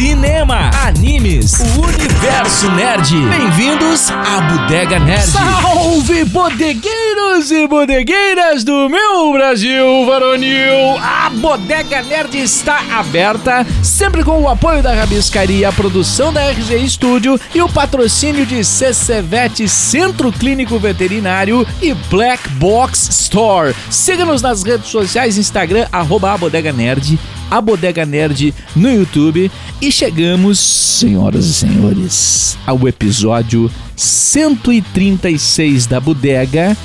cinema, 0.00 0.70
animes, 0.86 1.60
o 1.60 1.82
universo 1.82 2.70
nerd. 2.70 3.14
Bem-vindos 3.28 4.10
à 4.10 4.40
Bodega 4.40 4.98
Nerd. 4.98 5.26
Salve, 5.26 6.24
bodegueiros 6.24 7.50
e 7.50 7.66
bodegueiras 7.66 8.64
do 8.64 8.88
meu 8.88 9.30
Brasil 9.34 10.06
varonil! 10.06 10.96
A 11.02 11.28
Bodega 11.28 12.00
Nerd 12.00 12.34
está 12.34 12.80
aberta, 12.98 13.66
sempre 13.82 14.24
com 14.24 14.40
o 14.40 14.48
apoio 14.48 14.82
da 14.82 14.94
Rabiscaria, 14.94 15.68
a 15.68 15.72
produção 15.72 16.32
da 16.32 16.44
RG 16.44 16.88
Studio 16.88 17.38
e 17.54 17.60
o 17.60 17.68
patrocínio 17.68 18.46
de 18.46 18.64
CCVET 18.64 19.68
Centro 19.68 20.32
Clínico 20.32 20.78
Veterinário 20.78 21.66
e 21.82 21.92
Black 22.08 22.48
Box 22.52 23.06
Store. 23.10 23.76
Siga-nos 23.90 24.40
nas 24.40 24.62
redes 24.62 24.88
sociais, 24.88 25.36
Instagram, 25.36 25.86
arroba 25.92 26.32
a 26.32 26.38
Bodega 26.38 26.72
Nerd, 26.72 27.18
a 27.50 27.60
Bodega 27.60 28.06
Nerd 28.06 28.54
no 28.76 28.90
YouTube. 28.90 29.50
E 29.80 29.90
chegamos, 29.90 30.58
senhoras 30.58 31.46
e 31.46 31.54
senhores, 31.54 32.56
ao 32.66 32.86
episódio 32.86 33.70
136 33.96 35.86
da 35.86 35.98
Bodega, 35.98 36.76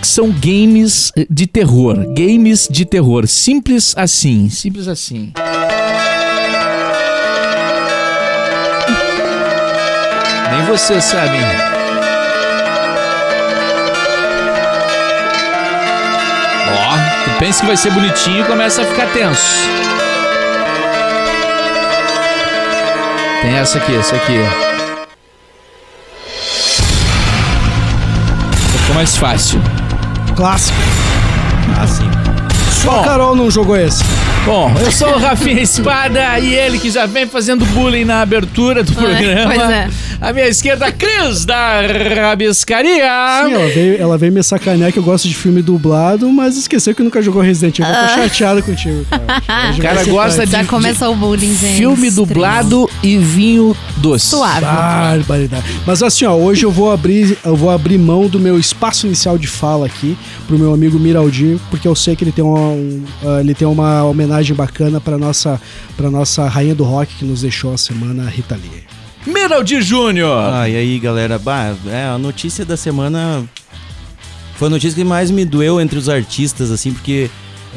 que 0.00 0.06
são 0.06 0.30
games 0.30 1.12
de 1.30 1.46
terror. 1.46 1.96
Games 2.14 2.66
de 2.70 2.84
terror. 2.84 3.26
Simples 3.26 3.94
assim, 3.96 4.48
simples 4.48 4.88
assim. 4.88 5.32
Nem 10.50 10.66
vocês 10.66 11.04
sabem. 11.04 11.40
Ó, 16.70 17.24
tu 17.24 17.38
pensa 17.38 17.60
que 17.60 17.66
vai 17.66 17.76
ser 17.76 17.90
bonitinho 17.92 18.40
e 18.40 18.44
começa 18.44 18.82
a 18.82 18.84
ficar 18.84 19.12
tenso. 19.12 19.68
Tem 23.40 23.54
essa 23.54 23.78
aqui, 23.78 23.94
essa 23.94 24.16
aqui. 24.16 24.38
Ficou 28.78 28.94
mais 28.94 29.16
fácil. 29.16 29.60
Clássico. 30.36 30.76
Ah, 31.80 31.86
sim. 31.86 32.27
Só 32.82 32.90
Bom. 32.92 33.00
a 33.00 33.04
Carol 33.04 33.34
não 33.36 33.50
jogou 33.50 33.76
esse. 33.76 34.02
Bom, 34.44 34.72
eu 34.82 34.90
sou 34.92 35.08
o 35.14 35.18
Rafinha 35.18 35.60
Espada 35.60 36.38
e 36.38 36.54
ele 36.54 36.78
que 36.78 36.90
já 36.90 37.06
vem 37.06 37.26
fazendo 37.26 37.66
bullying 37.66 38.04
na 38.04 38.22
abertura 38.22 38.82
do 38.82 38.92
programa. 38.92 39.52
pois 39.54 39.70
é. 39.70 39.88
À 40.20 40.32
minha 40.32 40.48
esquerda, 40.48 40.90
Cris 40.90 41.44
da 41.44 41.80
Rabiscaria. 42.16 43.08
Sim, 43.44 43.52
ela 43.52 43.68
veio, 43.68 44.00
ela 44.00 44.18
veio 44.18 44.32
me 44.32 44.42
sacanear 44.42 44.92
que 44.92 44.98
eu 44.98 45.02
gosto 45.02 45.28
de 45.28 45.34
filme 45.34 45.60
dublado, 45.60 46.28
mas 46.32 46.56
esqueceu 46.56 46.94
que 46.94 47.02
nunca 47.02 47.20
jogou 47.20 47.42
Resident 47.42 47.78
Evil. 47.78 47.92
Eu 47.92 48.08
tô 48.08 48.14
chateado 48.14 48.62
contigo, 48.62 49.04
cara. 49.10 49.24
O 49.78 49.82
cara 49.82 50.04
gosta 50.04 50.46
de, 50.46 50.52
Já 50.52 50.64
começou 50.64 51.12
o 51.12 51.16
bullying, 51.16 51.54
gente. 51.54 51.76
filme 51.76 52.10
dublado 52.10 52.88
e 53.02 53.16
vinho 53.18 53.76
doce. 53.98 54.26
Suave. 54.26 54.60
Barbaridade. 54.62 55.64
Mas 55.86 56.02
assim, 56.02 56.24
ó, 56.24 56.34
hoje 56.34 56.64
eu 56.64 56.70
vou 56.70 56.90
abrir, 56.90 57.36
eu 57.44 57.54
vou 57.56 57.70
abrir 57.70 57.98
mão 57.98 58.26
do 58.26 58.38
meu 58.40 58.58
espaço 58.58 59.06
inicial 59.06 59.36
de 59.38 59.46
fala 59.46 59.86
aqui 59.86 60.16
pro 60.46 60.58
meu 60.58 60.72
amigo 60.72 60.98
Miraldinho, 60.98 61.60
porque 61.70 61.86
eu 61.86 61.94
sei 61.94 62.16
que 62.16 62.24
ele 62.24 62.32
tem 62.32 62.44
uma, 62.44 62.67
um, 62.68 63.04
ah, 63.24 63.40
ele 63.40 63.54
tem 63.54 63.66
uma 63.66 64.04
homenagem 64.04 64.54
bacana 64.54 65.00
pra 65.00 65.18
nossa, 65.18 65.60
pra 65.96 66.10
nossa 66.10 66.46
rainha 66.48 66.74
do 66.74 66.84
rock 66.84 67.14
que 67.16 67.24
nos 67.24 67.42
deixou 67.42 67.72
a 67.74 67.78
semana, 67.78 68.28
Rita 68.28 68.54
Lee. 68.54 68.84
Miraldi 69.26 69.82
Júnior. 69.82 70.52
Ah, 70.54 70.68
e 70.68 70.76
aí, 70.76 70.98
galera? 70.98 71.38
Bah, 71.38 71.74
é, 71.86 72.04
a 72.04 72.18
notícia 72.18 72.64
da 72.64 72.76
semana 72.76 73.44
foi 74.56 74.68
a 74.68 74.70
notícia 74.70 74.96
que 74.96 75.04
mais 75.04 75.30
me 75.30 75.44
doeu 75.44 75.80
entre 75.80 75.98
os 75.98 76.08
artistas, 76.08 76.70
assim, 76.70 76.92
porque 76.92 77.30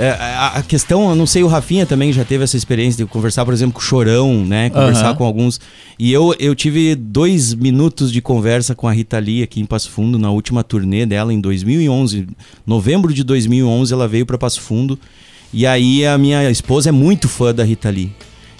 é, 0.05 0.57
a, 0.57 0.63
questão, 0.67 1.09
eu 1.09 1.15
não 1.15 1.27
sei, 1.27 1.43
o 1.43 1.47
Rafinha 1.47 1.85
também 1.85 2.11
já 2.11 2.25
teve 2.25 2.43
essa 2.43 2.57
experiência 2.57 3.05
de 3.05 3.11
conversar, 3.11 3.45
por 3.45 3.53
exemplo, 3.53 3.73
com 3.73 3.79
o 3.79 3.83
Chorão, 3.83 4.45
né? 4.45 4.69
Conversar 4.69 5.09
Aham. 5.09 5.15
com 5.15 5.23
alguns. 5.23 5.59
E 5.99 6.11
eu, 6.11 6.33
eu 6.39 6.55
tive 6.55 6.95
dois 6.95 7.53
minutos 7.53 8.11
de 8.11 8.21
conversa 8.21 8.73
com 8.73 8.87
a 8.87 8.91
Rita 8.91 9.19
Lee 9.19 9.43
aqui 9.43 9.61
em 9.61 9.65
Passo 9.65 9.91
Fundo, 9.91 10.17
na 10.17 10.31
última 10.31 10.63
turnê 10.63 11.05
dela, 11.05 11.33
em 11.33 11.39
2011. 11.39 12.27
Novembro 12.65 13.13
de 13.13 13.23
2011, 13.23 13.93
ela 13.93 14.07
veio 14.07 14.25
para 14.25 14.37
Passo 14.37 14.61
Fundo. 14.61 14.97
E 15.53 15.67
aí, 15.67 16.05
a 16.05 16.17
minha 16.17 16.49
esposa 16.49 16.89
é 16.89 16.91
muito 16.91 17.29
fã 17.29 17.53
da 17.53 17.63
Rita 17.63 17.89
Lee. 17.89 18.11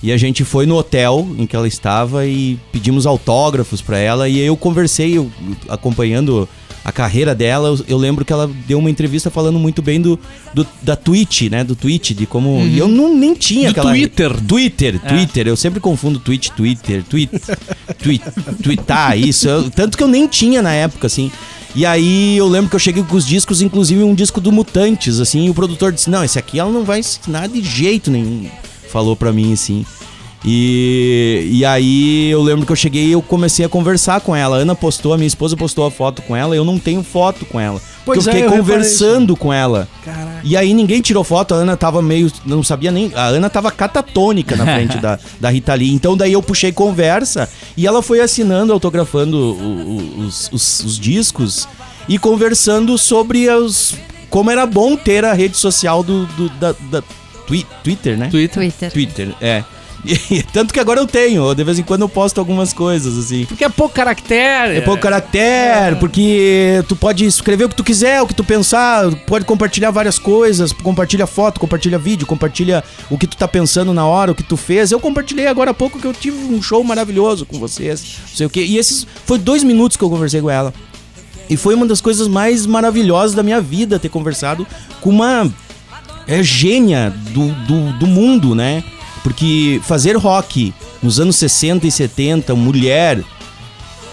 E 0.03 0.11
a 0.11 0.17
gente 0.17 0.43
foi 0.43 0.65
no 0.65 0.75
hotel 0.75 1.27
em 1.37 1.45
que 1.45 1.55
ela 1.55 1.67
estava 1.67 2.25
e 2.25 2.59
pedimos 2.71 3.05
autógrafos 3.05 3.81
para 3.81 3.97
ela. 3.97 4.27
E 4.27 4.39
eu 4.39 4.57
conversei, 4.57 5.17
eu, 5.17 5.31
acompanhando 5.69 6.49
a 6.83 6.91
carreira 6.91 7.33
dela. 7.35 7.77
Eu, 7.87 7.97
lembro 7.97 8.23
que 8.25 8.33
ela 8.33 8.49
deu 8.67 8.79
uma 8.79 8.89
entrevista 8.89 9.29
falando 9.29 9.59
muito 9.59 9.81
bem 9.81 10.01
do, 10.01 10.19
do- 10.53 10.65
da 10.81 10.95
Twitch, 10.95 11.43
né? 11.43 11.63
Do 11.63 11.75
Twitch, 11.75 12.11
de 12.11 12.25
como. 12.25 12.61
E 12.65 12.77
eu 12.77 12.87
não, 12.87 13.15
nem 13.15 13.33
tinha 13.33 13.67
Do 13.67 13.71
aquela. 13.71 13.91
Twitter. 13.91 14.41
Twitter, 14.41 14.99
Twitter. 14.99 15.47
Eu 15.47 15.55
sempre 15.55 15.79
confundo 15.79 16.19
Twitch, 16.19 16.49
Twitter, 16.49 17.03
tweet, 17.03 17.31
tweet, 18.01 18.23
tweetar, 18.63 19.17
isso. 19.17 19.47
Eu- 19.47 19.69
tanto 19.69 19.97
que 19.97 20.03
eu 20.03 20.07
nem 20.07 20.27
tinha 20.27 20.61
na 20.61 20.73
época, 20.73 21.07
assim. 21.07 21.31
E 21.73 21.85
aí 21.85 22.35
eu 22.35 22.47
lembro 22.49 22.69
que 22.69 22.75
eu 22.75 22.79
cheguei 22.79 23.01
com 23.03 23.15
os 23.15 23.25
discos, 23.25 23.61
inclusive 23.61 24.03
um 24.03 24.13
disco 24.13 24.41
do 24.41 24.51
Mutantes, 24.51 25.19
assim, 25.19 25.45
e 25.45 25.49
o 25.49 25.53
produtor 25.53 25.91
disse: 25.91 26.09
Não, 26.09 26.23
esse 26.23 26.37
aqui 26.37 26.59
ela 26.59 26.69
não 26.71 26.83
vai 26.83 26.99
ensinar 26.99 27.47
de 27.47 27.61
jeito 27.63 28.11
nenhum. 28.11 28.45
Falou 28.91 29.15
pra 29.15 29.31
mim 29.31 29.53
assim. 29.53 29.85
E, 30.43 31.47
e 31.51 31.65
aí 31.65 32.29
eu 32.31 32.41
lembro 32.41 32.65
que 32.65 32.71
eu 32.71 32.75
cheguei 32.75 33.05
e 33.05 33.11
eu 33.11 33.21
comecei 33.21 33.63
a 33.65 33.69
conversar 33.69 34.21
com 34.21 34.35
ela. 34.35 34.57
A 34.57 34.59
Ana 34.59 34.73
postou, 34.75 35.13
a 35.13 35.17
minha 35.17 35.27
esposa 35.27 35.55
postou 35.55 35.85
a 35.85 35.91
foto 35.91 36.21
com 36.23 36.35
ela, 36.35 36.55
eu 36.55 36.65
não 36.65 36.79
tenho 36.79 37.03
foto 37.03 37.45
com 37.45 37.59
ela. 37.59 37.79
Porque 38.03 38.19
Pois 38.19 38.25
eu 38.27 38.31
é, 38.31 38.35
fiquei 38.35 38.47
eu 38.47 38.49
reparei 38.51 38.61
conversando 38.75 39.35
com 39.37 39.53
ela. 39.53 39.87
Caraca. 40.03 40.41
E 40.43 40.57
aí 40.57 40.73
ninguém 40.73 40.99
tirou 41.01 41.23
foto, 41.23 41.53
a 41.53 41.57
Ana 41.57 41.77
tava 41.77 42.01
meio. 42.01 42.31
Não 42.45 42.63
sabia 42.63 42.91
nem. 42.91 43.11
A 43.15 43.25
Ana 43.27 43.49
tava 43.49 43.69
catatônica 43.71 44.55
na 44.55 44.65
frente 44.65 44.97
da, 45.01 45.19
da 45.39 45.49
Rita 45.51 45.73
Lee. 45.75 45.93
Então 45.93 46.17
daí 46.17 46.33
eu 46.33 46.41
puxei 46.41 46.71
conversa 46.71 47.47
e 47.77 47.85
ela 47.85 48.01
foi 48.01 48.19
assinando, 48.19 48.73
autografando 48.73 49.37
o- 49.37 49.53
o- 49.53 50.19
os, 50.25 50.49
os- 50.51 50.79
os 50.79 50.99
discos 50.99 51.67
e 52.09 52.17
conversando 52.17 52.97
sobre 52.97 53.47
os. 53.49 53.95
Como 54.29 54.49
era 54.49 54.65
bom 54.65 54.95
ter 54.95 55.23
a 55.25 55.33
rede 55.33 55.57
social 55.57 56.01
do, 56.03 56.25
do- 56.25 56.49
da, 56.51 56.73
da 56.89 57.03
Twi- 57.45 57.67
Twitter, 57.83 58.17
né? 58.17 58.29
Twitter. 58.31 58.55
Twitter. 58.55 58.91
Twitter, 58.91 59.35
é. 59.41 59.63
Tanto 60.51 60.73
que 60.73 60.79
agora 60.79 60.99
eu 60.99 61.07
tenho, 61.07 61.53
de 61.53 61.63
vez 61.63 61.79
em 61.79 61.83
quando 61.83 62.01
eu 62.01 62.09
posto 62.09 62.39
algumas 62.39 62.73
coisas, 62.73 63.17
assim. 63.17 63.45
Porque 63.45 63.63
é 63.63 63.69
pouco 63.69 63.93
caractere. 63.93 64.77
É 64.77 64.81
pouco 64.81 65.01
caractere, 65.01 65.95
porque 65.97 66.83
tu 66.87 66.95
pode 66.95 67.25
escrever 67.25 67.65
o 67.65 67.69
que 67.69 67.75
tu 67.75 67.83
quiser, 67.83 68.21
o 68.21 68.27
que 68.27 68.33
tu 68.33 68.43
pensar, 68.43 69.13
pode 69.27 69.45
compartilhar 69.45 69.91
várias 69.91 70.17
coisas, 70.17 70.71
compartilha 70.71 71.27
foto, 71.27 71.59
compartilha 71.59 71.97
vídeo, 71.97 72.25
compartilha 72.25 72.83
o 73.09 73.17
que 73.17 73.27
tu 73.27 73.37
tá 73.37 73.47
pensando 73.47 73.93
na 73.93 74.05
hora, 74.05 74.31
o 74.31 74.35
que 74.35 74.43
tu 74.43 74.57
fez. 74.57 74.91
Eu 74.91 74.99
compartilhei 74.99 75.47
agora 75.47 75.71
há 75.71 75.73
pouco 75.73 75.99
que 75.99 76.07
eu 76.07 76.13
tive 76.13 76.37
um 76.37 76.61
show 76.61 76.83
maravilhoso 76.83 77.45
com 77.45 77.59
vocês, 77.59 78.17
não 78.29 78.35
sei 78.35 78.45
o 78.47 78.49
quê. 78.49 78.63
E 78.63 78.77
esses 78.77 79.05
foi 79.25 79.37
dois 79.37 79.63
minutos 79.63 79.97
que 79.97 80.03
eu 80.03 80.09
conversei 80.09 80.41
com 80.41 80.49
ela. 80.49 80.73
E 81.49 81.57
foi 81.57 81.75
uma 81.75 81.85
das 81.85 81.99
coisas 81.99 82.27
mais 82.27 82.65
maravilhosas 82.65 83.35
da 83.35 83.43
minha 83.43 83.59
vida 83.59 83.99
ter 83.99 84.09
conversado 84.09 84.65
com 85.01 85.09
uma 85.09 85.51
é, 86.25 86.41
gênia 86.41 87.13
do, 87.31 87.49
do, 87.65 87.99
do 87.99 88.07
mundo, 88.07 88.55
né? 88.55 88.83
Porque 89.23 89.79
fazer 89.83 90.17
rock 90.17 90.73
nos 91.01 91.19
anos 91.19 91.35
60 91.35 91.85
e 91.87 91.91
70, 91.91 92.55
mulher, 92.55 93.23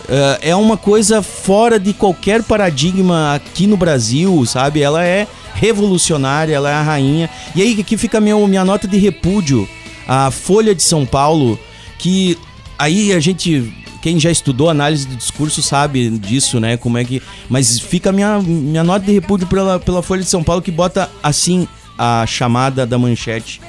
eh, 0.09 0.39
é 0.43 0.57
uma 0.57 0.77
coisa 0.77 1.23
fora 1.23 1.79
de 1.79 1.93
qualquer 1.93 2.43
paradigma 2.43 3.35
aqui 3.35 3.67
no 3.67 3.77
Brasil, 3.77 4.45
sabe? 4.47 4.81
Ela 4.81 5.05
é 5.05 5.27
revolucionária, 5.55 6.55
ela 6.55 6.71
é 6.71 6.75
a 6.75 6.83
rainha. 6.83 7.29
E 7.55 7.63
aí 7.63 7.79
aqui 7.81 7.97
fica 7.97 8.21
minha, 8.21 8.37
minha 8.47 8.65
nota 8.65 8.89
de 8.89 8.97
repúdio 8.97 9.69
à 10.07 10.31
Folha 10.31 10.75
de 10.75 10.83
São 10.83 11.05
Paulo, 11.05 11.59
que 11.99 12.39
aí 12.79 13.13
a 13.13 13.21
gente 13.21 13.73
quem 14.01 14.19
já 14.19 14.31
estudou 14.31 14.71
análise 14.71 15.07
do 15.07 15.17
discurso 15.17 15.61
sabe 15.61 16.09
disso, 16.11 16.61
né? 16.61 16.77
Como 16.77 16.97
é 16.97 17.05
que. 17.05 17.23
Mas 17.49 17.79
fica 17.81 18.11
a 18.11 18.13
minha, 18.13 18.39
minha 18.41 18.85
nota 18.85 19.05
de 19.05 19.13
repúdio 19.13 19.47
pela, 19.47 19.79
pela 19.79 20.03
Folha 20.03 20.23
de 20.23 20.29
São 20.29 20.43
Paulo 20.43 20.63
que 20.63 20.71
bota 20.71 21.11
assim 21.23 21.67
a 21.99 22.25
chamada 22.27 22.87
da 22.87 22.97
manchete 22.97 23.61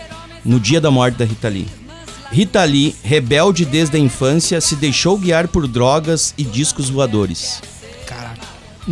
no 0.50 0.60
dia 0.60 0.81
da 0.81 0.90
morte 0.90 1.16
da 1.16 1.25
Rita 1.25 1.48
Lee. 1.48 1.68
Rita 2.31 2.63
Lee, 2.63 2.96
rebelde 3.04 3.66
desde 3.66 3.98
a 3.98 4.00
infância, 4.00 4.60
se 4.60 4.75
deixou 4.75 5.16
guiar 5.16 5.48
por 5.48 5.68
drogas 5.68 6.34
e 6.36 6.44
discos 6.44 6.90
voadores. 6.90 7.62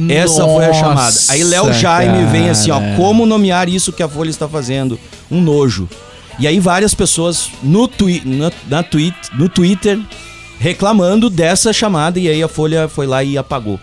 Essa 0.07 0.45
foi 0.45 0.65
a 0.65 0.73
chamada. 0.73 1.17
Aí 1.29 1.43
Léo 1.43 1.65
Nossa, 1.65 1.79
Jaime 1.79 2.25
vem 2.31 2.51
assim, 2.51 2.69
ó, 2.69 2.79
como 2.95 3.25
nomear 3.25 3.67
isso 3.67 3.91
que 3.91 4.03
a 4.03 4.07
Folha 4.07 4.29
está 4.29 4.47
fazendo? 4.47 4.99
Um 5.31 5.41
nojo. 5.41 5.89
E 6.37 6.45
aí 6.45 6.59
várias 6.59 6.93
pessoas 6.93 7.49
no, 7.63 7.87
twi 7.87 8.21
na, 8.23 8.51
na 8.67 8.83
tweet, 8.83 9.17
no 9.33 9.49
Twitter 9.49 9.99
reclamando 10.59 11.27
dessa 11.27 11.73
chamada 11.73 12.19
e 12.19 12.27
aí 12.27 12.43
a 12.43 12.47
Folha 12.47 12.87
foi 12.87 13.07
lá 13.07 13.23
e 13.23 13.35
apagou. 13.35 13.79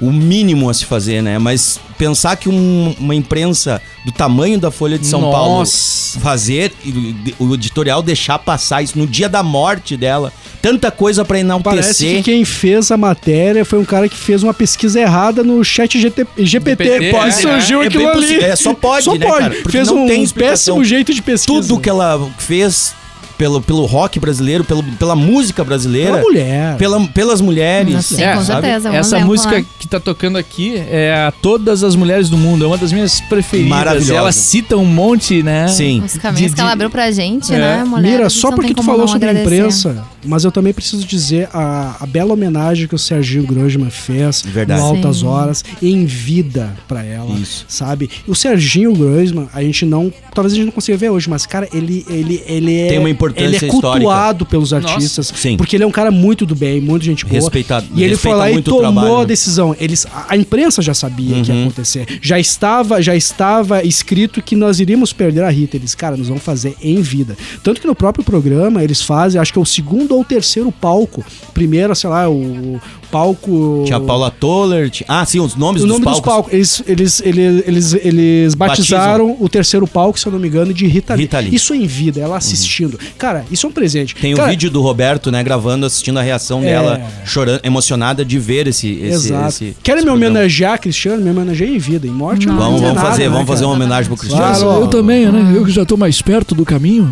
O 0.00 0.10
mínimo 0.10 0.70
a 0.70 0.74
se 0.74 0.86
fazer, 0.86 1.22
né? 1.22 1.38
Mas 1.38 1.78
pensar 1.98 2.34
que 2.36 2.48
um- 2.48 2.94
uma 2.98 3.14
imprensa 3.14 3.82
do 4.04 4.10
tamanho 4.10 4.58
da 4.58 4.70
Folha 4.70 4.98
de 4.98 5.06
São 5.06 5.20
Paulo 5.30 5.58
Nossa. 5.58 6.18
fazer 6.20 6.72
e 6.82 7.34
o 7.38 7.52
editorial 7.54 8.02
deixar 8.02 8.38
passar 8.38 8.82
isso 8.82 8.98
no 8.98 9.06
dia 9.06 9.28
da 9.28 9.42
morte 9.42 9.98
dela, 9.98 10.32
tanta 10.62 10.90
coisa 10.90 11.22
pra 11.22 11.36
Parece 11.62 11.98
que 11.98 12.04
enaltecer. 12.06 12.22
quem 12.22 12.44
fez 12.46 12.90
a 12.90 12.96
matéria 12.96 13.62
foi 13.62 13.78
um 13.78 13.84
cara 13.84 14.08
que 14.08 14.16
fez 14.16 14.42
uma 14.42 14.54
pesquisa 14.54 14.98
errada 14.98 15.42
no 15.44 15.62
chat 15.62 16.00
GT, 16.00 16.26
GPT. 16.38 16.84
GPT, 16.84 17.10
Pode 17.10 17.28
é, 17.28 17.32
surgiu 17.32 17.82
é 17.82 17.86
aquilo 17.86 18.04
bem 18.04 18.12
ali. 18.24 18.34
É, 18.44 18.56
só 18.56 18.72
pode, 18.72 19.04
Só 19.04 19.14
né, 19.16 19.26
pode. 19.26 19.38
cara? 19.38 19.54
Porque 19.56 19.70
Fez 19.72 19.88
não 19.88 20.04
um 20.04 20.06
tem 20.08 20.22
explicação. 20.22 20.76
péssimo 20.76 20.84
jeito 20.84 21.12
de 21.12 21.20
pesquisa. 21.20 21.60
Tudo 21.68 21.78
que 21.78 21.90
ela 21.90 22.26
fez 22.38 22.94
pelo, 23.40 23.62
pelo 23.62 23.86
rock 23.86 24.20
brasileiro, 24.20 24.62
pelo, 24.64 24.82
pela 24.82 25.16
música 25.16 25.64
brasileira. 25.64 26.10
Pela 26.18 26.22
mulher. 26.22 26.76
pela- 26.76 27.06
pelas 27.08 27.40
mulheres. 27.40 28.04
Sim, 28.04 28.16
com 28.16 28.42
sabe? 28.44 28.66
certeza, 28.66 28.90
Essa 28.94 29.18
música 29.20 29.54
lá. 29.56 29.64
que 29.78 29.88
tá 29.88 29.98
tocando 29.98 30.36
aqui 30.36 30.74
é 30.76 31.14
a 31.26 31.32
Todas 31.32 31.82
as 31.82 31.96
Mulheres 31.96 32.28
do 32.28 32.36
Mundo. 32.36 32.64
É 32.64 32.66
uma 32.66 32.76
das 32.76 32.92
minhas 32.92 33.18
preferidas. 33.22 33.70
Maravilhosa. 33.70 34.14
Ela 34.14 34.30
cita 34.32 34.76
um 34.76 34.84
monte, 34.84 35.42
né? 35.42 35.68
Sim. 35.68 36.02
Os 36.04 36.18
caminhos 36.18 36.50
de- 36.50 36.54
que 36.54 36.60
ela 36.60 36.72
abriu 36.72 36.90
pra 36.90 37.10
gente, 37.10 37.50
É. 37.54 37.56
né, 37.58 37.84
mulher? 37.84 38.12
Mira, 38.12 38.28
só 38.28 38.52
porque 38.52 38.74
tu 38.74 38.82
falou 38.82 39.08
sobre 39.08 39.30
a 39.30 39.32
imprensa, 39.32 40.04
mas 40.22 40.44
eu 40.44 40.52
também 40.52 40.74
preciso 40.74 41.06
dizer 41.06 41.48
a, 41.54 41.96
a 41.98 42.04
bela 42.06 42.34
homenagem 42.34 42.86
que 42.86 42.94
o 42.94 42.98
Serginho 42.98 43.44
Grosman 43.46 43.88
fez 43.88 44.42
Verdade. 44.42 44.80
no 44.82 44.86
Altas 44.86 45.16
Sim. 45.16 45.26
Horas 45.26 45.64
em 45.82 46.04
vida 46.04 46.76
pra 46.86 47.02
ela, 47.02 47.32
Isso. 47.38 47.64
sabe? 47.68 48.10
O 48.28 48.34
Serginho 48.34 48.92
Grosman, 48.94 49.48
a 49.54 49.62
gente 49.62 49.86
não, 49.86 50.12
talvez 50.34 50.52
a 50.52 50.56
gente 50.56 50.66
não 50.66 50.72
consiga 50.72 50.98
ver 50.98 51.08
hoje, 51.08 51.30
mas 51.30 51.46
cara, 51.46 51.66
ele 51.72 52.04
ele 52.10 52.42
ele 52.46 52.78
é 52.80 52.88
Tem 52.88 52.98
uma 52.98 53.08
importância 53.08 53.29
ele 53.36 53.54
é 53.54 53.58
histórica. 53.64 53.80
cultuado 53.90 54.46
pelos 54.46 54.72
artistas, 54.72 55.32
Sim. 55.34 55.56
porque 55.56 55.76
ele 55.76 55.84
é 55.84 55.86
um 55.86 55.90
cara 55.90 56.10
muito 56.10 56.44
do 56.46 56.54
bem, 56.54 56.80
muito 56.80 57.04
gente 57.04 57.24
boa. 57.24 57.40
Respeitado- 57.40 57.86
E 57.94 58.02
ele 58.02 58.16
foi 58.16 58.34
lá 58.34 58.50
e 58.50 58.62
tomou 58.62 58.80
trabalho, 58.80 59.16
a 59.18 59.24
decisão. 59.24 59.74
Eles, 59.78 60.06
a, 60.28 60.36
imprensa 60.36 60.80
já 60.82 60.94
sabia 60.94 61.42
que 61.42 61.50
ia 61.50 61.54
Uhum. 61.54 61.62
acontecer. 61.64 62.06
Já 62.22 62.38
estava, 62.38 63.00
já 63.02 63.14
estava 63.14 63.82
escrito 63.84 64.42
que 64.42 64.54
nós 64.56 64.80
iríamos 64.80 65.12
perder 65.12 65.44
a 65.44 65.50
Rita. 65.50 65.76
Eles, 65.76 65.94
cara, 65.94 66.16
nós 66.16 66.28
vamos 66.28 66.42
fazer 66.42 66.74
em 66.82 67.00
vida. 67.00 67.36
Tanto 67.62 67.80
que 67.80 67.86
no 67.86 67.94
próprio 67.94 68.24
programa 68.24 68.82
eles 68.82 69.02
fazem, 69.02 69.40
acho 69.40 69.52
que 69.52 69.58
é 69.58 69.62
o 69.62 69.66
segundo 69.66 70.16
ou 70.16 70.24
terceiro 70.24 70.70
palco. 70.72 71.24
Primeiro, 71.54 71.94
sei 71.94 72.10
lá, 72.10 72.28
o, 72.28 72.80
palco. 73.10 73.82
Tinha 73.84 73.96
a 73.98 74.00
Paula 74.00 74.30
Toller. 74.30 74.90
tinha- 74.90 75.06
Ah, 75.08 75.24
sim, 75.24 75.40
os 75.40 75.54
nomes 75.56 75.82
O 75.82 75.86
dos 75.86 75.92
nome 75.94 76.04
palcos. 76.04 76.20
dos 76.22 76.32
palcos. 76.32 76.52
Eles, 76.52 76.82
eles, 76.86 77.20
eles, 77.24 77.62
eles, 77.66 77.94
eles 77.94 78.54
batizaram 78.54 79.36
o 79.40 79.48
terceiro 79.48 79.86
palco, 79.86 80.18
se 80.18 80.26
eu 80.26 80.32
não 80.32 80.38
me 80.38 80.48
engano, 80.48 80.72
de 80.72 80.86
Rita 80.86 81.14
Lee. 81.14 81.22
Rita 81.24 81.38
Lee. 81.38 81.48
Uhum. 81.48 81.54
Isso 81.54 81.74
em 81.74 81.86
vida, 81.86 82.20
ela 82.20 82.36
assistindo. 82.36 82.98
Cara, 83.18 83.44
isso 83.50 83.66
é 83.66 83.68
um 83.68 83.72
presente. 83.72 84.14
Tem 84.14 84.34
o 84.34 84.36
Cara, 84.36 84.50
vídeo 84.50 84.70
do 84.70 84.80
Roberto, 84.80 85.30
né, 85.30 85.42
gravando, 85.42 85.86
assistindo 85.86 86.18
a 86.18 86.22
reação 86.22 86.60
É. 86.60 86.66
dela, 86.66 87.00
chorando, 87.24 87.60
emocionada 87.64 88.24
de 88.24 88.38
ver 88.38 88.66
esse. 88.68 88.88
esse 88.92 89.26
Exato. 89.28 89.48
esse- 89.48 89.76
Querem 89.82 90.00
esse 90.00 90.06
me 90.06 90.10
programa. 90.12 90.14
homenagear, 90.38 90.80
Cristiano? 90.80 91.22
Me 91.22 91.30
homenagear 91.30 91.70
em 91.70 91.78
vida. 91.78 92.06
Em 92.06 92.10
morte, 92.10 92.46
eu 92.46 92.52
não 92.52 92.58
Vamos, 92.60 92.80
vamos 92.80 93.00
fazer, 93.00 93.24
nada, 93.24 93.30
vamos 93.34 93.48
né, 93.48 93.54
fazer 93.54 93.64
uma 93.64 93.74
homenagem 93.74 94.06
pro 94.06 94.16
Cristiano. 94.16 94.56
Claro. 94.58 94.80
Eu 94.82 94.88
também, 94.88 95.26
né? 95.30 95.52
Eu 95.56 95.64
que 95.64 95.70
já 95.70 95.84
tô 95.84 95.96
mais 95.96 96.20
perto 96.22 96.54
do 96.54 96.64
caminho. 96.64 97.10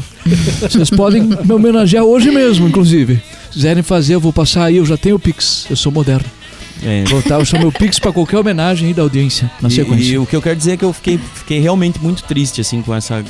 Vocês 0.61 0.91
podem 0.91 1.23
me 1.23 1.53
homenagear 1.53 2.05
hoje 2.05 2.31
mesmo, 2.31 2.69
inclusive. 2.69 3.21
Se 3.49 3.55
quiserem 3.55 3.83
fazer, 3.83 4.15
eu 4.15 4.21
vou 4.21 4.33
passar 4.33 4.65
aí, 4.65 4.77
eu 4.77 4.87
já 4.87 4.97
tenho 4.97 5.17
o 5.17 5.19
Pix. 5.19 5.67
Eu 5.69 5.77
sou 5.77 5.91
moderno. 5.91 6.27
É. 6.83 7.03
Vou 7.05 7.21
botar 7.21 7.39
o 7.39 7.47
seu 7.47 7.59
meu 7.59 7.73
Pix 7.73 7.99
pra 7.99 8.13
qualquer 8.13 8.39
homenagem 8.39 8.89
aí 8.89 8.95
da 8.95 9.03
audiência, 9.03 9.51
na 9.61 9.69
E, 9.69 9.73
sequência. 9.73 10.13
e 10.13 10.19
o 10.19 10.25
que 10.27 10.37
eu 10.37 10.43
quero 10.43 10.55
dizer 10.57 10.73
é 10.73 10.77
que 10.77 10.85
eu 10.85 10.93
fiquei, 10.93 11.19
fiquei 11.35 11.59
realmente 11.59 11.99
muito 12.01 12.23
triste, 12.23 12.61
assim, 12.61 12.83
com 12.83 12.95
essa 12.95 13.25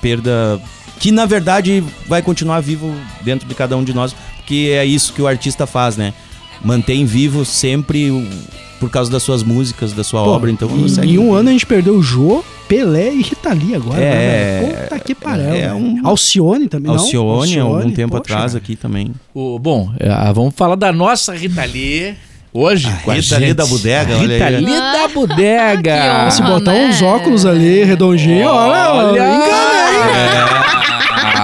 perda. 0.00 0.60
Que 0.98 1.10
na 1.12 1.26
verdade 1.26 1.84
vai 2.08 2.22
continuar 2.22 2.60
vivo 2.60 2.94
dentro 3.22 3.46
de 3.46 3.54
cada 3.54 3.76
um 3.76 3.84
de 3.84 3.92
nós, 3.92 4.14
porque 4.36 4.70
é 4.72 4.84
isso 4.86 5.12
que 5.12 5.20
o 5.20 5.26
artista 5.26 5.66
faz, 5.66 5.96
né? 5.98 6.14
Mantém 6.64 7.04
vivo 7.04 7.44
sempre 7.44 8.10
o- 8.10 8.26
por 8.80 8.90
causa 8.90 9.10
das 9.10 9.22
suas 9.22 9.42
músicas, 9.42 9.92
da 9.92 10.04
sua 10.04 10.22
Pô, 10.22 10.30
obra. 10.30 10.50
Então, 10.50 10.68
em, 10.76 10.88
segue- 10.88 11.14
em 11.14 11.18
um 11.18 11.34
ano 11.34 11.48
a 11.48 11.52
gente 11.52 11.66
perdeu 11.66 11.94
o 11.96 12.02
Jô, 12.02 12.44
Pelé 12.68 13.12
e 13.12 13.22
Rita 13.22 13.52
Lee 13.52 13.74
agora. 13.74 14.00
É, 14.00 14.10
né, 14.10 14.60
velho? 14.68 14.82
Puta 14.82 14.98
que 15.00 15.14
pariu. 15.14 15.44
é 15.44 15.50
velho. 15.52 15.74
um- 15.76 16.00
Alcione 16.04 16.68
também, 16.68 16.90
não? 16.92 16.98
Alcione, 16.98 17.58
há 17.58 17.62
algum 17.62 17.90
tempo 17.90 18.10
poxa, 18.16 18.34
atrás 18.34 18.52
cara. 18.52 18.62
aqui 18.64 18.76
também. 18.76 19.12
O, 19.34 19.58
bom, 19.58 19.90
é, 19.98 20.08
vamos 20.32 20.54
falar 20.54 20.74
da 20.76 20.92
nossa 20.92 21.34
Rita 21.34 21.64
Lee 21.64 22.14
hoje. 22.52 22.90
com 23.04 23.10
a 23.10 23.14
Rita 23.14 23.36
Lee 23.38 23.46
gente. 23.48 23.56
da 23.56 23.66
Bodega, 23.66 24.16
olha 24.16 24.32
Rita 24.34 24.44
aí. 24.46 24.56
Lee 24.64 24.74
da 24.74 25.04
Ah, 25.04 25.08
Bodega. 25.14 26.30
Se 26.30 26.42
honra. 26.42 26.50
botar 26.52 26.72
né? 26.72 26.86
uns 26.88 27.02
óculos 27.02 27.46
ali, 27.46 27.84
redondinho, 27.84 28.48
olha, 28.48 28.92
Olha! 28.92 29.22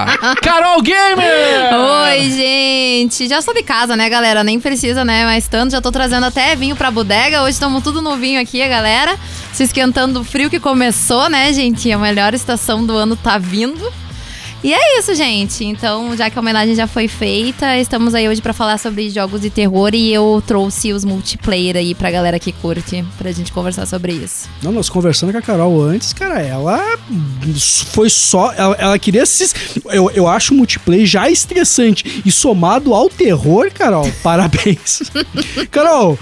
Carol 0.41 0.81
Gamer! 0.81 1.73
Oi, 2.03 2.29
gente! 2.31 3.27
Já 3.27 3.41
sou 3.41 3.53
de 3.53 3.63
casa, 3.63 3.95
né, 3.95 4.09
galera? 4.09 4.43
Nem 4.43 4.59
precisa, 4.59 5.05
né? 5.05 5.25
Mas 5.25 5.47
tanto, 5.47 5.71
já 5.71 5.81
tô 5.81 5.91
trazendo 5.91 6.25
até 6.25 6.55
vinho 6.55 6.75
pra 6.75 6.91
bodega. 6.91 7.43
Hoje 7.43 7.51
estamos 7.51 7.83
tudo 7.83 8.01
no 8.01 8.17
vinho 8.17 8.41
aqui, 8.41 8.61
a 8.61 8.67
galera. 8.67 9.17
Se 9.51 9.63
esquentando 9.63 10.19
do 10.19 10.23
frio 10.23 10.49
que 10.49 10.59
começou, 10.59 11.29
né, 11.29 11.51
gente? 11.53 11.91
A 11.91 11.97
melhor 11.97 12.33
estação 12.33 12.85
do 12.85 12.95
ano 12.95 13.15
tá 13.15 13.37
vindo. 13.37 13.91
E 14.63 14.73
é 14.73 14.97
isso, 14.97 15.13
gente. 15.13 15.65
Então, 15.65 16.15
já 16.15 16.29
que 16.29 16.37
a 16.39 16.41
homenagem 16.41 16.73
já 16.73 16.87
foi 16.87 17.09
feita, 17.09 17.77
estamos 17.77 18.15
aí 18.15 18.29
hoje 18.29 18.41
pra 18.41 18.53
falar 18.53 18.77
sobre 18.77 19.09
jogos 19.09 19.41
de 19.41 19.49
terror 19.49 19.93
e 19.93 20.13
eu 20.13 20.41
trouxe 20.47 20.93
os 20.93 21.03
multiplayer 21.03 21.75
aí 21.75 21.93
pra 21.93 22.09
galera 22.09 22.39
que 22.39 22.53
curte, 22.53 23.03
pra 23.17 23.29
gente 23.33 23.51
conversar 23.51 23.85
sobre 23.85 24.13
isso. 24.13 24.47
Não, 24.61 24.71
nós 24.71 24.87
conversando 24.87 25.33
com 25.33 25.37
a 25.37 25.41
Carol 25.41 25.83
antes, 25.83 26.13
cara, 26.13 26.41
ela 26.41 26.81
foi 27.87 28.09
só. 28.09 28.53
Ela, 28.53 28.75
ela 28.75 28.99
queria 28.99 29.25
se. 29.25 29.51
Eu, 29.85 30.09
eu 30.11 30.27
acho 30.29 30.53
o 30.53 30.57
multiplayer 30.57 31.05
já 31.05 31.29
estressante. 31.29 32.23
E 32.25 32.31
somado 32.31 32.93
ao 32.93 33.09
terror, 33.09 33.69
Carol, 33.69 34.09
parabéns. 34.23 35.01
Carol. 35.71 36.17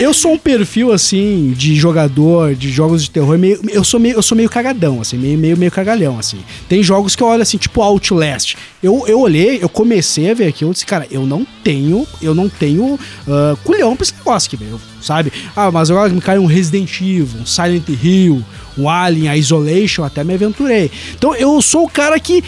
Eu 0.00 0.12
sou 0.12 0.32
um 0.32 0.38
perfil 0.38 0.92
assim 0.92 1.52
de 1.56 1.74
jogador 1.74 2.54
de 2.54 2.70
jogos 2.70 3.04
de 3.04 3.10
terror, 3.10 3.38
meio, 3.38 3.60
eu 3.70 3.82
sou 3.82 3.98
meio 3.98 4.16
eu 4.16 4.22
sou 4.22 4.36
meio 4.36 4.50
cagadão 4.50 5.00
assim, 5.00 5.16
meio 5.16 5.38
meio 5.38 5.56
meio 5.56 5.70
cagalhão 5.70 6.18
assim. 6.18 6.38
Tem 6.68 6.82
jogos 6.82 7.16
que 7.16 7.22
eu 7.22 7.26
olho 7.26 7.42
assim, 7.42 7.56
tipo 7.56 7.80
Outlast. 7.80 8.56
Eu, 8.82 9.04
eu 9.06 9.20
olhei, 9.20 9.58
eu 9.62 9.68
comecei 9.68 10.30
a 10.30 10.34
ver 10.34 10.48
aqui, 10.48 10.64
eu 10.64 10.72
disse, 10.72 10.84
cara, 10.84 11.06
eu 11.10 11.24
não 11.24 11.46
tenho, 11.62 12.06
eu 12.20 12.34
não 12.34 12.48
tenho 12.48 12.98
ah, 13.26 13.56
culhão 13.64 13.96
pra 13.96 14.04
esse 14.04 14.14
negócio 14.14 14.50
aqui, 14.54 14.66
sabe? 15.00 15.32
Ah, 15.56 15.70
mas 15.70 15.90
agora 15.90 16.10
me 16.10 16.20
cai 16.20 16.38
um 16.38 16.46
Resident 16.46 17.00
Evil, 17.00 17.40
um 17.40 17.46
Silent 17.46 17.88
Hill, 17.88 18.44
um 18.76 18.88
Alien, 18.88 19.28
a 19.28 19.36
Isolation, 19.36 20.04
até 20.04 20.22
me 20.22 20.34
aventurei. 20.34 20.90
Então 21.16 21.34
eu 21.34 21.60
sou 21.62 21.84
o 21.84 21.88
cara 21.88 22.18
que 22.20 22.44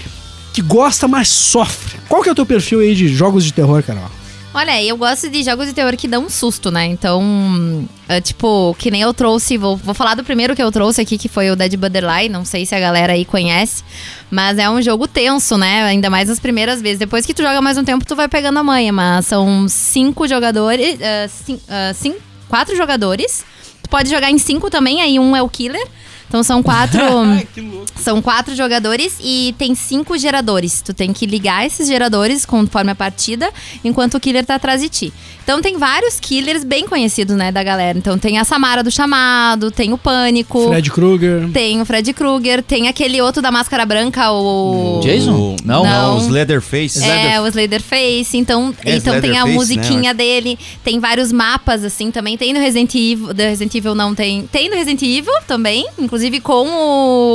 que 0.52 0.62
gosta, 0.62 1.06
mas 1.06 1.28
sofre. 1.28 1.98
Qual 2.08 2.22
que 2.22 2.30
é 2.30 2.32
o 2.32 2.34
teu 2.34 2.46
perfil 2.46 2.80
aí 2.80 2.94
de 2.94 3.08
jogos 3.08 3.44
de 3.44 3.52
terror, 3.52 3.82
Carol? 3.82 4.10
Olha, 4.58 4.82
eu 4.82 4.96
gosto 4.96 5.28
de 5.28 5.42
jogos 5.42 5.66
de 5.66 5.74
terror 5.74 5.94
que 5.98 6.08
dão 6.08 6.24
um 6.24 6.30
susto, 6.30 6.70
né? 6.70 6.86
Então, 6.86 7.86
é, 8.08 8.22
tipo, 8.22 8.74
que 8.78 8.90
nem 8.90 9.02
eu 9.02 9.12
trouxe, 9.12 9.58
vou, 9.58 9.76
vou 9.76 9.92
falar 9.92 10.14
do 10.14 10.24
primeiro 10.24 10.56
que 10.56 10.62
eu 10.62 10.72
trouxe 10.72 10.98
aqui, 11.02 11.18
que 11.18 11.28
foi 11.28 11.50
o 11.50 11.56
Dead 11.56 11.76
Daylight, 11.76 12.30
não 12.30 12.42
sei 12.42 12.64
se 12.64 12.74
a 12.74 12.80
galera 12.80 13.12
aí 13.12 13.26
conhece, 13.26 13.84
mas 14.30 14.56
é 14.56 14.70
um 14.70 14.80
jogo 14.80 15.06
tenso, 15.06 15.58
né? 15.58 15.82
Ainda 15.82 16.08
mais 16.08 16.30
as 16.30 16.40
primeiras 16.40 16.80
vezes. 16.80 16.98
Depois 16.98 17.26
que 17.26 17.34
tu 17.34 17.42
joga 17.42 17.60
mais 17.60 17.76
um 17.76 17.84
tempo, 17.84 18.06
tu 18.06 18.16
vai 18.16 18.28
pegando 18.28 18.58
a 18.58 18.62
manha, 18.64 18.94
mas 18.94 19.26
são 19.26 19.68
cinco 19.68 20.26
jogadores, 20.26 20.98
é, 21.02 21.28
cin- 21.28 21.60
é, 21.68 21.92
cin- 21.92 22.16
quatro 22.48 22.74
jogadores. 22.74 23.44
Tu 23.82 23.90
pode 23.90 24.08
jogar 24.08 24.30
em 24.30 24.38
cinco 24.38 24.70
também, 24.70 25.02
aí 25.02 25.18
um 25.20 25.36
é 25.36 25.42
o 25.42 25.50
killer. 25.50 25.86
Então 26.28 26.42
são 26.42 26.62
quatro. 26.62 27.00
São 27.96 28.22
quatro 28.22 28.54
jogadores 28.54 29.16
e 29.20 29.54
tem 29.58 29.74
cinco 29.74 30.16
geradores. 30.16 30.80
Tu 30.80 30.94
tem 30.94 31.12
que 31.12 31.26
ligar 31.26 31.66
esses 31.66 31.88
geradores 31.88 32.44
conforme 32.46 32.92
a 32.92 32.94
partida, 32.94 33.50
enquanto 33.84 34.14
o 34.14 34.20
killer 34.20 34.44
tá 34.44 34.54
atrás 34.54 34.80
de 34.80 34.88
ti. 34.88 35.12
Então 35.42 35.60
tem 35.62 35.76
vários 35.78 36.20
killers 36.20 36.62
bem 36.62 36.86
conhecidos, 36.86 37.36
né, 37.36 37.50
da 37.50 37.62
galera. 37.64 37.98
Então 37.98 38.16
tem 38.18 38.38
a 38.38 38.44
Samara 38.44 38.82
do 38.84 38.90
chamado, 38.90 39.70
tem 39.70 39.92
o 39.92 39.98
Pânico, 39.98 40.68
Fred 40.68 40.90
Krueger. 40.90 41.50
tem 41.52 41.80
o 41.80 41.84
Freddy 41.86 42.12
Krueger, 42.12 42.62
tem 42.62 42.86
aquele 42.88 43.20
outro 43.20 43.40
da 43.42 43.50
máscara 43.50 43.84
branca, 43.86 44.30
o. 44.30 45.00
Jason? 45.02 45.32
O- 45.32 45.56
Não. 45.64 45.82
Não, 45.84 45.90
Não. 46.12 46.16
os 46.18 46.28
Leatherface. 46.28 47.02
É, 47.02 47.40
o 47.40 47.46
Slenderface. 47.46 48.36
Então, 48.36 48.74
É, 48.84 48.96
então 48.96 49.20
tem 49.20 49.30
a 49.38 49.42
Slenderface, 49.44 49.54
musiquinha 49.56 50.12
né, 50.12 50.14
dele. 50.14 50.58
Tem 50.84 51.00
vários 51.00 51.32
mapas, 51.32 51.82
assim, 51.84 52.10
também. 52.10 52.36
Tem 52.36 52.52
no 52.52 52.60
Resident 52.60 52.94
Evil. 52.94 53.32
Do 53.34 53.42
Resident 53.42 53.74
Evil 53.74 53.94
não 53.94 54.14
tem. 54.14 54.46
Tem 54.50 54.68
no 54.68 54.76
Resident 54.76 55.02
Evil 55.02 55.32
também. 55.46 55.86
Inclusive 55.98 56.15
com 56.40 56.66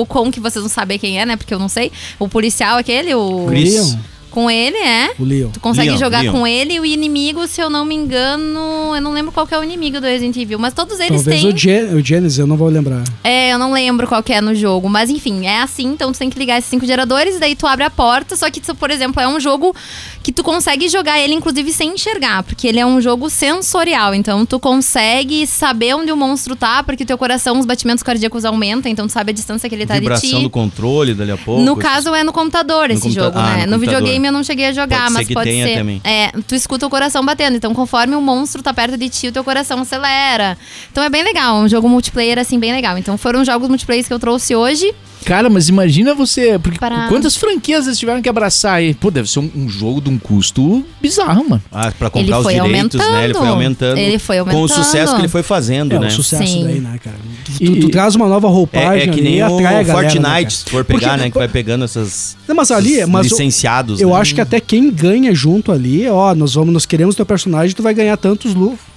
o. 0.02 0.06
Com 0.08 0.32
que 0.32 0.40
vocês 0.40 0.64
não 0.64 0.70
sabem 0.70 1.00
quem 1.00 1.20
é, 1.20 1.26
né? 1.26 1.36
Porque 1.36 1.54
eu 1.54 1.60
não 1.60 1.70
sei. 1.70 1.92
O 2.20 2.28
policial 2.28 2.78
aquele, 2.78 3.14
o. 3.14 3.46
Chris. 3.48 3.98
Com 4.32 4.50
ele, 4.50 4.78
é. 4.78 5.12
O 5.20 5.24
Leon. 5.24 5.50
Tu 5.52 5.60
consegue 5.60 5.90
Leon, 5.90 6.00
jogar 6.00 6.22
Leon. 6.22 6.32
com 6.32 6.48
ele 6.48 6.74
e 6.76 6.80
o 6.80 6.86
inimigo, 6.86 7.46
se 7.48 7.62
eu 7.62 7.70
não 7.70 7.84
me 7.86 7.94
engano. 7.94 8.96
Eu 8.96 9.02
não 9.02 9.12
lembro 9.14 9.32
qual 9.32 9.46
que 9.46 9.54
é 9.54 9.60
o 9.60 9.64
inimigo 9.64 10.00
do 10.00 10.08
Resident 10.08 10.36
Evil, 10.38 10.58
mas 10.58 10.74
todos 10.74 11.00
eles 11.00 11.24
Talvez 11.24 11.42
têm. 11.42 11.54
o, 11.54 11.58
Gen 11.58 11.94
o 11.96 12.04
Genesis, 12.04 12.40
eu 12.40 12.48
não 12.48 12.56
vou 12.58 12.70
lembrar. 12.70 13.04
É, 13.24 13.52
eu 13.54 13.60
não 13.60 13.72
lembro 13.74 14.08
qual 14.08 14.24
que 14.24 14.32
é 14.34 14.40
no 14.42 14.56
jogo, 14.56 14.90
mas 14.90 15.10
enfim, 15.10 15.46
é 15.46 15.60
assim, 15.62 15.86
então 15.88 16.12
tu 16.12 16.18
tem 16.20 16.30
que 16.30 16.40
ligar 16.40 16.58
esses 16.58 16.70
cinco 16.70 16.86
geradores, 16.86 17.40
daí 17.40 17.56
tu 17.56 17.68
abre 17.68 17.84
a 17.84 17.90
porta, 17.90 18.36
só 18.36 18.50
que, 18.50 18.62
por 18.74 18.90
exemplo, 18.90 19.22
é 19.22 19.28
um 19.28 19.40
jogo 19.40 19.76
que 20.24 20.32
tu 20.32 20.44
consegue 20.44 20.88
jogar 20.88 21.20
ele, 21.20 21.34
inclusive, 21.34 21.72
sem 21.74 21.94
enxergar, 21.94 22.44
porque 22.44 22.68
ele 22.68 22.80
é 22.80 22.86
um 22.86 23.02
jogo 23.02 23.30
sensorial, 23.30 24.16
então 24.16 24.46
tu 24.46 24.60
consegue 24.60 25.46
saber 25.46 25.94
onde 25.96 26.12
o 26.12 26.16
monstro 26.18 26.56
tá, 26.56 26.82
porque 26.84 27.04
teu 27.06 27.18
coração, 27.18 27.60
os 27.60 27.66
batimentos 27.66 28.02
cardíacos 28.04 28.46
aumentam, 28.46 28.92
então 28.92 29.08
tu 29.08 29.12
sabe 29.12 29.32
a 29.32 29.34
distância 29.34 29.68
que 29.68 29.76
ele 29.76 29.86
tá 29.86 29.96
de 29.96 30.00
Vibração 30.02 30.30
ti. 30.30 30.44
do 30.44 30.50
controle 30.50 31.14
dali 31.14 31.32
a 31.32 31.38
pouco. 31.38 31.62
No 31.62 31.76
caso 31.76 32.16
é 32.16 32.24
no 32.24 32.32
computador 32.32 32.90
esse 32.92 33.02
computa- 33.02 33.22
jogo, 33.26 33.38
ah, 33.40 33.58
né? 33.58 33.66
no 33.66 33.74
No, 33.74 33.80
videogame 33.80 34.21
game 34.22 34.28
eu 34.28 34.32
não 34.32 34.44
cheguei 34.44 34.68
a 34.68 34.72
jogar, 34.72 34.98
Pode 35.02 35.08
ser 35.10 35.14
mas 35.14 35.28
que 35.28 35.34
pode 35.34 35.52
ser. 35.52 35.78
também. 35.78 36.02
É, 36.04 36.32
tu 36.48 36.56
escuta 36.56 36.86
o 36.86 36.90
coração 36.90 37.24
batendo. 37.26 37.56
Então, 37.58 37.74
conforme 37.74 38.16
o 38.16 38.22
monstro 38.22 38.62
tá 38.62 38.74
perto 38.74 38.98
de 38.98 39.10
ti, 39.10 39.28
o 39.28 39.32
teu 39.32 39.44
coração 39.44 39.80
acelera. 39.82 40.58
Então 40.92 41.04
é 41.04 41.10
bem 41.10 41.24
legal, 41.24 41.58
um 41.58 41.68
jogo 41.68 41.88
multiplayer 41.90 42.38
assim 42.40 42.60
bem 42.60 42.72
legal. 42.72 42.98
Então 42.98 43.18
foram 43.18 43.44
jogos 43.44 43.68
multiplayer 43.68 44.06
que 44.06 44.14
eu 44.14 44.20
trouxe 44.20 44.56
hoje. 44.56 44.94
Cara, 45.24 45.52
mas 45.52 45.70
imagina 45.70 46.16
você. 46.16 46.58
Porque 46.58 46.80
Para- 46.80 47.08
quantas 47.08 47.38
franquias 47.38 47.86
eles 47.86 48.00
tiveram 48.00 48.24
que 48.24 48.28
abraçar 48.30 48.74
aí? 48.76 48.96
Pô, 48.96 49.12
deve 49.12 49.30
ser 49.30 49.38
um, 49.38 49.52
um 49.56 49.70
jogo 49.70 50.02
de 50.02 50.10
um 50.10 50.18
custo 50.18 50.84
bizarro, 51.00 51.48
mano. 51.48 51.62
Ah, 51.72 51.92
pra 51.92 52.08
Ele 52.16 52.24
comprar 52.24 52.38
os 52.40 52.44
foi 52.44 52.54
direitos, 52.56 53.00
né? 53.00 53.26
Ele 53.26 53.34
foi 53.36 53.48
aumentando. 53.48 53.52
aumentando. 53.54 53.98
Ele 54.00 54.18
foi 54.18 54.38
Com 54.38 54.44
o 54.46 54.48
aumentando. 54.56 54.84
sucesso 54.84 55.14
que 55.16 55.22
ele 55.22 55.28
foi 55.28 55.44
fazendo, 55.44 55.96
É, 55.96 56.00
né? 56.00 56.08
o 56.08 56.12
sucesso 56.12 56.48
Sim. 56.52 56.64
daí, 56.64 56.80
né, 56.80 57.00
cara? 57.04 57.18
Tu, 57.56 57.64
E- 57.64 57.80
tu- 57.82 57.90
traz 57.90 58.16
uma 58.16 58.28
nova 58.28 58.48
É, 58.48 58.52
roupagem 58.52 59.02
é 59.02 59.04
que 59.14 59.20
ali 59.20 59.22
nem 59.22 59.44
o 59.44 59.46
a 59.46 59.62
galera, 59.62 59.84
né, 59.84 59.94
Fortnite, 59.94 60.54
se 60.54 60.66
for 60.72 60.84
pegar, 60.84 61.00
Porque- 61.12 61.24
né? 61.26 61.30
Que 61.30 61.38
vai 61.38 61.48
pegando 61.48 61.86
essas. 61.86 62.36
Não, 62.48 62.56
mas 62.56 62.72
ali, 62.72 63.06
mas 63.06 63.28
eu- 63.28 63.38
licenciados. 63.38 64.02
Eu 64.02 64.11
né? 64.16 64.22
acho 64.22 64.36
que 64.36 64.42
até 64.42 64.60
quem 64.60 64.92
ganha 64.92 65.34
junto 65.34 65.72
ali, 65.72 66.08
ó, 66.08 66.34
nós 66.36 66.54
vamos, 66.54 66.74
nós 66.74 66.86
queremos 66.86 67.16
teu 67.16 67.26
personagem, 67.26 67.76
tu 67.76 67.84
vai 67.84 67.94
ganhar 67.94 68.18
tantos 68.18 68.54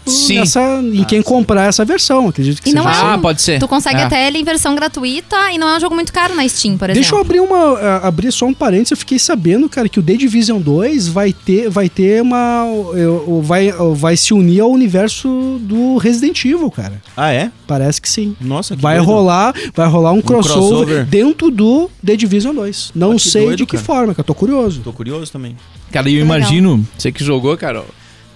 Sim. 0.07 0.39
nessa, 0.41 0.81
em 0.83 1.05
quem 1.05 1.23
comprar 1.23 1.69
essa 1.69 1.85
versão, 1.85 2.29
acredito 2.29 2.61
que 2.63 2.71
E 2.71 2.73
não 2.75 2.85
seja. 2.85 2.97
é 2.97 3.03
Ah, 3.03 3.17
um- 3.17 3.21
pode 3.21 3.41
ser. 3.43 3.59
Tu 3.59 3.67
consegue 3.69 4.01
É. 4.01 4.05
até 4.05 4.27
ele 4.27 4.39
em 4.39 4.45
versão 4.45 4.75
gratuita 4.75 5.37
e 5.53 5.59
não 5.59 5.69
é 5.69 5.77
um 5.77 5.81
jogo 5.81 5.95
muito 5.95 6.13
caro 6.13 6.35
na 6.35 6.47
Steam, 6.49 6.77
por 6.77 6.89
Deixa 6.89 7.01
eu 7.15 7.19
exemplo. 7.19 7.21
abrir 7.21 7.41
uma 7.41 7.99
abrir 8.03 8.31
só 8.33 8.47
um 8.47 8.55
parênteses, 8.55 8.91
eu 8.93 8.97
fiquei 8.97 9.19
sabendo, 9.19 9.69
cara, 9.69 9.89
que 9.89 9.99
o 9.99 10.03
The 10.03 10.15
Division 10.15 10.61
2 10.61 11.09
vai 11.09 11.33
ter 11.33 11.69
vai 11.71 11.89
ter 11.89 12.23
uma 12.23 12.65
eu- 12.95 13.41
vai 13.43 13.73
vai 13.95 14.17
se 14.17 14.33
unir 14.35 14.61
ao 14.61 14.71
universo 14.71 15.59
do 15.63 15.97
Resident 15.97 16.45
Evil, 16.45 16.71
cara. 16.71 17.01
Ah, 17.17 17.33
é? 17.33 17.51
Parece 17.67 18.01
que 18.01 18.09
sim. 18.09 18.37
Nossa, 18.41 18.77
que 18.77 18.83
Vai 18.83 18.97
doido. 18.97 19.07
rolar, 19.09 19.55
vai 19.75 19.89
rolar 19.89 20.13
um, 20.13 20.21
crossover, 20.21 20.69
crossover. 20.87 21.05
dentro 21.07 21.51
do 21.51 21.91
The 22.05 22.17
Division 22.17 22.55
2. 22.55 22.93
Não 22.95 23.13
Ah, 23.13 23.19
sei 23.19 23.45
doido, 23.47 23.57
de 23.59 23.67
que 23.67 23.73
cara. 23.77 23.85
forma, 23.85 24.15
que 24.15 24.21
eu 24.21 24.25
tô 24.25 24.35
curioso. 24.35 24.81
Tô 24.83 24.93
curioso 24.93 25.33
também. 25.33 25.57
Cara, 25.91 26.09
eu 26.09 26.13
Legal. 26.23 26.27
imagino, 26.37 26.87
você 26.99 27.11
que 27.13 27.23
jogou, 27.25 27.57
Carol, 27.57 27.87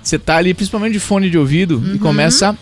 você 0.08 0.18
tá 0.18 0.36
ali 0.36 0.54
principalmente 0.54 0.92
de 0.92 1.00
fone 1.00 1.28
de 1.30 1.38
ouvido 1.38 1.76
Uhum. 1.78 1.94
e 1.94 1.98
começa 1.98 2.56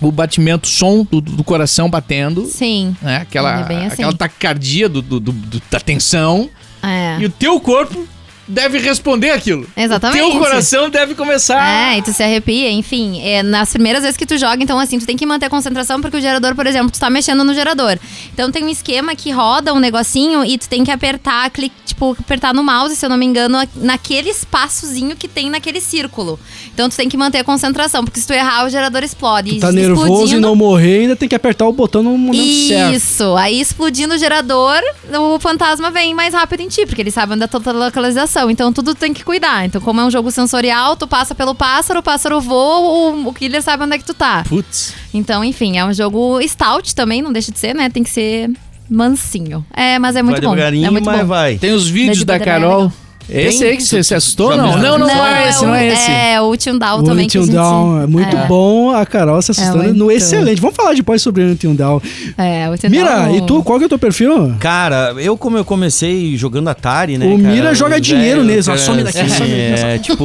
o 0.00 0.12
batimento, 0.12 0.66
o 0.68 0.70
som 0.70 1.04
do, 1.10 1.20
do 1.20 1.42
coração 1.42 1.90
batendo, 1.90 2.46
Sim. 2.46 2.96
né? 3.02 3.16
Aquela, 3.18 3.60
É 3.72 3.86
assim. 3.86 3.94
aquela 3.94 4.12
taquicardia 4.12 4.88
do, 4.88 5.02
do- 5.02 5.18
do- 5.20 5.62
da 5.70 5.80
tensão. 5.80 6.48
É. 6.82 7.16
E 7.20 7.26
o 7.26 7.30
teu 7.30 7.58
corpo 7.58 8.06
deve 8.46 8.78
responder 8.78 9.30
aquilo. 9.30 9.66
Exatamente. 9.76 10.22
O 10.22 10.30
teu 10.30 10.38
coração 10.38 10.88
deve 10.88 11.14
começar. 11.14 11.92
É, 11.92 11.98
e 11.98 12.02
tu 12.02 12.12
se 12.12 12.22
arrepia, 12.22 12.70
enfim. 12.70 13.20
É, 13.20 13.42
nas 13.42 13.70
primeiras 13.72 14.02
vezes 14.02 14.16
que 14.16 14.24
tu 14.24 14.38
joga, 14.38 14.62
então 14.62 14.78
assim, 14.78 14.98
tu 14.98 15.04
tem 15.04 15.16
que 15.16 15.26
manter 15.26 15.46
a 15.46 15.50
concentração, 15.50 16.00
porque 16.00 16.16
o 16.16 16.20
gerador, 16.20 16.54
por 16.54 16.66
exemplo, 16.66 16.90
tu 16.90 16.98
tá 16.98 17.10
mexendo 17.10 17.42
no 17.44 17.52
gerador. 17.52 17.98
Então 18.32 18.50
tem 18.52 18.64
um 18.64 18.68
esquema 18.70 19.14
que 19.16 19.30
roda 19.32 19.74
um 19.74 19.78
negocinho 19.80 20.44
e 20.44 20.56
tu 20.56 20.68
tem 20.68 20.82
que 20.84 20.90
apertar, 20.90 21.50
clique, 21.50 21.87
tipo, 21.98 22.16
apertar 22.18 22.54
no 22.54 22.62
mouse, 22.62 22.94
se 22.94 23.04
eu 23.04 23.10
não 23.10 23.16
me 23.16 23.26
engano, 23.26 23.58
naquele 23.74 24.30
espaçozinho 24.30 25.16
que 25.16 25.26
tem 25.26 25.50
naquele 25.50 25.80
círculo. 25.80 26.38
Então 26.72 26.88
tu 26.88 26.96
tem 26.96 27.08
que 27.08 27.16
manter 27.16 27.38
a 27.38 27.44
concentração, 27.44 28.04
porque 28.04 28.20
se 28.20 28.26
tu 28.26 28.32
errar, 28.32 28.64
o 28.64 28.70
gerador 28.70 29.02
explode. 29.02 29.54
Tu 29.54 29.60
tá 29.60 29.72
nervoso 29.72 30.36
e 30.36 30.40
não 30.40 30.54
morrer, 30.54 31.00
ainda 31.00 31.16
tem 31.16 31.28
que 31.28 31.34
apertar 31.34 31.66
o 31.66 31.72
botão 31.72 32.02
no 32.02 32.16
momento 32.16 32.68
certo. 32.68 32.94
Isso, 32.94 33.36
aí 33.36 33.60
explodindo 33.60 34.14
o 34.14 34.18
gerador, 34.18 34.80
o 35.12 35.40
fantasma 35.40 35.90
vem 35.90 36.14
mais 36.14 36.32
rápido 36.32 36.60
em 36.60 36.68
ti, 36.68 36.86
porque 36.86 37.02
ele 37.02 37.10
sabe 37.10 37.34
onde 37.34 37.42
é 37.42 37.44
a 37.44 37.48
tua 37.48 37.72
localização. 37.72 38.48
Então 38.48 38.72
tudo 38.72 38.94
tem 38.94 39.12
que 39.12 39.24
cuidar. 39.24 39.66
Então, 39.66 39.80
como 39.80 40.00
é 40.00 40.04
um 40.04 40.10
jogo 40.10 40.30
sensorial, 40.30 40.96
tu 40.96 41.08
passa 41.08 41.34
pelo 41.34 41.54
pássaro, 41.54 42.00
o 42.00 42.02
pássaro 42.02 42.40
voa, 42.40 42.78
o, 42.78 43.28
o 43.28 43.34
killer 43.34 43.62
sabe 43.62 43.82
onde 43.82 43.96
é 43.96 43.98
que 43.98 44.04
tu 44.04 44.14
tá. 44.14 44.44
Putz. 44.48 44.94
Então, 45.12 45.42
enfim, 45.42 45.78
é 45.78 45.84
um 45.84 45.92
jogo 45.92 46.40
stout 46.46 46.94
também, 46.94 47.22
não 47.22 47.32
deixa 47.32 47.50
de 47.50 47.58
ser, 47.58 47.74
né? 47.74 47.90
Tem 47.90 48.04
que 48.04 48.10
ser 48.10 48.50
mansinho. 48.88 49.64
É, 49.74 49.98
mas 49.98 50.16
é 50.16 50.22
muito 50.22 50.36
vai 50.36 50.42
bom. 50.42 50.50
devagarinho, 50.54 50.86
É 50.86 50.90
muito 50.90 51.04
mas 51.04 51.20
bom. 51.20 51.26
vai. 51.26 51.58
Tem 51.58 51.72
os 51.72 51.88
vídeos 51.88 52.24
da 52.24 52.38
Carol. 52.38 52.86
é 52.86 53.07
Esse 53.30 53.64
aí 53.64 53.76
que 53.76 53.82
você 53.82 54.02
se 54.02 54.14
assustou? 54.14 54.56
Não, 54.56 54.72
viu? 54.72 54.82
não, 54.82 54.98
não, 54.98 55.26
é 55.26 55.48
esse, 55.48 55.64
o- 55.64 55.66
não 55.68 55.74
é 55.74 55.88
esse. 55.88 56.10
É, 56.10 56.40
o 56.40 56.52
Until 56.52 56.78
Down 56.78 56.98
O 57.00 57.02
também. 57.02 57.24
Until 57.26 57.42
gente- 57.44 57.52
Down 57.54 58.02
é 58.02 58.06
muito 58.06 58.36
é. 58.36 58.46
bom, 58.46 58.90
a 58.94 59.04
Carol 59.04 59.40
se 59.42 59.50
assustando 59.50 59.84
É 59.84 59.86
no 59.88 60.06
muito. 60.06 60.16
excelente. 60.16 60.60
Vamos 60.60 60.76
falar 60.76 60.94
depois 60.94 61.20
sobre 61.22 61.42
o 61.42 61.50
Until 61.52 61.74
Down. 61.74 62.00
É, 62.36 62.68
o 62.68 62.72
Until 62.72 62.90
Mira, 62.90 63.30
e 63.32 63.40
tu, 63.46 63.62
qual 63.62 63.78
que 63.78 63.84
é 63.84 63.86
o 63.86 63.88
teu 63.88 63.98
perfil? 63.98 64.54
Cara, 64.60 65.14
eu 65.18 65.36
como 65.36 65.56
eu 65.58 65.64
comecei 65.64 66.36
jogando 66.36 66.68
Atari, 66.68 67.18
né? 67.18 67.26
O 67.26 67.38
cara, 67.40 67.54
Mira 67.54 67.74
joga 67.74 68.00
dinheiro 68.00 68.42
neles, 68.44 68.66
ó, 68.68 68.72
cara, 68.72 68.82
some 68.84 69.02
daqui, 69.02 69.18
assim, 69.20 69.28
some 69.30 69.48
daqui, 69.50 69.84
É, 69.84 69.98
tipo, 70.02 70.24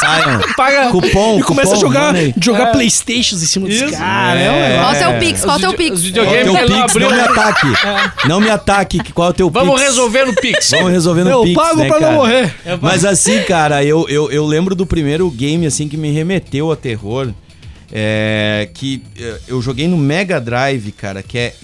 saiam. 0.00 0.40
Paga. 0.56 0.88
Cupom, 0.90 1.38
E 1.38 1.42
começa 1.42 1.74
a 1.74 1.78
jogar, 1.78 2.14
jogar 2.40 2.66
Playstations 2.72 3.42
em 3.42 3.46
cima 3.46 3.66
dos 3.68 3.80
caras. 3.90 4.40
É. 4.40 4.74
É, 4.74 4.78
Qual 4.80 4.92
o 4.92 4.96
teu 4.98 5.08
É. 5.10 5.18
Pix? 5.18 5.44
Qual 5.44 5.56
o 5.56 5.60
teu 5.60 5.72
Pix? 5.74 6.04
É 6.04 6.08
o 6.08 6.12
teu 6.12 6.56
ela 6.56 6.86
Pix? 6.86 6.94
Não 6.94 7.10
me 7.10 7.20
ataque. 7.20 7.66
Não 8.28 8.40
me 8.40 8.50
ataque. 8.50 8.98
que- 9.02 9.12
Qual 9.12 9.28
é 9.28 9.30
o 9.30 9.34
teu 9.34 9.50
Vamos 9.50 9.74
Pix? 9.74 9.86
resolver 9.86 10.24
no 10.26 10.34
Pix. 10.34 10.70
Vamos 10.70 10.92
resolver 10.92 11.24
no 11.24 11.30
eu 11.30 11.42
Pix, 11.42 11.54
pago 11.54 11.76
né, 11.80 11.88
pra 11.88 11.98
cara? 12.04 12.12
não 12.12 12.18
morrer. 12.20 12.54
Mas 12.80 13.04
assim, 13.04 13.42
cara, 13.42 13.84
eu, 13.84 14.08
eu, 14.08 14.30
eu 14.30 14.44
lembro 14.46 14.74
do 14.74 14.86
primeiro 14.86 15.30
game 15.30 15.66
assim 15.66 15.88
que 15.88 15.96
me 15.96 16.10
remeteu 16.10 16.70
a 16.70 16.76
terror. 16.76 17.32
É, 17.96 18.68
que 18.74 19.02
eh, 19.16 19.38
eu 19.46 19.62
joguei 19.62 19.86
no 19.86 19.96
Mega 19.96 20.40
Drive, 20.40 20.90
cara, 20.92 21.22
que 21.22 21.38
é 21.38 21.54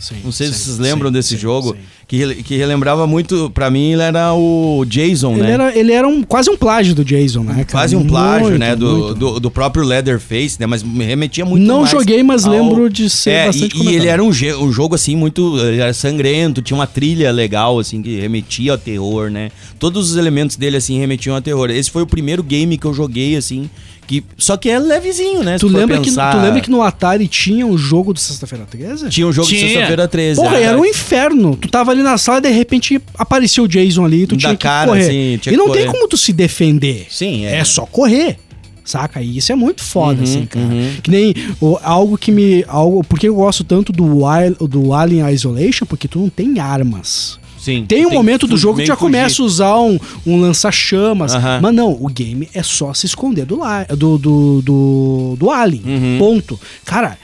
Splatterhouse. 0.00 0.24
Não 0.24 0.32
sei 0.32 0.46
se 0.48 0.54
vocês 0.54 0.78
lembram 0.78 1.12
desse 1.12 1.36
jogo. 1.36 1.76
Que, 2.08 2.42
que 2.42 2.56
relembrava 2.56 3.06
muito, 3.06 3.48
pra 3.54 3.70
mim, 3.70 3.92
ele 3.92 4.02
era 4.02 4.34
o 4.34 4.84
Jason, 4.84 5.34
Ele 5.34 5.42
né? 5.42 5.50
era, 5.52 5.78
ele 5.78 5.92
era 5.92 6.08
um, 6.08 6.24
quase 6.24 6.50
um 6.50 6.56
plágio 6.56 6.92
do 6.92 7.04
Jason, 7.04 7.44
né? 7.44 7.52
cara? 7.52 7.64
Quase 7.66 7.94
um 7.94 8.04
plágio, 8.04 8.48
Muito, 8.48 8.58
né? 8.58 8.74
Do, 8.74 9.14
do, 9.14 9.38
do 9.38 9.48
próprio 9.48 9.84
Leatherface, 9.84 10.56
né? 10.58 10.66
Mas 10.66 10.82
me 10.82 11.04
remetia 11.04 11.44
muito 11.44 11.64
Não 11.64 11.82
mais 11.82 11.90
joguei, 11.92 12.20
mas 12.24 12.44
ao- 12.46 12.50
lembro 12.50 12.90
de 12.90 13.08
ser 13.08 13.30
É, 13.30 13.46
bastante 13.46 13.76
e, 13.78 13.90
e 13.90 13.94
ele 13.94 14.08
era 14.08 14.24
um, 14.24 14.30
um 14.30 14.72
jogo, 14.72 14.96
assim, 14.96 15.14
muito... 15.14 15.56
Ele 15.60 15.80
era 15.80 15.92
sangrento, 15.94 16.60
tinha 16.60 16.76
uma 16.76 16.86
trilha 16.88 17.30
legal, 17.30 17.78
assim, 17.78 18.02
que 18.02 18.18
remetia 18.18 18.72
ao 18.72 18.78
terror, 18.78 19.30
né? 19.30 19.52
Todos 19.78 20.10
os 20.10 20.16
elementos 20.16 20.56
dele, 20.56 20.78
assim, 20.78 20.98
remetiam 20.98 21.36
ao 21.36 21.40
terror. 21.40 21.70
Esse 21.70 21.92
foi 21.92 22.02
o 22.02 22.06
primeiro 22.08 22.42
game 22.42 22.76
que 22.76 22.86
eu 22.88 22.92
joguei, 22.92 23.36
assim, 23.36 23.70
que... 24.10 24.24
Só 24.36 24.56
que 24.56 24.68
é 24.68 24.78
levezinho, 24.78 25.42
né? 25.44 25.56
Tu 25.58 25.68
lembra, 25.68 25.98
que, 26.00 26.10
tu 26.10 26.36
lembra 26.42 26.60
que 26.60 26.70
no 26.70 26.82
Atari 26.82 27.28
tinha 27.28 27.64
um 27.66 27.78
jogo 27.78 28.12
do 28.12 28.18
Sexta-feira 28.18 28.66
13? 28.68 29.08
Tinha 29.08 29.26
um 29.26 29.32
jogo 29.32 29.46
de 29.48 29.56
Tinha. 29.56 29.68
sexta-feira 29.68 30.08
13. 30.08 30.40
Porra, 30.40 30.56
é. 30.58 30.62
era 30.64 30.78
um 30.78 30.84
inferno. 30.84 31.56
Tu 31.56 31.68
tava 31.68 31.92
ali 31.92 32.02
na 32.02 32.18
sala 32.18 32.38
e 32.38 32.42
de 32.42 32.48
repente 32.50 33.00
apareceu 33.16 33.64
o 33.64 33.68
Jason 33.68 34.04
ali 34.04 34.22
e 34.22 34.26
tu 34.26 34.34
Da 34.34 34.40
tinha 34.40 34.56
que 34.56 34.62
cara, 34.62 34.88
correr. 34.88 35.00
assim, 35.02 35.12
tinha 35.12 35.36
e 35.36 35.38
que 35.50 35.56
não 35.56 35.66
correr. 35.68 35.82
tem 35.82 35.90
como 35.92 36.08
tu 36.08 36.16
se 36.16 36.32
defender. 36.32 37.06
Sim, 37.08 37.46
é. 37.46 37.56
É 37.58 37.64
só 37.64 37.86
correr. 37.86 38.36
Saca? 38.84 39.22
E 39.22 39.36
isso 39.36 39.52
é 39.52 39.54
muito 39.54 39.82
foda, 39.84 40.18
Uhum, 40.18 40.24
assim, 40.24 40.46
cara. 40.46 40.66
uhum. 40.66 40.90
Que 41.02 41.10
nem 41.10 41.34
o- 41.60 41.78
algo 41.82 42.18
que 42.18 42.32
me. 42.32 42.64
Algo, 42.66 43.04
porque 43.04 43.28
eu 43.28 43.34
gosto 43.36 43.62
tanto 43.62 43.92
do, 43.92 44.24
Wild, 44.24 44.56
do 44.68 44.92
Alien 44.92 45.28
Isolation, 45.30 45.86
porque 45.86 46.08
tu 46.08 46.18
não 46.18 46.28
tem 46.28 46.58
armas. 46.58 47.38
Sim. 47.60 47.84
Tem 47.86 48.06
um 48.06 48.08
que 48.10 48.14
momento 48.14 48.46
do 48.46 48.56
jogo 48.56 48.78
que 48.78 48.86
já 48.86 48.94
fugir. 48.96 49.06
começa 49.06 49.42
a 49.42 49.44
usar 49.44 49.78
um, 49.80 49.98
um 50.26 50.40
lança-chamas. 50.40 51.34
Aham. 51.34 51.60
Mas 51.62 51.74
não, 51.74 51.92
o 51.92 52.06
game 52.08 52.48
é 52.54 52.62
só 52.62 52.94
se 52.94 53.06
esconder 53.06 53.44
do, 53.44 53.58
do, 53.96 54.18
do, 54.18 54.62
do, 54.62 55.36
do 55.38 55.50
Alien. 55.50 55.82
Uhum. 55.84 56.16
Ponto. 56.18 56.58
Cara, 56.84 57.18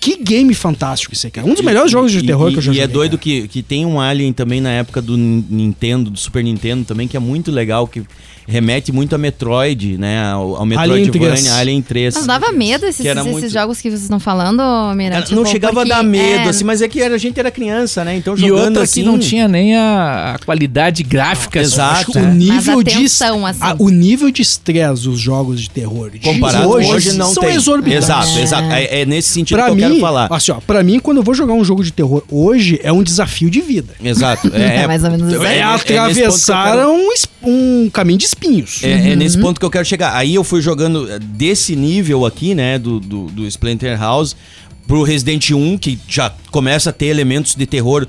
que 0.00 0.16
game 0.16 0.52
fantástico 0.54 1.12
isso 1.14 1.26
aí, 1.26 1.30
cara. 1.30 1.46
Um 1.46 1.54
dos 1.54 1.62
melhores 1.64 1.90
E- 1.90 1.92
jogos 1.92 2.10
de 2.10 2.18
e- 2.18 2.26
terror 2.26 2.48
e, 2.48 2.52
que 2.52 2.58
eu 2.58 2.62
já 2.62 2.72
E 2.72 2.74
joguei. 2.74 2.82
é 2.84 2.86
doido 2.88 3.18
que, 3.18 3.46
que 3.48 3.62
tem 3.62 3.86
um 3.86 4.00
Alien 4.00 4.32
também 4.32 4.60
na 4.60 4.70
época 4.70 5.00
do 5.02 5.16
Nin- 5.16 5.44
Nintendo, 5.48 6.10
do 6.10 6.18
Super 6.18 6.42
Nintendo 6.42 6.84
também, 6.84 7.06
que 7.06 7.16
é 7.16 7.20
muito 7.20 7.50
legal, 7.52 7.86
que 7.86 8.02
remete 8.46 8.92
muito 8.92 9.14
a 9.14 9.18
Metroid, 9.18 9.96
né? 9.98 10.24
Ao, 10.32 10.56
ao 10.56 10.62
Alien 10.62 10.78
3. 10.78 11.06
Metroidvania, 11.06 11.54
Alien 11.54 11.82
3. 11.82 12.14
Mas 12.16 12.26
dava 12.26 12.52
medo 12.52 12.86
esses, 12.86 13.04
esses 13.04 13.24
muito- 13.26 13.48
jogos 13.48 13.80
que 13.80 13.90
vocês 13.90 14.02
estão 14.02 14.18
falando, 14.20 14.62
Mira? 14.94 15.16
Era- 15.16 15.24
Tipo, 15.24 15.40
não 15.40 15.46
chegava 15.46 15.74
porque- 15.74 15.92
a 15.92 15.96
dar 15.96 16.02
medo, 16.02 16.46
é, 16.46 16.48
assim, 16.48 16.64
mas 16.64 16.82
é 16.82 16.88
que 16.88 17.00
era- 17.00 17.14
a 17.14 17.18
gente 17.18 17.38
era 17.38 17.50
criança, 17.50 18.04
né? 18.04 18.16
Então 18.16 18.34
E 18.34 18.40
jogando 18.40 18.66
outra 18.68 18.82
assim... 18.84 19.00
que 19.02 19.06
não 19.06 19.18
tinha 19.18 19.46
nem 19.48 19.76
a, 19.76 20.34
a 20.34 20.44
qualidade 20.44 21.02
gráfica. 21.02 21.60
Exato. 21.60 22.12
O 22.16 22.18
É. 22.18 22.26
nível 22.34 22.54
Mas 22.54 22.68
a 22.68 22.98
de 22.98 23.04
assim. 23.04 23.24
a- 23.60 23.76
o 23.78 23.88
nível 23.88 24.30
de 24.30 24.42
estresse 24.42 25.02
dos 25.04 25.18
jogos 25.20 25.60
de 25.60 25.70
terror 25.70 26.10
de 26.10 26.18
Comparado 26.18 26.68
hoje, 26.68 26.90
hoje, 26.92 27.12
não 27.14 27.32
são 27.32 27.42
tem. 27.42 27.54
exorbitantes. 27.54 28.04
Exato, 28.08 28.38
exato. 28.38 28.68
É, 28.72 29.02
é 29.02 29.06
nesse 29.06 29.28
sentido 29.30 29.56
Pra 29.56 29.66
que 29.66 29.70
eu 29.72 29.74
mim, 29.76 29.82
quero 29.82 30.00
falar. 30.00 30.28
assim, 30.30 30.52
ó, 30.52 30.56
pra 30.60 30.82
mim, 30.82 30.98
quando 30.98 31.18
eu 31.18 31.22
vou 31.22 31.34
jogar 31.34 31.52
um 31.54 31.64
jogo 31.64 31.82
de 31.84 31.92
terror 31.92 32.22
hoje, 32.30 32.80
é 32.82 32.92
um 32.92 33.02
desafio 33.02 33.50
de 33.50 33.60
vida. 33.60 33.94
Exato. 34.02 34.50
É, 34.54 34.82
É 34.82 34.86
mais 34.86 35.02
ou 35.04 35.10
menos 35.10 35.32
isso. 35.32 35.42
É, 35.44 35.58
é 35.58 35.62
eu 35.62 35.68
atravessar 35.68 36.76
quero- 36.76 36.90
um, 36.92 37.08
um 37.84 37.90
caminho 37.90 38.18
de 38.18 38.24
espinhos. 38.34 38.82
É, 38.82 38.90
é 38.90 39.10
Uhum. 39.10 39.16
nesse 39.16 39.38
ponto 39.38 39.58
que 39.60 39.64
eu 39.66 39.70
quero 39.70 39.84
chegar. 39.84 40.14
Aí 40.16 40.34
eu 40.34 40.44
fui 40.44 40.60
jogando 40.60 41.10
eh, 41.10 41.18
desse 41.18 41.74
nível 41.76 42.24
aqui, 42.26 42.54
né, 42.54 42.78
do, 42.78 42.98
do, 43.00 43.26
do 43.26 43.46
Splinter 43.46 43.98
House, 43.98 44.34
pro 44.86 45.02
Resident 45.02 45.50
1, 45.50 45.78
que 45.78 45.98
já 46.08 46.32
começa 46.50 46.90
a 46.90 46.92
ter 46.92 47.06
elementos 47.06 47.54
de 47.54 47.66
terror 47.66 48.06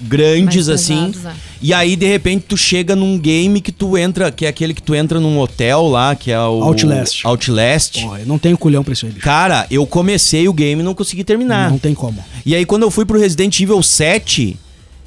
grandes, 0.00 0.68
Mais 0.68 0.80
assim. 0.80 1.12
pesados, 1.12 1.26
é. 1.26 1.32
E 1.60 1.72
aí, 1.72 1.96
de 1.96 2.06
repente, 2.06 2.44
tu 2.48 2.56
chega 2.56 2.96
num 2.96 3.18
game 3.18 3.60
que 3.60 3.70
tu 3.72 3.96
entra, 3.98 4.30
que 4.30 4.46
é 4.46 4.48
aquele 4.48 4.72
que 4.72 4.82
tu 4.82 4.94
entra 4.94 5.20
num 5.20 5.38
hotel 5.38 5.86
lá, 5.88 6.14
que 6.14 6.30
é 6.30 6.38
o... 6.40 6.62
Outlast. 6.62 7.24
Outlast. 7.26 8.00
Porra, 8.02 8.20
eu 8.20 8.26
não 8.26 8.38
tenho 8.38 8.56
culhão 8.56 8.82
pra 8.82 8.92
isso 8.94 9.04
aí, 9.06 9.12
bicho. 9.12 9.24
Cara, 9.24 9.66
eu 9.70 9.86
comecei 9.86 10.48
o 10.48 10.52
game 10.52 10.80
e 10.80 10.84
não 10.84 10.94
consegui 10.94 11.24
terminar. 11.24 11.70
Não 11.70 11.78
tem 11.78 11.94
como. 11.94 12.24
E 12.44 12.54
aí, 12.54 12.64
quando 12.64 12.82
eu 12.84 12.90
fui 12.90 13.04
pro 13.04 13.18
Resident 13.18 13.58
Evil 13.60 13.82
7, 13.82 14.56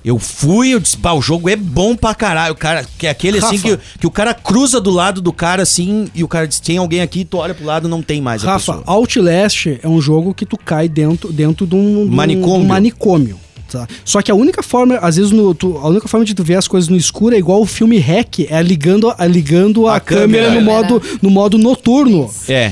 eu 0.04 0.18
fui, 0.18 0.74
eu 0.74 0.80
disse, 0.80 0.98
pá, 0.98 1.12
o 1.14 1.22
jogo 1.22 1.50
é 1.50 1.56
bom 1.56 1.96
pra 1.96 2.16
caralho. 2.16 2.54
O 2.54 2.58
cara, 2.58 2.86
que 2.98 3.06
é 3.06 3.10
aquele 3.10 3.38
assim 3.40 3.58
Rafa. 3.58 3.78
que, 3.78 4.00
que 4.00 4.08
o 4.08 4.12
cara 4.12 4.34
cruza 4.34 4.80
do 4.80 4.90
lado 4.90 5.22
do 5.22 5.34
cara 5.34 5.64
assim, 5.64 6.08
e 6.16 6.24
o 6.24 6.28
cara 6.28 6.48
diz, 6.48 6.60
tem 6.60 6.78
alguém 6.78 7.02
aqui, 7.02 7.26
tu 7.26 7.38
olha 7.38 7.54
pro 7.54 7.66
lado, 7.66 7.88
não 7.90 8.02
tem 8.02 8.22
mais 8.22 8.44
a 8.44 8.54
Rafa, 8.54 8.74
pessoa. 8.74 8.84
Outlast 8.88 9.68
é 9.84 9.88
um 9.88 10.00
jogo 10.02 10.34
que 10.34 10.46
tu 10.46 10.58
cai 10.58 10.88
dentro, 10.88 11.32
dentro 11.34 11.66
de 11.68 11.76
um, 11.76 12.06
de 12.08 12.16
Manicômio. 12.16 12.66
um 12.66 12.68
manicômio. 12.68 13.40
tá? 13.72 13.88
Só 14.06 14.22
que 14.22 14.32
a 14.32 14.36
única 14.36 14.64
forma, 14.64 14.96
às 14.98 15.18
vezes, 15.18 15.32
no, 15.32 15.54
tu- 15.54 15.78
a 15.78 15.88
única 15.90 16.08
forma 16.08 16.26
de 16.26 16.34
tu 16.34 16.44
ver 16.44 16.56
as 16.56 16.68
coisas 16.68 16.88
no 16.90 16.96
escuro 16.98 17.36
é 17.36 17.38
igual 17.38 17.62
o 17.62 17.66
filme 17.66 17.98
Hack, 18.00 18.40
é 18.50 18.62
ligando, 18.64 19.14
é 19.18 19.28
ligando 19.28 19.88
a, 19.88 19.98
A 19.98 20.00
câmera, 20.00 20.46
câmera. 20.46 20.60
no, 20.62 20.66
modo, 20.66 21.02
no 21.22 21.30
modo 21.30 21.58
noturno. 21.58 22.30
É. 22.48 22.72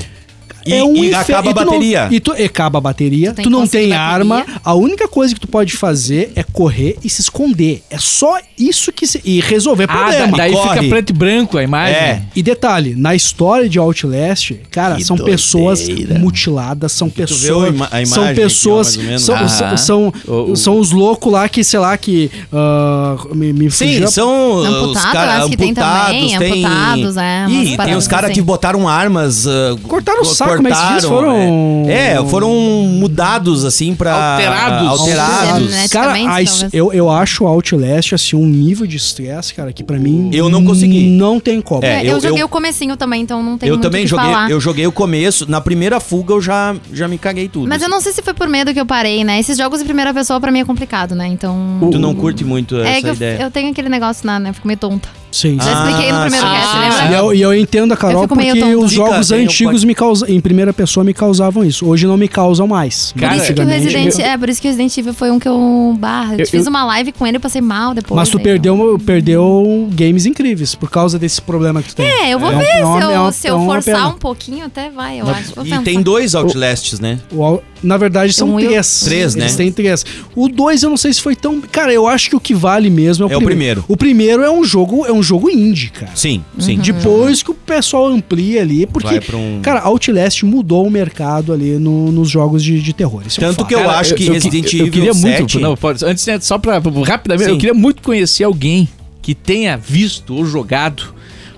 E, 0.68 0.74
é 0.74 0.84
um 0.84 0.94
e 0.96 1.08
infer- 1.10 1.16
acaba 1.36 1.48
e 1.48 1.50
a 1.50 1.54
tu 1.54 1.60
não- 1.60 1.72
bateria. 1.72 2.08
e 2.10 2.20
tu, 2.20 2.34
e 2.36 2.44
acaba 2.44 2.78
a 2.78 2.80
bateria, 2.80 3.32
Tu 3.32 3.42
tu 3.42 3.50
não 3.50 3.66
tem 3.66 3.88
bateria. 3.88 4.00
arma. 4.00 4.46
A 4.64 4.74
única 4.74 5.08
coisa 5.08 5.34
que 5.34 5.40
tu 5.40 5.48
pode 5.48 5.76
fazer 5.76 6.32
é 6.36 6.42
correr 6.42 6.96
e 7.02 7.08
se 7.10 7.20
esconder. 7.20 7.82
É 7.90 7.98
só 7.98 8.38
isso 8.58 8.92
que 8.92 9.06
se, 9.06 9.20
e 9.24 9.40
resolver 9.40 9.84
Ah, 9.88 9.96
problema. 9.96 10.36
daí 10.36 10.52
Corre. 10.52 10.68
fica 10.80 10.88
preto 10.88 11.10
e 11.10 11.12
branco 11.12 11.58
a 11.58 11.62
imagem. 11.62 11.94
É. 11.96 12.22
E 12.34 12.42
detalhe, 12.42 12.94
na 12.96 13.14
história 13.14 13.68
de 13.68 13.78
Outlast, 13.78 14.52
cara, 14.70 14.96
Que 14.96 15.04
são 15.04 15.16
pessoas 15.16 15.80
doideira. 15.86 16.18
mutiladas, 16.18 16.92
são 16.92 17.08
pessoas. 17.08 17.66
a 17.66 17.68
ima- 17.68 17.88
a 17.90 18.06
são 18.06 18.22
imagem 18.22 18.34
pessoas. 18.34 18.96
aqui, 18.98 19.14
ó, 19.14 19.18
são, 19.18 19.48
são, 19.48 19.76
são, 19.76 20.12
O- 20.26 20.52
o- 20.52 20.56
são 20.56 20.78
os 20.78 20.90
loucos 20.92 21.32
lá 21.32 21.48
que, 21.48 21.62
sei 21.64 21.78
lá, 21.78 21.96
que. 21.96 22.30
ah, 22.52 23.16
me, 23.34 23.52
me 23.52 23.70
Sim, 23.70 23.86
fugiu 23.92 24.08
são 24.08 24.56
os 24.56 24.66
Amputado, 24.66 25.12
caras 25.12 25.48
que 25.48 25.56
tem 25.56 25.74
também, 25.74 26.36
tem- 26.36 26.50
amputados, 26.52 27.16
é, 27.16 27.46
Ih, 27.48 27.76
tem 27.76 27.96
os 27.96 28.06
caras 28.08 28.26
assim. 28.30 28.34
que 28.34 28.42
botaram 28.42 28.88
armas. 28.88 29.46
ah, 29.46 29.76
Cortaram 29.86 30.20
o 30.22 30.24
co- 30.24 30.34
saco, 30.34 30.57
como 30.58 30.68
é 30.68 30.70
que 30.72 30.76
se 30.76 30.94
diz? 30.94 31.04
Foram- 31.04 31.84
É, 31.88 32.12
é, 32.14 32.24
foram 32.26 32.50
mudados 32.52 33.64
assim 33.64 33.94
pra. 33.94 34.34
Alterados. 34.34 34.88
Alterados. 35.00 35.70
Né? 35.70 35.88
Cara, 35.88 36.12
a 36.12 36.42
eu, 36.72 36.92
eu 36.92 37.10
acho 37.10 37.44
o 37.44 37.46
Outlast 37.46 38.12
assim 38.14 38.36
um 38.36 38.46
nível 38.46 38.86
de 38.86 38.96
estresse, 38.96 39.54
cara, 39.54 39.72
que 39.72 39.82
pra 39.82 39.98
mim 39.98 40.30
Eu 40.32 40.48
não 40.48 40.64
consegui. 40.64 41.06
Não 41.08 41.40
tem 41.40 41.60
como. 41.60 41.84
É, 41.84 41.98
É, 41.98 42.06
eu, 42.06 42.12
eu- 42.12 42.20
joguei 42.20 42.42
eu- 42.42 42.46
o 42.46 42.48
comecinho 42.48 42.96
também, 42.96 43.22
então 43.22 43.42
não 43.42 43.56
tem 43.56 43.68
Eu 43.68 43.74
muito 43.76 43.82
também 43.82 44.06
joguei, 44.06 44.26
falar. 44.26 44.50
eu 44.50 44.60
joguei 44.60 44.86
o 44.86 44.92
começo. 44.92 45.48
Na 45.50 45.60
primeira 45.60 46.00
fuga 46.00 46.34
eu 46.34 46.40
já, 46.42 46.74
já 46.92 47.08
me 47.08 47.18
caguei 47.18 47.48
tudo. 47.48 47.68
Mas 47.68 47.82
eu 47.82 47.88
não 47.88 48.00
sei 48.00 48.12
se 48.12 48.22
foi 48.22 48.34
por 48.34 48.48
medo 48.48 48.72
que 48.74 48.80
eu 48.80 48.86
parei, 48.86 49.24
né? 49.24 49.38
Esses 49.40 49.56
jogos 49.56 49.78
de 49.80 49.84
primeira 49.84 50.12
pessoa 50.12 50.40
pra 50.40 50.50
mim 50.52 50.60
é 50.60 50.64
complicado, 50.64 51.14
né? 51.14 51.26
Então. 51.26 51.56
Tu 51.90 51.98
não 51.98 52.14
curte 52.14 52.44
muito 52.44 52.76
é 52.76 52.90
essa 52.92 53.00
que 53.02 53.06
eu, 53.08 53.14
ideia. 53.14 53.42
eu 53.42 53.50
tenho 53.50 53.70
aquele 53.70 53.88
negócio 53.88 54.26
lá, 54.26 54.38
né? 54.38 54.50
Eu 54.50 54.54
fico 54.54 54.66
meio 54.66 54.78
tonta. 54.78 55.08
Sim. 55.30 55.58
Já 55.60 55.72
expliquei 55.72 56.12
no 56.12 56.20
primeiro 56.22 56.46
sim, 56.46 56.52
cast, 56.52 56.72
sim, 56.72 56.78
lembra? 56.78 57.04
E 57.10 57.14
eu, 57.18 57.34
e 57.34 57.42
eu 57.42 57.54
entendo 57.54 57.92
a 57.92 57.96
Carol 57.96 58.26
porque 58.26 58.50
os 58.74 58.90
jogos 58.92 59.30
antigos 59.30 59.84
me 59.84 59.94
causam, 59.94 60.28
em 60.28 60.40
primeira 60.40 60.72
pessoa 60.72 61.04
me 61.04 61.12
causavam 61.14 61.64
isso. 61.64 61.86
Hoje 61.86 62.06
não 62.06 62.16
me 62.16 62.28
causam 62.28 62.66
mais. 62.66 63.12
Cara, 63.18 63.34
Por 63.34 63.42
isso 63.42 63.54
que 63.54 63.60
o 63.60 63.66
Resident, 63.66 64.18
eu- 64.18 64.24
é, 64.24 64.38
por 64.38 64.48
isso 64.48 64.60
que 64.60 64.68
o 64.68 64.70
Resident 64.70 64.96
Evil 64.96 65.14
foi 65.14 65.30
um 65.30 65.38
que 65.38 65.48
eu 65.48 65.96
barra. 65.98 66.34
Eu, 66.34 66.40
Eu- 66.40 66.46
fiz 66.46 66.66
uma 66.66 66.84
live 66.84 67.12
com 67.12 67.26
ele 67.26 67.36
e 67.36 67.40
passei 67.40 67.60
mal 67.60 67.94
depois. 67.94 68.16
Mas 68.16 68.28
tu 68.28 68.38
aí, 68.38 68.42
perdeu, 68.44 68.98
perdeu 69.04 69.88
games 69.92 70.26
incríveis 70.26 70.74
por 70.74 70.90
causa 70.90 71.18
desse 71.18 71.40
problema 71.42 71.82
que 71.82 71.90
tu 71.90 71.96
tem. 71.96 72.06
É, 72.06 72.30
eu 72.34 72.38
vou 72.38 72.50
É 72.50 72.56
um- 72.56 72.58
ver 72.58 72.64
é 72.66 72.84
uma- 72.84 72.98
se 73.00 73.04
eu, 73.04 73.10
é 73.10 73.18
uma- 73.20 73.32
se 73.32 73.48
eu 73.48 73.64
forçar 73.64 73.94
pena. 73.96 74.08
um 74.08 74.18
pouquinho, 74.18 74.64
até 74.66 74.90
vai, 74.90 75.20
eu 75.20 75.28
acho. 75.28 75.54
Vou 75.54 75.66
E 75.66 75.78
tem 75.80 76.00
dois 76.00 76.34
Outlasts, 76.34 77.00
né? 77.00 77.18
O 77.32 77.60
Na 77.80 77.96
verdade, 77.96 78.32
são 78.32 78.56
Um 78.56 78.58
três. 78.58 79.02
Três, 79.04 79.36
né? 79.36 79.42
Eles 79.44 79.54
têm 79.54 79.70
três. 79.70 80.04
O 80.34 80.48
dois 80.48 80.82
eu 80.82 80.90
não 80.90 80.96
sei 80.96 81.12
se 81.12 81.20
foi 81.20 81.36
tão. 81.36 81.60
Cara, 81.60 81.92
eu 81.92 82.08
acho 82.08 82.28
que 82.28 82.34
o 82.34 82.40
que 82.40 82.52
vale 82.52 82.90
mesmo 82.90 83.22
é 83.24 83.28
o 83.28 83.32
É 83.32 83.36
o 83.36 83.38
primeiro. 83.38 83.82
primeiro. 83.82 83.84
O 83.86 83.96
primeiro 83.96 84.42
é 84.42 84.50
um 84.50 84.64
jogo, 84.64 85.06
é 85.06 85.12
um 85.12 85.17
jogo 85.22 85.48
indie, 85.50 85.88
cara. 85.90 86.12
Sim, 86.14 86.42
sim. 86.58 86.76
Uhum. 86.76 86.82
Depois 86.82 87.42
que 87.42 87.50
o 87.50 87.54
pessoal 87.54 88.06
amplia 88.06 88.62
ali, 88.62 88.86
porque, 88.86 89.08
Vai 89.08 89.20
pra 89.20 89.36
um- 89.36 89.60
cara, 89.62 89.80
Outlast 89.80 90.42
mudou 90.44 90.86
o 90.86 90.90
mercado 90.90 91.52
ali 91.52 91.78
no- 91.78 92.10
nos 92.12 92.28
jogos 92.30 92.62
de, 92.62 92.80
de 92.80 92.92
terror. 92.92 93.22
Isso 93.26 93.40
é 93.40 93.44
um 93.44 93.48
Tanto 93.48 93.58
fato. 93.60 93.68
que 93.68 93.74
eu 93.74 93.90
acho 93.90 94.14
que 94.14 94.24
Resident 94.30 94.64
eu, 94.72 94.80
Evil 94.80 94.86
eu 94.86 94.92
queria 94.92 95.14
7 95.14 95.26
muito, 95.40 95.60
não, 95.60 95.76
pode, 95.76 96.04
antes 96.04 96.26
né, 96.26 96.38
só 96.40 96.58
pra, 96.58 96.80
rapidamente, 97.06 97.46
Sim. 97.46 97.52
eu 97.52 97.58
queria 97.58 97.74
muito 97.74 98.02
conhecer 98.02 98.44
alguém 98.44 98.88
que 99.22 99.34
tenha 99.34 99.76
visto 99.76 100.34
ou 100.34 100.44
jogado 100.46 101.14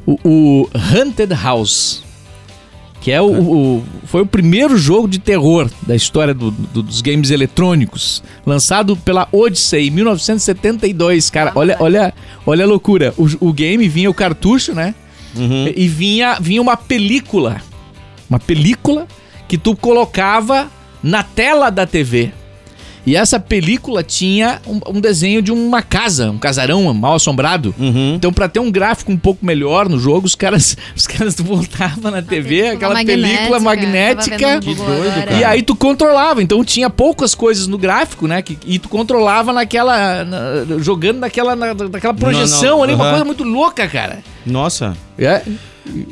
o, 0.06 0.18
o 0.24 0.68
Haunted 0.74 1.32
House. 1.34 2.02
Que 3.00 3.10
é 3.10 3.20
o, 3.20 3.26
o- 3.78 3.84
foi 4.04 4.20
o 4.22 4.26
primeiro 4.26 4.76
jogo 4.76 5.08
de 5.08 5.18
terror 5.18 5.70
da 5.86 5.96
história 5.96 6.34
do- 6.34 6.50
do- 6.50 6.82
dos 6.82 7.00
games 7.00 7.30
eletrônicos, 7.30 8.22
lançado 8.44 8.94
pela 8.94 9.26
Odyssey 9.32 9.88
em 9.88 9.90
1972. 9.90 11.30
Cara, 11.30 11.52
olha, 11.54 11.76
olha, 11.80 12.14
olha 12.46 12.64
a 12.64 12.68
loucura. 12.68 13.14
O, 13.16 13.48
o 13.48 13.52
game 13.52 13.88
vinha 13.88 14.10
o 14.10 14.14
cartucho, 14.14 14.74
né? 14.74 14.94
Uhum. 15.34 15.72
E 15.74 15.88
vinha, 15.88 16.38
vinha 16.40 16.60
uma 16.60 16.76
película. 16.76 17.62
Uma 18.28 18.38
película 18.38 19.06
que 19.48 19.56
tu 19.56 19.74
colocava 19.74 20.68
na 21.02 21.22
tela 21.22 21.70
da 21.70 21.86
TV. 21.86 22.32
E 23.10 23.16
essa 23.16 23.40
película 23.40 24.04
tinha 24.04 24.60
um, 24.64 24.80
um 24.98 25.00
desenho 25.00 25.42
de 25.42 25.50
uma 25.50 25.82
casa, 25.82 26.30
um 26.30 26.38
casarão 26.38 26.94
mal 26.94 27.14
assombrado. 27.16 27.74
Uhum. 27.76 28.14
Então, 28.14 28.32
pra 28.32 28.48
ter 28.48 28.60
um 28.60 28.70
gráfico 28.70 29.10
um 29.10 29.16
pouco 29.16 29.44
melhor 29.44 29.88
no 29.88 29.98
jogo, 29.98 30.26
os 30.28 30.36
caras, 30.36 30.76
os 30.94 31.08
caras 31.08 31.34
voltavam 31.34 32.12
na 32.12 32.22
TV, 32.22 32.68
aquela 32.68 32.94
película 33.04 33.58
magnética. 33.58 34.60
Que 34.60 34.74
doido, 34.76 35.32
E 35.40 35.42
aí 35.42 35.60
tu 35.60 35.74
controlava, 35.74 36.40
então 36.40 36.64
tinha 36.64 36.88
poucas 36.88 37.34
coisas 37.34 37.66
no 37.66 37.76
gráfico, 37.76 38.28
né? 38.28 38.42
Que, 38.42 38.56
e 38.64 38.78
tu 38.78 38.88
controlava 38.88 39.52
naquela. 39.52 40.24
na- 40.24 40.78
jogando 40.78 41.18
naquela, 41.18 41.56
na- 41.56 41.74
naquela 41.74 42.14
projeção 42.14 42.76
não, 42.76 42.82
ali, 42.84 42.94
uma 42.94 43.02
aham. 43.02 43.10
coisa 43.10 43.24
muito 43.24 43.42
louca, 43.42 43.88
cara. 43.88 44.20
Nossa. 44.46 44.96
É, 45.18 45.42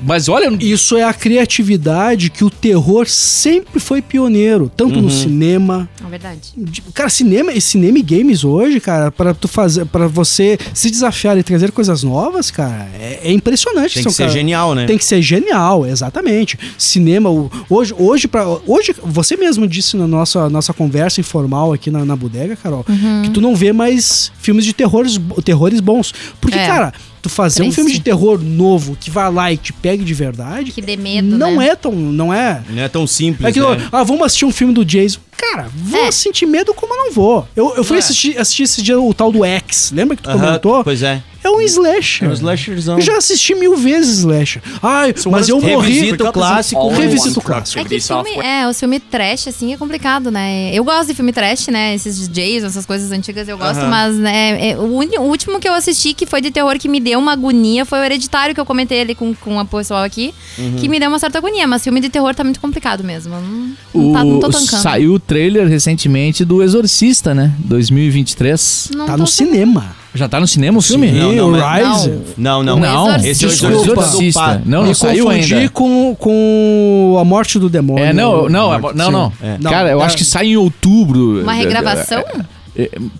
mas 0.02 0.28
olha, 0.28 0.48
Isso 0.60 0.96
é 0.96 1.04
a 1.04 1.12
criatividade 1.12 2.30
que 2.30 2.44
o 2.44 2.50
terror 2.50 3.06
sempre 3.08 3.78
foi 3.80 4.00
pioneiro, 4.02 4.70
tanto 4.74 4.96
Uhum. 4.96 5.02
no 5.02 5.10
cinema. 5.10 5.88
É 6.04 6.08
verdade. 6.08 6.38
de- 6.56 6.82
Cara, 6.94 7.08
cinema 7.10 7.52
e 7.52 7.60
cinema 7.60 7.98
e 7.98 8.02
games 8.02 8.44
hoje, 8.44 8.80
cara, 8.80 9.10
para 9.10 9.34
tu 9.34 9.46
fazer, 9.48 9.84
para 9.86 10.06
você 10.06 10.58
se 10.74 10.90
desafiar 10.90 11.36
e 11.38 11.42
trazer 11.42 11.70
coisas 11.72 12.02
novas, 12.02 12.50
cara, 12.50 12.88
é, 12.98 13.20
é 13.24 13.32
impressionante. 13.32 13.94
Tem 13.94 14.02
São 14.02 14.10
que 14.10 14.16
ser 14.16 14.24
cara- 14.24 14.32
genial, 14.34 14.74
né? 14.74 14.86
Tem 14.86 14.98
que 14.98 15.04
ser 15.04 15.20
genial, 15.22 15.86
exatamente. 15.86 16.58
Cinema, 16.76 17.30
o- 17.30 17.50
hoje, 17.68 17.94
hoje, 17.98 18.28
pra, 18.28 18.46
hoje 18.66 18.94
você 19.02 19.36
mesmo 19.36 19.66
disse 19.66 19.96
na 19.96 20.06
nossa, 20.06 20.48
nossa 20.48 20.72
conversa 20.72 21.20
informal 21.20 21.72
aqui 21.72 21.90
na, 21.90 22.04
na 22.04 22.16
bodega, 22.16 22.56
Carol, 22.56 22.84
Uhum. 22.88 23.22
que 23.22 23.30
tu 23.30 23.40
não 23.40 23.54
vê 23.54 23.72
mais 23.72 24.32
filmes 24.40 24.64
de 24.64 24.72
terrores, 24.72 25.18
terrores 25.44 25.80
bons. 25.80 26.12
Porque, 26.40 26.58
É. 26.58 26.66
cara, 26.66 26.92
tu 27.28 27.34
fazer 27.34 27.62
um 27.62 27.70
filme 27.72 27.92
de 27.92 28.00
terror 28.00 28.42
novo 28.42 28.96
que 28.98 29.10
vá 29.10 29.28
lá 29.28 29.52
e 29.52 29.56
te 29.56 29.72
pegue 29.72 30.04
de 30.04 30.14
verdade, 30.14 30.72
Que 30.72 30.82
dê 30.82 30.96
medo, 30.96 31.36
não 31.36 31.56
né? 31.56 31.68
é 31.68 31.76
tão, 31.76 31.92
não 31.92 32.32
é. 32.32 32.62
Não 32.70 32.82
é 32.82 32.88
tão 32.88 33.06
simples, 33.06 33.48
É 33.48 33.52
que, 33.52 33.60
né? 33.60 33.88
ah, 33.92 34.02
vamos 34.02 34.22
assistir 34.24 34.44
um 34.44 34.50
filme 34.52 34.72
do 34.74 34.84
Jason. 34.84 35.20
Cara, 35.38 35.68
vou 35.74 36.04
É. 36.06 36.10
sentir 36.10 36.46
medo 36.46 36.74
como 36.74 36.92
eu 36.92 36.98
não 36.98 37.12
vou. 37.12 37.46
Eu, 37.54 37.74
eu 37.76 37.84
fui 37.84 37.96
É. 37.96 38.00
assistir, 38.00 38.36
assistir 38.38 38.64
esse 38.64 38.82
dia 38.82 39.00
o 39.00 39.14
tal 39.14 39.30
do 39.32 39.44
X. 39.44 39.92
Lembra 39.94 40.16
que 40.16 40.22
tu 40.22 40.28
Aham, 40.30 40.38
comentou? 40.40 40.84
Pois 40.84 41.02
é. 41.02 41.22
É 41.44 41.48
um 41.48 41.60
slasher. 41.60 42.26
É 42.26 42.30
um 42.30 42.34
slasherzão. 42.34 42.96
Eu 42.98 43.00
já 43.00 43.16
assisti 43.16 43.54
mil 43.54 43.76
vezes 43.76 44.18
slasher. 44.18 44.60
Ai, 44.82 45.14
mas 45.30 45.48
eu 45.48 45.60
morri. 45.60 45.92
Revisita 45.94 46.28
o 46.28 46.32
clássico. 46.32 46.88
Revisita 46.88 47.38
o 47.38 47.42
clássico. 47.42 47.80
É 47.80 47.84
que 47.84 48.00
filme, 48.00 48.30
é, 48.44 48.68
o 48.68 48.74
filme 48.74 48.98
trash, 48.98 49.46
assim, 49.46 49.72
é 49.72 49.76
complicado, 49.76 50.32
né? 50.32 50.70
Eu 50.74 50.82
gosto 50.82 51.06
de 51.06 51.14
filme 51.14 51.32
trash, 51.32 51.68
né? 51.68 51.94
Esses 51.94 52.28
Jason, 52.28 52.66
essas 52.66 52.84
coisas 52.84 53.12
antigas 53.12 53.48
eu 53.48 53.56
gosto, 53.56 53.78
Aham. 53.78 53.88
mas 53.88 54.16
né, 54.16 54.70
é, 54.72 54.76
o, 54.76 54.96
uni- 54.96 55.16
o 55.16 55.22
último 55.22 55.60
que 55.60 55.68
eu 55.68 55.74
assisti 55.74 56.12
que 56.12 56.26
foi 56.26 56.40
de 56.40 56.50
terror 56.50 56.76
que 56.76 56.88
me 56.88 56.98
deu 56.98 57.20
uma 57.20 57.32
agonia 57.32 57.84
foi 57.86 58.00
o 58.00 58.04
Hereditário, 58.04 58.52
que 58.52 58.60
eu 58.60 58.66
comentei 58.66 59.00
ali 59.00 59.14
com, 59.14 59.32
com 59.32 59.60
a 59.60 59.64
pessoal 59.64 60.02
aqui, 60.02 60.34
Uhum. 60.58 60.74
que 60.76 60.88
me 60.88 60.98
deu 60.98 61.08
uma 61.08 61.20
certa 61.20 61.38
agonia, 61.38 61.68
mas 61.68 61.84
filme 61.84 62.00
de 62.00 62.08
terror 62.08 62.34
tá 62.34 62.42
muito 62.42 62.58
complicado 62.60 63.04
mesmo. 63.04 63.32
Não, 63.36 64.02
não, 64.02 64.12
tá, 64.12 64.24
não 64.24 64.40
tô 64.40 64.48
o, 64.48 64.50
tancando. 64.50 64.82
saiu 64.82 65.14
o 65.14 65.20
trailer 65.28 65.68
recentemente 65.68 66.42
do 66.44 66.62
Exorcista, 66.62 67.34
né? 67.34 67.52
2023. 67.58 68.90
Não 68.96 69.06
Tá 69.06 69.16
no 69.16 69.26
cinema. 69.26 69.96
Já 70.14 70.26
tá 70.26 70.40
no 70.40 70.46
cinema 70.46 70.78
o 70.78 70.80
filme? 70.82 71.12
Não, 71.12 71.32
não, 71.32 71.48
o 71.48 71.52
mas- 71.52 72.04
Rise. 72.06 72.18
Não, 72.38 72.62
não. 72.62 72.80
Não, 72.80 73.14
Esse 73.16 73.44
é 73.44 73.48
o 73.48 73.50
Exorcista. 73.50 74.62
Não, 74.64 74.86
não 74.86 74.94
saiu 74.94 75.26
confundi 75.26 75.54
ainda. 75.54 75.68
com, 75.70 76.16
com 76.18 77.16
a 77.20 77.24
morte 77.24 77.58
do 77.58 77.68
demônio. 77.68 78.02
É, 78.04 78.12
não, 78.12 78.48
não, 78.48 78.74
é- 78.74 78.80
não, 78.94 79.10
não. 79.10 79.32
É. 79.42 79.58
Cara, 79.62 79.90
eu 79.90 79.98
Não, 79.98 80.04
acho 80.04 80.14
é- 80.14 80.18
que 80.18 80.24
sai 80.24 80.46
em 80.46 80.56
outubro. 80.56 81.42
Uma 81.42 81.52
regravação? 81.52 82.20
É, 82.20 82.40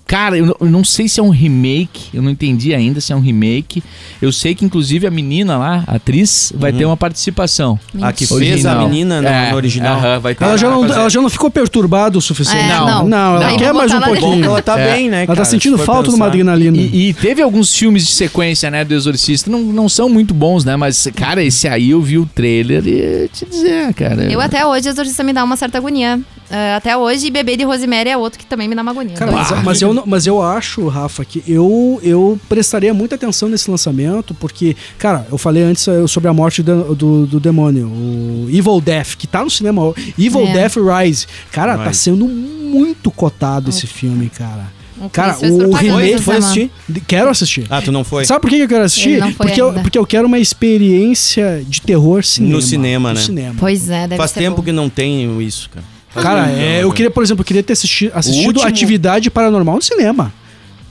Cara, 0.07 0.39
eu 0.39 0.57
não, 0.61 0.69
não 0.71 0.85
sei 0.85 1.09
se 1.09 1.19
é 1.19 1.23
um 1.23 1.31
remake, 1.31 2.11
eu 2.15 2.23
não 2.23 2.31
entendi 2.31 2.75
ainda 2.75 3.01
se 3.01 3.13
é 3.13 3.17
um 3.17 3.21
remake. 3.21 3.83
Eu 4.23 4.33
sei 4.33 4.55
que, 4.55 4.65
inclusive, 4.65 5.07
a 5.07 5.11
menina 5.11 5.57
lá, 5.59 5.85
a 5.87 5.97
atriz, 5.97 6.53
vai 6.57 6.73
ter 6.73 6.85
uma 6.85 6.97
participação. 6.97 7.79
A 8.01 8.13
que 8.13 8.23
Mentira. 8.25 8.41
fez 8.41 8.67
a 8.67 8.71
Original. 8.73 8.89
menina 8.89 9.23
no, 9.23 9.29
É, 9.29 9.51
no 9.51 9.57
original. 9.57 9.99
aham, 9.99 10.19
vai 10.21 10.35
ter. 10.35 10.45
Ela 10.45 10.57
já, 10.57 10.71
não, 10.71 10.85
ela 10.85 11.09
já 11.11 11.21
não 11.21 11.29
ficou 11.29 11.51
perturbada 11.51 12.17
o 12.17 12.21
suficiente. 12.21 12.65
É, 12.65 12.69
não, 12.69 12.87
não. 12.87 13.09
não, 13.09 13.37
ela 13.37 13.47
Aí 13.49 13.57
quer 13.57 13.73
mais 13.75 13.93
um 13.93 13.99
de 13.99 14.05
pouquinho. 14.05 14.45
ela 14.45 14.63
tá 14.63 14.79
É. 14.79 14.93
bem, 14.95 15.09
né, 15.11 15.19
Ela 15.19 15.27
cara? 15.27 15.39
tá 15.39 15.45
sentindo 15.45 15.77
falta 15.79 16.09
de 16.09 16.15
uma 16.15 16.27
pensar. 16.27 16.29
adrenalina. 16.29 16.77
E, 16.77 17.09
e 17.09 17.15
teve 17.15 17.43
alguns 17.43 17.75
filmes 17.75 18.07
de 18.07 18.13
sequência, 18.13 18.71
né, 18.71 18.85
do 18.85 18.95
Exorcista. 18.95 19.51
Não, 19.51 19.61
não 19.61 19.89
são 19.89 20.09
muito 20.09 20.33
bons, 20.35 20.65
né? 20.65 20.77
Mas, 20.77 21.09
cara, 21.17 21.43
esse 21.43 21.67
aí 21.67 21.91
eu 21.91 22.01
vi 22.01 22.19
o 22.19 22.27
trailer 22.27 22.87
e 22.87 23.29
te 23.29 23.45
dizer, 23.45 23.93
cara. 23.95 24.31
Eu 24.31 24.41
até 24.41 24.65
hoje, 24.65 24.89
Exorcista 24.89 25.23
me 25.25 25.33
dá 25.33 25.43
uma 25.43 25.57
certa 25.57 25.79
agonia. 25.79 26.21
É, 26.51 26.75
até 26.75 26.97
hoje, 26.97 27.27
e 27.27 27.31
Bebê 27.31 27.57
de 27.57 27.65
Rosemary 27.65 28.09
é 28.11 28.17
outro 28.17 28.39
que 28.39 28.47
também 28.47 28.67
me 28.69 28.75
dá 28.75 28.83
uma 28.83 28.91
agonia. 28.91 29.15
Cara, 29.15 29.31
mas, 29.33 29.51
mas 29.63 29.83
eu, 29.83 30.03
mas 30.07 30.27
eu 30.27 30.43
acho, 30.43 30.87
Rafa, 30.89 31.25
que 31.25 31.43
eu, 31.47 32.01
eu 32.03 32.41
prestaria 32.49 32.95
muita 32.95 33.17
atenção 33.17 33.49
nesse 33.49 33.71
lançamento, 33.71 34.35
porque, 34.35 34.75
cara, 34.99 35.27
eu 35.31 35.37
falei 35.37 35.63
antes 35.63 35.87
eh, 35.87 36.07
sobre 36.07 36.29
a 36.29 36.33
morte 36.33 36.63
do, 36.63 36.95
do, 36.95 37.27
do 37.27 37.41
demônio, 37.41 37.87
o 37.87 38.47
Evil 38.51 38.81
Death, 38.81 39.17
que 39.17 39.27
tá 39.27 39.45
no 39.45 39.51
cinema, 39.51 39.93
Evil 40.19 40.47
É. 40.47 40.53
Death 40.55 40.77
Rise. 40.77 41.27
Cara, 41.53 41.77
tá 41.77 41.89
Rise. 41.89 42.01
sendo 42.01 42.27
muito 42.27 43.11
cotado 43.11 43.69
esse 43.71 43.87
filme, 43.87 44.31
cara. 44.31 44.79
O 45.01 45.09
Cara, 45.11 45.37
o 45.41 45.75
remake 45.75 46.21
foi 46.21 46.39
assistir? 46.39 46.71
Quero 47.07 47.31
assistir. 47.31 47.65
Ah, 47.71 47.81
tu 47.81 47.93
não 47.93 48.03
foi? 48.03 48.25
Sabe 48.25 48.41
por 48.41 48.51
que 48.51 48.57
eu 48.59 48.67
quero 48.67 48.83
assistir? 48.83 49.11
Ele 49.11 49.21
não 49.21 49.33
foi 49.33 49.47
porque, 49.47 49.61
eu, 49.61 49.69
ainda. 49.69 49.81
porque 49.83 49.99
eu 49.99 50.05
quero 50.07 50.27
uma 50.27 50.41
experiência 50.41 51.63
de 51.67 51.81
terror 51.83 52.25
cinema. 52.25 52.55
No 52.57 52.63
cinema, 52.63 53.09
No 53.11 53.15
né? 53.15 53.21
cinema. 53.21 53.55
Pois 53.59 53.89
é, 53.91 54.03
deve 54.09 54.17
Faz 54.17 54.31
ser 54.33 54.41
tempo 54.41 54.57
bom. 54.57 54.63
que 54.63 54.73
não 54.73 54.89
tem 54.89 55.41
isso, 55.43 55.71
cara. 55.71 55.85
Cara, 56.23 56.51
é, 56.53 56.83
eu 56.83 56.93
queria, 56.93 57.11
por 57.11 57.23
exemplo, 57.23 57.43
eu 57.43 57.47
queria 57.47 57.63
ter 57.63 57.73
assisti- 57.73 58.11
assistido 58.15 58.47
último- 58.49 58.67
Atividade 58.67 59.31
Paranormal 59.31 59.77
no 59.77 59.83
cinema. 59.83 60.33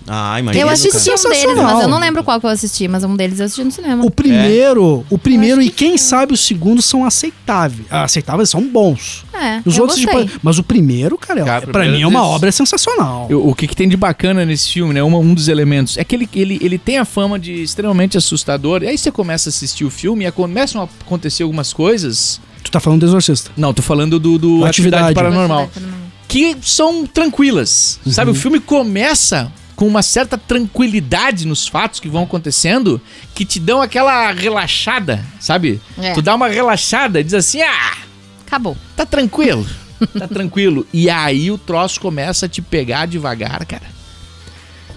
Ah, 0.09 0.39
imagina. 0.39 0.63
Eu 0.63 0.67
cara. 0.67 0.73
assisti 0.73 1.09
um 1.11 1.29
deles, 1.29 1.55
mas 1.57 1.81
eu 1.81 1.87
não 1.89 1.99
lembro 1.99 2.23
qual 2.23 2.39
que 2.39 2.45
eu 2.45 2.49
assisti, 2.49 2.87
mas 2.87 3.03
um 3.03 3.13
deles 3.13 3.39
eu 3.41 3.45
assisti 3.45 3.61
no 3.65 3.71
cinema. 3.73 4.05
O 4.05 4.09
primeiro, 4.09 5.05
o 5.09 5.17
primeiro 5.17 5.59
acho 5.59 5.67
e 5.67 5.69
que 5.69 5.75
quem 5.75 5.97
sim. 5.97 6.05
sabe 6.05 6.31
o 6.33 6.37
segundo 6.37 6.81
são 6.81 7.03
aceitáveis. 7.03 7.85
Ah, 7.91 8.05
aceitáveis 8.05 8.49
são 8.49 8.65
bons. 8.65 9.25
É, 9.33 9.61
Os 9.65 9.75
eu 9.75 9.81
outros, 9.83 10.01
gostei. 10.05 10.25
tipo, 10.27 10.39
mas 10.41 10.57
o 10.57 10.63
primeiro, 10.63 11.17
cara, 11.17 11.43
Cara, 11.43 11.61
pra 11.67 11.81
primeiro 11.81 11.97
mim 11.97 12.03
é 12.03 12.07
uma 12.07 12.25
obra 12.25 12.49
sensacional. 12.53 13.27
Eu- 13.29 13.45
o 13.45 13.53
que, 13.53 13.67
que 13.67 13.75
tem 13.75 13.89
de 13.89 13.97
bacana 13.97 14.45
nesse 14.45 14.69
filme, 14.71 14.93
né? 14.93 15.03
Uma- 15.03 15.17
um 15.17 15.33
dos 15.33 15.49
elementos 15.49 15.97
é 15.97 16.05
que 16.05 16.15
ele, 16.15 16.29
ele, 16.33 16.57
ele 16.61 16.77
tem 16.77 16.97
a 16.99 17.03
fama 17.03 17.37
de 17.37 17.61
extremamente 17.61 18.17
assustador. 18.17 18.83
E 18.83 18.87
aí 18.87 18.97
você 18.97 19.11
começa 19.11 19.49
a 19.49 19.51
assistir 19.51 19.83
o 19.83 19.89
filme 19.89 20.25
e 20.25 20.31
começam 20.31 20.81
a 20.81 20.85
acontecer 21.05 21.43
algumas 21.43 21.73
coisas. 21.73 22.39
Tu 22.63 22.71
tá 22.71 22.79
falando 22.79 23.01
do 23.01 23.05
Exorcista. 23.07 23.51
Não, 23.55 23.73
tô 23.73 23.81
falando 23.81 24.19
do, 24.19 24.37
do 24.37 24.65
Atividade. 24.65 25.03
Atividade 25.03 25.15
Paranormal. 25.15 25.63
Atividade. 25.63 25.97
Que 26.27 26.57
são 26.61 27.05
tranquilas. 27.05 27.99
Sabe? 28.07 28.31
O 28.31 28.35
filme 28.35 28.59
começa 28.59 29.51
com 29.77 29.87
uma 29.87 30.01
certa 30.01 30.37
tranquilidade 30.37 31.45
nos 31.45 31.67
fatos 31.67 31.99
que 31.99 32.09
vão 32.09 32.23
acontecendo 32.23 32.99
que 33.35 33.45
te 33.45 33.59
dão 33.59 33.81
aquela 33.81 34.31
relaxada, 34.31 35.23
sabe? 35.39 35.79
É. 35.97 36.13
Tu 36.13 36.21
dá 36.21 36.35
uma 36.35 36.47
relaxada 36.47 37.19
e 37.19 37.23
diz 37.23 37.35
assim: 37.35 37.61
ah, 37.61 37.97
Acabou. 38.45 38.75
tá 38.95 39.05
tranquilo. 39.05 39.65
Tá 40.17 40.27
tranquilo. 40.27 40.85
E 40.91 41.09
aí 41.09 41.51
o 41.51 41.57
troço 41.57 42.01
começa 42.01 42.47
a 42.47 42.49
te 42.49 42.61
pegar 42.61 43.05
devagar, 43.05 43.65
cara. 43.65 43.95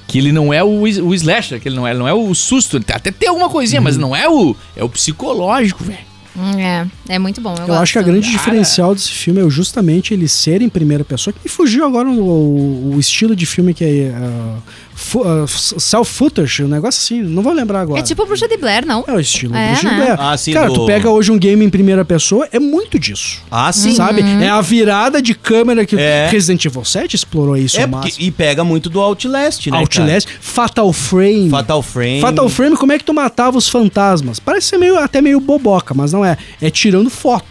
Que 0.09 0.19
ele 0.19 0.33
não 0.33 0.53
é 0.53 0.65
o, 0.65 0.81
o 0.81 1.15
slasher, 1.15 1.61
que 1.61 1.69
ele 1.69 1.77
não 1.77 1.87
é, 1.87 1.91
ele 1.91 2.01
não 2.01 2.09
é 2.09 2.15
o 2.15 2.35
susto. 2.35 2.79
Até 2.79 3.13
tem 3.13 3.29
alguma 3.29 3.49
coisinha, 3.49 3.81
mas 3.81 3.97
não 3.97 4.17
é 4.17 4.29
o. 4.29 4.57
É 4.75 4.83
o 4.83 4.89
psicológico, 4.89 5.85
velho. 5.85 6.10
É, 6.59 6.87
é 7.09 7.19
muito 7.19 7.41
bom. 7.41 7.55
Eu, 7.59 7.69
Eu 7.69 7.75
acho 7.75 7.93
que 7.93 7.99
a 7.99 8.03
grande 8.03 8.27
Cara. 8.27 8.39
diferencial 8.39 8.95
desse 8.95 9.11
filme 9.11 9.41
é 9.41 9.51
justamente 9.51 10.15
ele 10.15 10.29
ser 10.29 10.63
em 10.63 10.69
primeira 10.69 11.05
pessoa, 11.05 11.33
que 11.33 11.41
me 11.43 11.51
fugiu 11.51 11.85
agora 11.85 12.09
o, 12.09 12.95
o 12.95 13.01
estilo 13.01 13.35
de 13.37 13.47
filme 13.47 13.75
que 13.75 13.85
é 13.85 14.13
uh, 14.17 14.63
fu- 15.01 15.21
uh, 15.23 15.49
self-footage, 15.49 16.63
um 16.65 16.69
negócio 16.69 17.01
assim, 17.01 17.23
não 17.23 17.43
vou 17.43 17.53
lembrar 17.53 17.81
agora. 17.81 17.99
É 18.01 18.03
tipo 18.03 18.25
Bruxa 18.27 18.47
de 18.47 18.57
Blair, 18.57 18.87
não? 18.87 19.05
É 19.07 19.13
o 19.13 19.21
estilo 19.21 19.57
É, 19.57 19.69
Bruce 19.73 19.85
né? 19.87 19.97
Blair. 19.97 20.17
Ah, 20.21 20.37
sim, 20.37 20.53
Cara, 20.53 20.69
do- 20.69 20.75
tu 20.75 20.87
pega 20.87 21.11
hoje 21.11 21.33
um 21.33 21.39
game 21.39 21.65
em 21.65 21.71
primeira 21.71 22.05
pessoa, 22.05 22.47
é 22.53 22.59
muito 22.59 22.99
disso. 22.99 23.43
Ah, 23.51 23.73
sim. 23.73 23.95
Sabe? 23.95 24.21
É 24.23 24.49
a 24.49 24.61
virada 24.61 25.21
de 25.23 25.35
câmera 25.35 25.85
que 25.87 25.97
É. 25.97 26.29
Resident 26.31 26.65
Evil 26.65 26.85
7 26.85 27.17
explorou 27.17 27.57
isso 27.57 27.81
É 27.81 27.87
porque, 27.87 28.13
e 28.19 28.31
pega 28.31 28.63
muito 28.63 28.89
do 28.91 29.01
Outlast, 29.01 29.67
né? 29.71 29.79
Outlast, 29.79 30.29
Fatal 30.41 30.93
Frame. 30.93 31.51
Cara? 31.51 31.63
Fatal 31.63 31.83
Frame. 31.83 32.21
Fatal 32.21 32.49
Frame, 32.49 32.77
como 32.77 32.93
é 32.93 32.99
que 32.99 33.05
tu 33.05 33.15
matava 33.15 33.57
os 33.59 33.69
fantasmas? 33.69 34.39
Parece 34.39 34.69
ser 34.69 34.79
meio, 34.79 34.99
até 34.99 35.21
meio 35.21 35.41
boboca, 35.41 35.95
mas 35.95 36.13
não 36.13 36.25
é. 36.25 36.37
É 36.61 36.71
tirando 36.71 37.09
foto. 37.11 37.45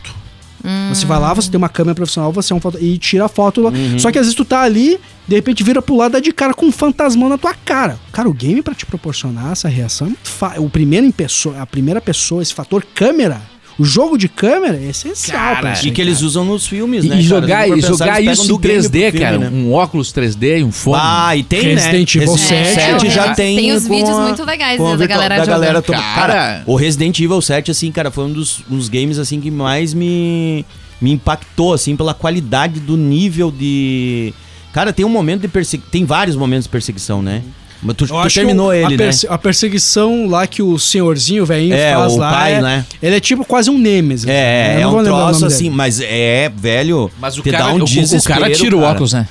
Você 0.90 1.06
vai 1.06 1.20
lá, 1.20 1.34
você 1.34 1.50
tem 1.50 1.58
uma 1.58 1.70
câmera 1.70 1.96
profissional, 1.96 2.32
você 2.32 2.52
é 2.52 2.56
um 2.56 2.60
foto 2.60 2.78
e 2.82 2.98
tira 2.98 3.26
a 3.26 3.30
foto 3.30 3.62
lá. 3.62 3.70
Uhum. 3.72 3.98
Só 4.00 4.12
que 4.12 4.18
às 4.20 4.26
vezes 4.26 4.36
tu 4.36 4.44
tá 4.44 4.62
ali, 4.62 5.00
de 5.28 5.36
repente 5.36 5.64
vira 5.64 5.82
pro 5.82 5.96
lado 5.96 6.12
dá 6.14 6.20
de 6.20 6.32
cara 6.32 6.54
com 6.54 6.66
um 6.66 6.72
fantasmão 6.72 7.30
na 7.30 7.38
tua 7.38 7.54
cara. 7.54 7.98
Cara, 8.12 8.28
o 8.30 8.34
game 8.34 8.62
pra 8.62 8.74
te 8.76 8.86
proporcionar 8.86 9.52
essa 9.52 9.68
reação 9.70 10.08
é 10.08 10.10
muito 10.10 10.30
fa- 10.30 10.56
O 10.58 10.70
primeiro 10.70 11.06
em 11.06 11.12
pessoa, 11.12 11.62
a 11.62 11.66
primeira 11.66 12.02
pessoa, 12.02 12.42
esse 12.42 12.54
fator 12.54 12.84
câmera, 12.94 13.42
o 13.80 13.86
jogo 13.86 14.18
de 14.18 14.28
câmera 14.28 14.76
é 14.78 14.90
essencial 14.90 15.40
Cara, 15.40 15.60
pra 15.62 15.74
isso. 15.74 15.88
E 15.88 15.92
que 15.92 16.02
eles 16.02 16.22
usam 16.22 16.44
nos 16.44 16.68
filmes, 16.68 17.06
né? 17.06 17.18
e 17.18 17.22
jogar, 17.22 17.68
e 17.70 17.80
jogar 17.82 18.22
isso 18.22 18.44
em 18.44 18.48
do 18.48 18.58
game 18.58 18.80
3D, 18.80 18.90
pro 18.90 19.00
filme, 19.12 19.20
cara. 19.20 19.38
né? 19.38 19.50
Um 19.52 19.72
óculos 19.74 20.12
3D, 20.14 20.64
um 20.66 20.72
fone. 20.72 21.00
Ah, 21.02 21.36
e 21.38 21.44
tem, 21.44 21.62
Resident 21.62 22.16
né? 22.16 22.22
Evil 22.24 22.36
Resident 22.36 22.66
7 22.66 23.02
7 23.02 23.10
já 23.10 23.26
é. 23.28 23.34
tem. 23.34 23.56
Tem 23.56 23.72
os 23.72 23.88
com 23.88 23.96
vídeos 23.96 24.18
a- 24.18 24.22
muito 24.22 24.44
legais 24.44 24.80
a 24.80 24.84
da 24.84 24.90
virtual- 24.96 25.08
galera 25.08 25.36
da 25.38 25.46
galera 25.46 25.74
jogando. 25.80 25.86
toda. 25.86 25.98
Cara. 25.98 26.34
Cara, 26.34 26.64
o 26.66 26.76
Resident 26.76 27.18
Evil 27.20 27.42
7, 27.42 27.72
assim, 27.72 27.92
cara, 27.92 28.12
foi 28.12 28.26
um 28.26 28.34
dos, 28.34 28.60
um 28.70 28.76
dos 28.76 28.90
games, 28.90 29.18
assim, 29.18 29.40
que 29.40 29.50
mais 29.50 29.94
me, 29.94 30.66
me 31.00 31.12
impactou, 31.14 31.74
assim, 31.74 31.96
pela 31.96 32.14
qualidade 32.14 32.80
do 32.82 32.98
nível 32.98 33.50
de... 33.52 34.34
Cara, 34.74 34.92
tem 34.94 35.06
um 35.06 35.10
momento 35.10 35.42
de 35.42 35.48
perseguição, 35.48 35.90
tem 35.92 36.06
vários 36.06 36.36
momentos 36.36 36.66
de 36.66 36.70
perseguição, 36.70 37.22
né? 37.22 37.42
Mas 37.82 37.96
tu, 37.96 38.06
tu 38.08 38.34
terminou 38.34 38.68
o- 38.68 38.74
ele, 38.74 38.96
a, 38.96 38.98
né? 38.98 39.10
a 39.30 39.38
perseguição 39.38 40.28
lá 40.28 40.46
que 40.46 40.62
o 40.62 40.78
senhorzinho, 40.78 41.44
o 41.44 41.46
velhinho, 41.46 41.74
É, 41.76 41.94
faz 41.96 42.14
o 42.14 42.18
lá. 42.18 42.32
pai, 42.32 42.54
é, 42.56 42.62
né? 42.62 42.86
Ele 43.02 43.16
é 43.16 43.20
tipo 43.20 43.46
quase 43.46 43.70
um 43.70 43.78
Nemesis. 43.78 44.28
É, 44.28 44.32
né? 44.32 44.76
é, 44.78 44.82
é 44.82 44.88
um 44.88 44.98
o 44.98 45.04
troço 45.04 45.46
assim, 45.46 45.66
dele. 45.66 45.76
mas 45.76 46.02
é, 46.02 46.52
velho, 46.56 47.10
Mas 47.20 47.38
o 47.38 47.42
te 47.42 47.52
cara, 47.52 47.66
dá 47.66 47.74
um 47.74 47.80
o- 47.80 47.82
o, 47.82 47.86
desespero, 47.86 48.40
cara 48.42 48.52
tira 48.54 48.76
o 48.76 48.80
cara. 48.82 48.92
óculos, 48.92 49.14
né? 49.14 49.28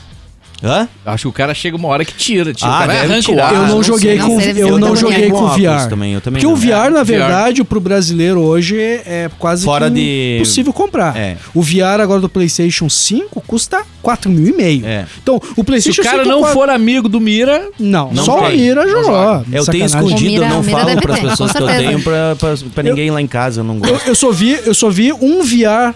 Hã? 0.62 0.88
Acho 1.06 1.22
que 1.22 1.28
o 1.28 1.32
cara 1.32 1.54
chega 1.54 1.76
uma 1.76 1.86
hora 1.88 2.04
que 2.04 2.12
tira. 2.14 2.52
tira. 2.52 2.68
Ah, 2.70 2.74
o 2.76 2.78
cara 2.80 2.92
deve 2.94 3.04
arranca 3.12 3.22
tirar. 3.22 3.52
o 3.52 3.56
Eu 3.56 3.66
não 3.68 3.82
joguei 3.82 4.18
com 4.18 4.26
Não 4.26 4.34
eu 4.34 4.40
ser 4.40 4.54
não 4.78 4.96
joguei 4.96 5.30
com 5.30 5.46
VR. 5.48 5.88
também, 5.88 6.14
eu 6.14 6.20
também 6.20 6.42
Porque 6.42 6.46
o 6.46 6.56
não. 6.56 6.56
VR, 6.84 6.90
na 6.90 7.02
VR. 7.02 7.06
verdade, 7.06 7.64
pro 7.64 7.80
brasileiro 7.80 8.40
hoje 8.40 8.76
é 8.78 9.30
quase 9.38 9.64
Fora 9.64 9.88
que 9.88 9.94
de- 9.94 10.36
impossível 10.36 10.72
comprar. 10.72 11.16
É. 11.16 11.36
O 11.54 11.62
VR 11.62 12.00
agora 12.02 12.20
do 12.20 12.28
PlayStation 12.28 12.88
5 12.88 13.40
custa 13.46 13.82
4 14.02 14.28
mil 14.30 14.48
e 14.48 14.56
meio. 14.56 14.84
É. 14.84 15.06
Então, 15.22 15.36
o 15.36 15.54
Se 15.54 15.62
PlayStation 15.64 16.00
o 16.02 16.04
cara 16.04 16.18
5 16.24 16.28
não 16.28 16.40
quatro- 16.40 16.58
for 16.58 16.68
amigo 16.70 17.08
do 17.08 17.20
Mira, 17.20 17.68
não, 17.78 18.10
Não 18.12 18.24
só 18.24 18.42
tem. 18.42 18.54
o 18.56 18.58
Mira 18.58 18.84
Não 18.84 18.90
jogou. 18.90 19.04
joga. 19.04 19.44
Eu 19.52 19.64
tenho 19.64 19.84
escondido, 19.86 20.18
O 20.18 20.32
Mira- 20.32 20.44
eu 20.46 20.48
não 20.50 20.62
falo 20.64 21.00
pras 21.00 21.20
ter, 21.20 21.28
pessoas 21.28 21.52
que 21.52 21.62
eu 21.62 21.66
tenho 21.68 22.00
pra 22.02 22.82
ninguém 22.82 23.10
lá 23.12 23.22
em 23.22 23.26
casa, 23.28 23.60
eu 23.60 23.64
não 23.64 23.74
Eu, 23.76 23.80
gosto. 23.80 24.08
eu 24.08 24.14
só 24.14 24.30
vi, 24.32 24.58
eu 24.66 24.74
só 24.74 24.90
vi 24.90 25.12
um 25.12 25.42
VR 25.44 25.94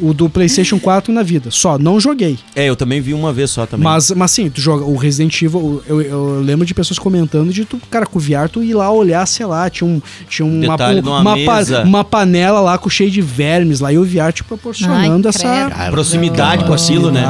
o 0.00 0.14
do 0.14 0.28
PlayStation 0.28 0.78
4 0.78 1.12
na 1.12 1.22
vida, 1.22 1.50
só, 1.50 1.78
não 1.78 1.98
joguei. 2.00 2.38
É, 2.54 2.66
eu 2.68 2.76
também 2.76 3.00
vi 3.00 3.14
uma 3.14 3.32
vez 3.32 3.50
só 3.50 3.66
também. 3.66 3.84
Mas, 3.84 4.10
mas 4.10 4.30
sim, 4.30 4.48
tu 4.50 4.60
joga 4.60 4.84
o 4.84 4.96
Resident 4.96 5.40
Evil, 5.42 5.82
eu, 5.86 6.00
eu 6.00 6.40
lembro 6.40 6.64
de 6.66 6.74
pessoas 6.74 6.98
comentando 6.98 7.52
de 7.52 7.64
tu, 7.64 7.80
cara, 7.90 8.06
com 8.06 8.18
o 8.18 8.22
VR 8.22 8.48
tu 8.50 8.62
ir 8.62 8.74
lá 8.74 8.90
olhar, 8.90 9.26
sei 9.26 9.46
lá, 9.46 9.68
tinha, 9.70 9.88
um, 9.88 10.00
tinha 10.28 10.46
uma, 10.46 10.76
de 10.76 11.00
uma 11.00 11.20
uma, 11.20 11.36
mesa. 11.36 11.82
uma 11.82 12.04
panela 12.04 12.60
lá 12.60 12.78
com 12.78 12.88
cheio 12.88 13.10
de 13.10 13.20
vermes 13.20 13.80
lá 13.80 13.92
e 13.92 13.98
o 13.98 14.04
VR 14.04 14.32
te 14.32 14.44
proporcionando 14.44 15.28
Ai, 15.28 15.30
essa 15.34 15.70
credo. 15.70 15.90
Proximidade 15.90 16.64
com 16.64 16.72
aquilo, 16.72 17.10
né? 17.10 17.24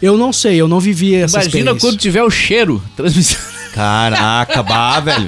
Eu 0.00 0.16
não 0.16 0.32
sei, 0.32 0.56
eu 0.60 0.68
não 0.68 0.80
vivi 0.80 1.14
essa 1.14 1.36
imagina 1.36 1.50
experiência. 1.58 1.80
quando 1.80 1.98
tiver 1.98 2.22
o 2.22 2.30
cheiro. 2.30 2.82
Transmissão. 2.96 3.40
Caraca, 3.74 4.62
bah, 4.62 5.00
velho. 5.00 5.26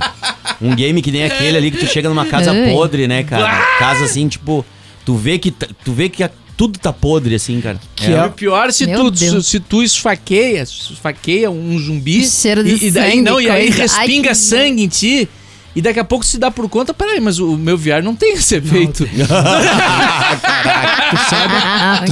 Um 0.60 0.74
game 0.74 1.02
que 1.02 1.10
nem 1.10 1.24
aquele 1.24 1.56
ali 1.56 1.70
que 1.70 1.78
tu 1.78 1.86
chega 1.86 2.08
numa 2.08 2.24
casa 2.26 2.52
Ai. 2.52 2.70
podre, 2.70 3.08
né, 3.08 3.24
cara? 3.24 3.60
Casa 3.78 4.04
assim, 4.04 4.28
tipo, 4.28 4.64
tu 5.04 5.16
vê 5.16 5.38
que 5.38 5.50
tu 5.50 5.92
vê 5.92 6.08
que 6.08 6.22
a- 6.22 6.30
tudo 6.56 6.78
tá 6.78 6.92
podre 6.92 7.34
assim, 7.34 7.60
cara. 7.60 7.78
Que 7.94 8.06
é- 8.12 8.16
E 8.16 8.26
o 8.26 8.30
pior 8.30 8.72
se 8.72 8.86
Meu 8.86 9.04
tu, 9.04 9.10
Deus. 9.10 9.46
se 9.46 9.60
tu 9.60 9.82
esfaqueia, 9.82 10.62
esfaqueia 10.62 11.50
um 11.50 11.78
zumbi. 11.78 12.26
Cheiro 12.26 12.64
de 12.64 12.70
e, 12.84 12.88
e 12.88 12.90
daí 12.90 13.10
sangue, 13.12 13.22
não, 13.22 13.40
e 13.40 13.50
aí 13.50 13.66
coisa. 13.72 13.82
respinga 13.82 14.28
Ai, 14.30 14.34
que 14.34 14.40
sangue 14.40 14.82
em 14.82 14.88
ti. 14.88 15.28
E 15.74 15.82
daqui 15.82 16.00
a 16.00 16.04
pouco 16.04 16.24
se 16.24 16.38
dá 16.38 16.50
por 16.50 16.66
conta, 16.70 16.94
peraí, 16.94 17.20
mas 17.20 17.38
o 17.38 17.54
meu 17.54 17.76
VR 17.76 18.02
não 18.02 18.16
tem 18.16 18.32
esse 18.32 18.54
efeito. 18.56 19.04
Tu 19.06 19.16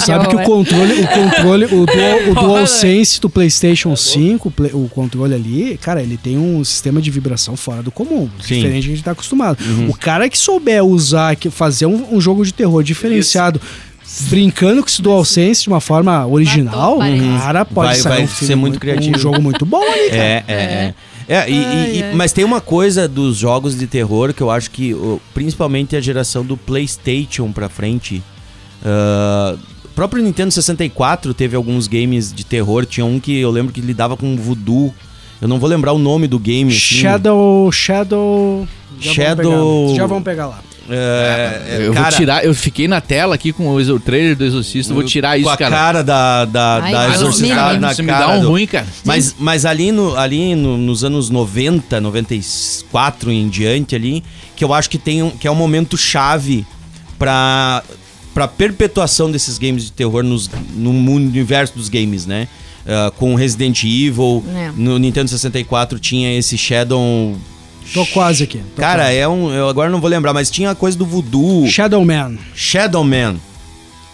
sabe 0.00 0.28
que 0.28 0.36
o 0.36 0.42
controle, 0.42 1.00
o 1.00 1.06
controle, 1.08 1.64
o, 1.64 1.86
Dual, 1.86 2.30
o 2.30 2.34
DualSense 2.46 3.20
do 3.20 3.30
PlayStation 3.30 3.94
5, 3.96 4.48
o 4.48 4.50
play- 4.50 4.70
o 4.74 4.88
controle 4.88 5.34
ali, 5.34 5.78
cara, 5.80 6.02
ele 6.02 6.16
tem 6.16 6.36
um 6.38 6.62
sistema 6.62 7.00
de 7.00 7.10
vibração 7.10 7.56
fora 7.56 7.82
do 7.82 7.90
comum, 7.90 8.28
Sim. 8.42 8.56
diferente 8.56 8.82
do 8.82 8.86
que 8.86 8.92
a 8.92 8.96
gente 8.96 9.04
tá 9.04 9.10
acostumado. 9.12 9.58
O 9.88 9.94
cara 9.96 10.28
que 10.28 10.38
souber 10.38 10.84
usar, 10.84 11.36
que 11.36 11.50
fazer 11.50 11.86
um, 11.86 12.14
um 12.16 12.20
jogo 12.20 12.44
de 12.44 12.52
terror 12.52 12.82
diferenciado, 12.82 13.60
brincando 14.22 14.82
com 14.82 14.88
esse 14.88 15.00
DualSense 15.02 15.62
de 15.62 15.68
uma 15.68 15.80
forma 15.80 16.26
original, 16.26 16.98
cara 17.38 17.64
pode 17.64 17.88
Vai- 17.88 17.96
sair 17.96 18.12
vai 18.12 18.22
um 18.24 18.26
filme 18.28 18.46
ser 18.46 18.54
muito 18.56 18.78
criativo. 18.80 19.16
um 19.16 19.18
jogo 19.20 19.40
muito 19.42 19.64
bom 19.66 19.82
ali, 19.82 20.10
cara. 20.10 20.22
É, 20.22 20.44
é, 20.48 20.54
é. 20.54 20.94
É, 21.26 21.50
e- 21.50 21.54
e- 21.54 22.00
e- 22.00 22.14
mas 22.14 22.32
tem 22.32 22.44
uma 22.44 22.60
coisa 22.60 23.08
dos 23.08 23.36
jogos 23.38 23.78
de 23.78 23.86
terror 23.86 24.34
que 24.34 24.42
eu 24.42 24.50
acho 24.50 24.70
que, 24.70 24.94
principalmente 25.32 25.96
a 25.96 26.00
geração 26.00 26.44
do 26.44 26.56
PlayStation 26.56 27.50
pra 27.50 27.68
frente. 27.68 28.22
o 29.84 29.88
próprio 29.94 30.22
Nintendo 30.22 30.50
64 30.50 31.32
teve 31.32 31.56
alguns 31.56 31.86
games 31.86 32.32
de 32.32 32.44
terror. 32.44 32.84
Tinha 32.84 33.06
um 33.06 33.18
que 33.20 33.38
eu 33.38 33.50
lembro 33.50 33.72
que 33.72 33.80
lidava 33.80 34.16
com 34.16 34.36
voodoo. 34.36 34.92
Eu 35.40 35.48
não 35.48 35.58
vou 35.58 35.68
lembrar 35.68 35.92
o 35.92 35.98
nome 35.98 36.26
do 36.26 36.38
game. 36.38 36.70
assim. 36.70 36.78
Shadow, 36.78 37.70
Shadow, 37.72 38.66
já 39.00 39.12
Shadow- 39.12 39.44
Vamos 39.52 39.86
pegar, 39.92 39.96
já 39.96 40.06
vamos 40.06 40.24
pegar 40.24 40.46
lá. 40.46 40.60
É, 40.88 41.62
é, 41.80 41.86
Eu 41.86 41.92
cara, 41.94 42.10
vou 42.10 42.18
tirar, 42.18 42.44
eu 42.44 42.54
fiquei 42.54 42.86
na 42.86 43.00
tela 43.00 43.34
aqui 43.34 43.52
com 43.52 43.68
o 43.68 43.80
exo- 43.80 43.98
trailer 43.98 44.36
do 44.36 44.44
Exorcista, 44.44 44.92
eu 44.92 44.96
vou 44.96 45.04
tirar 45.04 45.36
isso, 45.38 45.44
com 45.46 45.50
a 45.50 45.56
cara. 45.56 45.74
cara 45.76 46.02
da, 46.04 46.44
da, 46.44 46.80
Ai, 46.82 46.92
da 46.92 47.08
me 47.08 47.48
na 47.78 47.94
Você 47.94 48.02
me 48.02 48.08
cara 48.08 48.26
dá 48.26 48.32
um 48.34 48.40
do- 48.40 48.48
ruim, 48.48 48.66
cara. 48.66 48.86
Mas, 49.04 49.34
mas 49.38 49.64
ali, 49.64 49.90
no, 49.92 50.16
ali 50.16 50.54
no- 50.54 50.76
nos 50.76 51.02
anos 51.04 51.30
90, 51.30 52.00
94 52.00 53.30
em 53.30 53.48
diante 53.48 53.94
ali, 53.94 54.22
que 54.56 54.64
eu 54.64 54.72
acho 54.74 54.90
que 54.90 54.98
tem 54.98 55.22
um, 55.22 55.30
que 55.30 55.46
é 55.46 55.50
um 55.50 55.54
momento 55.54 55.96
chave 55.96 56.66
pra, 57.18 57.82
pra 58.34 58.46
perpetuação 58.48 59.30
desses 59.30 59.58
games 59.58 59.84
de 59.84 59.92
terror 59.92 60.22
nos, 60.22 60.50
no 60.74 60.92
mundo- 60.92 61.28
universo 61.28 61.74
dos 61.74 61.88
games, 61.88 62.26
né? 62.26 62.48
Ah, 62.86 63.10
com 63.16 63.34
Resident 63.34 63.82
Evil, 63.84 64.44
É. 64.54 64.70
no 64.76 64.98
Nintendo 64.98 65.28
64 65.30 65.98
tinha 65.98 66.36
esse 66.38 66.58
Shadow... 66.58 67.34
Tô 67.92 68.04
quase 68.06 68.44
aqui. 68.44 68.58
tô 68.74 68.80
Cara, 68.80 69.04
quase. 69.04 69.16
é 69.16 69.28
um. 69.28 69.50
Eu 69.52 69.68
agora 69.68 69.90
não 69.90 70.00
vou 70.00 70.08
lembrar, 70.10 70.32
mas 70.32 70.50
tinha 70.50 70.70
a 70.70 70.74
coisa 70.74 70.96
do 70.96 71.04
voodoo. 71.04 71.66
Shadow 71.68 72.04
Man. 72.04 72.36
Shadow 72.54 73.04
Man. 73.04 73.36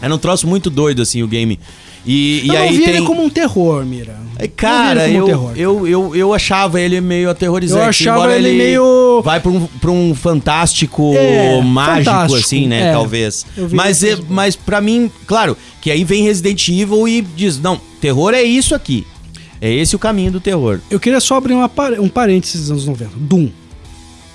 Era 0.03 0.15
um 0.15 0.19
troço 0.19 0.47
muito 0.47 0.69
doido, 0.71 1.03
assim, 1.03 1.23
o 1.23 1.29
game. 1.29 1.59
E, 2.07 2.41
e 2.45 2.49
eu 2.49 2.57
aí 2.57 2.71
não 2.71 2.77
vi 2.79 2.85
tem... 2.85 2.95
ele 2.97 3.07
como 3.07 3.23
um 3.23 3.29
terror, 3.29 3.85
Mira. 3.85 4.19
É, 4.39 4.49
Cara, 4.49 5.03
Eu 5.03 5.05
vi 5.07 5.11
ele 5.11 5.19
eu, 5.19 5.27
terror. 5.27 5.53
eu, 5.55 5.87
eu, 5.87 6.17
eu 6.17 6.33
achava 6.33 6.81
ele 6.81 6.99
meio 6.99 7.29
aterrorizante. 7.29 7.83
Eu 7.83 7.89
achava 7.91 8.17
embora 8.21 8.37
ele 8.39 8.53
meio- 8.55 9.21
Vai 9.23 9.39
pra 9.39 9.51
um, 9.51 9.67
pra 9.67 9.91
um 9.91 10.15
fantástico 10.15 11.13
É, 11.15 11.61
mágico, 11.61 12.05
fantástico, 12.07 12.41
assim, 12.41 12.67
né? 12.67 12.89
é. 12.89 12.93
Talvez. 12.93 13.45
Mas, 13.71 14.03
ele 14.03 14.23
é, 14.23 14.25
mas 14.31 14.57
pra 14.57 14.81
mim, 14.81 15.11
claro, 15.27 15.55
que 15.83 15.91
aí 15.91 16.03
vem 16.03 16.23
Resident 16.25 16.67
Evil 16.69 17.07
e 17.07 17.21
diz: 17.21 17.61
não, 17.61 17.79
terror 18.01 18.33
é 18.33 18.43
isso 18.43 18.75
aqui. 18.75 19.07
É 19.61 19.71
esse 19.71 19.95
o 19.95 19.99
caminho 19.99 20.33
do 20.33 20.41
terror. 20.41 20.81
Eu 20.91 20.99
queria 20.99 21.21
só 21.21 21.37
abrir 21.37 21.53
uma 21.53 21.71
um 22.01 22.09
parênteses 22.09 22.63
dos 22.63 22.71
anos 22.71 22.87
90. 22.87 23.11
Doom. 23.17 23.51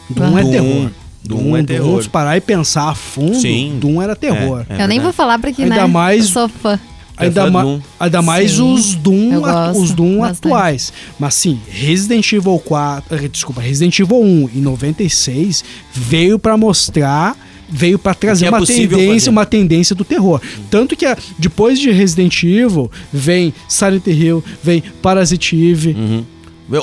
Doom 0.09 0.37
é 0.37 0.41
Doom. 0.41 0.51
terror. 0.51 0.91
Doom 1.23 1.57
é 1.57 1.63
terror. 1.63 2.03
se 2.03 2.09
parar 2.09 2.37
e 2.37 2.41
pensar 2.41 2.89
a 2.89 2.95
fundo, 2.95 3.35
Sim. 3.35 3.77
Doom 3.79 4.01
era 4.01 4.15
terror. 4.15 4.63
É, 4.69 4.81
é 4.81 4.83
eu 4.83 4.87
nem 4.87 4.99
vou 4.99 5.11
falar 5.11 5.39
porque, 5.39 5.63
Ainda 5.63 5.75
né? 5.75 5.87
mais- 5.87 6.25
Eu 6.25 6.31
sou 6.31 6.49
fã. 6.49 6.79
Ainda, 7.17 7.49
ma 7.49 7.63
Doom. 7.63 7.79
ainda 7.99 8.21
mais 8.21 8.51
Sim, 8.51 8.73
os 8.73 8.93
Doom, 8.93 9.39
gosto 9.39 9.81
os 9.81 9.91
Doom 9.91 10.19
bastante. 10.19 10.37
atuais. 10.47 10.93
Mas 11.17 11.33
sim, 11.33 11.59
Resident 11.69 12.29
Evil 12.33 12.59
4, 12.59 13.15
eh, 13.15 13.27
desculpa, 13.29 13.61
Resident 13.61 13.97
Evil 13.97 14.21
1 14.21 14.49
em 14.53 14.59
96 14.61 15.63
veio 15.93 16.37
pra 16.37 16.57
mostrar, 16.57 17.35
veio 17.69 17.97
pra 17.97 18.13
trazer 18.13 18.47
é 18.47 18.49
uma 18.49 18.65
tendência, 18.65 19.07
fazer. 19.13 19.29
uma 19.29 19.45
tendência 19.45 19.95
do 19.95 20.03
terror. 20.03 20.41
Tanto 20.69 20.95
que 20.95 21.05
a- 21.05 21.17
depois 21.39 21.79
de 21.79 21.89
Resident 21.89 22.43
Evil 22.43 22.91
vem 23.13 23.53
Silent 23.67 24.05
Hill, 24.07 24.43
vem 24.61 24.83
Parasite 25.01 25.55
Eve. 25.55 25.91
Uhum. 25.97 26.25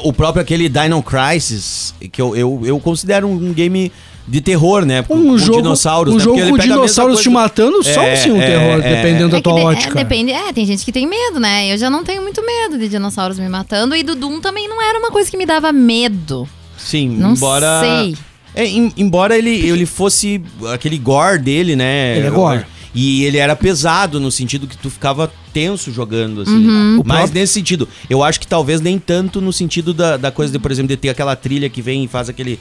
O 0.04 0.12
próprio 0.12 0.42
aquele 0.42 0.68
Dino 0.68 1.02
Crisis, 1.02 1.94
que 2.12 2.22
eu, 2.22 2.36
eu, 2.36 2.60
eu 2.64 2.78
considero 2.78 3.26
um 3.28 3.52
game 3.52 3.90
de 4.28 4.40
terror, 4.40 4.84
né? 4.84 5.02
Com, 5.02 5.14
Um 5.16 5.28
com 5.30 5.38
jogo, 5.38 5.62
dinossauros. 5.62 6.14
um 6.14 6.18
né? 6.18 6.22
jogo 6.22 6.38
com 6.50 6.58
dinossauros 6.58 7.18
te 7.20 7.24
do- 7.24 7.32
matando 7.32 7.82
só 7.82 8.02
É, 8.02 8.14
sim 8.14 8.30
um 8.30 8.40
é, 8.40 8.46
terror, 8.46 8.80
é. 8.80 8.94
dependendo 8.96 9.30
da 9.30 9.38
É 9.38 9.40
tua 9.40 9.54
de- 9.54 9.60
é, 9.60 9.64
ótica. 9.64 9.94
depende, 9.96 10.30
é, 10.30 10.52
tem 10.52 10.64
gente 10.64 10.84
que 10.84 10.92
tem 10.92 11.06
medo, 11.08 11.40
né? 11.40 11.72
Eu 11.72 11.76
já 11.76 11.90
não 11.90 12.04
tenho 12.04 12.22
muito 12.22 12.40
medo 12.46 12.78
de 12.78 12.88
dinossauros 12.88 13.38
me 13.40 13.48
matando. 13.48 13.96
E 13.96 14.04
do 14.04 14.14
Doom 14.14 14.40
também 14.40 14.68
não 14.68 14.80
era 14.80 14.98
uma 15.00 15.10
coisa 15.10 15.28
que 15.28 15.36
me 15.36 15.44
dava 15.44 15.72
medo. 15.72 16.48
Sim, 16.78 17.08
Não 17.18 17.32
embora. 17.32 17.80
sei. 17.80 18.16
É, 18.54 18.64
em- 18.66 18.92
embora 18.96 19.36
ele, 19.36 19.50
ele 19.50 19.86
fosse 19.86 20.40
aquele 20.72 20.98
gore 20.98 21.38
dele, 21.38 21.74
né? 21.74 22.18
Ele 22.18 22.26
é 22.28 22.30
gore. 22.30 22.64
E 22.94 23.24
ele 23.24 23.38
era 23.38 23.56
pesado 23.56 24.20
no 24.20 24.30
sentido 24.30 24.66
que 24.66 24.76
tu 24.76 24.90
ficava 24.90 25.32
tenso 25.52 25.90
jogando, 25.90 26.42
assim. 26.42 26.52
Uhum. 26.68 27.00
O 27.00 27.02
Mas 27.06 27.18
próprio- 27.18 27.40
nesse 27.40 27.54
sentido. 27.54 27.88
Eu 28.08 28.22
acho 28.22 28.38
que 28.38 28.46
talvez 28.46 28.80
nem 28.80 28.98
tanto 28.98 29.40
no 29.40 29.52
sentido 29.52 29.94
da, 29.94 30.16
da 30.16 30.30
coisa 30.30 30.52
de, 30.52 30.58
por 30.58 30.70
exemplo, 30.70 30.88
de 30.88 30.96
ter 30.96 31.08
aquela 31.08 31.34
trilha 31.34 31.70
que 31.70 31.80
vem 31.80 32.04
e 32.04 32.08
faz 32.08 32.28
aquele. 32.28 32.58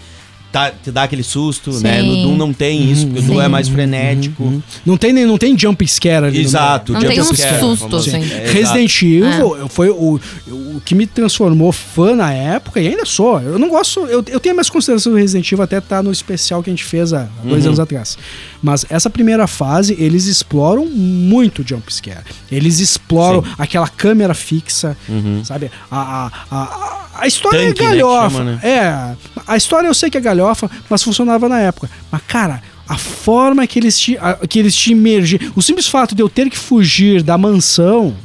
Tá- 0.51 0.71
te 0.71 0.91
dá 0.91 1.03
aquele 1.03 1.23
susto, 1.23 1.71
né? 1.79 2.01
No 2.01 2.13
Sim. 2.15 2.23
Doom 2.23 2.37
não 2.37 2.53
tem 2.53 2.91
isso, 2.91 3.05
porque 3.07 3.19
o 3.19 3.23
Doom 3.23 3.41
é 3.41 3.47
mais 3.47 3.67
frenético. 3.67 4.61
Não 4.85 4.97
tem, 4.97 5.13
nem- 5.13 5.25
não 5.25 5.37
tem 5.37 5.57
jump 5.57 5.85
scare 5.87 6.25
ali. 6.27 6.39
Exato, 6.41 6.93
Não 6.93 7.01
jump 7.01 7.13
tem 7.13 7.21
um 7.23 7.33
scare, 7.33 7.59
susto, 7.59 7.95
assim. 7.95 8.19
dizer. 8.19 8.33
É. 8.43 8.51
Resident 8.51 9.01
Evil 9.01 9.69
foi 9.69 9.89
o, 9.89 10.19
o 10.47 10.81
que 10.83 10.95
me 10.95 11.05
transformou 11.07 11.71
fã 11.71 12.15
na 12.15 12.33
época 12.33 12.79
e 12.79 12.87
ainda 12.87 13.05
sou. 13.05 13.39
Eu 13.41 13.57
não 13.59 13.69
gosto. 13.69 14.01
Eu, 14.01 14.23
eu 14.27 14.39
tenho 14.39 14.55
minhas 14.55 14.69
considerações 14.69 15.13
do 15.13 15.17
Resident 15.19 15.51
Evil 15.51 15.63
até 15.63 15.79
tá 15.79 16.01
no 16.03 16.11
especial 16.11 16.61
que 16.63 16.69
a 16.69 16.73
gente 16.73 16.83
fez 16.83 17.13
há 17.13 17.27
dois 17.43 17.61
Uhum. 17.63 17.67
anos 17.69 17.79
atrás. 17.79 18.17
Mas 18.61 18.85
essa 18.89 19.09
primeira 19.09 19.47
fase, 19.47 19.95
eles 19.99 20.25
exploram 20.25 20.85
muito 20.85 21.63
jump 21.67 21.91
scare. 21.93 22.23
Eles 22.51 22.79
exploram 22.79 23.43
aquela 23.57 23.87
câmera 23.87 24.33
fixa, 24.33 24.95
sabe? 25.43 25.71
A, 25.89 26.31
a, 26.51 26.55
a, 26.55 27.07
a 27.21 27.27
história 27.27 27.59
Uhum. 27.61 27.67
Tanque, 27.67 27.81
é 27.83 27.89
né, 27.89 27.89
galhofa. 27.97 28.37
chama, 28.37 28.43
né? 28.51 28.59
É, 28.63 29.15
a 29.47 29.57
história 29.57 29.87
eu 29.87 29.93
sei 29.93 30.09
que 30.09 30.17
é 30.17 30.21
galhofa, 30.21 30.40
mas 30.89 31.03
funcionava 31.03 31.47
na 31.49 31.59
época. 31.59 31.89
Mas, 32.11 32.21
cara, 32.27 32.61
a 32.87 32.97
forma 32.97 33.65
que 33.67 33.79
eles 33.79 33.97
te, 33.99 34.17
a- 34.17 34.35
que 34.47 34.59
eles 34.59 34.75
te 34.75 34.91
emergem, 34.91 35.39
o 35.55 35.61
simples 35.61 35.87
fato 35.87 36.13
de 36.15 36.21
eu 36.21 36.29
ter 36.29 36.49
que 36.49 36.57
fugir 36.57 37.21
da 37.23 37.37
mansão. 37.37 38.15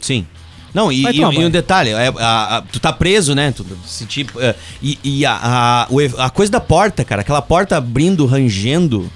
Sim. 0.00 0.26
Não, 0.72 0.92
e, 0.92 1.02
e- 1.16 1.20
e 1.32 1.44
um 1.46 1.50
detalhe, 1.50 1.90
é, 1.90 2.08
a- 2.18 2.56
a- 2.58 2.62
tu 2.62 2.78
tá 2.78 2.92
preso, 2.92 3.34
né? 3.34 3.52
Tu, 3.52 3.64
sentir, 3.86 4.26
é, 4.38 4.54
e 4.82 4.98
e 5.02 5.26
a, 5.26 5.38
a, 5.42 5.86
o 5.90 5.98
a 6.20 6.30
coisa 6.30 6.52
da 6.52 6.60
porta, 6.60 7.04
cara, 7.04 7.22
aquela 7.22 7.40
porta 7.42 7.76
abrindo, 7.78 8.24
rangendo, 8.26 9.10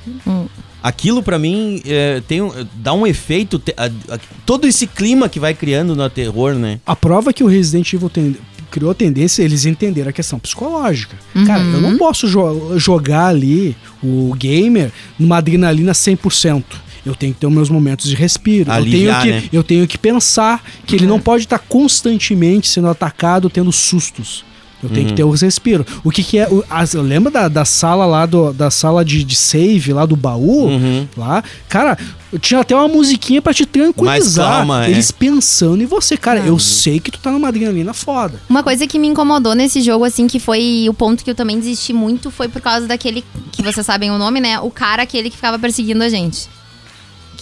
aquilo 0.82 1.22
pra 1.22 1.38
mim 1.38 1.80
é, 1.86 2.20
tem, 2.26 2.40
dá 2.74 2.92
um 2.92 3.06
efeito, 3.06 3.58
te- 3.58 3.74
a- 3.76 3.86
a- 4.14 4.18
todo 4.44 4.66
esse 4.66 4.86
clima 4.86 5.28
que 5.28 5.38
vai 5.38 5.54
criando 5.54 5.94
no 5.94 6.08
terror, 6.10 6.54
né? 6.54 6.80
A 6.86 6.96
prova 6.96 7.32
que 7.32 7.44
o 7.44 7.46
Resident 7.46 7.92
Evil 7.92 8.10
tem- 8.10 8.36
criou 8.72 8.92
tendência, 8.94 9.42
eles 9.42 9.64
entenderam 9.66 10.08
a 10.10 10.12
questão 10.12 10.38
psicológica. 10.38 11.16
Cara, 11.46 11.62
eu 11.62 11.80
não 11.80 11.96
posso 11.98 12.26
jo- 12.28 12.78
jogar 12.78 13.26
ali 13.26 13.76
o 14.02 14.34
gamer 14.36 14.90
numa 15.18 15.36
adrenalina 15.36 15.92
100%. 15.92 16.64
Eu 17.04 17.14
tenho 17.14 17.34
que 17.34 17.40
ter 17.40 17.46
os 17.46 17.52
meus 17.52 17.68
momentos 17.68 18.08
de 18.08 18.14
respiro. 18.14 18.70
Aliviar, 18.70 19.18
eu, 19.18 19.22
tenho 19.22 19.40
que, 19.40 19.44
né? 19.44 19.48
eu 19.52 19.62
tenho 19.64 19.86
que 19.88 19.98
pensar 19.98 20.64
que 20.86 20.94
ele 20.96 21.06
não 21.06 21.20
pode 21.20 21.44
estar 21.44 21.58
constantemente 21.58 22.68
sendo 22.68 22.88
atacado, 22.88 23.50
tendo 23.50 23.70
sustos. 23.72 24.44
Eu 24.82 24.88
tenho 24.88 25.02
Uhum. 25.02 25.08
que 25.10 25.14
ter 25.14 25.24
os 25.24 25.40
respiros. 25.40 25.86
O 26.02 26.10
que, 26.10 26.22
que 26.24 26.38
é. 26.38 26.48
o- 26.48 26.64
as- 26.68 26.94
eu 26.94 27.02
lembro 27.02 27.30
da, 27.30 27.46
da 27.48 27.64
sala 27.64 28.04
lá, 28.04 28.26
do, 28.26 28.52
da 28.52 28.70
sala 28.70 29.04
de, 29.04 29.22
de 29.22 29.36
save, 29.36 29.92
lá 29.92 30.04
do 30.04 30.16
baú. 30.16 30.66
Uhum. 30.66 31.06
Lá. 31.16 31.44
Cara, 31.68 31.96
tinha 32.40 32.60
até 32.60 32.74
uma 32.74 32.88
musiquinha 32.88 33.40
pra 33.40 33.54
te 33.54 33.64
tranquilizar. 33.64 34.46
Mais 34.48 34.56
calma, 34.58 34.86
é. 34.86 34.90
Eles 34.90 35.10
pensando 35.10 35.82
em 35.82 35.86
você. 35.86 36.16
Cara, 36.16 36.40
eu 36.40 36.58
sei 36.58 36.98
que 36.98 37.10
tu 37.10 37.18
tá 37.20 37.30
numa 37.30 37.48
adrenalina 37.48 37.92
foda. 37.94 38.40
Uma 38.48 38.62
coisa 38.62 38.86
que 38.86 38.98
me 38.98 39.06
incomodou 39.06 39.54
nesse 39.54 39.80
jogo, 39.82 40.04
assim, 40.04 40.26
que 40.26 40.40
foi 40.40 40.86
o 40.88 40.94
ponto 40.94 41.22
que 41.22 41.30
eu 41.30 41.34
também 41.34 41.58
desisti 41.60 41.92
muito, 41.92 42.30
foi 42.30 42.48
por 42.48 42.60
causa 42.60 42.86
daquele, 42.86 43.22
que 43.52 43.62
vocês 43.62 43.84
sabem 43.86 44.10
o 44.10 44.18
nome, 44.18 44.40
né? 44.40 44.58
O 44.60 44.70
cara 44.70 45.02
aquele 45.02 45.30
que 45.30 45.36
ficava 45.36 45.58
perseguindo 45.58 46.02
a 46.02 46.08
gente. 46.08 46.48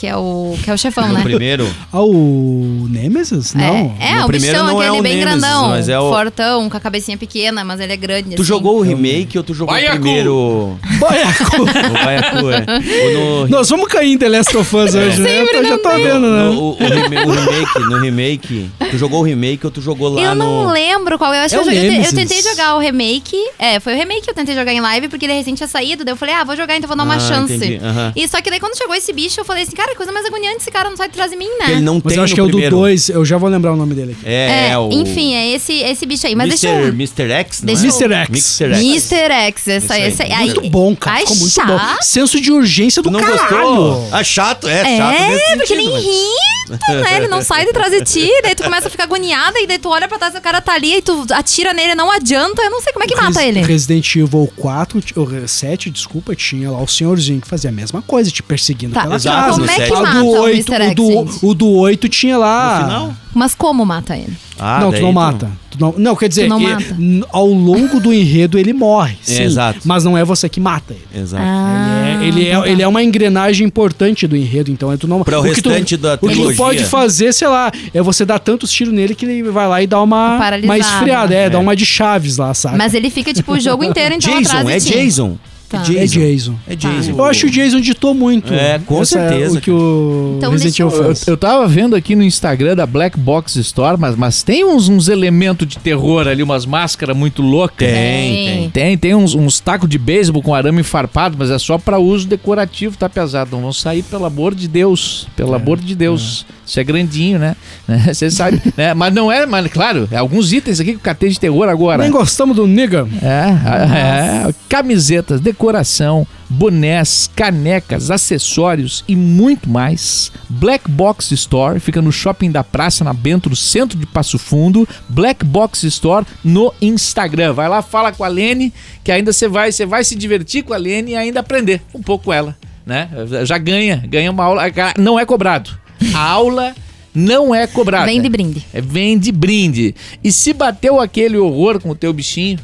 Que 0.01 0.07
é 0.07 0.17
o, 0.17 0.57
que 0.65 0.71
é 0.71 0.73
o 0.73 0.79
chefão, 0.79 1.09
No 1.09 1.13
né? 1.15 1.23
primeiro. 1.23 1.69
Ah, 1.93 2.01
o 2.01 2.87
Nemesis? 2.89 3.53
Não. 3.53 3.95
É, 4.01 4.13
é 4.13 4.25
o 4.25 4.27
primeiro 4.27 4.57
bichão, 4.57 4.67
não 4.67 4.83
é 4.83 4.87
aquele 4.87 5.01
o 5.01 5.03
bem 5.03 5.17
Nemesis, 5.19 5.41
grandão, 5.43 5.69
mas 5.69 5.89
é 5.91 6.01
o- 6.01 6.09
fortão, 6.11 6.71
com 6.71 6.77
a 6.79 6.81
cabecinha 6.81 7.19
pequena, 7.19 7.63
mas 7.65 7.81
ele 7.81 7.93
é 7.93 7.97
grande. 7.99 8.31
Tu 8.35 8.41
assim. 8.41 8.49
jogou 8.49 8.79
o 8.79 8.81
remake 8.81 9.37
ou 9.37 9.45
tu 9.45 9.53
jogou 9.53 9.75
Baiacu! 9.75 9.97
o 9.97 10.01
primeiro? 10.01 10.79
Baiacu. 10.99 11.57
O 11.91 12.05
Baiacu, 12.05 12.51
é. 12.51 13.15
No, 13.15 13.49
Nós 13.49 13.69
vamos 13.69 13.89
cair 13.89 14.13
em 14.13 14.17
The 14.17 14.29
Last 14.31 14.57
of 14.57 14.75
Us 14.75 14.95
hoje, 14.95 15.21
né? 15.21 15.43
Eu 15.53 15.65
já 15.67 15.77
tô 15.79 15.91
vendo, 15.91 16.21
né? 16.21 16.43
no, 16.45 16.61
o, 16.61 16.71
o 16.71 16.77
o 16.77 17.31
remake, 17.35 17.79
no 17.81 17.99
remake, 18.01 18.71
tu 18.91 18.97
jogou 18.97 19.21
o 19.21 19.23
remake 19.23 19.67
ou 19.67 19.71
tu 19.71 19.83
jogou 19.83 20.09
lá 20.15 20.23
Eu 20.23 20.35
não 20.35 20.65
no... 20.65 20.73
lembro 20.73 21.19
qual. 21.19 21.35
Eu 21.35 21.43
acho 21.43 21.55
É 21.55 21.59
que 21.59 21.65
eu, 21.65 21.73
o 21.73 21.75
joguei- 21.75 21.99
eu, 22.07 22.13
tentei 22.15 22.41
jogar 22.43 22.75
o 22.77 22.79
remake. 22.79 23.37
É, 23.59 23.79
foi 23.81 23.93
o 23.93 23.97
remake 23.97 24.23
que 24.23 24.31
eu 24.31 24.35
tentei 24.35 24.55
jogar 24.55 24.73
em 24.73 24.81
live, 24.81 25.09
porque 25.09 25.27
ele 25.27 25.35
recente 25.35 25.59
tinha 25.59 25.69
saído. 25.69 26.05
Daí 26.07 26.13
eu 26.13 26.17
falei, 26.17 26.35
ah, 26.35 26.45
vou 26.45 26.57
jogar, 26.57 26.75
então 26.77 26.89
vou 26.89 26.97
dar 26.97 27.03
uma 27.05 27.17
Ah, 27.17 27.21
chance. 27.21 27.53
entendi, 27.55 27.79
aham. 27.85 28.13
E 28.17 28.27
só 28.29 28.41
que 28.41 28.49
daí 28.49 28.59
quando 28.61 28.77
chegou 28.79 28.95
esse 28.95 29.13
bicho, 29.13 29.39
eu 29.41 29.45
falei 29.45 29.65
assim, 29.65 29.75
cara, 29.77 29.90
que 29.91 29.97
coisa 29.97 30.13
mais 30.13 30.25
agoniante, 30.27 30.59
esse 30.59 30.71
cara 30.71 30.89
não 30.91 30.97
sai 30.97 31.09
de 31.09 31.15
trás 31.15 31.31
de 31.31 31.37
mim, 31.37 31.49
né? 31.59 31.73
Ele 31.73 31.81
não 31.81 31.95
Mas 31.95 32.05
tem 32.05 32.17
eu 32.17 32.25
acho 32.25 32.35
que 32.35 32.41
é 32.41 32.43
o 32.43 32.47
do 32.47 32.53
primeiro. 32.53 32.77
2, 32.77 33.09
eu 33.11 33.25
já 33.25 33.37
vou 33.37 33.49
lembrar 33.49 33.73
o 33.73 33.77
nome 33.77 33.95
dele 33.95 34.13
aqui. 34.19 34.23
É, 34.29 34.69
É, 34.69 34.69
é 34.71 34.79
o... 34.79 34.91
enfim, 34.91 35.35
é 35.35 35.49
esse, 35.55 35.73
esse 35.75 36.07
bicho 36.07 36.27
aí. 36.27 36.35
Mas 36.35 36.49
Mr. 36.49 36.67
deixa 36.67 36.81
eu... 36.81 36.89
Mr. 36.89 37.33
X, 37.33 37.61
Deixa 37.61 37.83
é? 37.83 37.87
eu- 37.87 37.91
Mr. 37.91 38.15
X. 38.15 38.31
Mr. 38.31 38.75
X. 38.75 39.11
Mr. 39.11 39.33
X, 39.33 39.69
essa, 39.69 39.95
aí. 39.95 40.03
esse 40.09 40.23
aí. 40.23 40.37
Muito 40.47 40.61
bom, 40.71 40.97
cara. 40.97 41.17
Ai, 41.17 41.23
Ficou 41.23 41.37
muito 41.37 41.53
chato. 41.53 41.67
bom. 41.69 41.97
Senso 42.03 42.41
de 42.41 42.51
urgência 42.53 43.03
do 43.03 43.11
não 43.11 43.21
caralho. 43.21 43.39
gostou? 43.67 44.09
Ah, 44.13 44.25
chato, 44.25 44.69
é, 44.69 44.97
chato 44.97 45.15
É, 45.15 45.29
nesse 45.29 45.57
porque 45.57 45.73
ele 45.75 45.83
sentido, 45.83 45.93
mas- 45.93 46.05
irrita, 46.05 47.03
né? 47.03 47.17
Ele 47.17 47.29
não 47.29 47.43
sai 47.43 47.67
de 47.67 47.73
trás 47.73 47.91
de 47.93 48.05
ti, 48.05 48.31
daí 48.43 48.55
tu 48.55 48.63
começa 48.63 48.87
a 48.87 48.91
ficar 48.91 49.05
agoniada, 49.05 49.59
e 49.61 49.67
daí 49.67 49.79
tu 49.79 49.89
olha 49.89 50.07
pra 50.07 50.19
trás, 50.19 50.35
o 50.35 50.41
cara 50.41 50.61
tá 50.61 50.75
ali, 50.75 50.95
e 50.97 51.03
tu 51.03 51.27
atira 51.33 51.73
nele, 51.73 51.95
não 51.95 52.11
adianta, 52.11 52.63
eu 52.63 52.71
não 52.71 52.81
sei 52.81 52.93
como 52.93 53.05
é 53.05 53.09
que 53.09 53.17
mata 53.17 53.41
Res- 53.41 53.49
ele. 53.49 53.63
Resident 53.63 54.15
Evil 54.17 54.51
4, 54.57 55.01
t- 55.03 55.19
ou 55.19 55.29
7, 55.49 55.91
desculpa, 55.91 56.35
tinha 56.37 56.71
lá 56.71 56.81
o 56.81 56.87
senhorzinho 56.87 57.41
que 57.41 57.49
fazia 57.49 57.71
a 57.71 57.73
mesma 57.73 58.01
coisa, 58.03 58.31
te 58.31 58.43
perseguindo 58.43 58.95
Tá, 58.95 59.03
pela 59.03 59.17
Exato, 59.17 59.37
casa. 59.37 59.51
como 59.53 59.67
no 59.67 59.73
é 59.83 59.87
que 59.87 59.93
mata 59.93 60.19
do 60.19 60.25
o 60.27 60.41
8, 60.41 60.73
Mr. 60.73 60.83
o 60.83 60.85
X, 60.85 60.95
do, 61.41 61.47
o 61.49 61.55
do 61.55 61.69
8 61.71 62.09
tinha 62.09 62.39
lá. 62.39 62.79
No 62.81 62.85
final? 62.85 63.15
Mas 63.33 63.55
como 63.55 63.87
mata 63.87 64.17
ele? 64.17 64.37
Ah, 64.59 64.81
não, 64.81 64.93
tu 64.93 65.01
não 65.01 65.13
mata. 65.13 65.51
Tu 65.71 65.79
não, 65.81 65.95
não, 65.97 66.17
quer 66.17 66.29
dizer, 66.29 66.43
Tu 66.45 66.49
não 66.49 66.61
e- 66.61 66.65
mata. 66.67 66.85
n- 66.99 67.25
ao 67.31 67.47
longo 67.47 68.01
do 68.01 68.13
enredo 68.13 68.59
ele 68.59 68.73
morre, 68.73 69.17
sim, 69.23 69.43
exato. 69.45 69.81
mas 69.85 70.03
não 70.05 70.19
é 70.19 70.25
você 70.25 70.49
que 70.49 70.59
mata 70.61 70.93
ele. 70.93 71.23
Exato. 71.23 71.43
Ah, 71.47 72.19
É, 72.21 72.27
ele, 72.27 72.49
é, 72.49 72.69
ele 72.71 72.83
é 72.83 72.89
uma 72.89 73.03
engrenagem 73.03 73.67
importante 73.67 74.27
do 74.27 74.37
enredo, 74.37 74.71
então 74.71 74.93
é 74.93 74.97
tu 74.97 75.07
não. 75.07 75.23
Pra 75.23 75.39
o 75.41 75.45
que 75.45 75.63
tu- 75.63 75.69
restante 75.71 75.97
da 75.97 76.15
O 76.15 76.19
que 76.19 76.27
tu 76.27 76.31
trilogia. 76.33 76.57
pode 76.57 76.85
fazer, 76.85 77.33
sei 77.33 77.47
lá, 77.49 77.71
é 77.95 78.03
você 78.03 78.25
dar 78.25 78.41
tantos 78.41 78.71
tiros 78.73 78.93
nele 78.93 79.15
que 79.15 79.25
ele 79.25 79.45
vai 79.51 79.69
lá 79.69 79.81
e 79.81 79.87
dá 79.87 80.03
uma, 80.03 80.37
Paralisado. 80.37 80.67
uma 80.67 80.79
esfriada, 80.79 81.35
é, 81.35 81.45
É. 81.45 81.51
dá 81.51 81.59
uma 81.61 81.75
de 81.77 81.87
chaves 81.87 82.37
lá, 82.37 82.53
sabe? 82.53 82.77
Mas 82.77 82.93
ele 82.93 83.09
fica, 83.09 83.33
tipo, 83.33 83.53
o 83.53 83.61
jogo 83.61 83.85
inteiro, 83.85 84.17
então, 84.17 84.39
Jason, 84.41 84.57
atrás 84.59 84.85
de 84.85 84.93
é 84.93 84.97
ti. 84.99 85.05
Jason. 85.05 85.37
Tá. 85.71 85.83
É 85.83 86.05
Jason. 86.05 86.57
É 86.69 86.75
Jason. 86.75 87.13
Eu 87.13 87.25
acho 87.25 87.43
que 87.43 87.47
o 87.47 87.51
Jason 87.51 87.81
ditou 87.81 88.13
muito. 88.13 88.53
É, 88.53 88.81
com 88.81 89.01
Essa 89.01 89.21
certeza, 89.31 89.57
o 89.59 89.61
que 89.61 89.71
o 89.71 90.35
Então 90.37 90.51
Resident 90.51 90.81
Evil 90.81 91.03
eu- 91.05 91.15
Eu, 91.29 91.37
tava 91.37 91.69
vendo 91.69 91.95
aqui 91.95 92.17
no 92.17 92.25
Instagram 92.25 92.75
da 92.75 92.85
Black 92.85 93.17
Box 93.17 93.55
Store, 93.55 93.97
mas, 93.97 94.17
mas 94.17 94.43
tem 94.43 94.65
uns, 94.65 94.89
uns 94.89 95.07
elementos 95.09 95.69
de 95.69 95.79
terror 95.79 96.27
ali, 96.27 96.43
umas 96.43 96.67
máscaras 96.67 97.17
muito 97.17 97.41
loucas. 97.41 97.89
Tem, 97.89 98.35
Tem. 98.47 98.71
tem. 98.71 98.99
Tem, 98.99 99.15
uns, 99.15 99.33
uns 99.37 99.61
tacos 99.61 99.89
de 99.89 99.97
beisebol 99.97 100.43
com 100.43 100.53
arame 100.53 100.83
farpado, 100.83 101.37
mas 101.39 101.51
é 101.51 101.59
só 101.59 101.79
pra 101.79 102.01
uso 102.01 102.27
decorativo, 102.27 102.97
tá 102.97 103.09
pesado. 103.09 103.53
Não 103.53 103.61
vão 103.63 103.73
sair, 103.73 104.03
pelo 104.03 104.25
amor 104.25 104.57
de 104.57 104.67
Deus. 104.67 105.29
Pelo 105.37 105.55
amor 105.55 105.79
de 105.79 105.95
Deus. 105.95 106.45
Isso 106.71 106.79
é 106.79 106.85
grandinho, 106.85 107.37
né? 107.37 107.57
Você 108.07 108.31
sabe, 108.31 108.63
né? 108.77 108.95
Mas 108.95 109.13
não 109.13 109.31
é, 109.31 109.45
mas 109.45 109.67
claro, 109.67 110.09
é 110.09 110.17
alguns 110.17 110.53
itens 110.53 110.79
aqui 110.79 110.93
que 110.93 110.99
eu 110.99 111.03
catei 111.03 111.29
de 111.29 111.41
terror 111.41 111.69
agora. 111.69 112.05
Nem 112.05 112.13
gostamos 112.13 112.55
do 112.55 112.65
nigga. 112.65 113.09
É, 113.21 114.47
é, 114.47 114.55
camisetas, 114.69 115.41
decoração, 115.41 116.25
bonés, 116.49 117.29
canecas, 117.35 118.09
acessórios 118.09 119.03
e 119.09 119.17
muito 119.17 119.69
mais. 119.69 120.31
Black 120.49 120.89
Box 120.89 121.33
Store 121.33 121.81
fica 121.81 122.01
no 122.01 122.13
shopping 122.13 122.53
da 122.53 122.63
Praça, 122.63 123.03
na 123.03 123.13
Bento, 123.13 123.51
no 123.51 123.57
centro 123.57 123.99
de 123.99 124.07
Passo 124.07 124.39
Fundo. 124.39 124.89
Black 125.09 125.45
Box 125.45 125.83
Store 125.83 126.25
no 126.45 126.73
Instagram. 126.81 127.53
Vai 127.53 127.69
lá, 127.69 127.83
fala 127.83 128.13
com 128.13 128.23
a 128.23 128.29
Lene, 128.29 128.73
que 129.03 129.11
ainda 129.11 129.33
você 129.33 129.49
vai, 129.49 129.73
você 129.73 129.85
vai 129.85 130.05
se 130.05 130.15
divertir 130.15 130.63
com 130.63 130.73
a 130.73 130.77
Lene 130.77 131.11
e 131.13 131.17
ainda 131.17 131.41
aprender 131.41 131.83
um 131.93 132.01
pouco 132.01 132.27
com 132.27 132.33
ela, 132.33 132.57
né? 132.87 133.09
Já 133.43 133.59
ganha, 133.59 134.05
ganha 134.07 134.31
uma 134.31 134.45
aula, 134.45 134.63
não 134.97 135.19
é 135.19 135.27
cobrado. 135.27 135.81
A 136.15 136.19
aula 136.19 136.75
não 137.15 137.55
é 137.55 137.67
cobrada. 137.67 138.07
Vem 138.07 138.21
de 138.21 138.29
brinde. 138.29 138.67
É, 138.73 138.81
vem 138.81 139.19
de 139.19 139.33
brinde. 139.33 139.95
E 140.23 140.33
se 140.33 140.53
bateu 140.53 141.01
aquele 141.01 141.37
horror 141.37 141.81
com 141.81 141.91
o 141.91 141.95
teu 141.95 142.13
bichinho, 142.13 142.59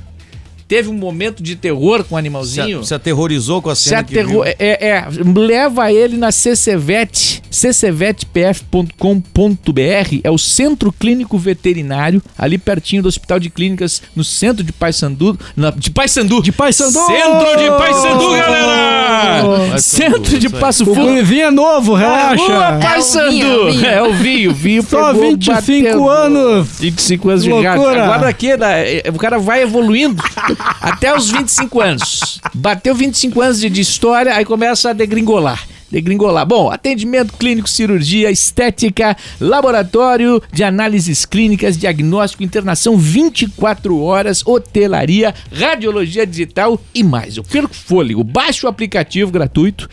teve 0.68 0.88
um 0.88 0.94
momento 0.94 1.42
de 1.42 1.56
terror 1.56 2.04
com 2.04 2.14
o 2.14 2.16
Se, 2.16 2.18
animalzinho. 2.18 2.80
a- 2.80 2.84
se 2.84 2.94
aterrorizou 2.94 3.60
com 3.62 3.70
a 3.70 3.74
Se 3.74 3.88
cena 3.90 4.02
que 4.04 4.18
aterrou, 4.18 4.42
viu. 4.44 4.54
é, 4.58 4.88
é, 4.88 5.04
leva 5.34 5.92
ele 5.92 6.16
na 6.16 6.30
CCVET, 6.32 7.42
ccvetpf.com.br, 7.50 10.20
é 10.22 10.30
o 10.30 10.38
Centro 10.38 10.92
Clínico 10.92 11.38
Veterinário, 11.38 12.22
ali 12.36 12.58
pertinho 12.58 13.02
do 13.02 13.08
Hospital 13.08 13.38
de 13.38 13.48
Clínicas, 13.50 14.02
no 14.14 14.24
centro 14.24 14.62
de 14.64 14.72
Paysandu, 14.72 15.38
na, 15.56 15.70
de 15.70 15.90
Paysandu. 15.90 16.42
De 16.42 16.52
Paysandu! 16.52 16.98
Centro 17.06 17.56
de 17.58 17.70
Paysandu, 17.78 18.30
galera! 18.30 19.78
Centro 19.78 20.38
de 20.38 20.48
Passo 20.48 20.82
O 20.82 20.86
Fundo. 20.94 21.06
Gurivinho 21.08 21.46
é 21.46 21.50
novo, 21.50 21.94
relaxa. 21.94 22.44
Rua 22.44 22.78
Paysandu. 22.80 23.44
É 23.46 23.62
o 23.62 23.70
vinho, 23.72 23.86
É 23.86 24.02
o 24.02 24.12
vinho, 24.12 24.50
o 24.50 24.54
vinho 24.54 24.82
Só 24.82 25.12
pegou, 25.12 25.30
25 25.30 25.84
bateu. 25.88 26.10
anos. 26.10 26.68
25 26.80 27.28
anos 27.30 27.44
de 27.44 27.50
Loucura. 27.50 27.76
gato. 27.76 27.88
Agora 28.12 28.28
aqui, 28.28 28.56
da- 28.56 28.72
é, 28.78 29.02
o 29.08 29.14
cara 29.18 29.38
vai 29.38 29.62
evoluindo 29.62 30.22
até 30.58 31.14
os 31.16 31.30
25 31.30 31.80
anos. 31.80 32.40
Bateu 32.54 32.94
25 32.94 33.40
anos 33.40 33.60
de, 33.60 33.70
de 33.70 33.80
história, 33.80 34.34
aí 34.34 34.44
começa 34.44 34.90
a 34.90 34.92
degringolar. 34.92 35.66
Degringolar. 35.90 36.44
Bom, 36.44 36.70
atendimento 36.70 37.34
clínico, 37.34 37.70
cirurgia, 37.70 38.30
estética, 38.30 39.16
laboratório 39.40 40.42
de 40.52 40.64
análises 40.64 41.24
clínicas, 41.24 41.78
diagnóstico, 41.78 42.42
internação 42.42 42.96
24 42.96 44.00
horas, 44.00 44.44
hotelaria, 44.44 45.32
radiologia 45.52 46.26
digital 46.26 46.80
e 46.92 47.04
mais. 47.04 47.36
Eu 47.36 47.44
perco 47.44 47.74
fôlego. 47.74 48.24
Baixe 48.24 48.66
o 48.66 48.68
aplicativo 48.68 49.30
gratuito. 49.30 49.88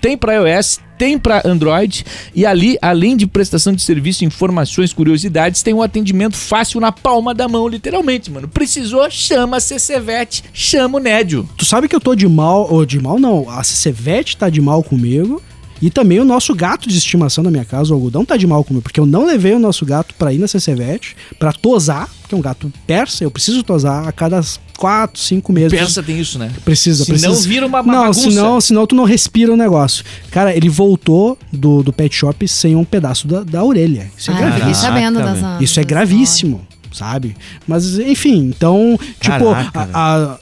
Tem 0.00 0.16
para 0.16 0.34
iOS, 0.34 0.80
tem 0.98 1.18
para 1.18 1.42
Android 1.44 2.04
e 2.34 2.44
ali, 2.44 2.76
além 2.82 3.16
de 3.16 3.26
prestação 3.26 3.72
de 3.72 3.82
serviço, 3.82 4.24
informações, 4.24 4.92
curiosidades, 4.92 5.62
tem 5.62 5.72
um 5.72 5.82
atendimento 5.82 6.36
fácil 6.36 6.80
na 6.80 6.90
palma 6.90 7.34
da 7.34 7.48
mão, 7.48 7.68
literalmente, 7.68 8.30
mano. 8.30 8.48
Precisou, 8.48 9.08
chama 9.10 9.58
a 9.58 9.60
CCVET, 9.60 10.44
chama 10.52 10.98
o 10.98 11.00
Nédio. 11.00 11.48
Tu 11.56 11.64
sabe 11.64 11.88
que 11.88 11.94
eu 11.94 12.00
tô 12.00 12.14
de 12.14 12.28
mal, 12.28 12.72
ou 12.72 12.84
de 12.84 13.00
mal 13.00 13.18
não, 13.18 13.48
a 13.48 13.62
Cevete 13.62 14.36
tá 14.36 14.50
de 14.50 14.60
mal 14.60 14.82
comigo. 14.82 15.42
E 15.80 15.90
também 15.90 16.18
o 16.20 16.24
nosso 16.24 16.54
gato 16.54 16.88
de 16.88 16.96
estimação 16.98 17.42
da 17.44 17.50
minha 17.50 17.64
casa, 17.64 17.92
o 17.92 17.94
algodão, 17.94 18.24
tá 18.24 18.36
de 18.36 18.46
mal 18.46 18.64
comigo, 18.64 18.82
porque 18.82 18.98
eu 18.98 19.06
não 19.06 19.24
levei 19.26 19.54
o 19.54 19.58
nosso 19.58 19.86
gato 19.86 20.14
pra 20.18 20.32
ir 20.32 20.38
na 20.38 20.48
CCVete, 20.48 21.16
pra 21.38 21.52
tosar, 21.52 22.08
que 22.28 22.34
é 22.34 22.38
um 22.38 22.40
gato 22.40 22.72
persa, 22.86 23.22
eu 23.24 23.30
preciso 23.30 23.62
tosar 23.62 24.06
a 24.08 24.12
cada 24.12 24.40
4, 24.76 25.20
5 25.20 25.52
meses. 25.52 25.78
Pensa, 25.78 26.02
tem 26.02 26.18
isso, 26.18 26.38
né? 26.38 26.50
Precisa, 26.64 27.04
Senão 27.04 27.18
precisa. 27.18 27.48
vira 27.48 27.66
uma- 27.66 27.80
uma 27.80 27.92
Não, 27.92 28.00
bagunça. 28.02 28.20
senão, 28.22 28.60
senão 28.60 28.86
tu 28.86 28.94
não 28.94 29.04
respira 29.04 29.52
o 29.52 29.56
negócio. 29.56 30.04
Cara, 30.30 30.54
ele 30.56 30.68
voltou 30.68 31.38
do, 31.52 31.82
do 31.82 31.92
pet 31.92 32.14
shop 32.14 32.46
sem 32.48 32.74
um 32.76 32.84
pedaço 32.84 33.26
da, 33.28 33.42
da 33.42 33.62
orelha. 33.64 34.10
Isso 34.16 34.30
é, 34.30 34.34
Ah, 34.34 34.38
gravíssimo. 34.38 34.74
sabendo 34.74 35.18
das 35.20 35.60
Isso 35.60 35.80
é 35.80 35.84
gravíssimo, 35.84 36.60
sabe? 36.92 37.36
Mas, 37.66 37.98
enfim, 37.98 38.52
então, 38.54 38.98
tipo, 39.20 39.52
Caraca, 39.52 39.88
a, 39.92 40.14
a- 40.34 40.38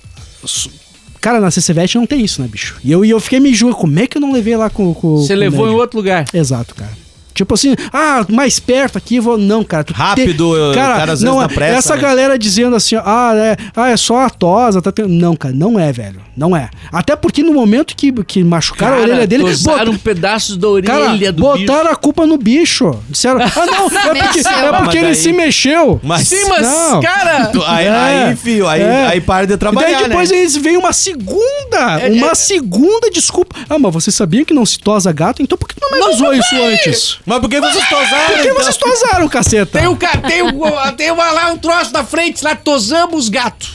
Cara, 1.27 1.41
na 1.41 1.51
CCVET 1.51 1.97
não 1.97 2.07
tem 2.07 2.25
isso, 2.25 2.41
né, 2.41 2.47
bicho? 2.47 2.77
E 2.85 2.93
eu, 2.93 3.05
e 3.05 3.11
eu 3.11 3.19
fiquei 3.19 3.41
me 3.41 3.53
julgando, 3.53 3.81
como 3.81 3.99
é 3.99 4.07
que 4.07 4.17
eu 4.17 4.21
não 4.21 4.31
levei 4.31 4.57
lá 4.57 4.71
com, 4.71 4.93
Você 4.93 5.35
levou 5.35 5.69
em 5.69 5.75
outro 5.75 5.99
lugar. 5.99 6.25
Exato, 6.33 6.73
cara. 6.73 6.93
Tipo 7.37 7.55
assim, 7.55 7.75
ah, 7.93 8.25
mais 8.29 8.59
perto 8.59 8.99
aqui, 8.99 9.21
vou. 9.21 9.37
Não, 9.39 9.63
cara. 9.63 9.85
tu 9.85 9.93
Rápido, 9.93 10.51
o 10.51 10.75
cara, 10.75 10.97
cara 10.97 11.13
às 11.13 11.23
não, 11.23 11.35
vezes 11.37 11.49
na 11.49 11.55
pressa, 11.55 11.79
Essa 11.79 11.97
né? 11.97 12.03
galera 12.03 12.39
dizendo 12.39 12.75
assim, 12.75 12.97
ah, 12.97 13.33
é, 13.37 13.57
ah, 13.77 13.89
é 13.91 13.97
só 13.97 14.21
a 14.21 14.31
tosa, 14.31 14.81
tá. 14.83 14.91
Não, 15.07 15.37
cara, 15.37 15.55
não 15.55 15.79
é, 15.79 15.93
velho. 15.93 16.21
Não 16.37 16.57
é. 16.57 16.69
Até 16.93 17.15
porque 17.17 17.43
no 17.43 17.53
momento 17.53 17.95
que, 17.97 18.13
que 18.25 18.43
machucaram 18.45 18.97
a 18.99 19.01
orelha 19.01 19.27
dele. 19.27 19.45
tosaram 19.45 19.93
bot- 19.93 19.99
pedaços 20.03 20.57
da 20.57 20.69
orelha 20.69 20.93
Cara, 20.93 21.33
do 21.33 21.43
botaram 21.43 21.81
bicho. 21.85 21.93
a 21.93 21.97
culpa 21.97 22.27
no 22.27 22.37
bicho. 22.37 22.99
Disseram, 23.09 23.41
ah, 23.41 23.67
não, 23.67 23.87
é 24.01 24.23
porque, 24.23 24.39
é 24.41 24.43
Mas 24.71 24.81
porque 24.83 24.97
ele 24.99 25.07
daí- 25.07 25.15
se 25.15 25.33
mexeu. 25.33 26.01
Mas, 26.03 26.29
Sim, 26.29 26.45
mas, 26.49 26.63
Não. 26.63 27.01
cara... 27.01 27.47
Tu- 27.47 27.63
aí, 27.67 27.87
É, 27.87 27.91
aí, 28.29 28.37
filho, 28.37 28.67
aí, 28.69 28.81
é. 28.83 29.07
aí 29.07 29.21
para 29.21 29.47
de 29.47 29.55
E 29.55 29.57
trabalhar, 29.57 29.99
daí 30.01 30.09
depois 30.09 30.31
né? 30.31 30.39
eles 30.39 30.57
veio 30.57 30.79
uma 30.81 30.93
segunda, 30.93 32.01
É, 32.01 32.09
uma 32.11 32.35
segunda 32.35 33.11
desculpa. 33.11 33.55
Ah, 33.69 33.79
mas 33.79 33.93
você 33.93 34.11
sabia 34.11 34.45
que 34.45 34.53
não 34.55 34.65
se 34.67 34.79
tosa 34.79 35.11
gato? 35.13 35.43
Então 35.43 35.57
por 35.59 35.67
que 35.69 35.75
tu 35.75 35.81
não 35.91 35.99
me 35.99 36.05
avisou 36.05 36.33
isso 36.35 36.55
antes? 36.57 37.19
Mas 37.27 37.41
por 37.41 37.51
que 37.51 37.61
vocês 37.61 37.89
tosaram? 37.89 38.27
Por 38.27 38.35
que 38.37 38.49
então? 38.49 38.55
vocês 38.63 38.77
tosaram, 38.77 39.29
caceta? 39.29 39.79
Tem, 39.81 39.89
um, 39.89 39.97
tem, 39.97 40.43
um, 40.43 40.97
tem 40.97 41.11
uma, 41.11 41.31
lá 41.33 41.51
um 41.51 41.59
troço 41.59 41.93
na 41.93 42.05
frente, 42.05 42.45
lá 42.45 42.55
tosamos 42.55 43.25
os 43.25 43.29
gatos. 43.29 43.75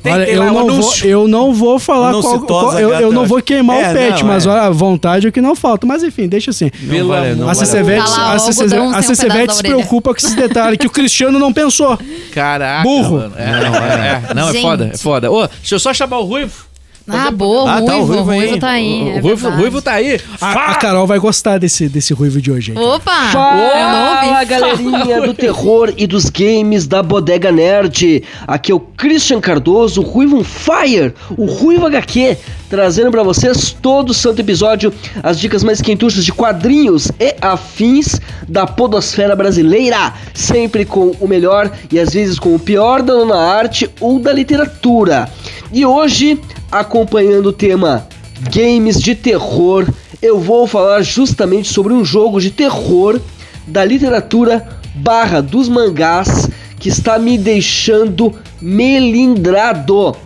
Tem, 0.00 0.12
Olha, 0.12 0.26
tem 0.26 0.34
eu 0.36 0.44
não, 0.44 0.80
vou, 0.80 0.94
eu 1.02 1.26
não 1.28 1.52
vou 1.52 1.76
falar 1.76 2.12
Não 2.12 2.22
qual, 2.22 2.40
qual- 2.42 2.78
eu, 2.78 2.90
gato, 2.90 3.02
eu 3.02 3.10
não 3.10 3.26
vou 3.26 3.42
queimar 3.42 3.78
É, 3.80 3.90
o 3.90 3.92
pet, 3.92 4.22
não, 4.22 4.28
mas 4.28 4.46
é. 4.46 4.48
olha, 4.48 4.62
a 4.62 4.70
vontade 4.70 5.26
é 5.26 5.28
o 5.28 5.32
que 5.32 5.40
não 5.40 5.56
falta. 5.56 5.84
Mas 5.84 6.04
enfim, 6.04 6.28
deixa 6.28 6.52
assim. 6.52 6.70
Não 6.82 7.08
vale, 7.08 7.34
não 7.34 7.48
a. 7.48 7.54
CCVET, 7.54 8.00
a 8.00 8.32
a 8.34 9.02
se 9.02 9.62
preocupa 9.62 10.12
com 10.12 10.18
esses 10.18 10.36
detalhes 10.36 10.78
que 10.78 10.86
o 10.86 10.90
Cristiano 10.90 11.36
não 11.36 11.52
pensou. 11.52 11.98
Caraca, 12.32 12.84
Burro. 12.84 13.16
mano. 13.16 13.34
É, 13.36 13.50
não, 13.50 13.74
é, 13.74 14.22
é. 14.30 14.34
Não, 14.34 14.48
é 14.48 14.52
Gente. 14.52 14.62
foda, 14.62 14.90
é 14.94 14.96
foda. 14.96 15.32
Ô, 15.32 15.48
deixa 15.48 15.74
eu 15.74 15.80
só 15.80 15.92
chamar 15.92 16.18
o 16.18 16.24
Ruivo. 16.24 16.64
Ah, 17.08 17.30
boa, 17.30 17.70
Ah, 17.70 17.82
tá, 17.82 17.96
o 17.96 18.04
Ruivo, 18.04 18.22
o 18.22 18.24
Ruivo 18.24 18.58
tá 18.58 18.70
aí. 18.70 19.02
o 19.02 19.08
é 19.16 19.20
Ruivo. 19.20 19.50
Ruivo 19.50 19.82
tá 19.82 19.92
aí. 19.92 20.20
A, 20.40 20.70
a 20.70 20.74
Carol 20.76 21.06
vai 21.06 21.18
gostar 21.18 21.58
desse, 21.58 21.88
desse 21.88 22.14
ruivo 22.14 22.40
de 22.40 22.50
hoje. 22.50 22.72
hein? 22.72 22.78
Opa! 22.78 23.30
Eu 23.32 23.88
não 23.88 24.12
Fala 24.22 24.44
galerinha 24.44 25.20
do 25.22 25.34
terror 25.34 25.92
e 25.96 26.06
dos 26.06 26.30
games 26.30 26.86
da 26.86 27.02
Bodega 27.02 27.50
Nerd. 27.50 28.22
Aqui 28.46 28.70
é 28.70 28.74
o 28.74 28.80
Christian 28.80 29.40
Cardoso, 29.40 30.00
o 30.00 30.04
Ruivo 30.04 30.38
on 30.38 30.44
Fire, 30.44 31.12
o 31.36 31.44
Ruivo 31.46 31.86
HQ, 31.86 32.36
trazendo 32.70 33.10
pra 33.10 33.22
vocês 33.22 33.76
todo 33.82 34.14
santo 34.14 34.40
episódio 34.40 34.92
as 35.22 35.38
dicas 35.40 35.62
mais 35.64 35.80
quentuchas 35.80 36.24
de 36.24 36.32
quadrinhos 36.32 37.10
e 37.18 37.34
afins 37.40 38.20
da 38.48 38.66
podosfera 38.66 39.34
brasileira, 39.34 40.14
sempre 40.32 40.84
com 40.84 41.10
o 41.20 41.26
melhor 41.28 41.70
e 41.90 41.98
às 41.98 42.10
vezes 42.14 42.38
com 42.38 42.54
o 42.54 42.58
pior 42.58 43.02
da 43.02 43.14
nona 43.14 43.36
arte 43.36 43.90
ou 44.00 44.18
da 44.18 44.32
literatura. 44.32 45.28
E 45.72 45.84
hoje, 45.86 46.38
acompanhando 46.72 47.50
o 47.50 47.52
tema 47.52 48.08
games 48.50 49.00
de 49.00 49.14
terror, 49.14 49.86
eu 50.20 50.40
vou 50.40 50.66
falar 50.66 51.02
justamente 51.02 51.68
sobre 51.68 51.92
um 51.92 52.04
jogo 52.04 52.40
de 52.40 52.50
terror 52.50 53.20
da 53.66 53.84
literatura 53.84 54.80
barra 54.94 55.40
dos 55.40 55.68
mangás 55.68 56.48
que 56.80 56.88
está 56.88 57.18
me 57.18 57.38
deixando 57.38 58.34
melindrado. 58.60 60.16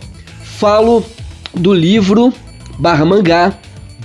Falo 0.41 1.03
do 1.53 1.73
livro 1.73 2.33
barra 2.79 3.05
mangá 3.05 3.53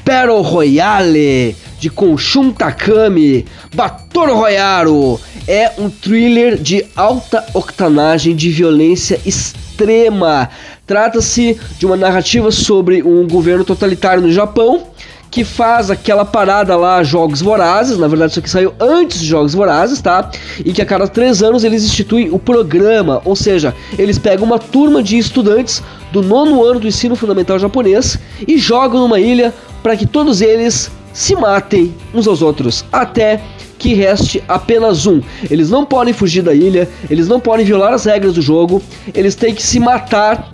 Battle 0.05 0.43
Royale 0.43 1.57
de 1.79 1.89
Konshun 1.89 2.51
Takami 2.51 3.47
Battle 3.75 4.35
Royale 4.35 5.19
é 5.47 5.73
um 5.79 5.89
thriller 5.91 6.57
de 6.57 6.85
alta 6.95 7.45
octanagem 7.55 8.37
de 8.37 8.51
violência 8.51 9.21
extrema. 9.25 10.49
Trata-se 10.87 11.59
de 11.79 11.87
uma 11.87 11.97
narrativa 11.97 12.51
sobre 12.51 13.03
um 13.03 13.27
governo 13.27 13.65
totalitário 13.65 14.23
no 14.23 14.33
Japão 14.33 14.89
que 15.33 15.45
faz 15.45 15.91
aquela 15.91 16.27
parada 16.27 16.77
lá, 16.77 17.03
Jogos 17.03 17.41
Vorazes, 17.41 17.97
na 17.97 18.07
verdade 18.07 18.33
isso 18.33 18.41
aqui 18.41 18.51
saiu 18.51 18.75
antes 18.79 19.19
de 19.19 19.27
Jogos 19.27 19.55
Vorazes, 19.55 19.99
tá? 19.99 20.31
E 20.63 20.75
que 20.75 20.83
a 20.83 20.85
cada 20.85 21.09
três 21.09 21.43
anos 21.43 21.65
eles 21.65 21.83
instituem 21.83 22.29
o 22.31 22.39
programa, 22.39 23.23
ou 23.25 23.35
seja, 23.35 23.75
eles 23.99 24.19
pegam 24.19 24.45
uma 24.45 24.59
turma 24.59 25.03
de 25.03 25.17
estudantes 25.17 25.83
do 26.13 26.21
nono 26.21 26.63
ano 26.63 26.81
do 26.81 26.87
ensino 26.87 27.17
fundamental 27.17 27.59
japonês 27.59 28.19
e 28.47 28.59
jogam 28.59 29.01
numa 29.01 29.19
ilha 29.19 29.55
para 29.83 29.97
que 29.97 30.07
todos 30.07 30.43
eles 30.43 30.91
se 31.15 31.35
matem 31.35 31.95
uns 32.13 32.29
aos 32.29 32.43
outros, 32.43 32.85
até 32.93 33.41
que 33.79 33.95
reste 33.95 34.45
apenas 34.47 35.07
um. 35.07 35.23
Eles 35.51 35.71
não 35.71 35.87
podem 35.87 36.13
fugir 36.13 36.43
da 36.43 36.53
ilha, 36.53 36.87
eles 37.09 37.27
não 37.27 37.41
podem 37.41 37.65
violar 37.65 37.95
as 37.95 38.05
regras 38.05 38.35
do 38.35 38.43
jogo, 38.43 38.83
eles 39.15 39.35
têm 39.35 39.55
que 39.55 39.63
se 39.63 39.81
matar 39.81 40.51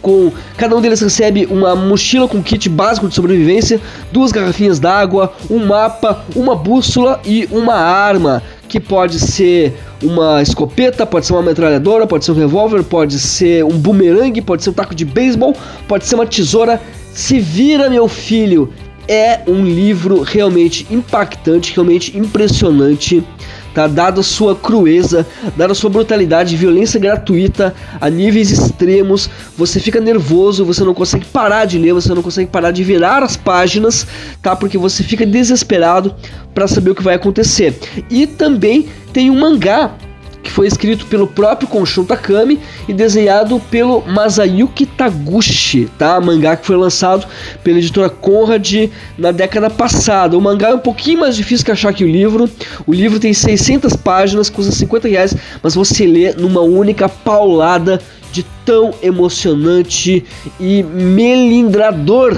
com 0.00 0.32
cada 0.56 0.76
um 0.76 0.80
deles 0.80 1.00
recebe 1.00 1.46
uma 1.46 1.74
mochila 1.74 2.28
com 2.28 2.42
kit 2.42 2.68
básico 2.68 3.08
de 3.08 3.14
sobrevivência, 3.14 3.80
duas 4.12 4.32
garrafinhas 4.32 4.78
d'água, 4.78 5.32
um 5.50 5.64
mapa, 5.64 6.24
uma 6.34 6.54
bússola 6.54 7.20
e 7.24 7.48
uma 7.50 7.74
arma 7.74 8.42
que 8.68 8.78
pode 8.78 9.18
ser 9.18 9.74
uma 10.02 10.42
escopeta, 10.42 11.06
pode 11.06 11.26
ser 11.26 11.32
uma 11.32 11.42
metralhadora, 11.42 12.06
pode 12.06 12.24
ser 12.24 12.32
um 12.32 12.36
revólver, 12.36 12.84
pode 12.84 13.18
ser 13.18 13.64
um 13.64 13.78
bumerangue, 13.78 14.40
pode 14.42 14.62
ser 14.62 14.70
um 14.70 14.74
taco 14.74 14.94
de 14.94 15.04
beisebol, 15.04 15.56
pode 15.88 16.06
ser 16.06 16.14
uma 16.14 16.26
tesoura. 16.26 16.80
Se 17.12 17.40
vira, 17.40 17.90
meu 17.90 18.06
filho, 18.06 18.72
é 19.08 19.40
um 19.46 19.64
livro 19.64 20.20
realmente 20.20 20.86
impactante, 20.90 21.72
realmente 21.74 22.16
impressionante. 22.16 23.24
Tá? 23.74 23.86
Dada 23.86 24.20
a 24.20 24.24
sua 24.24 24.54
crueza, 24.54 25.26
dada 25.56 25.72
a 25.72 25.74
sua 25.74 25.88
brutalidade, 25.88 26.56
violência 26.56 26.98
gratuita 26.98 27.74
a 28.00 28.10
níveis 28.10 28.50
extremos, 28.50 29.30
você 29.56 29.78
fica 29.78 30.00
nervoso, 30.00 30.64
você 30.64 30.82
não 30.84 30.94
consegue 30.94 31.24
parar 31.26 31.64
de 31.64 31.78
ler, 31.78 31.92
você 31.92 32.12
não 32.12 32.22
consegue 32.22 32.50
parar 32.50 32.70
de 32.70 32.82
virar 32.82 33.22
as 33.22 33.36
páginas, 33.36 34.06
tá? 34.42 34.56
Porque 34.56 34.76
você 34.76 35.02
fica 35.02 35.24
desesperado 35.24 36.14
para 36.54 36.66
saber 36.66 36.90
o 36.90 36.94
que 36.94 37.02
vai 37.02 37.14
acontecer. 37.14 37.78
E 38.10 38.26
também 38.26 38.88
tem 39.12 39.30
um 39.30 39.38
mangá 39.38 39.94
que 40.48 40.54
foi 40.54 40.66
escrito 40.66 41.04
pelo 41.06 41.26
próprio 41.26 41.68
Konshun 41.68 42.04
Takami 42.04 42.58
e 42.88 42.94
desenhado 42.94 43.60
pelo 43.70 44.00
Masayuki 44.06 44.86
Taguchi, 44.86 45.90
tá? 45.98 46.18
Mangá 46.18 46.56
que 46.56 46.66
foi 46.66 46.76
lançado 46.76 47.26
pela 47.62 47.76
editora 47.76 48.08
Conrad 48.08 48.88
na 49.18 49.30
década 49.30 49.68
passada. 49.68 50.38
O 50.38 50.40
mangá 50.40 50.70
é 50.70 50.74
um 50.74 50.78
pouquinho 50.78 51.20
mais 51.20 51.36
difícil 51.36 51.66
que 51.66 51.70
achar 51.70 51.92
que 51.92 52.02
o 52.02 52.08
livro. 52.08 52.48
O 52.86 52.94
livro 52.94 53.20
tem 53.20 53.34
600 53.34 53.94
páginas, 53.96 54.48
custa 54.48 54.72
50 54.72 55.06
reais, 55.06 55.36
mas 55.62 55.74
você 55.74 56.06
lê 56.06 56.32
numa 56.32 56.62
única 56.62 57.10
paulada 57.10 58.00
de 58.32 58.42
tão 58.64 58.94
emocionante 59.02 60.24
e 60.58 60.82
melindrador 60.82 62.34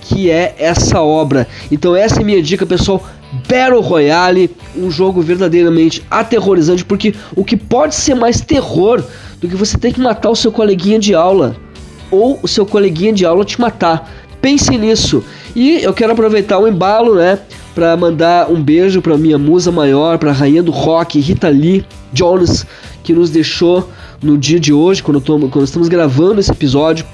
que 0.00 0.32
é 0.32 0.56
essa 0.58 1.00
obra. 1.00 1.46
Então 1.70 1.94
essa 1.94 2.20
é 2.20 2.24
minha 2.24 2.42
dica, 2.42 2.66
pessoal. 2.66 3.06
Battle 3.32 3.80
Royale, 3.80 4.50
um 4.76 4.90
jogo 4.90 5.22
verdadeiramente 5.22 6.04
aterrorizante, 6.10 6.84
porque 6.84 7.14
o 7.34 7.44
que 7.44 7.56
pode 7.56 7.94
ser 7.94 8.14
mais 8.14 8.40
terror 8.40 9.02
do 9.40 9.48
que 9.48 9.56
você 9.56 9.78
ter 9.78 9.92
que 9.92 10.00
matar 10.00 10.30
o 10.30 10.36
seu 10.36 10.52
coleguinha 10.52 10.98
de 10.98 11.14
aula 11.14 11.56
ou 12.10 12.38
o 12.42 12.48
seu 12.48 12.66
coleguinha 12.66 13.12
de 13.12 13.24
aula 13.24 13.44
te 13.44 13.60
matar. 13.60 14.10
Pense 14.40 14.76
nisso. 14.76 15.24
E 15.56 15.82
eu 15.82 15.94
quero 15.94 16.12
aproveitar 16.12 16.58
o 16.58 16.68
embalo, 16.68 17.14
né, 17.14 17.38
para 17.74 17.96
mandar 17.96 18.50
um 18.50 18.62
beijo 18.62 19.00
para 19.00 19.16
minha 19.16 19.38
musa 19.38 19.72
maior, 19.72 20.18
para 20.18 20.30
a 20.30 20.34
rainha 20.34 20.62
do 20.62 20.70
rock, 20.70 21.18
Rita 21.18 21.48
Lee 21.48 21.86
Jones, 22.12 22.66
que 23.02 23.14
nos 23.14 23.30
deixou 23.30 23.88
no 24.22 24.36
dia 24.36 24.60
de 24.60 24.72
hoje, 24.72 25.02
quando, 25.02 25.20
tô, 25.20 25.38
quando 25.48 25.64
estamos 25.64 25.88
gravando 25.88 26.38
esse 26.38 26.50
episódio 26.50 27.06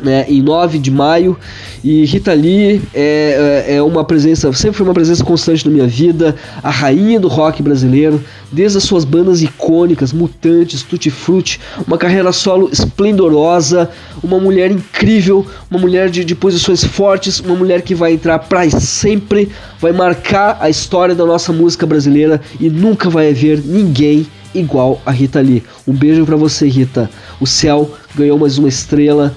né, 0.00 0.24
em 0.28 0.42
9 0.42 0.78
de 0.78 0.90
maio. 0.90 1.36
E 1.82 2.04
Rita 2.04 2.32
Lee 2.32 2.82
é, 2.92 3.64
é, 3.68 3.74
é 3.76 3.82
uma 3.82 4.02
presença, 4.02 4.52
sempre 4.52 4.78
foi 4.78 4.86
uma 4.86 4.94
presença 4.94 5.22
constante 5.24 5.64
na 5.64 5.70
minha 5.70 5.86
vida, 5.86 6.34
a 6.62 6.70
rainha 6.70 7.20
do 7.20 7.28
rock 7.28 7.62
brasileiro, 7.62 8.22
desde 8.50 8.78
as 8.78 8.84
suas 8.84 9.04
bandas 9.04 9.42
icônicas, 9.42 10.12
Mutantes, 10.12 10.82
Tutti 10.82 11.08
Frutti, 11.08 11.60
uma 11.86 11.96
carreira 11.96 12.32
solo 12.32 12.68
esplendorosa, 12.72 13.88
uma 14.22 14.40
mulher 14.40 14.72
incrível, 14.72 15.46
uma 15.70 15.78
mulher 15.78 16.10
de, 16.10 16.24
de 16.24 16.34
posições 16.34 16.82
fortes, 16.82 17.38
uma 17.38 17.54
mulher 17.54 17.82
que 17.82 17.94
vai 17.94 18.12
entrar 18.12 18.40
para 18.40 18.68
sempre, 18.70 19.48
vai 19.80 19.92
marcar 19.92 20.58
a 20.60 20.68
história 20.68 21.14
da 21.14 21.24
nossa 21.24 21.52
música 21.52 21.86
brasileira 21.86 22.40
e 22.58 22.68
nunca 22.68 23.08
vai 23.08 23.30
haver 23.30 23.62
ninguém 23.64 24.26
igual 24.54 25.00
a 25.04 25.10
Rita 25.10 25.40
Lee. 25.40 25.62
Um 25.86 25.92
beijo 25.92 26.24
para 26.24 26.36
você, 26.36 26.68
Rita. 26.68 27.10
O 27.40 27.46
céu 27.46 27.90
ganhou 28.14 28.38
mais 28.38 28.58
uma 28.58 28.68
estrela 28.68 29.34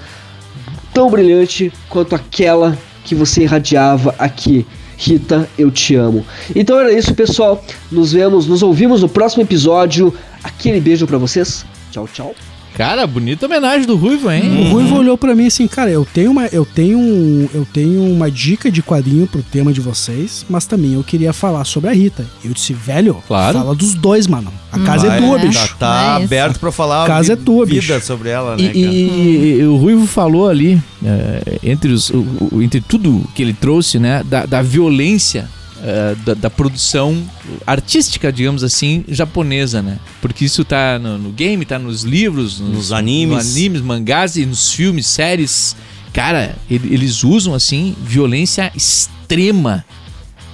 tão 0.93 1.09
brilhante 1.09 1.71
quanto 1.89 2.15
aquela 2.15 2.77
que 3.03 3.15
você 3.15 3.43
irradiava 3.43 4.15
aqui. 4.17 4.65
Rita, 4.97 5.49
eu 5.57 5.71
te 5.71 5.95
amo. 5.95 6.23
Então 6.55 6.79
era 6.79 6.93
isso, 6.93 7.13
pessoal. 7.15 7.63
Nos 7.91 8.13
vemos, 8.13 8.45
nos 8.45 8.61
ouvimos 8.61 9.01
no 9.01 9.09
próximo 9.09 9.41
episódio. 9.41 10.13
Aquele 10.43 10.79
beijo 10.79 11.07
para 11.07 11.17
vocês. 11.17 11.65
Tchau, 11.91 12.07
tchau. 12.07 12.50
Cara, 12.75 13.05
bonita 13.05 13.45
homenagem 13.45 13.85
do 13.85 13.95
Ruivo, 13.97 14.31
hein? 14.31 14.43
O 14.69 14.71
Ruivo 14.71 14.95
olhou 14.95 15.17
pra 15.17 15.35
mim 15.35 15.45
assim, 15.47 15.67
cara, 15.67 15.89
eu 15.91 16.05
tenho 16.11 16.31
uma, 16.31 16.47
eu 16.47 16.65
tenho, 16.65 17.49
eu 17.53 17.67
tenho 17.71 18.01
uma 18.03 18.31
dica 18.31 18.71
de 18.71 18.81
quadrinho 18.81 19.27
pro 19.27 19.43
tema 19.43 19.73
de 19.73 19.81
vocês, 19.81 20.45
mas 20.49 20.65
também 20.65 20.93
eu 20.93 21.03
queria 21.03 21.33
falar 21.33 21.65
sobre 21.65 21.89
a 21.89 21.93
Rita. 21.93 22.25
Eu 22.43 22.53
disse, 22.53 22.73
velho, 22.73 23.21
Claro. 23.27 23.59
fala 23.59 23.75
dos 23.75 23.93
dois, 23.93 24.25
mano. 24.25 24.51
A 24.71 24.79
casa 24.79 25.07
Vai, 25.07 25.17
é 25.17 25.21
tua, 25.21 25.37
é. 25.37 25.41
bicho. 25.45 25.59
Já 25.59 25.67
tá 25.75 26.13
Nice. 26.13 26.23
aberto 26.25 26.59
pra 26.59 26.71
falar 26.71 27.05
Casa 27.05 27.33
é 27.33 27.35
tua, 27.35 27.65
vida 27.65 27.95
bicho. 27.95 28.05
sobre 28.05 28.29
ela, 28.29 28.55
E, 28.57 28.61
né, 28.63 28.67
cara? 28.69 28.77
e- 28.95 29.57
e 29.59 29.63
o 29.65 29.75
Ruivo 29.75 30.07
falou 30.07 30.47
ali, 30.47 30.81
é, 31.03 31.59
entre, 31.61 31.91
os, 31.91 32.09
o- 32.09 32.25
o- 32.51 32.61
entre 32.61 32.79
tudo 32.79 33.21
que 33.35 33.41
ele 33.43 33.53
trouxe, 33.53 33.99
né, 33.99 34.23
da, 34.23 34.45
da 34.45 34.61
violência 34.61 35.47
é, 35.83 36.15
da, 36.23 36.33
da 36.35 36.49
produção 36.49 37.23
artística, 37.65 38.31
digamos 38.31 38.63
assim, 38.63 39.03
japonesa, 39.07 39.81
né? 39.81 39.97
Porque 40.21 40.45
isso 40.45 40.63
tá 40.63 40.99
no, 40.99 41.17
no 41.17 41.31
game, 41.31 41.65
tá 41.65 41.79
nos 41.79 42.03
livros, 42.03 42.59
Nos 42.59 42.91
animes. 42.91 43.35
nos 43.37 43.51
animes, 43.51 43.81
mangás 43.81 44.35
e 44.35 44.45
nos 44.45 44.71
filmes, 44.73 45.07
séries. 45.07 45.75
Cara, 46.13 46.55
ele- 46.69 46.93
eles 46.93 47.23
usam, 47.23 47.53
assim, 47.53 47.95
violência 48.03 48.71
extrema. 48.75 49.83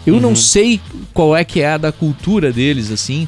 Eu 0.05 0.15
Uhum. 0.15 0.21
não 0.21 0.35
sei 0.35 0.79
qual 1.13 1.35
é 1.35 1.43
que 1.43 1.59
é 1.61 1.71
a 1.73 1.77
da 1.77 1.91
cultura 1.91 2.51
deles, 2.53 2.91
assim, 2.91 3.27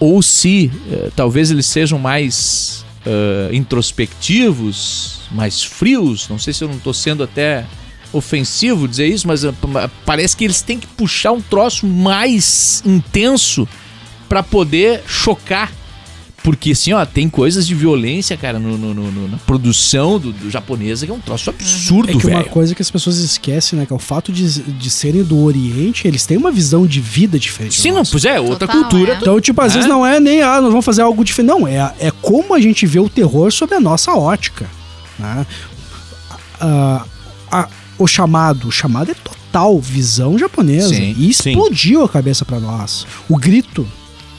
ou 0.00 0.20
se 0.22 0.70
eh, 0.90 1.10
talvez 1.14 1.50
eles 1.50 1.66
sejam 1.66 1.98
mais 1.98 2.84
eh, 3.06 3.50
introspectivos, 3.52 5.20
mais 5.30 5.62
frios. 5.62 6.28
Não 6.28 6.38
sei 6.38 6.52
se 6.52 6.64
eu 6.64 6.68
não 6.68 6.78
tô 6.78 6.92
sendo 6.92 7.22
até 7.22 7.64
ofensivo 8.12 8.86
dizer 8.88 9.06
isso, 9.08 9.26
mas 9.26 9.44
eh, 9.44 9.52
pa- 9.52 9.90
parece 10.04 10.36
que 10.36 10.44
eles 10.44 10.62
têm 10.62 10.78
que 10.78 10.86
puxar 10.86 11.32
um 11.32 11.40
troço 11.40 11.86
mais 11.86 12.82
intenso 12.86 13.68
pra 14.28 14.42
poder 14.42 15.02
chocar. 15.06 15.72
Porque 16.42 16.70
assim, 16.70 16.92
ó, 16.92 17.04
tem 17.04 17.28
coisas 17.28 17.66
de 17.66 17.74
violência, 17.74 18.36
cara, 18.36 18.56
no, 18.60 18.78
no- 18.78 18.94
no- 18.94 19.28
na 19.28 19.36
produção 19.38 20.16
do, 20.16 20.32
do 20.32 20.48
japonesa 20.48 21.04
que 21.04 21.10
é 21.10 21.14
um 21.14 21.18
troço 21.20 21.50
absurdo, 21.50 22.10
É 22.10 22.12
que 22.20 22.24
uma 22.28 22.38
velho. 22.38 22.50
coisa 22.50 22.72
que 22.72 22.80
as 22.80 22.88
pessoas 22.90 23.16
esquecem, 23.18 23.76
né, 23.76 23.84
que 23.84 23.92
é 23.92 23.96
o 23.96 23.98
fato 23.98 24.30
de, 24.30 24.62
de 24.62 24.88
serem 24.90 25.24
do 25.24 25.42
Oriente, 25.42 26.06
eles 26.06 26.24
têm 26.24 26.36
uma 26.36 26.52
visão 26.52 26.86
de 26.86 27.00
vida 27.00 27.36
diferente. 27.36 27.74
Sim, 27.80 27.90
não, 27.90 28.04
pois 28.04 28.24
é, 28.24 28.38
outra 28.38 28.68
Total, 28.68 28.82
cultura. 28.82 29.14
é. 29.14 29.16
Então, 29.16 29.40
tipo, 29.40 29.60
às 29.60 29.74
vezes 29.74 29.86
É? 29.86 29.92
não 29.92 30.06
é 30.06 30.20
nem, 30.20 30.40
ah, 30.40 30.60
nós 30.60 30.70
vamos 30.70 30.84
fazer 30.84 31.02
algo 31.02 31.24
diferente. 31.24 31.48
Não, 31.50 31.66
é, 31.66 31.92
é 31.98 32.12
como 32.22 32.54
a 32.54 32.60
gente 32.60 32.86
vê 32.86 33.00
o 33.00 33.08
terror 33.08 33.50
sob 33.50 33.74
a 33.74 33.80
nossa 33.80 34.12
ótica. 34.12 34.70
Né? 35.18 35.44
Ah, 36.60 37.04
a- 37.50 37.68
o 37.98 38.06
chamado, 38.06 38.68
o 38.68 38.72
chamado 38.72 39.10
é 39.10 39.14
total 39.14 39.78
visão 39.80 40.38
japonesa. 40.38 40.88
Sim, 40.94 41.14
e 41.18 41.28
explodiu 41.30 42.02
a 42.04 42.08
cabeça 42.08 42.44
pra 42.44 42.58
nós. 42.60 43.06
O 43.28 43.36
grito. 43.36 43.86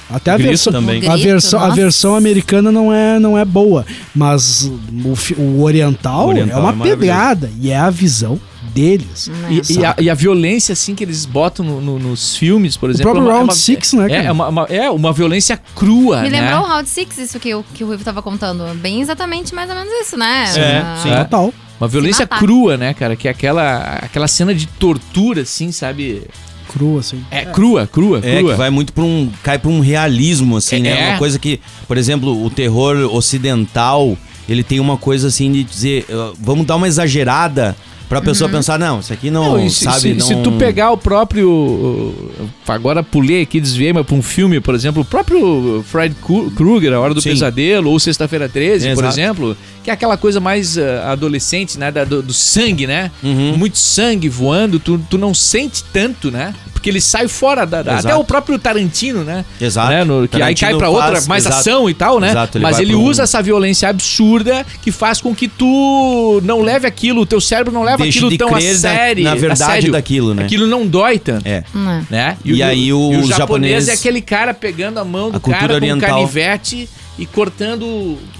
Até 0.10 0.32
a 0.32 0.38
versão, 0.38 0.72
também. 0.72 1.06
a 1.06 1.16
O 1.16 1.18
versão, 1.18 1.60
a 1.62 1.70
versão 1.70 2.16
americana 2.16 2.72
não 2.72 2.94
é, 2.94 3.20
não 3.20 3.38
é 3.38 3.44
boa, 3.44 3.86
mas 4.16 4.64
o, 4.64 5.42
o 5.42 5.64
oriental, 5.64 6.28
O 6.28 6.30
oriental 6.30 6.70
é 6.70 6.72
uma 6.72 6.88
é 6.88 6.90
pedrada 6.96 7.52
e 7.60 7.72
é 7.72 7.78
a 7.78 7.90
visão 7.90 8.40
deles. 8.74 9.30
E, 9.50 9.74
e 9.80 9.84
a, 9.86 9.96
e 10.00 10.10
a 10.10 10.14
violência, 10.14 10.72
assim, 10.72 10.96
que 10.96 11.04
eles 11.04 11.26
botam 11.26 11.66
no- 11.66 11.82
no- 11.82 12.00
nos 12.00 12.38
filmes, 12.38 12.78
por 12.78 12.88
O 12.90 12.94
exemplo. 12.94 13.12
próprio 13.12 13.24
é 13.24 13.26
uma- 13.26 13.34
é 13.34 13.38
Round 13.40 13.50
uma- 13.52 13.56
Six, 13.58 13.94
né, 13.94 14.06
É, 14.06 14.10
cara? 14.10 14.24
é 14.24 14.32
uma, 14.32 14.48
uma- 14.48 14.64
é 14.70 14.90
uma 14.90 15.12
violência 15.12 15.60
crua, 15.76 16.22
Me 16.22 16.30
né? 16.30 16.40
lembrou 16.40 16.62
o 16.62 16.68
Round 16.68 16.88
Six, 16.88 17.18
isso 17.18 17.38
que, 17.38 17.54
o- 17.54 17.66
que 17.74 17.84
o 17.84 17.88
Ruivo 17.88 18.04
tava 18.06 18.22
contando. 18.22 18.64
Bem 18.76 19.02
exatamente 19.02 19.54
mais 19.54 19.70
ou 19.70 19.76
menos 19.76 19.92
isso, 19.92 20.16
né? 20.16 20.46
É, 20.56 20.78
Ah, 20.78 21.00
sim. 21.04 21.10
Total. 21.10 21.54
Uma 21.80 21.88
violência 21.88 22.26
crua, 22.26 22.76
né, 22.78 22.94
cara? 22.94 23.16
Que 23.16 23.28
é 23.28 23.32
aquela, 23.32 24.00
aquela 24.02 24.28
cena 24.28 24.54
de 24.54 24.68
tortura, 24.68 25.42
assim, 25.42 25.72
sabe? 25.72 26.24
Cru, 26.68 26.98
assim. 26.98 27.24
É, 27.32 27.46
crua, 27.46 27.88
crua, 27.88 28.20
É, 28.24 28.40
crua. 28.40 28.52
que 28.52 28.58
vai 28.58 28.70
muito 28.70 28.92
pra 28.92 29.04
um. 29.04 29.32
cai 29.44 29.58
pra 29.58 29.70
um 29.70 29.80
realismo, 29.80 30.58
assim, 30.58 30.80
né? 30.80 30.90
É. 30.90 31.10
Uma 31.12 31.18
coisa 31.18 31.40
que, 31.40 31.60
por 31.88 31.98
exemplo, 31.98 32.44
o 32.44 32.50
terror 32.50 32.98
ocidental, 33.16 34.18
ele 34.50 34.64
tem 34.64 34.80
uma 34.80 34.98
coisa 34.98 35.28
assim 35.28 35.52
de 35.52 35.64
dizer, 35.64 36.06
uh, 36.10 36.36
vamos 36.40 36.66
dar 36.66 36.76
uma 36.76 36.88
exagerada 36.88 37.76
pra 38.10 38.22
pessoa 38.22 38.50
pensar, 38.50 38.78
não, 38.80 39.00
isso 39.00 39.12
aqui 39.14 39.30
não, 39.30 39.58
Não, 39.58 39.70
se, 39.70 39.84
sabe, 39.86 40.00
se- 40.00 40.14
não... 40.14 40.26
se 40.28 40.36
tu 40.44 40.52
pegar 40.54 40.92
o 40.92 40.98
próprio. 40.98 41.50
uh, 41.52 42.50
Agora 42.68 43.02
pulei 43.04 43.42
aqui, 43.42 43.60
desviei, 43.60 43.94
mas 43.94 44.06
pra 44.06 44.16
um 44.16 44.22
filme, 44.22 44.60
por 44.60 44.76
exemplo, 44.76 45.02
o 45.02 45.06
próprio 45.06 45.84
Fred 45.88 46.16
Kru- 46.22 46.52
Krueger, 46.52 46.94
A 46.94 47.00
Hora 47.00 47.14
do 47.14 47.22
Sim. 47.22 47.30
Pesadelo, 47.30 47.90
ou 47.90 48.00
Sexta-feira 48.00 48.48
13, 48.50 48.88
por 48.94 49.04
Exato. 49.04 49.08
exemplo, 49.20 49.58
que 49.84 49.90
é 49.90 49.94
aquela 49.94 50.18
coisa 50.18 50.40
mais 50.40 50.78
uh, 50.78 50.82
adolescente, 51.06 51.78
né? 51.80 51.92
da- 51.92 52.04
do, 52.06 52.22
do 52.22 52.34
sangue, 52.34 52.86
né? 52.88 53.12
Uhum. 53.24 53.56
Muito 53.58 53.78
sangue 53.78 54.28
voando, 54.30 54.80
tu, 54.80 55.00
tu 55.10 55.18
não 55.18 55.34
sente 55.34 55.84
tanto, 55.94 56.30
né? 56.32 56.54
Porque 56.88 56.90
ele 56.90 57.02
sai 57.02 57.28
fora 57.28 57.66
da. 57.66 57.82
da- 57.82 57.98
até 58.00 58.16
o 58.16 58.24
próprio 58.24 58.58
Tarantino, 58.58 59.24
né? 59.24 59.44
Exato. 59.60 59.90
Né, 59.90 60.04
no- 60.06 60.28
que 60.28 60.36
aí 60.38 60.56
Tarantino 60.56 60.70
cai 60.72 60.78
pra 60.78 60.90
outra, 60.90 61.12
faz- 61.14 61.28
mais 61.28 61.46
exato. 61.46 61.60
ação 61.60 61.90
e 61.90 61.94
tal, 61.94 62.20
né? 62.20 62.30
Exato, 62.30 62.58
ele 62.58 62.64
Mas 62.64 62.80
ele 62.80 62.96
um- 62.96 63.04
usa 63.04 63.24
essa 63.24 63.42
violência 63.42 63.90
absurda 63.90 64.66
que 64.82 64.92
faz 64.92 65.20
com 65.20 65.36
que 65.36 65.48
tu 65.48 66.42
não 66.44 66.62
leve 66.62 66.88
aquilo, 66.88 67.22
o 67.22 67.26
teu 67.26 67.42
cérebro 67.42 67.74
não 67.74 67.84
leva 67.84 68.04
Deixe 68.04 68.20
aquilo 68.20 68.38
tão 68.38 68.50
a 68.50 68.52
na- 68.60 68.62
sério. 68.62 69.24
na 69.24 69.32
a 69.32 69.36
verdade 69.36 69.72
sério. 69.74 69.92
daquilo, 69.92 70.34
né? 70.34 70.44
Aquilo 70.46 70.66
não 70.68 70.88
dói 70.88 71.20
tanto. 71.20 71.46
É. 71.46 71.64
Né? 71.74 72.06
Né? 72.10 72.38
E 72.46 72.64
aí 72.64 72.94
o 72.94 73.12
japonês 73.28 73.38
japonês- 73.38 73.88
é 73.90 73.94
aquele 73.94 74.22
cara 74.22 74.54
pegando 74.54 75.00
a 75.00 75.04
mão 75.06 75.30
do 75.32 75.38
A 75.38 75.40
cara 75.40 75.68
com 75.68 75.74
um 75.74 75.76
oriental. 75.76 76.10
canivete 76.10 76.90
e 77.18 77.26
cortando 77.26 77.86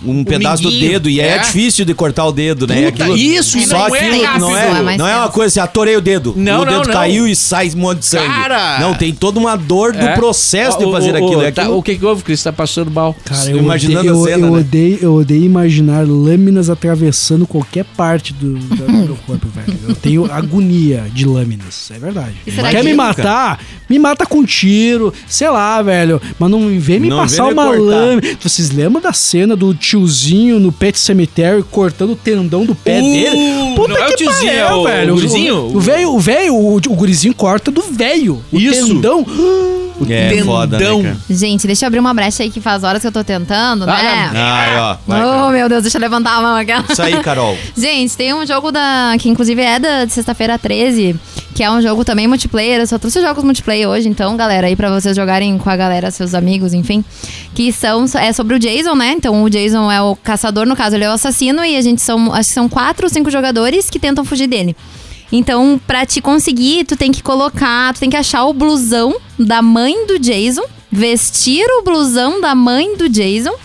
Um 0.06 0.22
o 0.22 0.26
pedaço 0.26 0.64
do 0.64 0.72
dedo. 0.72 1.10
E 1.10 1.20
é, 1.20 1.38
difícil 1.40 1.84
de 1.86 1.94
cortar 1.94 2.26
o 2.26 2.32
dedo, 2.32 2.68
né? 2.68 2.92
Puta, 2.92 3.10
isso, 3.10 3.58
e 3.58 3.66
só 3.66 3.88
não 3.88 3.96
é 3.96 4.00
aquilo 4.00 4.24
rápido, 4.24 4.42
não 4.42 4.58
é 4.58 4.68
é, 4.68 4.82
mais 4.82 4.98
não 4.98 5.08
é 5.08 5.16
uma 5.18 5.30
coisa 5.30 5.48
assim, 5.48 5.60
atorei 5.60 5.96
o 5.96 6.02
dedo. 6.02 6.34
Não, 6.36 6.62
o 6.62 6.66
dedo 6.66 6.78
não, 6.78 6.84
não. 6.84 6.94
caiu 6.94 7.28
e 7.28 7.36
sai 7.36 7.70
um 7.76 7.78
monte 7.80 8.00
de 8.00 8.06
sangue. 8.06 8.28
Cara! 8.28 8.80
Não, 8.80 8.94
tem 8.94 9.14
toda 9.14 9.40
uma 9.40 9.56
dor 9.56 9.94
do 9.94 10.00
É. 10.06 10.14
processo 10.16 10.78
Ó, 10.80 10.86
de 10.86 10.92
fazer 10.92 11.16
o- 11.16 11.20
o- 11.22 11.26
aquilo. 11.26 11.42
É 11.42 11.52
tá, 11.52 11.62
aquilo- 11.64 11.78
o 11.78 11.84
que 11.84 11.96
que 11.96 12.06
houve, 12.06 12.24
Cris? 12.24 12.42
Tá 12.44 12.54
passando 12.54 12.92
mal. 12.92 13.16
Cara, 13.26 13.50
eu 13.50 13.58
Imaginando 13.58 14.00
odeio, 14.10 14.24
a 14.24 14.28
cena, 14.30 14.48
eu, 14.48 14.52
né? 14.54 14.60
odeio, 14.60 15.00
eu 15.02 15.14
odeio 15.16 15.44
imaginar 15.44 16.06
lâminas 16.08 16.70
atravessando 16.70 17.48
qualquer 17.48 17.86
parte 17.96 18.34
do, 18.34 18.54
do 18.58 18.92
meu 18.92 19.18
corpo, 19.26 19.48
velho. 19.50 19.78
Eu 19.90 19.96
tenho 19.96 20.32
agonia 20.32 21.06
de 21.14 21.26
lâminas, 21.26 21.90
é 21.94 22.00
verdade. 22.00 22.34
Quer 22.46 22.82
que- 22.82 22.84
me 22.84 22.94
matar? 22.94 23.60
Me 23.90 23.98
mata 23.98 24.26
com 24.26 24.44
tiro, 24.44 25.14
sei 25.28 25.50
lá, 25.50 25.82
velho. 25.82 26.22
Mas 26.38 26.50
não 26.52 26.78
vem 26.80 27.00
me 27.00 27.10
Não 27.10 27.18
passar 27.18 27.46
vem 27.46 27.54
uma 27.54 27.66
lâmina. 27.72 28.22
Vocês 28.68 28.72
lembram 28.78 29.02
da 29.02 29.14
cena 29.14 29.56
do 29.56 29.74
tiozinho 29.74 30.60
no 30.60 30.72
Pet 30.74 31.00
Cemetery 31.00 31.64
cortando 31.72 32.12
o 32.12 32.16
tendão 32.16 32.66
do 32.66 32.76
pé 32.76 33.00
Uh, 33.00 33.02
dele? 33.02 33.38
não 33.88 33.98
é 33.98 34.08
o 34.08 34.16
tiozinho, 34.16 34.52
é 34.52 34.74
o 34.74 35.14
gurizinho? 35.14 35.56
O 35.76 35.80
velho, 35.80 36.14
o 36.14 36.20
velho, 36.20 36.54
o, 36.56 36.76
o 36.76 36.80
gurizinho 36.96 37.34
corta 37.34 37.72
do 37.72 37.82
velho. 37.82 38.44
O 38.52 38.58
Isso. 38.60 38.88
tendão. 38.88 39.26
É 40.08 40.30
Tendão. 40.30 40.46
foda, 40.46 40.78
né? 40.78 41.18
Gente, 41.28 41.66
deixa 41.66 41.84
eu 41.84 41.88
abrir 41.88 41.98
uma 41.98 42.14
brecha 42.14 42.44
aí 42.44 42.52
que 42.52 42.62
faz 42.62 42.84
horas 42.84 43.02
que 43.02 43.08
eu 43.08 43.12
tô 43.12 43.24
tentando, 43.24 43.84
né? 43.84 44.30
Ai, 44.32 44.78
ó. 44.80 44.96
Vai, 45.08 45.26
oh, 45.26 45.28
cara. 45.28 45.50
meu 45.52 45.68
Deus, 45.68 45.82
deixa 45.82 45.98
eu 45.98 46.02
levantar 46.02 46.38
a 46.38 46.42
mão 46.44 46.56
aqui. 46.56 46.72
Isso 46.88 47.02
aí, 47.02 47.20
Carol. 47.24 47.58
Gente, 47.76 48.16
tem 48.16 48.32
um 48.32 48.46
jogo 48.46 48.72
da. 48.72 49.16
que 49.20 49.28
inclusive 49.28 49.60
é 49.60 49.80
da 49.80 50.06
de 50.06 50.14
sexta-feira 50.14 50.60
13, 50.60 51.16
que 51.58 51.64
é 51.64 51.72
um 51.72 51.82
jogo 51.82 52.06
também 52.06 52.28
multiplayer. 52.28 52.80
Eu 52.80 52.86
só 52.86 53.00
trouxe 53.00 53.20
jogos 53.20 53.44
multiplayer 53.44 53.90
hoje, 53.90 54.08
então, 54.08 54.38
galera, 54.38 54.68
aí 54.68 54.76
pra 54.76 54.92
vocês 54.92 55.16
jogarem 55.16 55.58
com 55.58 55.68
a 55.68 55.76
galera, 55.76 56.12
seus 56.12 56.36
amigos, 56.36 56.72
enfim. 56.72 57.04
Que 57.56 57.72
são. 57.72 58.06
É 58.14 58.32
sobre 58.32 58.56
o 58.56 58.60
Jason, 58.60 58.94
né? 58.94 59.16
Então 59.18 59.42
o 59.42 59.50
Jason 59.50 59.92
é 59.92 60.00
o 60.00 60.16
caçador, 60.16 60.68
no 60.68 60.76
caso, 60.76 60.96
ele 60.96 61.06
é 61.06 61.10
o 61.10 61.14
assassino, 61.14 61.66
e 61.66 61.76
a 61.76 61.82
gente 61.82 62.00
são. 62.00 62.32
Acho 62.32 62.50
que 62.50 62.54
são 62.54 62.70
quatro 62.70 63.08
ou 63.08 63.10
cinco 63.10 63.32
jogadores 63.32 63.90
que 63.90 63.98
tentam 63.98 64.24
fugir 64.24 64.46
dele. 64.46 64.76
Então, 65.32 65.82
pra 65.88 66.06
te 66.06 66.22
conseguir, 66.22 66.86
tu 66.86 66.96
tem 66.96 67.12
que 67.12 67.24
colocar, 67.24 67.92
tu 67.96 68.02
tem 68.02 68.10
que 68.12 68.16
achar 68.16 68.46
o 68.46 68.54
blusão 68.54 69.18
da 69.40 69.60
mãe 69.60 70.06
do 70.06 70.20
Jason, 70.20 70.64
vestir 70.92 71.66
o 71.80 71.82
blusão 71.82 72.40
da 72.40 72.54
mãe 72.54 72.96
do 72.96 73.10
Jason. 73.10 73.56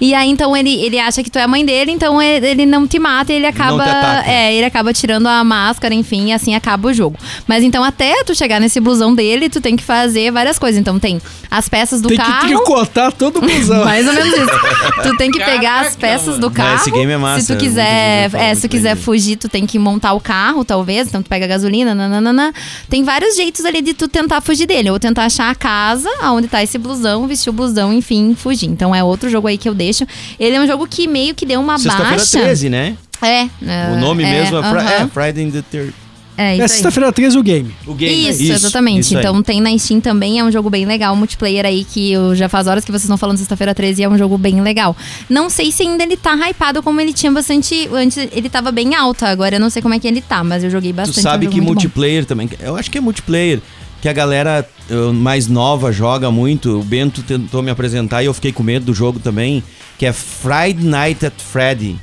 E 0.00 0.14
aí, 0.14 0.28
então, 0.30 0.56
ele, 0.56 0.74
ele 0.84 0.98
acha 0.98 1.22
que 1.22 1.30
tu 1.30 1.38
é 1.38 1.42
a 1.42 1.48
mãe 1.48 1.64
dele, 1.64 1.90
então 1.92 2.20
ele, 2.20 2.46
ele 2.46 2.66
não 2.66 2.86
te 2.86 2.98
mata 2.98 3.32
e 3.32 3.36
ele 3.36 3.46
acaba. 3.46 3.84
É, 4.26 4.54
ele 4.54 4.64
acaba 4.64 4.92
tirando 4.92 5.26
a 5.26 5.42
máscara, 5.44 5.94
enfim, 5.94 6.28
e 6.28 6.32
assim 6.32 6.54
acaba 6.54 6.88
o 6.88 6.92
jogo. 6.94 7.16
Mas 7.46 7.62
então, 7.64 7.82
até 7.84 8.22
tu 8.24 8.34
chegar 8.34 8.60
nesse 8.60 8.80
blusão 8.80 9.14
dele, 9.14 9.48
tu 9.48 9.60
tem 9.60 9.76
que 9.76 9.84
fazer 9.84 10.30
várias 10.30 10.58
coisas. 10.58 10.80
Então, 10.80 10.98
tem 10.98 11.20
as 11.50 11.68
peças 11.68 12.00
do 12.00 12.08
Tem 12.08 12.18
que 12.18 12.22
carro. 12.24 12.46
tricotar 12.46 13.12
todo 13.12 13.38
o 13.38 13.40
busão. 13.40 13.84
Mais 13.84 14.06
ou 14.06 14.12
menos 14.12 14.32
isso. 14.36 15.02
tu 15.02 15.16
tem 15.16 15.30
que 15.30 15.38
pegar 15.38 15.80
as 15.80 15.96
Caraca, 15.96 15.98
peças 15.98 16.34
do 16.38 16.46
Não, 16.48 16.50
carro. 16.52 16.76
esse 16.76 16.90
game 16.90 17.10
é 17.12 17.16
massa, 17.16 17.40
Se 17.40 17.46
tu 17.46 17.52
nunca 17.54 17.64
quiser, 17.64 18.30
é, 18.34 18.54
se 18.54 18.60
tu 18.60 18.62
bem 18.62 18.70
quiser 18.70 18.94
dele. 18.94 19.04
fugir, 19.04 19.36
tu 19.36 19.48
tem 19.48 19.66
que 19.66 19.78
montar 19.78 20.12
o 20.12 20.20
carro, 20.20 20.64
talvez. 20.64 21.08
Então 21.08 21.22
tu 21.22 21.28
pega 21.28 21.44
a 21.46 21.48
gasolina, 21.48 21.94
nananana. 21.94 22.52
Tem 22.88 23.02
vários 23.02 23.36
jeitos 23.36 23.64
ali 23.64 23.80
de 23.80 23.94
tu 23.94 24.08
tentar 24.08 24.40
fugir 24.40 24.66
dele. 24.66 24.90
Ou 24.90 24.98
tentar 24.98 25.24
achar 25.24 25.50
a 25.50 25.54
casa 25.54 26.08
onde 26.24 26.48
tá 26.48 26.62
esse 26.62 26.76
blusão, 26.78 27.26
vestir 27.26 27.50
o 27.50 27.52
blusão, 27.52 27.92
enfim, 27.92 28.34
fugir. 28.34 28.66
Então 28.68 28.94
é 28.94 29.02
outro 29.02 29.28
jogo 29.30 29.48
aí 29.48 29.56
que 29.56 29.68
eu 29.68 29.74
deixo. 29.78 30.04
Ele 30.38 30.56
é 30.56 30.60
um 30.60 30.66
jogo 30.66 30.86
que 30.86 31.06
meio 31.08 31.34
que 31.34 31.46
deu 31.46 31.60
uma 31.60 31.78
Sexta-feira 31.78 32.10
baixa. 32.16 32.38
13, 32.40 32.68
né? 32.68 32.96
É. 33.22 33.48
O 33.94 34.00
nome 34.00 34.22
mesmo 34.24 34.58
é, 34.58 34.62
Fri- 34.62 34.78
aham. 34.78 34.90
é 34.90 35.06
Friday 35.08 35.44
in 35.44 35.50
the 35.50 35.62
Third. 35.70 35.94
É, 36.40 36.54
isso 36.54 36.62
É 36.62 36.68
sexta-feira 36.68 37.10
13 37.12 37.36
o 37.36 37.42
game. 37.42 37.74
O 37.84 37.92
game. 37.94 38.28
Isso, 38.28 38.52
exatamente. 38.52 39.00
isso 39.00 39.18
então 39.18 39.42
tem 39.42 39.60
na 39.60 39.76
Steam 39.76 40.00
também, 40.00 40.38
é 40.38 40.44
um 40.44 40.52
jogo 40.52 40.70
bem 40.70 40.86
legal, 40.86 41.16
multiplayer 41.16 41.66
aí, 41.66 41.82
que 41.84 42.12
eu 42.12 42.32
já 42.36 42.48
faz 42.48 42.68
horas 42.68 42.84
que 42.84 42.92
vocês 42.92 43.02
estão 43.02 43.16
falando 43.18 43.38
sexta-feira 43.38 43.74
13 43.74 44.00
e 44.02 44.04
é 44.04 44.08
um 44.08 44.16
jogo 44.16 44.38
bem 44.38 44.60
legal. 44.62 44.96
Não 45.28 45.50
sei 45.50 45.72
se 45.72 45.82
ainda 45.82 46.04
ele 46.04 46.16
tá 46.16 46.36
hypado 46.48 46.80
como 46.80 47.00
ele 47.00 47.12
tinha 47.12 47.32
bastante. 47.32 47.88
Antes 47.92 48.16
ele 48.30 48.48
tava 48.48 48.70
bem 48.70 48.94
alto, 48.94 49.24
agora 49.24 49.56
eu 49.56 49.60
não 49.60 49.68
sei 49.68 49.82
como 49.82 49.94
é 49.94 49.98
que 49.98 50.06
ele 50.06 50.20
tá, 50.20 50.44
mas 50.44 50.62
eu 50.62 50.70
joguei 50.70 50.92
Tu 50.92 50.96
bastante. 50.96 51.22
sabe 51.22 51.46
é 51.46 51.48
um 51.48 51.50
que 51.52 51.56
muito 51.60 51.66
bom. 51.66 51.74
multiplayer 51.74 52.24
também. 52.24 52.48
Eu 52.60 52.76
acho 52.76 52.88
que 52.88 52.98
é 52.98 53.00
multiplayer. 53.00 53.60
Que 54.00 54.08
a 54.08 54.12
galera 54.12 54.68
mais 55.14 55.46
nova 55.46 55.92
joga 55.92 56.30
muito. 56.30 56.80
O 56.80 56.84
Bento 56.84 57.22
tentou 57.22 57.62
me 57.62 57.70
apresentar 57.70 58.22
e 58.22 58.26
eu 58.26 58.34
fiquei 58.34 58.52
com 58.52 58.62
medo 58.62 58.86
do 58.86 58.94
jogo 58.94 59.18
também. 59.18 59.62
Que 59.98 60.06
é 60.06 60.12
Friday 60.12 60.84
Night 60.84 61.26
at 61.26 61.40
Freddy. 61.40 61.98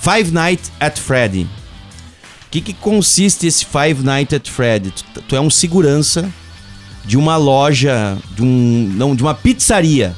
Five 0.00 0.30
Nights 0.30 0.70
at 0.78 0.98
Freddy. 0.98 1.42
O 2.46 2.50
que, 2.50 2.60
que 2.60 2.72
consiste 2.72 3.46
esse 3.46 3.64
Five 3.64 4.02
Nights 4.02 4.34
at 4.34 4.48
Freddy? 4.48 4.90
Tu, 4.90 5.22
tu 5.22 5.36
é 5.36 5.40
um 5.40 5.50
segurança 5.50 6.32
de 7.04 7.16
uma 7.16 7.36
loja, 7.36 8.16
de 8.34 8.42
um. 8.42 8.92
Não, 8.94 9.14
de 9.14 9.22
uma 9.22 9.34
pizzaria. 9.34 10.14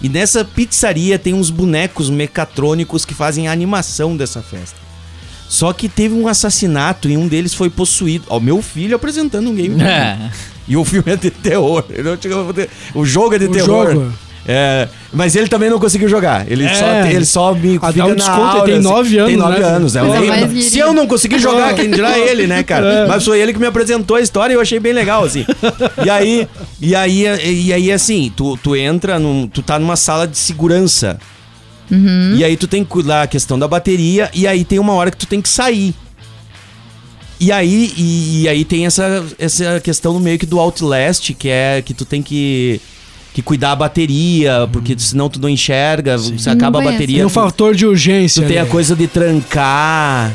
E 0.00 0.08
nessa 0.08 0.44
pizzaria 0.44 1.18
tem 1.18 1.34
uns 1.34 1.50
bonecos 1.50 2.10
mecatrônicos 2.10 3.04
que 3.04 3.14
fazem 3.14 3.48
a 3.48 3.52
animação 3.52 4.16
dessa 4.16 4.42
festa. 4.42 4.85
Só 5.48 5.72
que 5.72 5.88
teve 5.88 6.14
um 6.14 6.26
assassinato 6.28 7.08
e 7.08 7.16
um 7.16 7.28
deles 7.28 7.54
foi 7.54 7.70
possuído. 7.70 8.24
Ó, 8.28 8.40
meu 8.40 8.60
filho 8.60 8.96
apresentando 8.96 9.48
um 9.50 9.54
game. 9.54 9.80
É. 9.82 10.16
E 10.68 10.76
o 10.76 10.84
filme 10.84 11.12
é 11.12 11.16
de 11.16 11.30
terror. 11.30 11.84
Eu 11.90 12.02
não 12.04 12.16
tinha- 12.16 12.34
O 12.94 13.04
jogo 13.04 13.34
é 13.34 13.38
de 13.38 13.44
O 13.46 13.52
terror. 13.52 13.92
jogo. 13.92 14.12
É, 14.48 14.88
mas 15.12 15.34
ele 15.34 15.48
também 15.48 15.68
não 15.68 15.78
conseguiu 15.80 16.08
jogar. 16.08 16.44
Ele, 16.50 16.64
É. 16.64 16.74
só, 16.74 16.86
ele 17.08 17.24
só 17.24 17.52
me 17.54 17.80
Ah, 17.82 17.92
fica 17.92 18.04
um 18.04 18.08
na 18.10 18.14
desconto, 18.14 18.40
ele 18.40 18.46
aura, 18.48 18.64
tem 18.64 18.74
assim. 18.74 18.82
nove 18.82 19.18
anos, 19.18 19.28
Tem 19.28 19.36
nove 19.36 19.58
né? 19.60 19.66
anos. 19.66 19.96
É, 19.96 20.60
se 20.62 20.78
eu 20.78 20.92
não 20.92 21.04
conseguir 21.08 21.40
jogar, 21.40 21.74
quem 21.74 21.90
dirá 21.90 22.16
ele, 22.16 22.46
né, 22.46 22.62
cara? 22.62 23.06
Mas 23.08 23.24
foi 23.24 23.40
ele 23.40 23.52
que 23.52 23.58
me 23.58 23.66
apresentou 23.66 24.16
a 24.16 24.20
história 24.20 24.52
e 24.54 24.56
eu 24.56 24.60
achei 24.60 24.78
bem 24.78 24.92
legal, 24.92 25.24
assim. 25.24 25.44
E 26.04 26.08
aí, 26.08 26.46
e 26.80 26.94
aí, 26.94 27.24
e 27.66 27.72
aí 27.72 27.90
assim, 27.90 28.32
tu, 28.36 28.56
tu 28.56 28.76
entra, 28.76 29.18
num, 29.18 29.48
tu 29.48 29.62
tá 29.62 29.80
numa 29.80 29.96
sala 29.96 30.28
de 30.28 30.38
segurança. 30.38 31.18
E 32.36 32.44
aí 32.44 32.56
tu 32.56 32.66
tem 32.66 32.82
que 32.84 32.90
cuidar 32.90 33.22
a 33.22 33.26
questão 33.26 33.58
da 33.58 33.68
bateria 33.68 34.30
e 34.34 34.46
aí 34.46 34.64
tem 34.64 34.78
uma 34.78 34.92
hora 34.94 35.10
que 35.10 35.16
tu 35.16 35.26
tem 35.26 35.40
que 35.40 35.48
sair. 35.48 35.94
E 37.38 37.52
aí, 37.52 37.92
e, 37.96 38.42
e 38.42 38.48
aí 38.48 38.64
tem 38.64 38.86
essa, 38.86 39.24
essa 39.38 39.78
questão 39.80 40.14
no 40.14 40.20
meio 40.20 40.38
que 40.38 40.46
do 40.46 40.58
Outlast, 40.58 41.34
que 41.34 41.48
é 41.50 41.82
que 41.84 41.92
tu 41.92 42.04
tem 42.06 42.22
que, 42.22 42.80
que 43.34 43.42
cuidar 43.42 43.72
a 43.72 43.76
bateria, 43.76 44.66
porque 44.72 44.96
senão 44.98 45.28
tu 45.28 45.38
não 45.38 45.48
enxerga, 45.48 46.16
você 46.16 46.48
acaba 46.48 46.78
a 46.78 46.82
Não 46.82 46.90
bateria. 46.90 47.16
Tem 47.18 47.24
um 47.26 47.28
tu- 47.28 47.32
fator 47.34 47.74
de 47.74 47.84
urgência. 47.86 48.42
Tu 48.42 48.48
tem 48.48 48.56
a 48.58 48.62
ali. 48.62 48.70
coisa 48.70 48.96
de 48.96 49.06
trancar, 49.06 50.32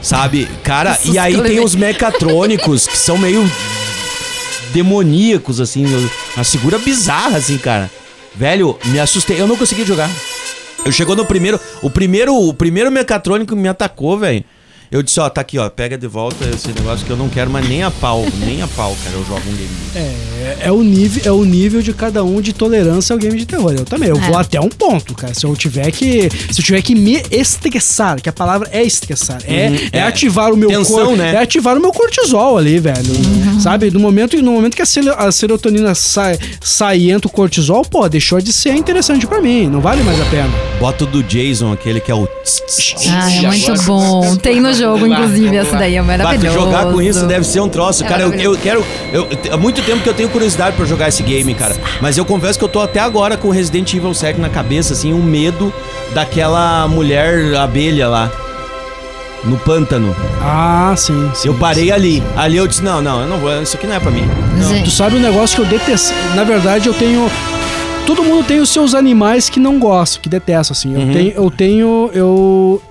sabe? 0.00 0.48
Cara, 0.64 0.98
e 1.04 1.18
aí 1.18 1.34
eu 1.34 1.40
tem 1.42 1.48
levei. 1.50 1.64
os 1.64 1.74
mecatrônicos 1.74 2.86
que 2.86 2.96
são 2.96 3.18
meio 3.18 3.44
demoníacos, 4.72 5.60
assim, 5.60 5.84
uma 6.34 6.44
figura 6.44 6.78
bizarra, 6.78 7.36
assim, 7.36 7.58
cara. 7.58 7.90
Velho, 8.34 8.78
me 8.86 8.98
assustei. 8.98 9.38
Eu 9.40 9.46
não 9.46 9.56
consegui 9.56 9.84
jogar. 9.84 10.08
Eu 10.84 10.92
chegou 10.92 11.14
no 11.14 11.24
primeiro. 11.24 11.60
O 11.82 11.90
primeiro, 11.90 12.34
o 12.34 12.54
primeiro 12.54 12.90
mecatrônico 12.90 13.54
me 13.54 13.68
atacou, 13.68 14.18
velho. 14.18 14.44
Eu 14.90 15.02
disse, 15.04 15.20
ó, 15.20 15.28
tá 15.30 15.40
aqui, 15.40 15.56
ó, 15.56 15.68
pega 15.70 15.96
de 15.96 16.06
volta 16.08 16.44
esse 16.52 16.68
negócio 16.68 17.06
que 17.06 17.12
eu 17.12 17.16
não 17.16 17.28
quero 17.28 17.48
mais 17.48 17.68
nem 17.68 17.82
a 17.84 17.90
pau, 17.92 18.26
nem 18.44 18.60
a 18.60 18.66
pau, 18.66 18.96
cara, 19.04 19.14
eu 19.16 19.24
jogo 19.24 19.40
um 19.48 19.52
game. 19.54 19.70
É, 19.94 20.56
é 20.66 20.72
o 20.72 20.82
nível, 20.82 21.22
é 21.24 21.30
o 21.30 21.44
nível 21.44 21.80
de 21.80 21.92
cada 21.92 22.24
um 22.24 22.40
de 22.40 22.52
tolerância 22.52 23.12
ao 23.12 23.18
game 23.18 23.38
de 23.38 23.46
terror. 23.46 23.72
Eu 23.72 23.84
também, 23.84 24.08
eu 24.08 24.16
É. 24.16 24.20
vou 24.20 24.36
até 24.36 24.60
um 24.60 24.68
ponto, 24.68 25.14
cara. 25.14 25.32
Se 25.32 25.44
eu 25.46 25.54
tiver 25.54 25.90
que, 25.92 26.28
se 26.50 26.60
eu 26.60 26.64
tiver 26.64 26.82
que 26.82 26.94
me 26.94 27.22
estressar, 27.30 28.20
que 28.20 28.28
a 28.28 28.32
palavra 28.32 28.68
é 28.72 28.82
estressar, 28.82 29.40
é, 29.46 29.68
Uhum, 29.68 29.76
é 29.92 29.98
é. 29.98 30.02
ativar 30.02 30.52
o 30.52 30.56
meu 30.56 30.68
Tensão, 30.68 30.96
corpo, 30.96 31.16
né? 31.16 31.34
é 31.34 31.38
ativar 31.38 31.76
o 31.76 31.80
meu 31.80 31.92
cortisol 31.92 32.58
ali, 32.58 32.78
velho. 32.80 33.12
Uhum. 33.14 33.60
Sabe? 33.60 33.90
No 33.92 34.00
momento, 34.00 34.40
no 34.42 34.50
momento 34.52 34.74
que 34.74 34.82
a, 34.82 35.30
serotonina 35.32 35.94
sai, 35.94 36.36
sai 36.60 37.10
entra 37.10 37.28
o 37.28 37.30
cortisol, 37.30 37.82
pô, 37.84 38.08
deixou 38.08 38.40
de 38.40 38.52
ser 38.52 38.74
interessante 38.74 39.26
pra 39.26 39.40
mim. 39.40 39.68
Não 39.68 39.80
vale 39.80 40.02
mais 40.02 40.20
a 40.20 40.24
pena. 40.24 40.50
Bota 40.80 41.04
o 41.04 41.06
do 41.06 41.22
Jason, 41.22 41.72
aquele 41.72 42.00
que 42.00 42.10
é 42.10 42.14
o. 42.14 42.26
Ah, 43.08 43.32
é 43.32 43.40
muito 43.42 43.82
bom. 43.82 44.36
Tem 44.36 44.60
no 44.60 44.72
jogo, 44.80 45.06
inclusive, 45.06 45.56
essa 45.56 45.76
daí 45.76 45.96
é 45.96 46.02
maravilhoso. 46.02 46.58
jogar 46.58 46.86
com 46.86 47.00
isso 47.00 47.26
deve 47.26 47.44
ser 47.44 47.60
um 47.60 47.68
troço. 47.68 48.04
É 48.04 48.08
cara, 48.08 48.22
eu, 48.22 48.32
eu 48.34 48.58
quero. 48.58 48.84
Eu, 49.12 49.28
há 49.52 49.56
muito 49.56 49.82
tempo 49.82 50.02
que 50.02 50.08
eu 50.08 50.14
tenho 50.14 50.28
curiosidade 50.28 50.76
pra 50.76 50.84
jogar 50.84 51.08
esse 51.08 51.22
game, 51.22 51.54
cara. 51.54 51.76
Mas 52.00 52.18
eu 52.18 52.24
confesso 52.24 52.58
que 52.58 52.64
eu 52.64 52.68
tô 52.68 52.80
até 52.80 53.00
agora 53.00 53.36
com 53.36 53.50
Resident 53.50 53.92
Evil 53.94 54.14
7 54.14 54.40
na 54.40 54.48
cabeça, 54.48 54.92
assim, 54.92 55.12
um 55.12 55.22
medo 55.22 55.72
daquela 56.14 56.86
mulher 56.88 57.54
abelha 57.56 58.08
lá. 58.08 58.30
No 59.44 59.56
pântano. 59.58 60.14
Ah, 60.42 60.92
sim. 60.96 61.30
sim 61.34 61.48
Eu 61.48 61.54
parei 61.54 61.90
ali. 61.90 62.22
Ali 62.36 62.58
eu 62.58 62.66
disse: 62.66 62.82
não, 62.82 63.00
não, 63.00 63.22
eu 63.22 63.26
não 63.26 63.38
vou. 63.38 63.62
Isso 63.62 63.76
aqui 63.76 63.86
não 63.86 63.94
é 63.94 64.00
pra 64.00 64.10
mim. 64.10 64.28
Tu 64.84 64.90
sabe 64.90 65.16
um 65.16 65.20
negócio 65.20 65.56
que 65.56 65.62
eu 65.62 65.78
detesto. 65.78 66.12
Na 66.34 66.44
verdade, 66.44 66.86
eu 66.86 66.94
tenho. 66.94 67.30
Todo 68.06 68.22
mundo 68.22 68.44
tem 68.44 68.60
os 68.60 68.68
seus 68.68 68.94
animais 68.94 69.48
que 69.48 69.58
não 69.58 69.78
gostam, 69.78 70.20
que 70.20 70.28
detestam, 70.28 70.72
assim. 70.72 70.94
Uhum. 70.94 71.08
Eu 71.08 71.12
tenho. 71.12 71.32
Eu 71.32 71.50
tenho. 71.50 72.10
Eu. 72.12 72.82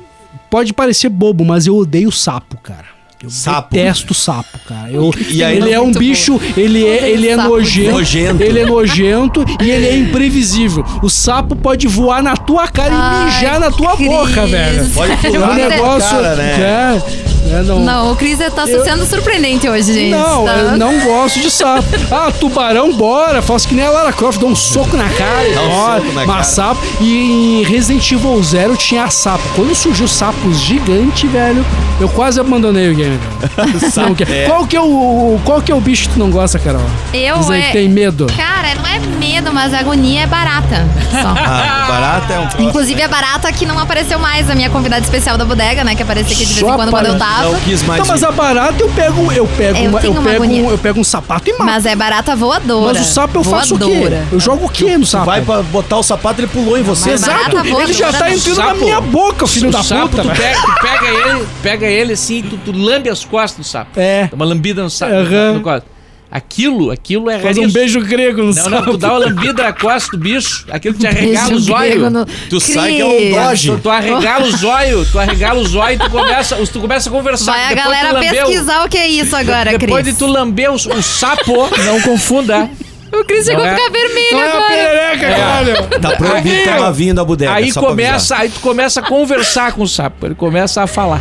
Pode 0.49 0.73
parecer 0.73 1.09
bobo, 1.09 1.45
mas 1.45 1.67
eu 1.67 1.75
odeio 1.75 2.11
sapo, 2.11 2.57
cara. 2.57 2.85
Eu 3.21 3.29
Sapo? 3.29 3.75
detesto 3.75 4.13
sapo, 4.13 4.57
cara. 4.65 4.89
Eu, 4.89 5.11
E 5.29 5.43
aí- 5.43 5.57
ele 5.57 5.71
é 5.73 5.81
um 5.81 5.91
bicho, 5.91 6.39
ele 6.55 6.85
é, 6.85 7.09
ele 7.11 7.27
é 7.27 7.35
nojento, 7.35 7.91
Nojento. 7.91 8.41
Ele 8.41 8.59
é 8.59 8.65
nojento 8.65 9.43
e 9.61 9.69
ele 9.69 9.85
é 9.87 9.97
imprevisível. 9.97 10.85
O 11.03 11.09
sapo 11.09 11.53
pode 11.53 11.85
voar 11.85 12.23
na 12.23 12.37
tua 12.49 12.67
cara 12.67 12.91
Ai, 12.93 13.21
e 13.21 13.25
mijar 13.25 13.59
na 13.59 13.69
tua 13.69 13.95
Cris. 13.95 14.07
boca, 14.09 14.47
velho. 14.47 14.89
Pode 14.89 15.11
É 15.11 15.15
pular 15.17 15.51
um 15.51 15.55
tua 15.55 15.69
negócio. 15.69 16.09
cara, 16.17 16.35
né? 16.35 16.53
é, 16.53 16.59
né? 16.59 17.63
Não, 17.65 17.79
Não, 17.79 18.11
o 18.11 18.15
Cris 18.15 18.37
tá 18.53 18.63
Eu- 18.67 18.83
sendo 18.83 19.05
surpreendente 19.05 19.67
hoje, 19.67 19.91
gente. 19.93 20.11
Não, 20.11 20.45
tá? 20.45 20.51
eu 20.51 20.77
não 20.77 20.99
gosto 20.99 21.39
de 21.39 21.49
sapo. 21.49 21.83
Ah, 22.11 22.31
tubarão, 22.31 22.91
bora. 22.93 23.41
Faço 23.41 23.67
que 23.67 23.73
nem 23.73 23.85
a 23.85 23.89
Lara 23.89 24.11
Croft, 24.13 24.39
dá 24.39 24.45
um 24.47 24.55
soco 24.55 24.95
na 24.97 25.07
cara 25.09 25.47
e 25.47 25.53
Dá 25.55 25.61
um 25.61 25.69
bora. 25.69 26.01
soco 26.01 26.13
na 26.13 26.25
Mas 26.25 26.27
cara. 26.27 26.43
sapo. 26.43 26.81
E 27.01 27.61
em 27.61 27.63
Resident 27.63 28.11
Evil 28.11 28.43
Zero 28.43 28.75
tinha 28.77 29.09
sapo. 29.09 29.43
Quando 29.55 29.73
surgiu 29.73 30.07
sapos 30.07 30.59
gigante, 30.59 31.25
velho, 31.27 31.65
eu 31.99 32.09
quase 32.09 32.39
abandonei 32.39 32.91
o 32.91 32.95
game. 32.95 33.17
velho. 33.17 33.79
Não, 33.95 34.13
que- 34.15 34.25
Qual, 34.45 34.65
que 34.67 34.75
é 34.75 34.81
o, 34.81 35.39
qual 35.43 35.61
que 35.61 35.71
é 35.71 35.75
o 35.75 35.79
bicho 35.81 36.07
que 36.09 36.13
tu 36.15 36.19
não 36.19 36.29
gosta, 36.29 36.59
Carol? 36.59 36.81
Eu 37.13 37.37
Diz 37.39 37.49
aí 37.49 37.61
é- 37.61 37.65
que 37.67 37.73
tem 37.73 37.89
medo. 37.89 38.27
Cara, 38.37 38.75
não 38.75 38.85
é 38.87 38.99
medo, 39.19 39.51
mas 39.53 39.73
a 39.73 39.79
agonia 39.79 40.21
é 40.23 40.27
barata. 40.27 40.85
Só. 41.11 41.29
Ah, 41.39 41.85
barata 41.87 42.33
é 42.33 42.38
um 42.39 42.47
troço. 42.47 42.63
Inclusive 42.63 43.01
a 43.03 43.07
barata 43.07 43.51
que 43.51 43.65
não 43.65 43.77
apareceu 43.79 44.17
mais, 44.19 44.49
a 44.49 44.55
minha 44.55 44.69
convidada 44.69 45.01
especial 45.03 45.37
da 45.37 45.45
bodega, 45.45 45.83
né? 45.83 45.95
Que 45.95 46.03
aparecia 46.03 46.35
aqui 46.35 46.45
de 46.45 46.53
vez 46.53 46.61
em 46.61 46.75
quando 46.75 46.89
quando 46.89 47.05
eu 47.07 47.17
para- 47.17 47.25
tava. 47.25 47.49
Não 47.51 47.59
quis 47.61 47.83
mais 47.83 47.99
Não, 48.01 48.07
mas 48.07 48.21
ir. 48.21 48.25
a 48.25 48.31
barata 48.31 48.81
eu 48.83 48.89
pego, 48.89 49.31
eu 49.31 49.47
pego, 49.47 49.77
Eu 49.77 49.89
uma, 49.89 49.97
eu 49.97 50.01
tenho 50.01 50.13
uma 50.13 50.23
pego, 50.23 50.43
agonia. 50.43 50.63
um, 50.63 50.69
eu 50.71 50.77
pego 50.77 50.99
um 50.99 51.03
sapato 51.03 51.49
e 51.49 51.53
mato. 51.53 51.65
Mas 51.65 51.85
é 51.85 51.95
barata 51.95 52.35
voadora. 52.35 52.93
Mas 52.99 53.07
o 53.09 53.13
sapo 53.13 53.37
eu 53.39 53.43
faço 53.43 53.75
o 53.75 53.79
quê? 53.79 53.85
voadora. 53.85 54.27
Eu 54.31 54.39
jogo 54.39 54.65
o 54.65 54.69
quê 54.69 54.97
no 54.97 55.05
sapo? 55.05 55.25
Vai 55.25 55.41
pra 55.41 55.61
botar 55.63 55.97
o 55.97 56.03
sapato, 56.03 56.39
ele 56.41 56.47
pulou 56.47 56.77
em 56.77 56.83
você. 56.83 57.11
Mas 57.11 57.21
Exato, 57.23 57.37
barata 57.37 57.63
voadora 57.63 57.83
ele 57.83 57.93
já 57.93 58.11
tá 58.13 58.19
não. 58.25 58.33
entrando 58.35 58.57
na 58.57 58.63
Sapo- 58.65 58.79
minha 58.79 59.01
boca, 59.01 59.47
filho 59.47 59.69
o 59.69 59.71
da 59.71 59.83
sapo, 59.83 60.09
puta. 60.09 60.21
tu 60.23 60.27
velho. 60.29 60.39
pega, 60.39 60.61
tu 60.61 60.81
pega 60.81 61.07
ele, 61.07 61.47
pega 61.61 61.85
ele 61.87 62.13
assim, 62.13 62.41
tu, 62.41 62.57
tu 62.57 62.71
lambe 62.71 63.09
as 63.09 63.23
costas 63.25 63.57
do 63.65 63.69
sapo. 63.69 63.99
É. 63.99 64.27
Dá 64.27 64.35
uma 64.35 64.45
lambida 64.45 64.81
no 64.83 64.89
sapo. 64.89 65.13
Aham. 65.13 65.53
no 65.53 65.61
costa. 65.61 65.98
Aquilo, 66.31 66.91
aquilo 66.91 67.27
é 67.27 67.39
Faz 67.39 67.57
um 67.57 67.67
beijo 67.67 67.99
grego 68.01 68.41
no 68.41 68.47
Não, 68.47 68.53
sapo. 68.53 68.69
não, 68.69 68.83
tu 68.83 68.97
dá 68.97 69.09
uma 69.09 69.17
lambida 69.17 69.63
na 69.63 69.73
costa 69.73 70.11
do 70.15 70.19
bicho, 70.21 70.63
aquilo 70.69 70.93
te 70.95 71.07
arregala 71.07 71.55
os 71.55 71.67
olhos. 71.69 72.11
no- 72.11 72.25
Tu 72.49 72.59
sai 72.59 72.93
que 72.95 73.01
é 73.01 73.05
um 73.05 73.31
doge. 73.47 73.71
Tu, 73.71 73.77
tu 73.79 73.89
arregala 73.89 74.45
os 74.45 74.63
olhos, 74.63 75.11
tu 75.11 75.17
arregala 75.19 75.59
os 75.59 75.73
olhos 75.73 75.99
e 75.99 76.03
tu 76.03 76.09
começa, 76.11 76.55
tu 76.71 76.79
começa 76.79 77.09
a 77.09 77.11
conversar. 77.11 77.51
Vai 77.53 77.65
a 77.65 77.69
Depois 77.69 77.85
galera 77.85 78.19
pesquisar 78.19 78.85
o 78.85 78.89
que 78.89 78.97
é 78.99 79.07
isso 79.07 79.35
agora, 79.35 79.75
Depois 79.75 80.03
Cris. 80.03 80.13
de 80.13 80.19
tu 80.19 80.27
lamber 80.27 80.69
o, 80.69 80.75
o 80.75 81.01
sapo, 81.01 81.67
não 81.83 81.99
confunda. 82.01 82.69
O 83.11 83.23
Cris 83.25 83.43
chegou 83.43 83.63
Não 83.63 83.71
a 83.71 83.73
é- 83.73 83.75
ficar 83.75 83.89
vermelho 83.91 84.27
Não 84.33 84.39
é 84.39 84.45
a 84.45 84.49
agora. 84.51 84.67
perereca, 84.67 85.29
caralho. 85.35 85.99
Tá 85.99 86.11
proibido 86.15 86.55
Aí- 86.59 86.65
tomar 86.75 86.91
vinho 86.91 87.15
da 87.15 87.23
bodega. 87.25 87.53
Aí 87.55 87.73
começa, 87.73 88.35
aí 88.37 88.49
tu 88.49 88.59
começa 88.59 88.99
a 88.99 89.03
conversar 89.03 89.71
com 89.71 89.81
o 89.81 89.87
sapo, 89.87 90.27
ele 90.27 90.35
começa 90.35 90.83
a 90.83 90.85
falar. 90.85 91.19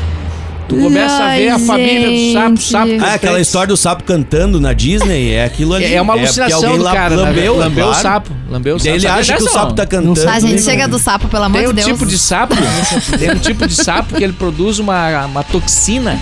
Tu 0.69 0.77
começa 0.77 1.25
a 1.25 1.35
ver 1.35 1.49
a 1.49 1.55
Ai, 1.55 1.61
família 1.61 2.11
do 2.11 2.33
sapo, 2.33 2.59
sapo. 2.61 3.05
Ah, 3.05 3.15
aquela 3.15 3.41
história 3.41 3.69
do 3.69 3.77
sapo 3.77 4.05
cantando 4.05 4.61
na 4.61 4.73
Disney, 4.75 5.33
é 5.33 5.45
aquilo 5.45 5.73
ali. 5.75 5.87
É 5.95 6.01
uma 6.01 6.13
porque 6.13 6.27
alucinação 6.27 6.59
alguém 6.71 6.79
do 6.79 6.85
cara, 6.85 7.15
lambeu, 7.17 7.57
lambeu, 7.57 7.57
lambeu 7.57 7.87
o 7.89 7.95
sapo. 7.95 8.31
Lambeu 8.51 8.77
o 8.77 8.79
Daí 8.79 8.85
sapo. 8.87 8.97
ele 8.97 9.07
acha 9.21 9.37
que 9.37 9.43
o 9.43 9.49
sapo 9.49 9.73
tá 9.73 9.87
cantando. 9.87 10.29
Ah, 10.29 10.39
gente, 10.39 10.63
chega 10.63 10.87
do 10.87 10.99
sapo, 10.99 11.27
pelo 11.29 11.45
amor 11.45 11.57
Tem 11.59 11.67
de 11.69 11.73
um 11.73 11.75
Deus. 11.75 11.87
tipo 11.89 12.05
de 12.07 12.19
sapo, 12.19 12.55
tem 13.19 13.31
um 13.31 13.39
tipo 13.39 13.67
de 13.67 13.75
sapo 13.75 14.15
que 14.15 14.23
ele 14.23 14.35
produz 14.35 14.79
uma, 14.79 15.25
uma 15.25 15.43
toxina 15.43 16.19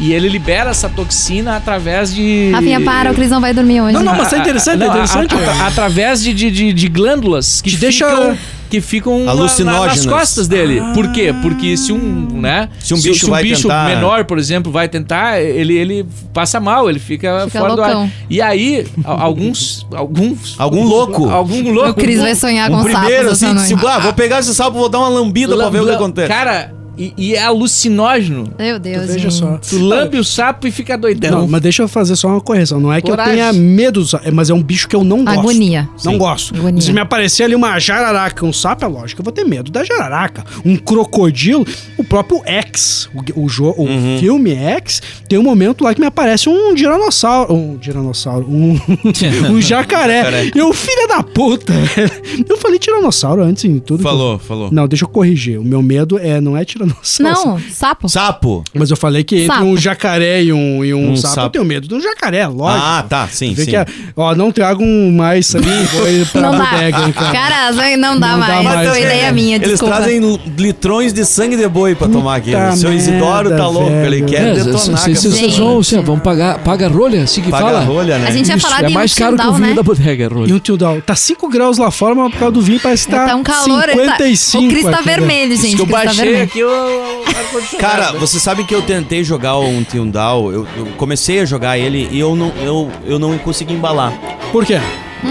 e 0.00 0.12
ele 0.12 0.28
libera 0.28 0.70
essa 0.70 0.88
toxina 0.88 1.56
através 1.56 2.14
de. 2.14 2.50
Rafinha, 2.52 2.80
para, 2.80 3.12
o 3.12 3.14
Cris 3.14 3.30
não 3.30 3.40
vai 3.40 3.52
dormir 3.52 3.80
hoje. 3.82 3.92
Não, 3.92 4.02
não, 4.02 4.14
mas 4.16 4.30
tá 4.30 4.36
A- 4.36 4.38
a- 4.38 4.42
interessante, 4.42 4.78
não, 4.78 4.86
é 4.86 4.88
a- 4.88 4.92
interessante. 5.04 5.34
a- 5.34 5.64
a- 5.64 5.66
através 5.68 6.22
de, 6.22 6.32
de, 6.32 6.50
de, 6.50 6.72
de 6.72 6.88
glândulas 6.88 7.60
que 7.60 7.70
Te 7.70 7.76
deixa- 7.76 8.36
que 8.68 8.80
ficam 8.80 9.20
na- 9.24 9.34
na- 9.34 9.86
nas 9.86 10.04
costas 10.06 10.48
dele. 10.48 10.80
Por 10.94 11.10
quê? 11.12 11.34
Porque 11.42 11.76
se 11.76 11.92
um, 11.92 12.28
né? 12.40 12.68
Se 12.80 12.94
um 12.94 13.00
bicho 13.00 13.28
vai 13.30 13.44
tentar- 13.44 13.86
menor, 13.88 14.24
por 14.24 14.38
exemplo, 14.38 14.70
vai 14.72 14.88
tentar, 14.88 15.40
ele, 15.40 15.74
ele 15.76 16.06
passa 16.34 16.58
mal, 16.60 16.88
ele 16.90 16.98
fica, 16.98 17.46
Fica 17.46 17.58
fora 17.60 17.74
do 17.74 17.80
loucão. 17.82 18.02
ar. 18.02 18.10
E 18.28 18.40
aí, 18.42 18.86
alguns, 19.04 19.86
alguns, 19.94 20.54
Algum 20.58 20.84
louco. 20.84 21.28
algum 21.30 21.70
louco, 21.72 21.90
O 21.90 21.94
Cris 21.94 22.20
vai 22.20 22.34
sonhar 22.34 22.68
com 22.70 22.76
Um 22.76 22.82
sapos 22.82 22.98
primeiro, 22.98 23.24
essa 23.30 23.46
assim, 23.46 23.54
noite. 23.54 23.68
tipo, 23.74 23.86
ah, 23.86 23.98
vou 23.98 24.12
pegar 24.12 24.40
esse 24.40 24.54
sapo, 24.54 24.76
vou 24.78 24.88
dar 24.88 24.98
uma 24.98 25.08
lambida 25.08 25.56
pra 25.56 25.68
ver 25.68 25.82
o 25.82 25.86
que 25.86 25.90
acontece. 25.92 26.28
Cara, 26.28 26.72
e, 26.96 27.12
e 27.16 27.34
é 27.34 27.42
alucinógeno. 27.42 28.52
Meu 28.58 28.78
Deus, 28.78 29.06
Veja 29.06 29.18
gente. 29.30 29.34
só. 29.34 29.58
Tu 29.58 29.78
lambe 29.78 30.18
o 30.18 30.24
sapo 30.24 30.66
e 30.66 30.70
fica 30.70 30.96
doidão. 30.96 31.40
Não, 31.40 31.48
mas 31.48 31.60
deixa 31.60 31.82
eu 31.82 31.88
fazer 31.88 32.16
só 32.16 32.28
uma 32.28 32.40
correção. 32.40 32.80
Não 32.80 32.92
é 32.92 33.00
que 33.00 33.08
Coragem. 33.10 33.34
eu 33.34 33.50
tenha 33.50 33.52
medo 33.52 34.00
do 34.00 34.06
sapo, 34.06 34.26
é- 34.26 34.30
mas 34.30 34.50
é 34.50 34.54
um 34.54 34.62
bicho 34.62 34.88
que 34.88 34.96
eu 34.96 35.04
não 35.04 35.24
gosto. 35.24 35.38
Agonia. 35.40 35.88
Não 36.04 36.12
Sim. 36.12 36.18
gosto. 36.18 36.54
Agonia. 36.56 36.80
Se 36.80 36.92
me 36.92 37.00
aparecer 37.00 37.44
ali 37.44 37.54
uma 37.54 37.78
jararaca, 37.78 38.44
um 38.44 38.52
sapo, 38.52 38.84
é 38.84 38.88
lógico 38.88 39.16
que 39.16 39.20
eu 39.20 39.24
vou 39.24 39.32
ter 39.32 39.44
medo 39.44 39.70
da 39.70 39.84
jararaca. 39.84 40.44
Um 40.64 40.76
crocodilo, 40.76 41.66
o 41.98 42.04
próprio 42.04 42.40
X, 42.44 43.08
o, 43.14 43.42
o, 43.44 43.46
jo- 43.48 43.74
o 43.76 43.82
Uhum. 43.86 44.16
filme 44.18 44.52
X, 44.54 45.02
tem 45.28 45.38
um 45.38 45.42
momento 45.42 45.84
lá 45.84 45.94
que 45.94 46.00
me 46.00 46.06
aparece 46.06 46.48
um 46.48 46.74
tiranossauro. 46.74 47.52
Um 47.54 47.76
tiranossauro. 47.78 48.46
Um, 48.48 48.78
um 49.52 49.60
jacaré. 49.60 50.50
Eu, 50.54 50.72
filha 50.72 51.06
da 51.08 51.22
puta. 51.22 51.72
Eu 52.48 52.56
falei 52.56 52.78
tiranossauro 52.78 53.42
antes 53.42 53.64
em 53.64 53.78
tudo. 53.78 54.00
que 54.00 54.06
eu- 54.06 54.10
Falou, 54.10 54.38
falou. 54.38 54.68
Não, 54.72 54.86
deixa 54.88 55.04
eu 55.04 55.08
corrigir. 55.08 55.58
O 55.58 55.64
meu 55.64 55.82
medo 55.82 56.18
é 56.18 56.40
não 56.40 56.56
é 56.56 56.64
tiranossauro. 56.64 56.85
Não, 57.20 57.58
sapo. 57.70 58.08
Sapo. 58.08 58.64
Mas 58.74 58.90
eu 58.90 58.96
falei 58.96 59.24
que 59.24 59.36
entre 59.36 59.46
Sapo. 59.48 59.64
um 59.64 59.76
jacaré 59.76 60.42
e 60.42 60.52
um, 60.52 60.84
e 60.84 60.92
um, 60.94 61.12
Um 61.12 61.16
sapo, 61.16 61.28
eu 61.28 61.34
sapo. 61.34 61.50
tenho 61.50 61.64
medo 61.64 61.88
de 61.88 61.94
um 61.94 62.00
jacaré, 62.00 62.46
lógico. 62.46 62.84
Ah, 62.84 63.04
tá, 63.08 63.28
sim, 63.28 63.54
Vê 63.54 63.64
sim. 63.64 63.70
que 63.70 63.76
é- 63.76 63.86
ó, 64.16 64.34
não 64.34 64.50
tragam 64.52 64.86
mais 65.12 65.46
sabe, 65.46 65.66
foi 65.90 66.24
pra 66.32 66.40
Não 66.40 66.58
dá. 66.58 66.64
bodega, 66.66 66.98
hein, 67.06 67.12
cara. 67.12 67.32
Cara, 67.32 67.96
não 67.96 68.18
dá 68.18 68.32
Não 68.32 68.40
dá 68.40 68.46
mais. 68.46 68.64
mais, 68.64 68.88
Foi 68.90 68.98
é. 68.98 69.02
ideia 69.02 69.32
minha, 69.32 69.56
Eles 69.56 69.68
desculpa. 69.70 69.96
trazem 69.96 70.20
litrões 70.56 71.12
de 71.12 71.24
sangue 71.24 71.56
de 71.56 71.68
boi 71.68 71.94
pra 71.94 72.08
tomar 72.08 72.36
aqui. 72.36 72.52
Puta 72.52 72.70
O 72.72 72.76
seu 72.76 72.92
Isidoro 72.92 73.50
tá 73.56 73.68
louco, 73.68 73.90
ele 73.90 74.16
velho. 74.22 74.26
quer 74.26 74.42
É, 74.48 74.52
detonar. 74.54 74.72
vocês- 74.78 75.00
cara. 75.00 75.14
vocês 75.14 75.56
vão, 75.58 75.78
assim, 75.78 76.00
vão 76.00 76.18
pagar, 76.18 76.58
paga 76.58 76.88
rolha, 76.88 77.22
assim 77.22 77.42
que 77.42 77.50
Paga 77.50 77.64
fala. 77.66 77.78
a 77.80 77.84
rolha, 77.84 78.18
né? 78.18 78.28
A 78.28 78.30
gente 78.30 78.48
ia 78.48 78.56
Isso, 78.56 78.66
falar 78.66 78.84
é 78.84 78.86
de 78.88 78.94
mais 78.94 79.14
caro 79.14 79.36
que 79.36 79.46
o 79.46 79.52
vinho 79.52 79.68
né? 79.68 79.74
da 79.74 79.82
bodega, 79.82 80.28
rolha. 80.28 80.50
E 80.50 80.52
um 80.52 80.58
tio 80.58 80.76
Dal, 80.76 81.00
tá 81.02 81.14
5 81.16 81.48
graus 81.48 81.78
lá 81.78 81.90
fora, 81.90 82.14
mas 82.14 82.30
por 82.32 82.38
causa 82.38 82.52
do 82.52 82.60
vinho 82.62 82.80
parece 82.80 83.06
que 83.06 83.12
tá, 83.12 83.26
Tá 83.26 83.36
um 83.36 83.42
calor. 83.42 83.88
ele 83.88 84.04
tá- 84.06 84.16
55 84.18 84.64
O 84.64 84.68
Cris 84.68 84.84
tá 84.84 85.00
vermelho, 85.02 85.56
gente. 85.56 85.76
que 85.76 85.82
O 85.82 85.84
eu 85.84 85.86
tá 85.86 85.92
baixei 86.04 86.42
aqui 86.42 86.62
ar-condicionado. 86.62 86.75
Cara, 87.78 88.12
você 88.12 88.38
sabe 88.38 88.64
que 88.64 88.74
eu 88.74 88.82
tentei 88.82 89.22
jogar 89.24 89.58
um 89.58 89.82
Tindal, 89.82 90.52
eu, 90.52 90.66
eu 90.76 90.86
comecei 90.96 91.40
a 91.40 91.44
jogar 91.44 91.78
ele 91.78 92.08
e 92.10 92.18
eu 92.18 92.34
não, 92.36 92.52
eu, 92.62 92.90
eu 93.04 93.18
não 93.18 93.36
consegui 93.38 93.72
embalar. 93.74 94.12
Por 94.52 94.64
quê? 94.64 94.78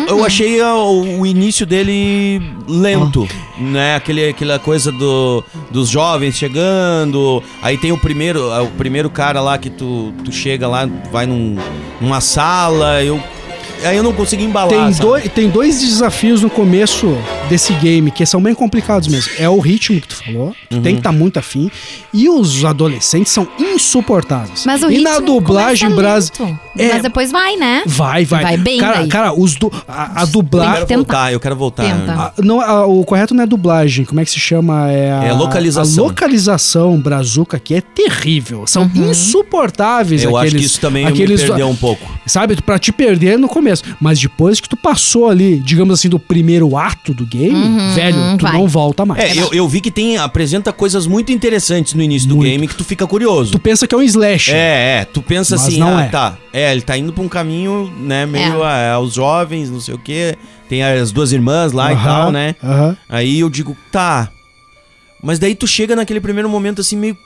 Eu 0.07 0.25
achei 0.25 0.59
a- 0.61 0.75
o, 0.75 1.19
o 1.21 1.25
início 1.25 1.65
dele 1.65 2.41
lento, 2.67 3.27
né? 3.57 3.95
Aquele, 3.95 4.29
aquela 4.29 4.57
coisa 4.59 4.91
do, 4.91 5.43
dos 5.71 5.89
jovens 5.89 6.35
chegando. 6.35 7.41
Aí 7.61 7.77
tem 7.77 7.91
o 7.91 7.97
primeiro, 7.97 8.51
o 8.63 8.67
primeiro 8.71 9.09
cara 9.09 9.39
lá 9.41 9.57
que 9.57 9.69
tu, 9.69 10.11
tu 10.23 10.31
chega 10.31 10.67
lá, 10.67 10.89
vai 11.11 11.25
num, 11.25 11.55
numa 12.01 12.19
sala, 12.19 13.03
eu. 13.03 13.21
Aí 13.83 13.97
eu 13.97 14.03
não 14.03 14.13
consegui 14.13 14.43
embalar. 14.43 14.69
Tem, 14.69 14.93
sabe? 14.93 14.99
dois, 15.01 15.31
tem 15.33 15.49
dois 15.49 15.79
desafios 15.81 16.41
no 16.41 16.49
começo 16.49 17.15
desse 17.49 17.73
game 17.73 18.09
que 18.11 18.25
são 18.25 18.41
bem 18.41 18.53
complicados 18.55 19.07
mesmo. 19.07 19.31
É 19.37 19.47
o 19.49 19.59
ritmo 19.59 19.99
que 20.01 20.07
tu 20.07 20.15
falou, 20.15 20.55
tu 20.69 20.77
Uhum. 20.77 20.81
tem 20.81 20.93
que 20.95 20.99
estar 20.99 21.11
muito 21.11 21.37
afim. 21.37 21.69
E 22.13 22.29
os 22.29 22.63
adolescentes 22.65 23.31
são 23.31 23.47
insuportáveis. 23.59 24.63
Mas 24.65 24.81
o 24.83 24.87
e 24.89 24.95
ritmo 24.97 25.09
na 25.09 25.19
dublagem 25.19 25.89
brasileira. 25.91 26.45
lento. 26.45 26.59
É. 26.77 26.93
Mas 26.93 27.01
depois 27.03 27.31
vai, 27.31 27.55
né? 27.55 27.83
Vai, 27.85 28.25
vai. 28.25 28.43
Vai 28.43 28.57
bem 28.57 28.79
cara, 28.79 28.97
daí. 28.99 29.07
cara, 29.07 29.33
os 29.33 29.55
du, 29.55 29.71
a, 29.87 30.21
a 30.21 30.23
Eu 30.23 30.27
dublagem. 30.27 30.73
quero 30.73 30.85
tentar. 30.87 30.97
voltar, 30.97 31.33
eu 31.33 31.39
quero 31.39 31.55
voltar. 31.55 31.85
A- 31.85 32.33
não, 32.43 32.59
a- 32.59 32.85
o 32.85 33.03
correto 33.05 33.33
não 33.33 33.43
é 33.43 33.45
dublagem, 33.47 34.03
como 34.05 34.19
é 34.19 34.25
que 34.25 34.31
se 34.31 34.39
chama? 34.39 34.91
É, 34.91 35.11
a, 35.11 35.23
É 35.25 35.31
localização. 35.33 36.03
A 36.05 36.07
localização 36.07 36.99
brazuca 36.99 37.57
aqui 37.57 37.75
é 37.75 37.81
terrível. 37.81 38.63
São 38.67 38.83
Uhum. 38.93 39.09
insuportáveis 39.11 40.23
Eu 40.23 40.35
aqueles. 40.35 40.53
acho 40.53 40.59
que 40.59 40.65
isso 40.65 40.79
também 40.81 41.05
aqueles, 41.05 41.41
me 41.41 41.47
perdeu 41.47 41.69
um 41.69 41.75
pouco. 41.75 42.05
Sabe, 42.25 42.55
pra 42.61 42.77
te 42.79 42.91
perder 42.91 43.37
no 43.37 43.47
começo. 43.47 43.74
Mas 43.99 44.19
depois 44.19 44.59
que 44.59 44.67
tu 44.69 44.75
passou 44.77 45.29
ali, 45.29 45.59
digamos 45.59 45.99
assim, 45.99 46.09
do 46.09 46.19
primeiro 46.19 46.75
ato 46.77 47.13
do 47.13 47.25
game, 47.25 47.93
velho, 47.93 48.37
tu 48.37 48.43
vai. 48.43 48.53
não 48.53 48.67
volta 48.67 49.05
mais. 49.05 49.23
É, 49.23 49.41
eu, 49.41 49.53
eu 49.53 49.67
vi 49.67 49.81
que 49.81 49.91
tem 49.91 50.17
apresenta 50.17 50.71
coisas 50.73 51.07
muito 51.07 51.31
interessantes 51.31 51.93
no 51.93 52.01
início 52.01 52.27
do 52.27 52.35
Muito. 52.35 52.49
game 52.49 52.67
que 52.67 52.75
tu 52.75 52.83
fica 52.83 53.05
curioso. 53.07 53.51
Tu 53.51 53.59
pensa 53.59 53.87
que 53.87 53.93
é 53.95 53.97
um 53.97 54.01
slash. 54.03 54.51
É, 54.53 54.99
é, 55.01 55.05
tu 55.05 55.21
pensa 55.21 55.55
Mas 55.55 55.65
assim, 55.67 55.79
não 55.79 55.97
ah, 55.97 56.03
é. 56.03 56.07
tá. 56.09 56.37
É, 56.53 56.71
ele 56.71 56.81
tá 56.81 56.97
indo 56.97 57.11
pra 57.13 57.23
um 57.23 57.29
caminho, 57.29 57.91
né, 57.99 58.25
meio 58.25 58.63
É. 58.63 58.91
ah, 58.91 58.93
aos 58.93 59.13
jovens, 59.13 59.69
não 59.69 59.79
sei 59.79 59.95
o 59.95 59.99
quê. 59.99 60.35
Tem 60.67 60.83
as 60.83 61.11
duas 61.11 61.31
irmãs 61.31 61.71
lá 61.71 61.91
e 61.91 61.95
Aham, 61.95 62.03
tal, 62.03 62.31
né? 62.31 62.55
aham. 62.63 62.97
Aí 63.07 63.39
eu 63.39 63.49
digo, 63.49 63.75
tá. 63.91 64.29
Mas 65.23 65.39
daí 65.39 65.55
tu 65.55 65.65
chega 65.65 65.95
naquele 65.95 66.19
primeiro 66.19 66.47
momento 66.49 66.81
assim, 66.81 66.95
meio. 66.95 67.17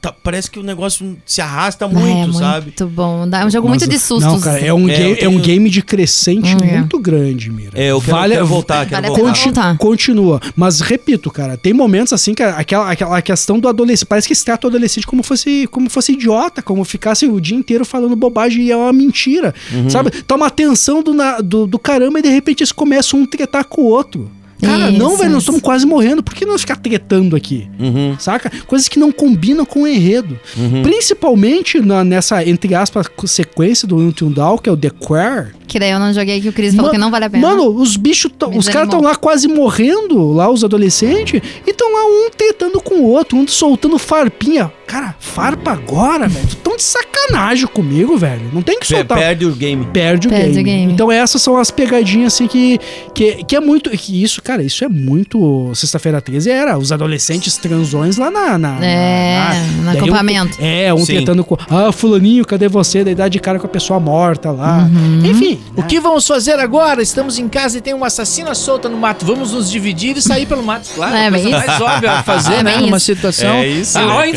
Tá- 0.00 0.12
parece 0.22 0.50
que 0.50 0.58
o 0.58 0.62
negócio 0.62 1.16
se 1.26 1.40
arrasta 1.40 1.84
é 1.84 1.88
muito, 1.88 2.16
muito 2.32 2.38
sabe? 2.38 2.72
bom. 2.86 3.28
Dá- 3.28 3.40
É 3.40 3.44
um 3.46 3.50
jogo 3.50 3.68
muito 3.68 3.86
de 3.88 3.98
sustos. 3.98 4.32
Não, 4.32 4.40
cara, 4.40 4.58
é 4.60 4.72
um, 4.72 4.88
É, 4.88 4.96
game, 4.96 5.10
eu 5.10 5.14
é 5.26 5.28
um 5.28 5.32
tenho- 5.32 5.40
game 5.42 5.70
de 5.70 5.82
crescente 5.82 6.54
Hum, 6.54 6.58
é. 6.62 6.78
muito 6.78 6.98
grande, 6.98 7.50
Mira. 7.50 7.72
É, 7.74 7.90
eu 7.90 8.00
quero, 8.00 8.16
Vale- 8.16 8.34
quero 8.34 8.46
voltar, 8.46 8.86
quero 8.86 9.02
vale 9.02 9.06
a 9.06 9.10
voltar. 9.24 9.42
voltar. 9.44 9.78
Continua. 9.78 10.40
Mas 10.56 10.80
repito, 10.80 11.30
cara, 11.30 11.56
tem 11.56 11.72
momentos 11.72 12.12
assim 12.12 12.34
que 12.34 12.42
aquela, 12.42 12.90
aquela 12.90 13.20
questão 13.22 13.58
do 13.58 13.68
adolescente. 13.68 14.06
Parece 14.06 14.28
que 14.28 14.34
se 14.34 14.44
trata 14.44 14.66
o 14.66 14.70
adolescente 14.70 15.06
como 15.06 15.22
fosse, 15.22 15.66
como 15.70 15.88
fosse 15.90 16.12
idiota, 16.12 16.62
como 16.62 16.84
ficasse 16.84 17.26
o 17.26 17.40
dia 17.40 17.56
inteiro 17.56 17.84
falando 17.84 18.14
bobagem 18.16 18.64
e 18.66 18.70
é 18.70 18.76
uma 18.76 18.92
mentira. 18.92 19.54
Uhum. 19.72 19.90
Sabe? 19.90 20.10
Uma 20.32 20.50
tensão 20.50 21.02
do, 21.02 21.12
na- 21.12 21.40
do, 21.40 21.66
do 21.66 21.78
caramba 21.78 22.20
e 22.20 22.22
de 22.22 22.28
repente 22.28 22.60
eles 22.62 22.70
começam 22.72 23.20
um 23.20 23.26
tretar 23.26 23.64
com 23.64 23.82
o 23.82 23.86
outro. 23.86 24.30
Cara, 24.60 24.90
não, 24.90 25.08
Isso, 25.10 25.18
velho, 25.18 25.30
nós 25.30 25.42
estamos 25.42 25.60
quase 25.60 25.86
morrendo. 25.86 26.22
Por 26.22 26.34
que 26.34 26.44
não 26.44 26.58
ficar 26.58 26.76
tretando 26.76 27.36
aqui? 27.36 27.68
Uhum, 27.78 28.16
Saca? 28.18 28.50
Coisas 28.66 28.88
que 28.88 28.98
não 28.98 29.12
combinam 29.12 29.64
com 29.64 29.82
o 29.82 29.86
enredo. 29.86 30.38
Principalmente 30.82 31.80
na- 31.80 32.02
nessa, 32.02 32.44
entre 32.44 32.74
aspas, 32.74 33.06
sequência 33.26 33.86
do 33.86 33.96
Until 33.96 34.30
Dawn, 34.30 34.58
que 34.58 34.68
é 34.68 34.72
o 34.72 34.76
The 34.76 34.90
Queer. 34.90 35.54
Que 35.66 35.78
daí 35.78 35.90
eu 35.90 35.98
não 36.00 36.12
joguei 36.12 36.40
que 36.40 36.48
o 36.48 36.52
Cris 36.52 36.74
falou 36.74 36.90
que 36.90 36.98
não 36.98 37.10
vale 37.10 37.26
a 37.26 37.30
pena. 37.30 37.46
Mano, 37.46 37.68
os 37.68 37.96
bichos, 37.96 38.30
os 38.56 38.68
caras 38.68 38.88
estão 38.88 39.00
lá 39.00 39.14
quase 39.14 39.46
morrendo, 39.46 40.32
lá 40.32 40.50
os 40.50 40.64
adolescentes, 40.64 41.40
e 41.66 41.70
estão 41.70 41.92
lá 41.92 42.04
um 42.06 42.30
tretando 42.36 42.80
com 42.80 42.96
o 42.96 43.04
outro, 43.04 43.36
um 43.38 43.46
soltando 43.46 43.98
farpinha. 43.98 44.72
Cara, 44.88 45.14
farpa 45.20 45.72
agora, 45.72 46.26
velho. 46.28 46.46
Tão 46.64 46.74
de 46.76 46.82
sacanagem 46.82 47.66
comigo, 47.66 48.16
velho. 48.16 48.50
Não 48.54 48.62
tem 48.62 48.80
que 48.80 48.86
soltar. 48.86 49.18
Perde 49.18 49.44
o 49.44 49.54
game. 49.54 49.84
Perde 49.92 50.26
o, 50.26 50.30
Perde 50.30 50.48
game. 50.54 50.60
o 50.60 50.64
game. 50.64 50.92
Então 50.94 51.12
essas 51.12 51.42
são 51.42 51.58
as 51.58 51.70
pegadinhas 51.70 52.32
assim 52.32 52.46
que, 52.48 52.80
que, 53.14 53.44
que 53.44 53.54
é 53.54 53.60
muito. 53.60 53.90
Que 53.90 54.22
isso, 54.22 54.40
cara, 54.42 54.62
isso 54.62 54.82
é 54.84 54.88
muito. 54.88 55.70
Sexta-feira 55.74 56.20
13 56.22 56.50
era. 56.50 56.78
Os 56.78 56.90
adolescentes 56.90 57.56
transões 57.58 58.16
lá 58.16 58.30
na. 58.30 58.56
na 58.56 58.78
É, 58.84 59.38
na- 59.38 59.54
no 59.76 59.84
daí 59.84 59.96
um- 59.96 60.04
acampamento. 60.04 60.56
é, 60.58 60.94
um 60.94 61.04
Sim. 61.04 61.18
tentando 61.18 61.44
com. 61.44 61.56
Ah, 61.68 61.92
fulaninho, 61.92 62.44
cadê 62.46 62.66
você? 62.66 63.04
Daí 63.04 63.14
dá 63.14 63.28
de 63.28 63.38
cara 63.38 63.58
com 63.58 63.66
a 63.66 63.70
pessoa 63.70 64.00
morta 64.00 64.50
lá. 64.50 64.88
Uhum. 64.90 65.20
Enfim. 65.26 65.60
O 65.76 65.82
que 65.82 66.00
vamos 66.00 66.26
fazer 66.26 66.58
agora? 66.58 67.02
Estamos 67.02 67.38
em 67.38 67.46
casa 67.48 67.76
e 67.76 67.80
tem 67.82 67.92
uma 67.92 68.06
assassina 68.06 68.54
solta 68.54 68.88
no 68.88 68.96
mato. 68.96 69.26
Vamos 69.26 69.52
nos 69.52 69.70
dividir 69.70 70.16
e 70.16 70.22
sair 70.22 70.46
pelo 70.46 70.62
mato. 70.62 70.88
Claro, 70.94 71.14
É, 71.14 71.26
a 71.26 71.30
coisa 71.30 71.44
bem 71.44 71.52
mais 71.58 71.72
isso. 71.74 71.84
óbvia 71.84 72.10
a 72.12 72.22
fazer, 72.22 72.54
É, 72.54 72.62
né? 72.62 72.76
Numa 72.78 72.96
isso. 72.96 73.06
situação. 73.06 73.50
É 73.56 73.66
isso, 73.68 73.98
Ah, 73.98 74.00
né, 74.06 74.12
ó, 74.12 74.16
cara? 74.16 74.28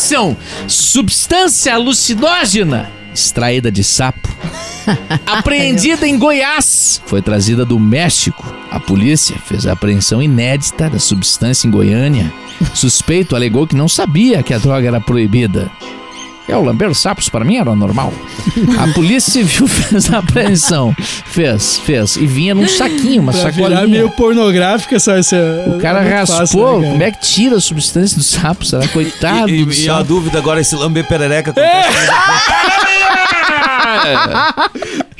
Informação. 0.00 0.36
Substância 0.66 1.74
alucinógena 1.74 2.90
extraída 3.14 3.70
de 3.70 3.84
sapo. 3.84 4.28
Apreendida 5.26 6.08
em 6.08 6.18
Goiás. 6.18 7.02
Foi 7.04 7.20
trazida 7.20 7.64
do 7.66 7.78
México. 7.78 8.44
A 8.70 8.80
polícia 8.80 9.36
fez 9.44 9.66
a 9.66 9.72
apreensão 9.72 10.22
inédita 10.22 10.88
da 10.88 10.98
substância 10.98 11.68
em 11.68 11.70
Goiânia. 11.70 12.32
Suspeito 12.74 13.36
alegou 13.36 13.66
que 13.66 13.76
não 13.76 13.88
sabia 13.88 14.42
que 14.42 14.54
a 14.54 14.58
droga 14.58 14.88
era 14.88 15.00
proibida. 15.00 15.70
É, 16.50 16.56
o 16.56 16.62
lamber 16.62 16.92
sapos 16.94 17.28
para 17.28 17.44
mim 17.44 17.56
era 17.56 17.74
normal. 17.76 18.12
A 18.78 18.88
polícia 18.92 19.30
civil 19.32 19.66
fez 19.68 20.12
a 20.12 20.18
apreensão. 20.18 20.94
Fez, 21.26 21.78
fez. 21.78 22.16
E 22.16 22.26
vinha 22.26 22.54
num 22.54 22.66
saquinho, 22.68 23.22
uma 23.22 23.32
Pra 23.32 23.50
virar 23.50 23.68
sacolinha. 23.68 23.86
meio 23.86 24.10
pornográfica 24.10 24.96
essa. 24.96 25.12
essa 25.12 25.36
O 25.68 25.78
cara 25.80 26.02
é 26.02 26.18
raspou. 26.18 26.36
fácil, 26.38 26.58
né, 26.58 26.64
cara? 26.80 26.90
como 26.92 27.02
é 27.04 27.10
que 27.12 27.20
tira 27.20 27.56
a 27.56 27.60
substância 27.60 28.16
do 28.16 28.22
sapo? 28.24 28.64
Será? 28.64 28.86
Coitado 28.88 29.48
E, 29.50 29.64
do 29.64 29.72
e, 29.72 29.84
e 29.84 29.88
a 29.90 30.02
dúvida 30.02 30.38
agora, 30.38 30.60
esse 30.60 30.74
lamber 30.74 31.06
perereca. 31.06 31.54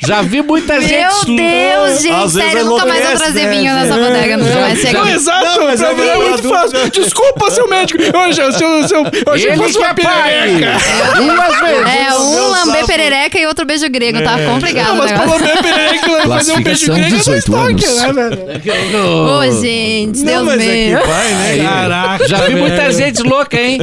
Já 0.03 0.23
vi 0.23 0.41
muita 0.41 0.79
Meu 0.79 0.81
gente. 0.81 1.35
Deus, 1.35 2.01
gente, 2.01 2.15
Às 2.15 2.31
sério, 2.33 2.65
nunca 2.65 2.85
mais 2.87 3.05
vou 3.05 3.17
trazer 3.17 3.43
né, 3.43 3.49
vinho 3.51 3.73
nessa 3.75 3.93
bodega, 3.93 4.37
nunca 4.37 4.59
mais 4.59 4.79
chega. 4.79 4.99
Não, 4.99 5.07
exato, 5.07 5.45
Não, 5.45 5.65
mas 5.65 5.79
pra 5.79 5.89
é 5.91 5.93
mim 5.93 6.07
é 6.07 6.15
muito 6.15 6.49
fácil. 6.49 6.89
Desculpa, 6.89 7.51
seu 7.51 7.67
médico. 7.67 8.01
Eu 8.01 8.19
achei, 8.19 8.51
seu, 8.53 8.87
seu, 8.87 9.03
eu 9.03 9.33
achei 9.33 9.47
que 9.47 9.53
Ele 9.53 9.57
fosse 9.57 9.77
uma 9.77 9.89
é 9.89 9.93
perereca. 9.93 10.77
Duas 11.17 11.59
vezes. 11.59 11.95
É, 11.95 12.15
um 12.15 12.33
Meu 12.33 12.49
lamber 12.49 12.85
perereca 12.87 13.37
e 13.37 13.45
outro 13.45 13.63
beijo 13.63 13.87
grego, 13.89 14.23
tá 14.23 14.37
complicado 14.39 14.87
Não, 14.87 14.95
mas 14.95 15.11
pelo 15.11 15.39
menos 15.39 15.61
perereca 15.61 16.27
fazer 16.27 16.53
um 16.53 16.63
beijo 16.63 16.85
grego 16.87 17.15
é 17.15 17.17
18 17.17 17.37
estoque, 17.37 17.87
né, 17.87 18.13
velho? 18.13 19.37
Ô, 19.37 19.61
gente, 19.61 20.23
Deus 20.23 20.47
é 20.47 20.55
meu. 20.55 21.05
vai, 21.05 21.33
né? 21.33 21.63
Caraca. 21.63 22.27
Já 22.27 22.37
vi 22.47 22.55
muita 22.55 22.91
gente 22.91 23.21
louca, 23.21 23.61
hein? 23.61 23.79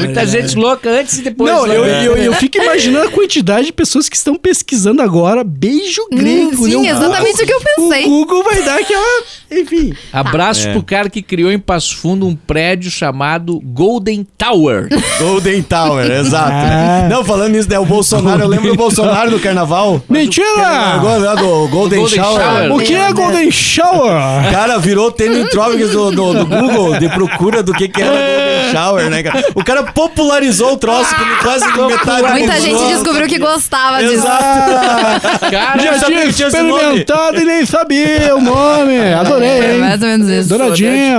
muita 0.00 0.26
gente 0.26 0.56
louca 0.56 0.88
antes 0.88 1.18
e 1.18 1.22
depois. 1.22 1.52
Não, 1.52 1.66
né? 1.66 1.76
eu 2.24 2.32
fico 2.32 2.56
imaginando 2.56 3.08
a 3.08 3.10
quantidade 3.10 3.66
de 3.66 3.72
pessoas 3.72 4.08
que 4.08 4.16
estão 4.16 4.34
pesquisando 4.34 5.02
agora 5.02 5.25
beijo 5.44 6.06
grego. 6.10 6.66
sim, 6.66 6.82
né? 6.82 6.88
exatamente 6.90 7.42
o 7.42 7.46
que 7.46 7.52
eu 7.52 7.60
pensei. 7.60 8.04
O 8.06 8.08
Google 8.10 8.44
vai 8.44 8.62
dar 8.62 8.78
aquela. 8.78 9.22
Enfim. 9.50 9.94
Abraço 10.12 10.68
É. 10.68 10.72
pro 10.72 10.82
cara 10.82 11.08
que 11.08 11.22
criou 11.22 11.50
em 11.52 11.58
Passo 11.58 11.96
Fundo 11.96 12.26
um 12.26 12.34
prédio 12.34 12.90
chamado 12.90 13.60
Golden 13.60 14.26
Tower. 14.36 14.88
Golden 15.18 15.62
Tower, 15.62 16.10
exato. 16.10 16.52
Ah. 16.76 17.08
Não, 17.08 17.24
falando 17.24 17.52
nisso, 17.52 17.68
né? 17.68 17.78
O 17.78 17.84
Bolsonaro, 17.84 18.42
eu 18.42 18.48
lembro 18.48 18.68
do 18.68 18.76
Bolsonaro 18.76 19.30
no 19.30 19.38
carnaval. 19.38 20.02
Mentira! 20.08 20.66
Agora, 20.66 21.36
do 21.36 21.68
Golden, 21.68 22.00
Golden 22.00 22.08
Shower. 22.08 22.40
Shower. 22.42 22.72
O 22.72 22.78
que 22.78 22.94
é 22.94 23.12
Golden 23.12 23.50
Shower? 23.50 24.12
O 24.48 24.50
cara 24.50 24.78
virou 24.78 25.10
topics 25.10 25.90
do, 25.90 26.10
do, 26.10 26.34
do 26.34 26.46
Google 26.46 26.98
de 26.98 27.08
procura 27.08 27.62
do 27.62 27.72
que, 27.72 27.88
que 27.88 28.02
era 28.02 28.10
Golden 28.10 28.45
Shower, 28.72 29.10
né, 29.10 29.22
cara? 29.22 29.44
O 29.54 29.64
cara 29.64 29.82
popularizou 29.84 30.72
o 30.72 30.76
troço 30.76 31.14
que 31.14 31.42
quase 31.42 31.64
metade 31.66 32.22
Muita 32.32 32.52
dos 32.54 32.62
gente 32.62 32.74
outros. 32.74 32.92
descobriu 32.94 33.26
que 33.28 33.38
gostava 33.38 33.98
disso. 34.02 34.14
Exato. 34.14 35.50
Cara, 35.50 35.82
Já 35.82 35.98
tinha 36.06 36.32
que 36.32 36.42
experimentado 36.42 37.40
e 37.40 37.44
nem 37.44 37.64
sabia 37.66 38.34
o 38.36 38.40
nome. 38.40 38.98
Adorei, 39.14 39.48
É 39.48 39.72
hein? 39.74 39.78
mais 39.80 40.02
ou 40.02 40.08
menos 40.08 40.28
isso. 40.28 40.48
Douradinha. 40.48 41.18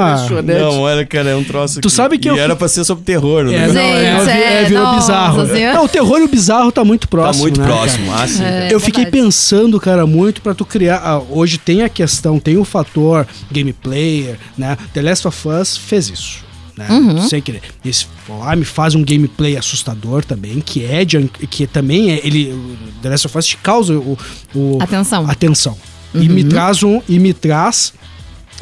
Não, 0.59 0.81
olha, 0.81 1.05
cara, 1.05 1.29
é 1.31 1.35
um 1.35 1.43
troço 1.43 1.79
Tu 1.81 1.89
sabe 1.89 2.17
que 2.17 2.27
e 2.27 2.31
eu 2.31 2.37
era 2.37 2.55
pra 2.55 2.67
ser 2.67 2.83
sobre 2.83 3.03
terror, 3.03 3.43
né? 3.45 3.55
É, 3.55 3.67
não, 3.67 3.81
é, 3.81 4.19
Gente, 4.19 4.29
é, 4.29 4.61
é, 4.61 4.65
virou 4.65 4.83
nossa 4.83 4.99
bizarro. 4.99 5.47
Senhora. 5.47 5.77
Não, 5.77 5.85
o 5.85 5.89
terror 5.89 6.19
e 6.19 6.23
o 6.23 6.27
bizarro 6.27 6.71
tá 6.71 6.83
muito 6.83 7.07
Tá 7.07 7.11
próximo. 7.11 7.43
muito 7.43 7.59
né, 7.59 7.67
cara? 7.67 7.79
próximo. 7.79 8.13
Ah, 8.13 8.27
sim. 8.27 8.43
É, 8.43 8.67
eu 8.71 8.79
fiquei 8.79 9.03
verdade. 9.05 9.23
pensando, 9.25 9.79
cara, 9.79 10.05
muito 10.05 10.41
pra 10.41 10.53
tu 10.53 10.65
criar. 10.65 11.01
ah, 11.03 11.21
hoje 11.29 11.57
tem 11.57 11.83
a 11.83 11.89
questão, 11.89 12.39
tem 12.39 12.57
o 12.57 12.65
fator 12.65 13.25
gameplay, 13.51 14.35
né? 14.57 14.77
The 14.93 15.01
Last 15.01 15.27
of 15.27 15.47
Us 15.47 15.77
fez 15.77 16.09
isso. 16.09 16.46
Né? 16.77 16.87
Uhum. 16.89 17.27
Sem 17.27 17.41
querer. 17.41 17.61
Esse 17.83 18.05
lá 18.29 18.55
me 18.55 18.63
faz 18.63 18.93
um 18.93 19.03
gameplay 19.03 19.57
assustador 19.57 20.23
também, 20.23 20.59
que 20.59 20.85
é 20.85 21.03
de, 21.03 21.27
que 21.27 21.65
também 21.65 22.11
é 22.11 22.21
ele 22.23 22.51
o 22.51 22.77
The 23.01 23.09
Last 23.09 23.27
of 23.27 23.37
Us 23.37 23.45
te 23.47 23.57
causa 23.57 23.93
o, 23.97 24.17
o 24.53 24.77
Atenção. 24.79 25.29
atenção. 25.29 25.77
E 26.13 26.29
me 26.29 26.43
traz 26.43 26.83
um 26.83 27.01
e 27.09 27.19
me 27.19 27.33
traz 27.33 27.93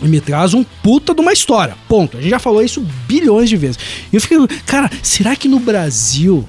e 0.02 0.08
me 0.08 0.20
traz 0.20 0.54
um 0.54 0.64
puta 0.64 1.14
de 1.14 1.22
uma 1.22 1.32
história. 1.32 1.76
Ponto. 1.88 2.18
A 2.18 2.22
gente 2.22 2.32
já 2.32 2.40
falou 2.40 2.62
isso 2.64 2.86
bilhões 3.08 3.50
de 3.50 3.58
vezes. 3.58 3.78
E 4.12 4.16
eu 4.16 4.22
fiquei, 4.22 4.38
cara, 4.66 4.90
será 5.02 5.36
que 5.36 5.48
no 5.48 5.60
Brasil 5.60 6.48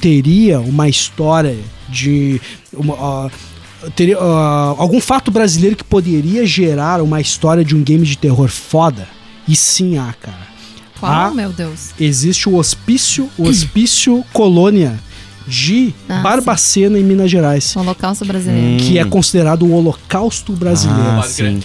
teria 0.00 0.60
uma 0.60 0.88
história 0.88 1.56
de 1.88 2.40
uma, 2.72 2.94
ah, 2.94 3.30
teria 3.96 4.18
ah, 4.18 4.74
algum 4.78 5.00
fato 5.00 5.30
brasileiro 5.30 5.76
que 5.76 5.84
poderia 5.84 6.46
gerar 6.46 7.02
uma 7.02 7.20
história 7.20 7.64
de 7.64 7.74
um 7.74 7.82
game 7.82 8.04
de 8.04 8.16
terror 8.16 8.48
foda? 8.48 9.08
E 9.48 9.56
sim 9.56 9.98
há, 9.98 10.12
cara. 10.12 10.49
Qual, 11.00 11.12
Ah. 11.12 11.30
meu 11.30 11.50
Deus? 11.50 11.90
Existe 11.98 12.48
o 12.48 12.56
hospício, 12.56 13.28
o 13.38 13.48
hospício 13.48 14.24
colônia 14.32 14.98
de 15.46 15.92
Ah, 16.08 16.20
Barbacena 16.20 16.98
em 16.98 17.02
Minas 17.02 17.30
Gerais, 17.30 17.74
Holocausto 17.74 18.24
brasileiro. 18.24 18.82
que 18.84 18.98
é 18.98 19.04
considerado 19.04 19.64
o 19.66 19.72
holocausto 19.72 20.52
brasileiro. 20.52 21.18
Ah, 21.18 21.22
sim. 21.26 21.60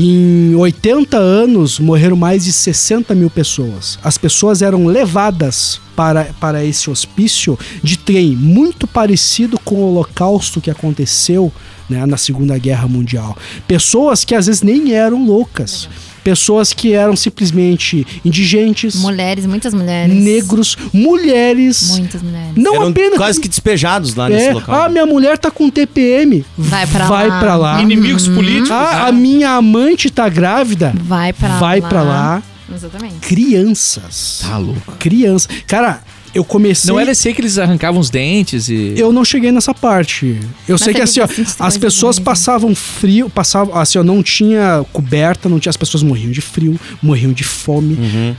Em 0.00 0.54
80 0.54 1.16
anos, 1.16 1.80
morreram 1.80 2.14
mais 2.16 2.44
de 2.44 2.52
60 2.52 3.16
mil 3.16 3.28
pessoas. 3.28 3.98
As 4.02 4.16
pessoas 4.16 4.62
eram 4.62 4.86
levadas 4.86 5.80
para, 5.96 6.26
para 6.38 6.64
esse 6.64 6.88
hospício 6.88 7.58
de 7.82 7.98
trem, 7.98 8.36
muito 8.36 8.86
parecido 8.86 9.58
com 9.64 9.74
o 9.74 9.90
holocausto 9.90 10.60
que 10.60 10.70
aconteceu 10.70 11.52
né, 11.90 12.06
na 12.06 12.16
Segunda 12.16 12.56
Guerra 12.58 12.86
Mundial. 12.86 13.36
Pessoas 13.66 14.24
que 14.24 14.36
às 14.36 14.46
vezes 14.46 14.62
nem 14.62 14.92
eram 14.92 15.26
loucas. 15.26 15.88
Pessoas 16.24 16.72
que 16.72 16.92
eram 16.92 17.16
simplesmente 17.16 18.06
indigentes, 18.24 18.94
Mulheres, 18.96 19.46
muitas 19.46 19.72
mulheres. 19.72 20.14
negros, 20.14 20.76
mulheres. 20.92 21.90
Muitas 21.96 22.22
mulheres. 22.22 22.52
Não 22.56 22.74
Eram 22.76 22.88
apenas. 22.88 23.16
quase 23.16 23.40
que 23.40 23.48
despejados 23.48 24.14
lá 24.14 24.28
nesse 24.28 24.46
é, 24.48 24.52
local. 24.54 24.74
ah, 24.82 24.88
minha 24.88 25.06
mulher 25.06 25.38
tá 25.38 25.50
com 25.50 25.70
TPM. 25.70 26.44
Vai 26.56 26.86
pra 26.86 27.06
Vai 27.06 27.28
lá. 27.28 27.38
pra 27.40 27.56
lá. 27.56 27.80
Inimigos 27.82 28.28
políticos. 28.28 28.70
Ah, 28.70 29.04
né? 29.04 29.08
a 29.08 29.12
minha 29.12 29.50
amante 29.50 30.10
tá 30.10 30.28
grávida. 30.28 30.92
Vai 31.02 31.32
pra 31.32 31.58
vai 31.58 31.80
lá. 31.80 31.88
pra 31.88 32.02
lá. 32.02 32.42
Exatamente. 32.74 33.14
Crianças. 33.26 34.40
Tá 34.46 34.58
louco. 34.58 34.92
Crianças. 34.98 35.48
Cara, 35.66 36.02
eu 36.34 36.44
comecei. 36.44 36.90
Não 36.92 36.98
era 37.00 37.10
esse 37.10 37.28
aí 37.28 37.34
que 37.34 37.40
eles 37.40 37.58
arrancavam 37.58 38.00
os 38.00 38.10
dentes 38.10 38.68
e. 38.68 38.94
Eu 38.96 39.12
não 39.12 39.24
cheguei 39.24 39.50
nessa 39.52 39.74
parte. 39.74 40.38
Eu 40.68 40.76
sei 40.78 40.92
que 40.94 41.00
assim, 41.00 41.20
ó, 41.20 41.28
as 41.60 41.76
pessoas 41.76 42.16
também, 42.16 42.24
passavam 42.24 42.74
frio, 42.74 43.28
passavam, 43.30 43.76
assim, 43.76 43.98
ó, 43.98 44.04
não 44.04 44.22
tinha 44.22 44.84
coberta, 44.92 45.48
não 45.48 45.58
tinha, 45.58 45.70
as 45.70 45.76
pessoas 45.76 46.02
morriam 46.02 46.30
de 46.30 46.40
frio, 46.40 46.78
morriam 47.02 47.32
de 47.32 47.44
fome. 47.44 47.94
Uhum. 47.94 48.34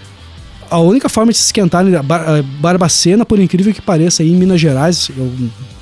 A 0.71 0.79
única 0.79 1.09
forma 1.09 1.31
de 1.31 1.37
se 1.39 1.45
esquentar, 1.45 1.83
né, 1.83 1.99
Bar- 2.03 2.25
eh, 2.27 2.43
Barbacena, 2.59 3.25
por 3.25 3.39
incrível 3.39 3.73
que 3.73 3.81
pareça, 3.81 4.21
aí 4.21 4.31
em 4.31 4.35
Minas 4.35 4.61
Gerais, 4.61 5.09
eu 5.17 5.31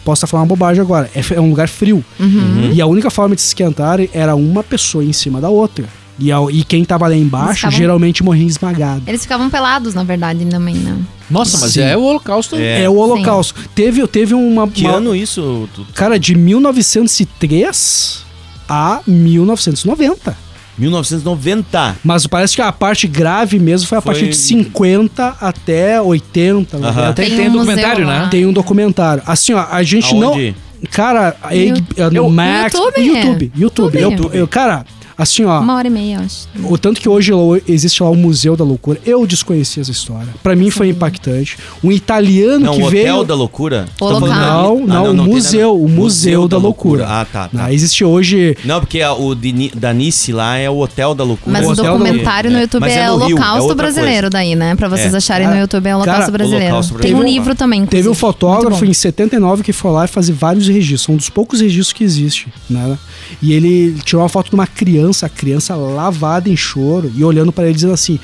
posso 0.05 0.19
estar 0.19 0.27
falando 0.27 0.43
uma 0.45 0.55
bobagem 0.55 0.81
agora, 0.81 1.11
é, 1.13 1.21
é 1.35 1.41
um 1.41 1.49
lugar 1.49 1.67
frio. 1.67 2.01
Uhum. 2.17 2.71
E 2.73 2.81
a 2.81 2.85
única 2.87 3.09
forma 3.09 3.35
de 3.35 3.41
se 3.41 3.47
esquentar 3.47 3.99
era 4.13 4.33
uma 4.33 4.63
pessoa 4.63 5.03
em 5.03 5.11
cima 5.11 5.41
da 5.41 5.49
outra. 5.49 5.85
E, 6.19 6.31
a- 6.31 6.39
e 6.51 6.63
quem 6.63 6.83
tava 6.83 7.07
lá 7.07 7.15
embaixo 7.15 7.53
estavam- 7.55 7.77
geralmente 7.77 8.23
morria 8.23 8.47
esmagado. 8.47 9.03
Eles 9.05 9.21
ficavam 9.21 9.49
pelados, 9.49 9.93
na 9.93 10.03
verdade, 10.03 10.43
também, 10.45 10.75
né? 10.75 10.97
Nossa, 11.29 11.57
mas 11.59 11.73
Sim. 11.73 11.81
é 11.81 11.95
o 11.97 12.01
holocausto. 12.03 12.55
É. 12.55 12.83
É, 12.83 12.89
o 12.89 12.95
holocausto. 12.95 13.53
Teve, 13.75 14.05
teve 14.07 14.33
uma, 14.33 14.67
Que 14.67 14.83
uma- 14.85 14.93
ano 14.97 15.15
isso? 15.15 15.67
Cara, 15.93 16.17
de 16.17 16.33
1903 16.35 18.23
a 18.67 19.01
1990. 19.05 20.35
1990. 20.77 21.95
Mas 22.03 22.27
parece 22.27 22.55
que 22.55 22.61
a 22.61 22.71
parte 22.71 23.07
grave 23.07 23.59
mesmo 23.59 23.87
foi 23.87 23.97
a 23.97 24.01
Foi- 24.01 24.13
partir 24.13 24.29
de 24.29 24.35
50 24.37 25.35
até 25.41 26.01
80. 26.01 26.77
Aham. 26.77 26.85
90. 26.87 27.13
Tem, 27.13 27.27
Tem 27.29 27.37
tem 27.37 27.49
um 27.49 27.51
documentário, 27.53 28.05
lá. 28.05 28.19
né? 28.23 28.27
Tem 28.29 28.45
um 28.45 28.53
documentário. 28.53 29.23
Assim, 29.25 29.53
ó, 29.53 29.65
a 29.69 29.83
gente 29.83 30.13
Aonde? 30.13 30.55
não. 30.55 30.67
Cara, 30.91 31.35
No- 32.11 32.23
no 32.23 32.29
Max. 32.29 32.73
YouTube? 32.73 33.01
YouTube. 33.01 33.51
YouTube. 33.57 33.99
YouTube. 33.99 34.25
Eu, 34.35 34.41
eu- 34.41 34.47
cara, 34.47 34.85
Assim, 35.17 35.43
ó. 35.45 35.59
Uma 35.59 35.75
hora 35.75 35.87
e 35.87 35.89
meia, 35.89 36.17
eu 36.17 36.21
acho. 36.21 36.47
O 36.71 36.77
tanto 36.77 37.01
que 37.01 37.09
hoje 37.09 37.31
existe 37.67 38.03
lá 38.03 38.09
o 38.09 38.15
Museu 38.15 38.55
da 38.55 38.63
Loucura. 38.63 38.99
Eu 39.05 39.25
desconhecia 39.25 39.81
essa 39.81 39.89
história. 39.91 40.27
Pra 40.43 40.55
mim 40.55 40.69
foi 40.69 40.89
impactante. 40.89 41.57
Um 41.83 41.91
italiano 41.91 42.65
Não, 42.65 42.73
que 42.75 42.81
o 42.81 42.85
Hotel 42.85 43.03
veio. 43.15 43.23
da 43.23 43.33
Loucura. 43.33 43.85
O 43.99 44.05
local. 44.09 44.77
ali? 44.77 44.85
Não, 44.85 44.95
Ah, 44.95 45.13
não, 45.13 45.23
o 45.23 45.25
tem 45.25 45.33
museu, 45.33 45.81
o 45.81 45.89
Museu 45.89 46.47
da 46.47 46.57
Loucura. 46.57 47.05
Ah, 47.07 47.25
tá, 47.25 47.47
tá. 47.47 47.63
Né, 47.63 47.73
existe 47.73 48.03
hoje. 48.05 48.55
Não, 48.63 48.79
porque 48.79 49.01
a- 49.01 49.13
o 49.13 49.33
Dini- 49.33 49.71
da 49.75 49.91
Nice 49.93 50.31
lá 50.31 50.57
é 50.57 50.69
o 50.69 50.77
Hotel 50.77 51.15
da 51.15 51.23
Loucura. 51.23 51.51
Mas 51.51 51.67
o 51.67 51.71
Hotel 51.71 51.83
da 51.85 51.91
documentário 51.91 52.51
no 52.51 52.57
É, 52.57 52.61
YouTube 52.61 52.81
mas 52.81 52.93
é, 52.93 52.99
é 52.99 53.01
o 53.01 53.05
é 53.05 53.11
Holocausto 53.25 53.61
outra 53.61 53.75
Brasileiro 53.75 54.29
daí, 54.29 54.55
né? 54.55 54.75
Pra 54.75 54.87
vocês 54.87 55.13
É. 55.13 55.17
acharem 55.17 55.47
no 55.47 55.57
YouTube 55.57 55.87
é 55.87 55.95
o 55.95 55.97
Holocausto 55.97 56.31
Brasileiro. 56.31 56.75
Tem 57.01 57.15
um 57.15 57.23
livro 57.23 57.55
também, 57.55 57.85
Teve 57.87 58.07
um 58.09 58.13
fotógrafo 58.13 58.85
em 58.85 58.93
79 58.93 59.63
que 59.63 59.73
foi 59.73 59.91
lá 59.91 60.05
e 60.05 60.07
fazer 60.07 60.33
vários 60.33 60.67
registros. 60.67 61.09
Um 61.09 61.17
dos 61.17 61.29
poucos 61.29 61.59
registros 61.61 61.93
que 61.93 62.03
existe, 62.03 62.47
né? 62.69 62.97
E 63.41 63.53
ele 63.53 63.95
tirou 64.03 64.21
uma 64.21 64.29
foto 64.29 64.49
de 64.49 64.55
uma 64.55 64.67
criança, 64.67 65.06
a 65.25 65.29
criança 65.29 65.75
lavada 65.75 66.49
em 66.49 66.55
choro 66.55 67.11
e 67.15 67.23
olhando 67.23 67.51
pra 67.51 67.65
ele 67.65 67.73
dizendo 67.73 67.93
assim: 67.93 68.19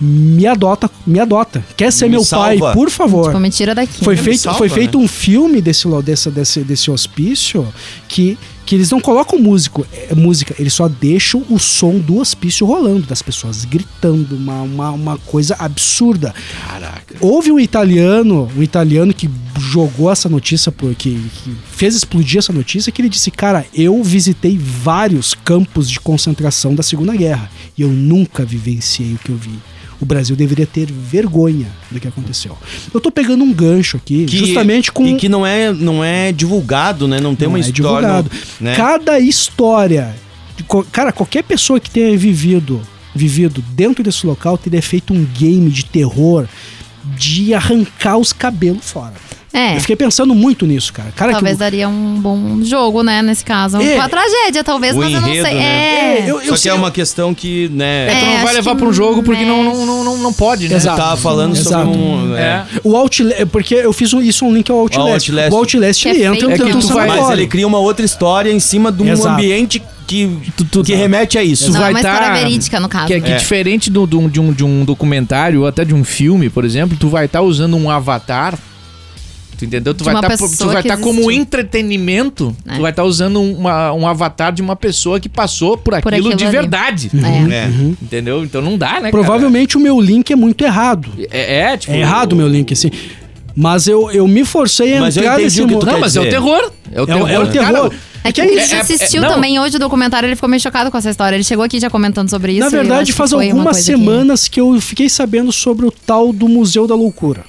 "Me 0.00 0.46
adota, 0.46 0.90
me 1.06 1.20
adota. 1.20 1.64
Quer 1.76 1.92
ser 1.92 2.06
Me 2.06 2.12
meu 2.12 2.20
pai, 2.26 2.58
salva." 2.58 2.72
por 2.72 2.90
favor." 2.90 3.26
Tipo, 3.28 3.40
me 3.40 3.50
tira 3.50 3.74
daqui. 3.74 4.04
Foi 4.04 4.14
Me 4.16 4.20
feito, 4.22 4.40
salva, 4.40 4.58
foi 4.58 4.68
feito 4.68 4.98
né? 4.98 5.04
um 5.04 5.08
filme 5.08 5.60
desse, 5.62 5.86
lo- 5.86 6.02
desse, 6.02 6.30
desse, 6.30 6.60
desse 6.60 6.90
hospício 6.90 7.66
que, 8.08 8.36
que 8.64 8.74
eles 8.74 8.90
não 8.90 9.00
colocam 9.00 9.38
músico, 9.38 9.86
é, 9.92 10.14
música, 10.14 10.54
eles 10.58 10.72
só 10.72 10.88
deixam 10.88 11.44
o 11.50 11.58
som 11.58 11.98
do 11.98 12.18
hospício 12.18 12.66
rolando, 12.66 13.06
das 13.06 13.22
pessoas 13.22 13.64
gritando, 13.64 14.36
uma, 14.36 14.62
uma, 14.62 14.90
uma 14.90 15.18
coisa 15.18 15.54
absurda. 15.58 16.34
Caraca. 16.66 17.16
Houve 17.20 17.52
um 17.52 17.60
italiano, 17.60 18.50
um 18.56 18.62
italiano 18.62 19.12
que 19.12 19.30
jogou 19.58 20.10
essa 20.10 20.28
notícia, 20.28 20.72
que 20.98 21.30
fez 21.70 21.94
explodir 21.94 22.38
essa 22.38 22.52
notícia, 22.52 22.90
que 22.90 23.00
ele 23.00 23.08
disse, 23.08 23.30
cara, 23.30 23.66
eu 23.74 24.02
visitei 24.02 24.58
vários 24.58 25.34
campos 25.34 25.90
de 25.90 26.00
concentração 26.00 26.74
da 26.74 26.82
Segunda 26.82 27.14
Guerra 27.14 27.50
e 27.76 27.82
eu 27.82 27.88
nunca 27.88 28.44
vivenciei 28.44 29.14
o 29.14 29.18
que 29.18 29.30
eu 29.30 29.36
vi. 29.36 29.58
O 30.04 30.06
Brasil 30.06 30.36
deveria 30.36 30.66
ter 30.66 30.86
vergonha 30.92 31.66
do 31.90 31.98
que 31.98 32.06
aconteceu. 32.06 32.58
Eu 32.92 33.00
tô 33.00 33.10
pegando 33.10 33.42
um 33.42 33.50
gancho 33.50 33.96
aqui, 33.96 34.26
Que- 34.26 34.36
justamente 34.36 34.92
com 34.92 35.06
E 35.06 35.14
que 35.16 35.30
não 35.30 35.46
é, 35.46 35.72
não 35.72 36.04
é 36.04 36.30
divulgado, 36.30 37.08
né? 37.08 37.18
Não 37.20 37.34
tem 37.34 37.48
não 37.48 37.54
uma 37.54 37.58
é 37.58 37.62
história. 37.62 37.72
divulgado. 38.06 38.30
Né? 38.60 38.74
Cada 38.76 39.18
história, 39.18 40.14
cara, 40.92 41.10
qualquer 41.10 41.42
pessoa 41.42 41.80
que 41.80 41.88
tenha 41.90 42.14
vivido, 42.18 42.82
vivido 43.14 43.64
dentro 43.70 44.04
desse 44.04 44.26
local 44.26 44.58
teria 44.58 44.82
feito 44.82 45.14
um 45.14 45.24
game 45.24 45.70
de 45.70 45.86
terror 45.86 46.46
de 47.16 47.54
arrancar 47.54 48.18
os 48.18 48.30
cabelos 48.30 48.90
fora. 48.90 49.14
É. 49.56 49.76
Eu 49.76 49.80
fiquei 49.80 49.94
pensando 49.94 50.34
muito 50.34 50.66
nisso, 50.66 50.92
cara. 50.92 51.12
cara 51.14 51.30
que 51.30 51.36
Talvez 51.36 51.54
eu- 51.54 51.58
daria 51.60 51.88
um 51.88 52.18
bom 52.20 52.58
jogo, 52.64 53.04
né, 53.04 53.22
nesse 53.22 53.44
caso. 53.44 53.80
É. 53.80 53.94
Uma 53.94 54.08
tragédia, 54.08 54.64
talvez, 54.64 54.96
O 54.96 54.98
mas 54.98 55.12
eu 55.14 55.20
não 55.20 55.28
enredo, 55.28 55.46
sei. 55.46 55.54
né? 55.54 55.64
É. 56.18 56.22
eu, 56.28 56.40
eu 56.40 56.46
Só 56.48 56.52
que 56.54 56.58
sei- 56.58 56.70
é 56.72 56.74
uma 56.74 56.90
questão 56.90 57.32
que, 57.32 57.68
né? 57.72 58.08
É, 58.10 58.18
tu 58.20 58.26
não 58.26 58.42
vai 58.44 58.54
levar 58.54 58.72
que 58.72 58.78
pra 58.78 58.88
um 58.88 58.92
jogo 58.92 59.22
porque 59.22 59.44
não, 59.44 59.62
mexe. 59.62 59.76
não, 59.78 59.86
não, 59.86 60.04
não, 60.04 60.18
não 60.18 60.32
pode, 60.32 60.68
né? 60.68 60.80
Você 60.80 60.88
tava 60.88 61.16
falando 61.16 61.54
Exato. 61.56 61.86
sobre 61.86 61.96
um. 62.02 62.34
É. 62.36 62.64
O 62.82 62.96
Outlast, 62.96 63.46
porque 63.52 63.76
eu 63.76 63.92
fiz 63.92 64.12
isso 64.12 64.44
um 64.44 64.52
link 64.52 64.68
ao 64.72 64.78
Outlast. 64.78 65.28
Outlast. 65.30 65.52
O 65.52 65.56
Outlast 65.56 66.02
Que 66.02 66.08
é 66.08 66.10
ele 66.10 66.24
entra 66.24 66.48
dentro 66.48 66.64
É 66.64 66.66
que 66.66 66.72
do 66.72 66.80
tu 66.80 66.88
vai- 66.92 67.06
Mas 67.06 67.16
sanatório. 67.16 67.40
ele 67.42 67.46
cria 67.48 67.66
uma 67.66 67.78
outra 67.78 68.04
história 68.04 68.50
em 68.52 68.58
cima 68.58 68.90
de 68.90 69.02
um 69.04 69.08
Exato. 69.08 69.28
ambiente 69.28 69.80
que, 70.06 70.36
que 70.84 70.94
remete 70.96 71.38
a 71.38 71.44
isso. 71.44 71.70
Não, 71.72 71.78
vai 71.80 71.90
é 71.90 71.94
uma 71.94 72.02
tá- 72.02 72.32
verídica, 72.34 72.80
no 72.80 72.88
caso. 72.88 73.06
Que, 73.06 73.20
que 73.20 73.30
É. 73.32 73.36
diferente 73.36 73.88
do, 73.88 74.04
do- 74.04 74.28
de, 74.28 74.40
um, 74.40 74.52
de 74.52 74.64
um 74.64 74.84
documentário 74.84 75.60
ou 75.60 75.66
até 75.68 75.84
de 75.84 75.94
um 75.94 76.02
filme, 76.02 76.50
por 76.50 76.64
exemplo, 76.64 76.96
tu 76.98 77.08
vai 77.08 77.26
estar 77.26 77.40
usando 77.40 77.76
um 77.76 77.88
avatar. 77.88 78.58
Tu 79.64 79.68
entendeu? 79.68 79.94
Tu 79.94 79.98
De 79.98 80.04
vai 80.04 80.14
uma 80.14 80.20
estar 80.20 80.82
tá 80.82 80.96
como 80.96 81.20
existiu. 81.20 81.30
entretenimento. 81.30 82.56
É. 82.66 82.76
Tu 82.76 82.82
vai 82.82 82.90
estar 82.90 83.04
usando 83.04 83.40
uma- 83.40 83.92
um 83.92 84.06
avatar 84.06 84.52
de 84.52 84.62
uma 84.62 84.76
pessoa 84.76 85.18
que 85.18 85.28
passou 85.28 85.76
por 85.76 85.94
aquilo, 85.94 86.14
aquilo 86.14 86.34
de 86.36 86.44
ali. 86.44 86.52
verdade. 86.56 87.10
É. 87.14 87.54
É. 87.54 87.66
Entendeu? 88.02 88.44
Então 88.44 88.60
não 88.62 88.76
dá, 88.78 89.00
né? 89.00 89.10
Provavelmente 89.10 89.76
o 89.76 89.80
meu 89.80 90.00
link 90.00 90.30
é 90.32 90.36
muito 90.36 90.64
errado. 90.64 91.08
cara? 91.10 91.28
É, 91.30 91.72
é, 91.72 91.76
tipo. 91.76 91.92
É 91.92 92.00
errado 92.00 92.32
o 92.32 92.36
meu 92.36 92.48
link, 92.48 92.72
assim. 92.72 92.90
Mas 93.56 93.86
eu, 93.86 94.10
eu 94.10 94.26
me 94.26 94.44
forcei 94.44 94.96
a 94.96 95.00
Mas 95.00 95.16
entrar 95.16 95.38
nesse 95.38 95.62
o 95.62 95.66
que 95.66 95.72
tu 95.72 95.74
mundo. 95.74 95.86
Não, 95.86 96.00
mas 96.00 96.16
é 96.16 96.20
o 96.20 96.28
terror. 96.28 96.72
É 96.92 97.00
o 97.00 97.04
É 97.04 97.06
terror. 97.06 97.30
é 97.30 97.38
o 97.38 97.46
terror. 97.46 97.90
Cara, 97.90 97.90
É 98.24 98.32
que 98.32 98.40
É 98.40 98.44
o 98.44 98.48
que- 98.48 98.54
Christian 98.54 98.76
é- 98.76 98.78
é- 98.78 98.82
assistiu 98.82 99.20
não. 99.22 99.28
também 99.34 99.60
hoje 99.60 99.76
o 99.76 99.78
documentário, 99.78 100.26
ele 100.26 100.34
ficou 100.34 100.48
meio 100.48 100.60
chocado 100.60 100.90
com 100.90 100.96
essa 100.98 101.10
história. 101.10 101.36
Ele 101.36 101.44
chegou 101.44 101.62
aqui 101.64 101.78
já 101.78 101.88
comentando 101.90 102.28
sobre 102.30 102.52
isso. 102.52 102.60
Na 102.62 102.68
verdade, 102.70 103.12
faz 103.12 103.32
algumas 103.32 103.62
coisa 103.64 103.78
que- 103.80 103.84
semanas 103.98 104.48
que... 104.48 104.60
eu 104.60 104.80
fiquei 104.80 105.08
sabendo 105.10 105.52
sobre 105.52 105.84
o 105.86 105.90
tal 105.92 106.32
do 106.32 106.48
Museu 106.48 106.86
da 106.86 106.94
Loucura. 106.94 107.44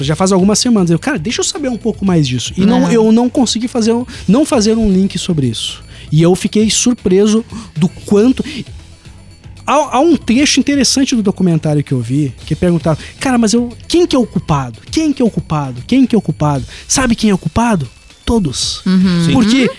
Já 0.00 0.16
faz 0.16 0.32
algumas 0.32 0.58
semanas. 0.58 0.90
Eu, 0.90 0.98
cara, 0.98 1.18
deixa 1.18 1.40
eu 1.40 1.44
saber 1.44 1.68
um 1.68 1.76
pouco 1.76 2.04
mais 2.04 2.26
disso. 2.26 2.52
E 2.56 2.64
não, 2.66 2.80
Não. 2.80 2.92
eu 2.92 3.12
não 3.12 3.28
consegui 3.28 3.68
fazer, 3.68 3.92
um- 3.92 4.04
não 4.26 4.44
fazer 4.44 4.76
um 4.76 4.90
link 4.90 5.18
sobre 5.18 5.46
isso. 5.46 5.82
E 6.10 6.20
eu 6.22 6.34
fiquei 6.34 6.70
surpreso 6.70 7.44
do 7.76 7.88
quanto. 7.88 8.44
Há, 9.66 9.96
há 9.96 10.00
um 10.00 10.16
trecho 10.16 10.60
interessante 10.60 11.16
do 11.16 11.22
documentário 11.22 11.82
que 11.82 11.92
eu 11.92 12.00
vi 12.00 12.34
que 12.44 12.54
perguntava, 12.54 12.98
cara, 13.18 13.38
mas 13.38 13.54
eu. 13.54 13.72
Quem 13.88 14.06
que 14.06 14.14
é 14.14 14.18
o 14.18 14.26
culpado? 14.26 14.78
Quem 14.90 15.12
que 15.12 15.22
é 15.22 15.24
o 15.24 15.30
culpado? 15.30 15.82
Quem 15.86 16.06
que 16.06 16.14
é 16.14 16.18
o 16.18 16.20
culpado? 16.20 16.64
Sabe 16.86 17.14
quem 17.14 17.30
é 17.30 17.34
o 17.34 17.38
culpado? 17.38 17.88
Todos. 18.26 18.84
Uhum. 18.86 19.28
Porque 19.32 19.70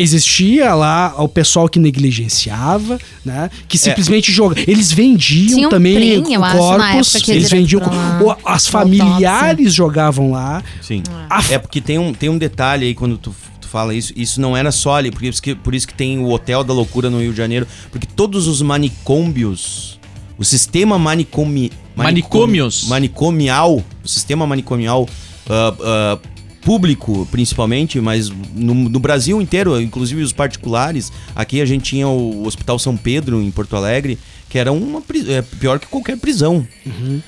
existia 0.00 0.74
lá 0.74 1.14
o 1.18 1.28
pessoal 1.28 1.68
que 1.68 1.78
negligenciava, 1.78 2.98
né? 3.24 3.50
Que 3.68 3.78
simplesmente 3.78 4.32
joga. 4.32 4.60
Eles 4.66 4.92
vendiam 4.92 5.54
Tinha 5.54 5.66
um 5.68 5.70
também 5.70 5.94
trem, 5.94 6.34
eu 6.34 6.44
acho, 6.44 6.56
na 6.78 6.92
corpos. 6.92 7.12
que 7.12 7.30
eles 7.30 7.44
eles 7.44 7.50
vendiam. 7.50 7.80
lá, 7.80 8.36
as 8.44 8.66
familiares 8.66 9.72
jogavam 9.74 10.30
lá. 10.30 10.62
Sim. 10.82 11.02
A- 11.28 11.42
É 11.50 11.58
porque 11.58 11.80
tem 11.80 11.98
um, 11.98 12.12
tem 12.12 12.28
um 12.28 12.38
detalhe 12.38 12.86
aí 12.86 12.94
quando 12.94 13.16
tu, 13.18 13.34
tu 13.60 13.68
fala 13.68 13.94
isso. 13.94 14.12
Isso 14.16 14.40
não 14.40 14.56
era 14.56 14.70
só 14.72 14.96
ali, 14.96 15.10
por 15.10 15.22
isso, 15.24 15.40
que, 15.42 15.54
por 15.54 15.74
isso 15.74 15.86
que 15.86 15.94
tem 15.94 16.18
o 16.18 16.28
Hotel 16.30 16.62
da 16.64 16.72
Loucura 16.72 17.08
no 17.10 17.20
Rio 17.20 17.32
de 17.32 17.38
Janeiro. 17.38 17.66
Porque 17.90 18.06
todos 18.06 18.46
os 18.46 18.60
manicômios, 18.62 19.98
o 20.38 20.44
sistema 20.44 20.98
manicomi, 20.98 21.70
Manicômios. 21.96 22.86
manicomial, 22.88 23.82
o 24.02 24.08
sistema 24.08 24.46
manicomial 24.46 25.08
ah, 25.48 25.74
ah, 25.82 26.18
público, 26.62 27.26
principalmente, 27.30 28.00
mas 28.00 28.30
no, 28.54 28.74
no 28.74 28.98
Brasil 29.00 29.40
inteiro, 29.40 29.80
inclusive 29.80 30.22
os 30.22 30.32
particulares. 30.32 31.10
Aqui 31.34 31.60
a 31.60 31.64
gente 31.64 31.84
tinha 31.84 32.06
o 32.08 32.46
Hospital 32.46 32.78
São 32.78 32.96
Pedro, 32.96 33.40
em 33.42 33.50
Porto 33.50 33.74
Alegre, 33.76 34.18
que 34.48 34.58
era 34.58 34.72
uma 34.72 35.00
é, 35.28 35.42
pior 35.60 35.78
que 35.78 35.86
qualquer 35.86 36.16
prisão. 36.18 36.66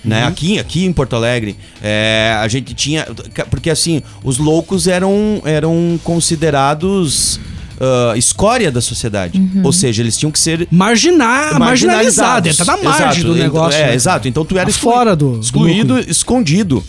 Né? 0.04 0.24
Aqui, 0.24 0.58
aqui 0.58 0.84
em 0.84 0.92
Porto 0.92 1.14
Alegre, 1.16 1.56
é, 1.80 2.36
a 2.40 2.48
gente 2.48 2.74
tinha. 2.74 3.06
Porque 3.48 3.70
assim, 3.70 4.02
os 4.24 4.38
loucos 4.38 4.86
eram, 4.88 5.40
eram 5.44 5.98
considerados. 6.02 7.38
ah, 7.80 8.14
escória 8.16 8.70
da 8.70 8.80
sociedade. 8.80 9.40
Ou 9.64 9.72
seja, 9.72 10.02
eles 10.02 10.16
tinham 10.18 10.30
que 10.30 10.38
ser 10.38 10.68
Marginar, 10.70 11.58
marginalizado, 11.58 12.48
marginalizados. 12.48 12.50
entra 12.60 12.64
na 12.64 12.76
margem 12.82 13.06
Exato, 13.06 13.20
do 13.26 13.32
então- 13.32 13.42
negócio. 13.44 13.78
É, 13.80 13.86
né? 13.88 13.94
exato. 13.94 14.28
Então 14.28 14.44
tu 14.44 14.54
era 14.56 14.64
Tá 14.64 14.70
exclu- 14.70 14.92
fora 14.92 15.16
do- 15.16 15.34
do 15.36 15.40
excluído, 15.40 15.94
núcleo. 15.94 16.10
escondido. 16.10 16.84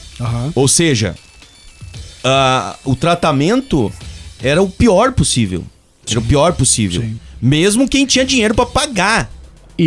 Ou 0.56 0.68
seja, 0.68 1.16
ah, 2.24 2.76
o 2.86 2.96
tratamento 2.96 3.92
era 4.42 4.62
o 4.62 4.70
pior 4.70 5.12
possível. 5.14 5.64
Era 6.10 6.20
o 6.20 6.24
pior 6.24 6.54
possível. 6.54 7.02
Sim. 7.02 7.20
Mesmo 7.42 7.88
quem 7.88 8.06
tinha 8.06 8.26
dinheiro 8.26 8.54
pra 8.54 8.66
pagar. 8.66 9.30
E, 9.78 9.84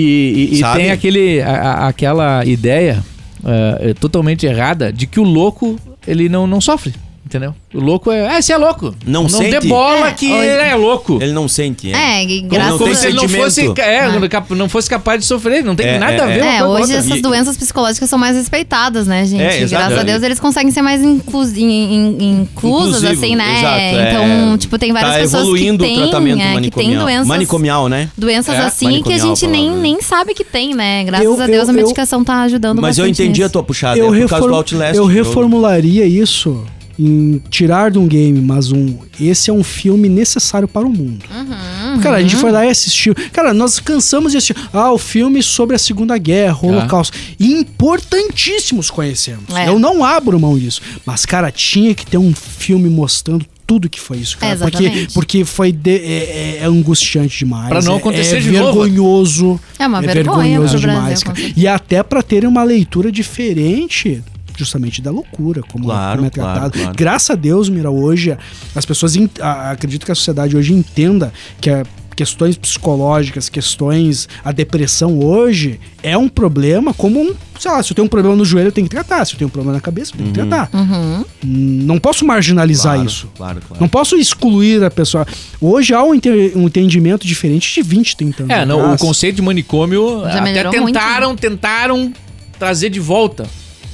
e- 0.53 0.59
e 0.59 0.62
tem 0.76 0.91
aquele, 0.91 1.41
a- 1.43 1.51
a- 1.51 1.89
aquela 1.89 2.45
ideia 2.45 3.05
eh, 3.45 3.95
totalmente 4.01 4.45
errada 4.47 4.93
de 4.93 5.07
que 5.07 5.20
o 5.20 5.22
louco 5.22 5.78
ele 6.07 6.28
não, 6.28 6.47
não 6.47 6.61
sofre. 6.61 6.93
Entendeu? 7.29 7.53
O 7.74 7.81
louco 7.81 8.12
é. 8.12 8.37
É, 8.37 8.41
você 8.41 8.53
é 8.53 8.57
louco. 8.57 8.95
Não 9.05 9.22
não 9.24 9.29
sente. 9.29 9.59
dê 9.59 9.66
bola 9.68 10.11
É, 10.11 10.12
que 10.12 10.31
hoje- 10.33 10.47
ele 10.47 10.62
é 10.62 10.77
louco. 10.77 11.18
Ele 11.20 11.33
não 11.33 11.49
sente. 11.49 11.93
É, 11.93 12.24
Como 12.24 12.49
graças 12.49 12.70
não 12.70 12.79
Como 12.79 12.91
tem 12.91 12.95
se 13.01 13.07
ele 13.09 13.16
não 13.16 13.29
fosse, 13.29 13.72
é, 13.79 14.29
cap- 14.29 14.55
não 14.55 14.68
fosse 14.68 14.89
capaz 14.89 15.18
de 15.20 15.27
sofrer. 15.27 15.64
Não 15.64 15.74
tem 15.74 15.89
É, 15.89 15.99
nada 15.99 16.12
é, 16.12 16.20
a 16.20 16.27
ver 16.27 16.39
É, 16.39 16.59
a 16.59 16.68
hoje 16.68 16.83
outra. 16.83 16.97
essas 16.99 17.18
E- 17.18 17.20
doenças 17.20 17.57
psicológicas 17.57 18.09
são 18.09 18.16
mais 18.16 18.37
respeitadas, 18.37 19.09
né, 19.09 19.24
gente? 19.27 19.43
É. 19.43 19.66
Graças 19.66 19.99
a 19.99 20.03
Deus 20.05 20.22
eles 20.22 20.39
conseguem 20.39 20.70
ser 20.70 20.83
mais 20.83 21.03
inclus, 21.03 21.53
in- 21.57 21.64
in- 21.68 22.41
inclusas, 22.43 23.03
Inclusivo, 23.03 23.12
assim, 23.24 23.35
né? 23.35 23.59
exato, 23.59 23.77
é. 23.81 24.12
então, 24.12 24.59
tipo, 24.59 24.79
tem 24.79 24.93
várias 24.93 25.12
tá 25.14 25.18
pessoas 25.18 25.43
que 25.43 25.49
evoluindo 25.49 25.83
têm, 25.85 25.97
o 25.97 26.03
tratamento 26.03 26.37
é, 26.39 26.43
que 26.43 26.45
têm 26.47 26.55
manicomial. 26.55 27.03
doenças, 27.03 27.27
Manicomial, 27.27 27.89
né? 27.89 28.09
doenças 28.16 28.55
É, 28.55 28.59
assim 28.61 29.03
que 29.03 29.12
a 29.12 29.18
gente 29.18 29.49
nem, 29.49 29.64
palavra. 29.64 29.83
nem 29.83 30.01
sabe 30.01 30.33
que 30.33 30.45
tem, 30.45 30.74
né? 30.77 31.03
Graças 31.03 31.27
Eu- 31.27 31.43
a 31.43 31.47
Deus 31.47 31.64
eu- 31.68 31.70
a 31.70 31.77
medicação 31.77 32.22
tá 32.22 32.43
ajudando 32.43 32.81
Mas 32.81 32.99
eu 32.99 33.07
entendi 33.09 33.43
a 33.43 33.49
tua 33.49 33.64
puxada. 33.64 33.99
eu, 33.99 34.14
é 34.14 34.20
por 34.20 34.29
causa 34.29 34.35
reform- 34.37 34.51
do 34.53 34.55
Outlast. 34.55 34.97
eu 34.97 35.07
reformularia 35.07 36.07
isso 36.07 36.62
em 36.99 37.42
tirar 37.51 37.90
de 37.90 37.99
um 37.99 38.07
game, 38.07 38.40
mas 38.40 38.72
um 38.72 38.97
esse 39.20 39.49
é 39.51 39.53
um 39.53 39.64
filme 39.64 40.09
necessário 40.09 40.66
para 40.68 40.86
o 40.86 40.90
mundo. 40.90 41.24
Uhum, 41.34 42.01
Cara, 42.01 42.16
a 42.16 42.22
gente 42.22 42.36
foi 42.36 42.51
lá 42.53 42.64
e 42.66 42.68
assistiu. 42.70 43.14
Cara, 43.32 43.53
nós 43.55 43.78
cansamos 43.78 44.32
de 44.32 44.38
assistir. 44.38 44.57
Ah, 44.72 44.92
o 44.92 44.99
filme 44.99 45.42
sobre 45.42 45.74
a 45.74 45.78
Segunda 45.78 46.16
Guerra, 46.18 46.59
o 46.62 46.68
Holocausto. 46.68 47.16
Importantíssimos 47.40 48.90
conhecemos. 48.90 49.55
É. 49.55 49.68
Eu 49.68 49.78
não 49.78 50.05
abro 50.05 50.38
mão 50.38 50.59
disso. 50.59 50.80
Mas, 51.05 51.24
cara, 51.24 51.51
tinha 51.51 51.94
que 51.94 52.05
ter 52.07 52.18
um 52.18 52.34
filme 52.34 52.88
mostrando 52.90 53.44
tudo 53.66 53.88
que 53.90 54.01
foi 54.01 54.18
isso, 54.18 54.38
cara. 54.38 54.53
É, 54.53 54.57
porque, 54.57 54.84
exatamente. 54.84 55.14
porque 55.14 55.44
foi 55.44 55.72
de- 55.72 55.90
é, 55.90 55.99
é- 55.99 56.59
é 56.61 56.64
angustiante 56.66 57.38
demais. 57.40 57.68
Pra 57.68 57.82
não 57.82 57.94
é- 57.94 57.97
acontecer 57.97 58.36
é 58.36 58.40
de 58.40 58.51
novo. 58.53 58.80
vergonhoso. 58.82 59.61
É 59.78 59.86
uma 59.86 59.99
é 59.99 60.03
vergonha 60.03 60.24
vergonhoso 60.59 60.72
pro 60.72 60.80
Brasil, 60.82 60.99
demais, 61.01 61.22
com 61.24 61.32
cara. 61.32 61.53
E 61.57 61.66
até 61.66 62.03
pra 62.03 62.22
terem 62.22 62.49
uma 62.49 62.62
leitura 62.62 63.11
diferente 63.11 64.22
justamente 64.57 65.00
da 65.02 65.11
loucura, 65.11 65.62
como, 65.70 65.84
Claro, 65.84 66.16
como 66.16 66.26
é 66.26 66.30
claro, 66.30 66.52
tratado. 66.61 66.78
claro. 66.78 66.96
Graças 66.96 67.30
a 67.30 67.34
Deus, 67.34 67.68
Mira, 67.68 67.90
hoje 67.90 68.36
as 68.74 68.84
pessoas 68.84 69.14
a- 69.40 69.70
acredito 69.72 70.04
que 70.07 70.12
a 70.12 70.14
sociedade 70.14 70.57
hoje 70.57 70.72
entenda 70.72 71.32
que 71.61 71.70
é 71.70 71.82
questões 72.14 72.57
psicológicas, 72.57 73.50
questões. 73.50 74.26
A 74.42 74.50
depressão 74.50 75.18
hoje 75.18 75.78
é 76.02 76.16
um 76.16 76.28
problema 76.30 76.94
como 76.94 77.20
um. 77.20 77.34
Sei 77.61 77.70
lá, 77.70 77.82
se 77.82 77.92
eu 77.92 77.94
tenho 77.94 78.07
um 78.07 78.09
problema 78.09 78.34
no 78.34 78.42
joelho, 78.42 78.68
eu 78.68 78.72
tenho 78.72 78.86
que 78.86 78.94
tratar. 78.94 79.22
Se 79.26 79.34
eu 79.34 79.38
tenho 79.38 79.48
um 79.48 79.50
problema 79.50 79.74
na 79.74 79.80
cabeça, 79.82 80.12
eu 80.12 80.18
tenho 80.18 80.32
que 80.32 80.34
tratar. 80.46 80.70
Uhum. 80.74 81.24
Hum, 81.44 81.84
Não 81.84 81.98
posso 81.98 82.24
marginalizar 82.24 82.94
Claro, 82.94 83.07
isso. 83.09 83.28
Claro, 83.36 83.61
claro. 83.68 83.80
Não 83.82 83.86
posso 83.88 84.16
excluir 84.16 84.82
a 84.82 84.90
pessoa. 84.90 85.26
Hoje 85.61 85.92
há 85.92 86.02
um, 86.02 86.14
ente- 86.14 86.52
um 86.57 86.66
entendimento 86.66 87.26
diferente 87.26 87.74
de 87.74 87.82
20, 87.86 88.16
30 88.16 88.42
anos. 88.44 88.54
É, 88.54 88.64
não, 88.64 88.94
o 88.94 88.98
conceito 88.98 89.36
de 89.36 89.42
manicômio 89.42 90.22
Já 90.22 90.40
até 90.40 90.70
tentaram, 90.70 91.36
tentaram 91.36 92.12
trazer 92.59 92.88
de 92.88 92.98
volta 93.00 93.46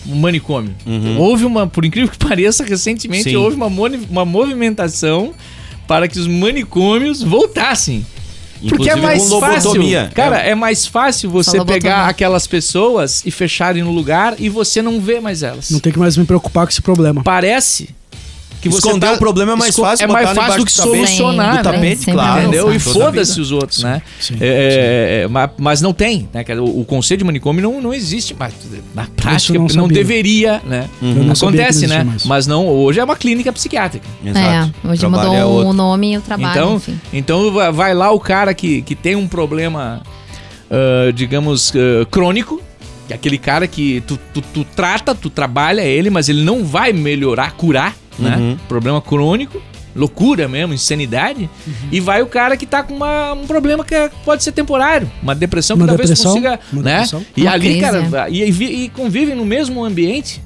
o 0.07 0.15
manicômio. 0.15 0.75
Uhum. 0.87 1.19
Houve 1.19 1.45
uma, 1.45 1.67
por 1.67 1.85
incrível 1.85 2.11
que 2.11 2.19
pareça, 2.25 2.65
recentemente 2.65 3.31
Sim. 3.31 3.37
houve 3.37 3.57
uma, 3.57 3.67
uma 3.67 4.25
movimentação 4.25 5.33
para 5.87 6.09
que 6.09 6.19
os 6.19 6.27
manicômios 6.27 7.23
voltassem. 7.23 8.07
Porque 8.69 8.89
é 8.89 8.93
Inclusive 8.93 9.01
mais 9.01 9.29
fácil. 9.29 9.83
Cara, 10.15 10.39
é 10.39 10.55
mais 10.55 10.87
fácil 10.87 11.29
você 11.29 11.65
pegar 11.65 12.07
aquelas 12.07 12.47
pessoas 12.47 13.23
e 13.27 13.31
fecharem 13.31 13.83
no 13.83 13.91
lugar 13.91 14.37
e 14.39 14.49
você 14.49 14.81
não 14.81 15.01
vê 15.01 15.19
mais 15.19 15.43
elas. 15.43 15.71
Não 15.71 15.81
tem 15.81 15.93
que 15.93 15.99
mais 15.99 16.17
me 16.17 16.25
preocupar 16.25 16.65
com 16.65 16.71
esse 16.71 16.81
problema. 16.81 17.25
Parece 17.25 17.89
que 18.63 18.69
você 18.71 18.79
Esconder 18.89 19.11
tá- 19.11 19.17
o 19.17 19.19
problema 19.19 19.53
é 19.53 19.57
mais 19.57 19.71
esco- 19.71 19.83
fácil 19.83 20.05
É 20.05 20.07
mais 20.07 20.31
fácil 20.31 20.61
do 20.61 20.65
que 20.65 20.73
solucionar. 20.73 21.59
Do 21.59 21.63
tapete, 21.65 21.97
Sempre 21.99 22.13
claro. 22.13 22.39
é 22.41 22.43
Entendeu? 22.45 22.73
E 22.73 22.79
foda-se 22.79 23.41
os 23.41 23.51
outros, 23.51 23.83
né? 23.83 24.01
sim, 24.21 24.37
É, 24.41 24.47
é, 24.47 25.23
é, 25.25 25.29
ma- 25.29 25.51
mas 25.59 25.83
não 25.83 25.93
tem, 25.93 26.29
né? 26.33 26.45
O, 26.61 26.81
o 26.81 26.85
conceito 26.85 27.19
de 27.19 27.25
manicômio 27.25 27.61
não, 27.63 27.81
não 27.81 27.93
existe 27.93 28.35
mais. 28.35 28.55
Na 28.95 29.07
prática, 29.17 29.59
não 29.59 29.67
não, 29.67 29.89
deveria, 29.89 30.63
né? 30.65 30.89
Eu 31.03 31.09
não 31.25 31.33
Acontece, 31.33 31.87
né? 31.89 32.05
mais. 32.05 32.25
Mas 32.25 32.47
não, 32.47 32.67
hoje 32.69 33.01
é 33.01 33.05
uma 33.05 33.17
clínica 33.17 33.53
psiquiátrica. 33.53 34.07
Exato. 34.25 34.75
É, 34.85 34.89
hoje 34.89 35.01
Trabalho 35.01 35.29
mudou 35.31 35.37
é 35.37 35.45
o 35.45 35.73
nome 35.73 36.13
e 36.13 36.17
o 36.19 36.21
trabalho, 36.21 36.51
então, 36.53 36.77
enfim. 36.77 37.01
então 37.13 37.53
vai- 37.73 37.95
lá 37.95 38.11
o 38.13 38.21
cara 38.21 38.55
que, 38.55 38.81
que 38.83 38.95
tem 38.95 39.17
um 39.17 39.27
problema, 39.27 40.01
ah, 40.71 41.11
digamos, 41.13 41.73
ah, 41.75 42.07
crônico. 42.11 42.63
Que 43.09 43.13
é 43.13 43.17
aquele 43.17 43.37
cara 43.37 43.67
que 43.67 44.01
tu, 44.07 44.17
tu, 44.33 44.41
tu 44.41 44.65
trata, 44.77 45.13
tu 45.13 45.29
trabalha 45.29 45.81
ele, 45.83 46.09
mas 46.09 46.29
ele 46.29 46.45
não 46.45 46.65
vai 46.65 46.93
melhorar, 46.93 47.51
curar, 47.55 47.97
né? 48.19 48.37
Uhum. 48.37 48.57
Problema 48.69 49.01
crônico, 49.01 49.61
loucura 49.95 50.49
mesmo, 50.49 50.73
insanidade. 50.75 51.49
Uhum. 51.67 51.73
E 51.93 52.01
vai 52.01 52.23
o 52.23 52.27
cara 52.27 52.57
que 52.57 52.65
tá 52.67 52.83
com 52.83 52.95
uma- 52.95 53.33
um 53.35 53.47
problema 53.47 53.85
que 53.85 53.95
é- 53.95 54.11
pode 54.25 54.43
ser 54.43 54.53
temporário, 54.53 55.11
uma 55.23 55.35
depressão 55.35 55.77
que 55.77 55.83
Uma 55.83 55.89
talvez 55.89 56.09
depressão, 56.09 56.33
consiga, 56.33 56.61
uma 56.73 56.83
né? 56.83 56.93
depressão. 56.95 57.25
E 57.37 57.43
Uma 57.43 57.51
ali, 57.53 57.67
crise, 57.67 57.81
cara, 58.11 58.31
e, 58.31 58.43
e 58.43 58.85
e 58.85 58.89
convivem 58.91 59.35
no 59.35 59.45
mesmo 59.45 59.85
ambiente. 59.85 60.41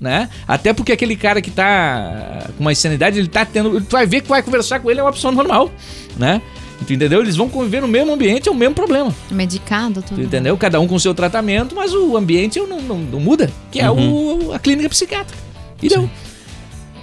Né? 0.00 0.28
Até 0.46 0.74
porque 0.74 0.92
aquele 0.92 1.16
cara 1.16 1.40
que 1.40 1.50
tá 1.50 2.48
com 2.58 2.60
uma 2.64 2.72
insanidade, 2.72 3.18
ele 3.18 3.28
tá 3.28 3.44
tendo. 3.46 3.80
Tu 3.80 3.90
vai 3.92 4.04
ver 4.04 4.20
que 4.20 4.28
vai 4.28 4.42
conversar 4.42 4.80
com 4.80 4.90
ele 4.90 5.00
é 5.00 5.02
uma 5.02 5.12
pessoa 5.12 5.32
normal, 5.32 5.70
né? 6.18 6.42
Tu 6.86 6.92
entendeu? 6.92 7.20
Eles 7.22 7.36
vão 7.36 7.48
conviver 7.48 7.80
no 7.80 7.88
mesmo 7.88 8.12
ambiente, 8.12 8.46
é 8.48 8.52
o 8.52 8.54
mesmo 8.54 8.74
problema. 8.74 9.14
Medicado, 9.30 10.02
Tu 10.02 10.08
tudo. 10.08 10.22
entendeu? 10.22 10.54
Cada 10.58 10.78
um 10.78 10.86
com 10.86 10.96
o 10.96 11.00
seu 11.00 11.14
tratamento, 11.14 11.74
mas 11.74 11.94
o 11.94 12.16
ambiente 12.18 12.58
não, 12.60 12.82
não, 12.82 12.98
não 12.98 13.20
muda, 13.20 13.50
que 13.70 13.80
é 13.80 13.90
o, 13.90 14.50
a 14.52 14.58
clínica 14.58 14.88
psiquiátrica. 14.90 15.38
E 15.82 15.88
deu. 15.88 16.10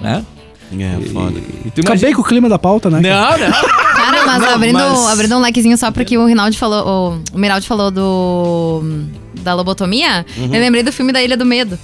Né? 0.01 0.25
É, 0.73 1.11
foda. 1.11 1.37
E, 1.37 1.41
e 1.41 1.67
Acabei 1.67 1.83
imagina- 1.85 2.15
com 2.15 2.21
o 2.21 2.25
clima 2.25 2.47
da 2.49 2.57
pauta, 2.57 2.89
né? 2.89 3.01
Não, 3.01 3.37
não. 3.37 3.51
Cara, 3.95 4.25
mas, 4.25 4.41
Não, 4.41 4.49
abrindo, 4.53 4.73
mas- 4.79 5.07
abrindo 5.09 5.35
um 5.35 5.39
lequezinho 5.41 5.77
só 5.77 5.91
porque 5.91 6.17
o 6.17 6.25
Rinaldi 6.25 6.57
falou. 6.57 7.19
O, 7.33 7.35
o 7.35 7.39
Miraldi 7.39 7.67
falou 7.67 7.91
do. 7.91 8.81
Da 9.41 9.53
lobotomia. 9.53 10.25
Uhum. 10.37 10.45
Eu 10.53 10.61
lembrei 10.61 10.81
do 10.83 10.91
filme 10.91 11.11
da 11.11 11.21
Ilha 11.21 11.35
do 11.35 11.45
Medo. 11.45 11.77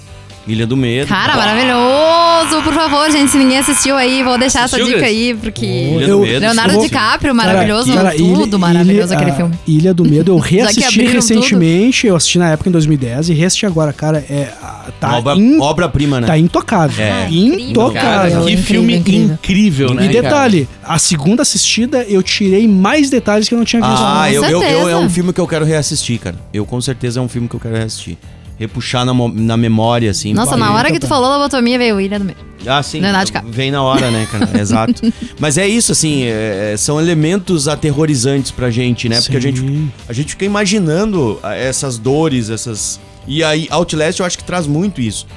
Ilha 0.48 0.66
do 0.66 0.78
Medo. 0.78 1.08
Cara, 1.08 1.36
maravilhoso! 1.36 2.64
Por 2.64 2.74
favor, 2.74 3.12
gente, 3.12 3.30
se 3.32 3.38
ninguém 3.38 3.58
assistiu 3.58 3.96
aí, 3.96 4.24
vou 4.24 4.38
deixar 4.38 4.60
essa 4.64 4.78
Assistiu, 4.78 4.86
dica 4.96 5.00
Cris? 5.00 5.10
aí, 5.12 5.34
porque. 5.36 5.66
Ilha 5.66 6.08
Eu- 6.08 6.20
do 6.20 6.26
Medo. 6.26 6.40
Leonardo 6.40 6.82
DiCaprio, 6.82 7.36
maravilhoso, 7.36 7.94
Cara, 7.94 8.12
tudo 8.16 8.48
Ilha- 8.48 8.58
maravilhoso 8.58 9.14
Ilha- 9.14 9.18
aquele 9.22 9.36
filme. 9.36 9.56
Ilha 9.68 9.94
do 9.94 10.04
Medo, 10.06 10.32
eu 10.32 10.38
reassisti 10.40 11.06
recentemente, 11.06 12.08
eu 12.08 12.16
assisti 12.16 12.38
na 12.40 12.52
época 12.52 12.70
em 12.70 12.72
2010 12.72 13.30
e 13.30 13.34
reassisti 13.34 13.66
agora, 13.66 13.92
cara, 13.92 14.20
é 14.30 14.52
tá 15.00 15.18
Obra- 15.18 15.36
Obra-prima, 15.60 16.22
né? 16.22 16.28
tá 16.28 16.38
intocável. 16.38 17.04
É. 17.06 17.12
Ah, 17.26 17.28
Intocável. 17.30 18.02
Cara, 18.02 18.30
que 18.30 18.38
Incrível, 18.52 18.64
filme 18.64 18.96
incrível, 18.96 19.34
incrível. 19.34 19.94
né? 19.94 20.06
e 20.06 20.10
cara? 20.10 20.22
detalhe, 20.24 20.70
a 20.84 20.98
segunda 20.98 21.42
assistida 21.42 22.04
eu 22.08 22.24
tirei 22.24 22.68
mais 22.68 23.10
detalhes 23.10 23.48
que 23.50 23.54
eu 23.54 23.58
não 23.58 23.66
tinha 23.66 23.82
visto. 23.82 24.02
Ah, 24.04 24.32
eu, 24.32 24.44
eu, 24.46 24.64
eu- 24.64 24.90
é 24.90 24.96
um 24.98 25.10
filme 25.10 25.34
que 25.34 25.42
eu 25.42 25.48
quero 25.48 25.66
reassistir, 25.66 26.20
cara. 26.20 26.36
Eu 26.54 26.66
com 26.66 26.80
certeza 26.82 27.20
é 27.20 27.24
um 27.24 27.28
filme 27.28 27.48
que 27.48 27.56
eu 27.56 27.60
quero 27.60 27.76
reassistir. 27.76 28.18
Repuxar 28.60 29.06
na, 29.06 29.14
na 29.14 29.56
memória, 29.56 30.10
assim. 30.10 30.34
Nossa, 30.34 30.58
na 30.58 30.74
hora 30.74 30.92
que 30.92 31.00
tu 31.00 31.08
falou 31.08 31.30
lobotomia, 31.30 31.78
veio 31.78 32.02
Ilha 32.02 32.18
do 32.18 32.26
Medo. 32.26 32.40
Ah, 32.66 32.82
sim. 32.82 33.00
Leonardo 33.00 33.28
DiCaprio. 33.28 33.54
Vem 33.54 33.70
na 33.70 33.84
hora, 33.84 34.10
né, 34.10 34.28
cara? 34.32 34.50
Exato. 34.60 35.14
Mas 35.40 35.58
é 35.58 35.68
isso, 35.68 35.92
assim, 35.92 36.24
é- 36.24 36.76
são 36.78 37.00
elementos 37.00 37.68
aterrorizantes 37.68 38.50
pra 38.52 38.72
gente, 38.72 39.08
né? 39.08 39.22
Porque 39.22 39.38
a 39.38 39.40
gente, 39.40 39.60
Sim. 39.60 39.92
a 40.10 40.14
gente 40.14 40.30
fica 40.30 40.44
imaginando 40.46 41.40
ah, 41.44 41.54
essas 41.54 41.98
dores, 41.98 42.50
essas. 42.50 43.00
E 43.28 43.44
aí, 43.44 43.68
Outlast 43.70 44.20
eu 44.20 44.26
acho 44.26 44.38
que 44.38 44.44
traz 44.44 44.66
muito 44.66 45.02
isso. 45.02 45.28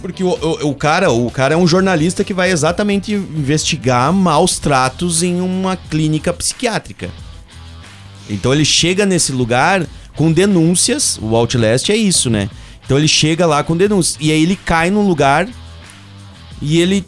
Porque 0.00 0.22
o, 0.22 0.28
o, 0.30 0.70
o 0.70 0.74
cara, 0.74 1.10
o 1.10 1.30
cara 1.30 1.54
é 1.54 1.56
um 1.56 1.66
jornalista 1.66 2.24
que 2.24 2.32
vai 2.32 2.50
exatamente 2.50 3.12
investigar 3.12 4.12
maus 4.12 4.58
tratos 4.58 5.22
em 5.22 5.40
uma 5.40 5.76
clínica 5.76 6.32
psiquiátrica. 6.32 7.10
Então 8.30 8.52
ele 8.52 8.64
chega 8.64 9.04
nesse 9.04 9.32
lugar 9.32 9.86
com 10.18 10.32
denúncias. 10.32 11.16
O 11.22 11.36
Outlast 11.36 11.90
é 11.90 11.96
isso, 11.96 12.28
né? 12.28 12.50
Então 12.84 12.98
ele 12.98 13.06
chega 13.06 13.46
lá 13.46 13.62
com 13.62 13.76
denúncias. 13.76 14.18
E 14.20 14.32
aí 14.32 14.42
ele 14.42 14.56
cai 14.56 14.90
num 14.90 15.06
lugar 15.06 15.48
e 16.60 16.80
ele 16.80 17.06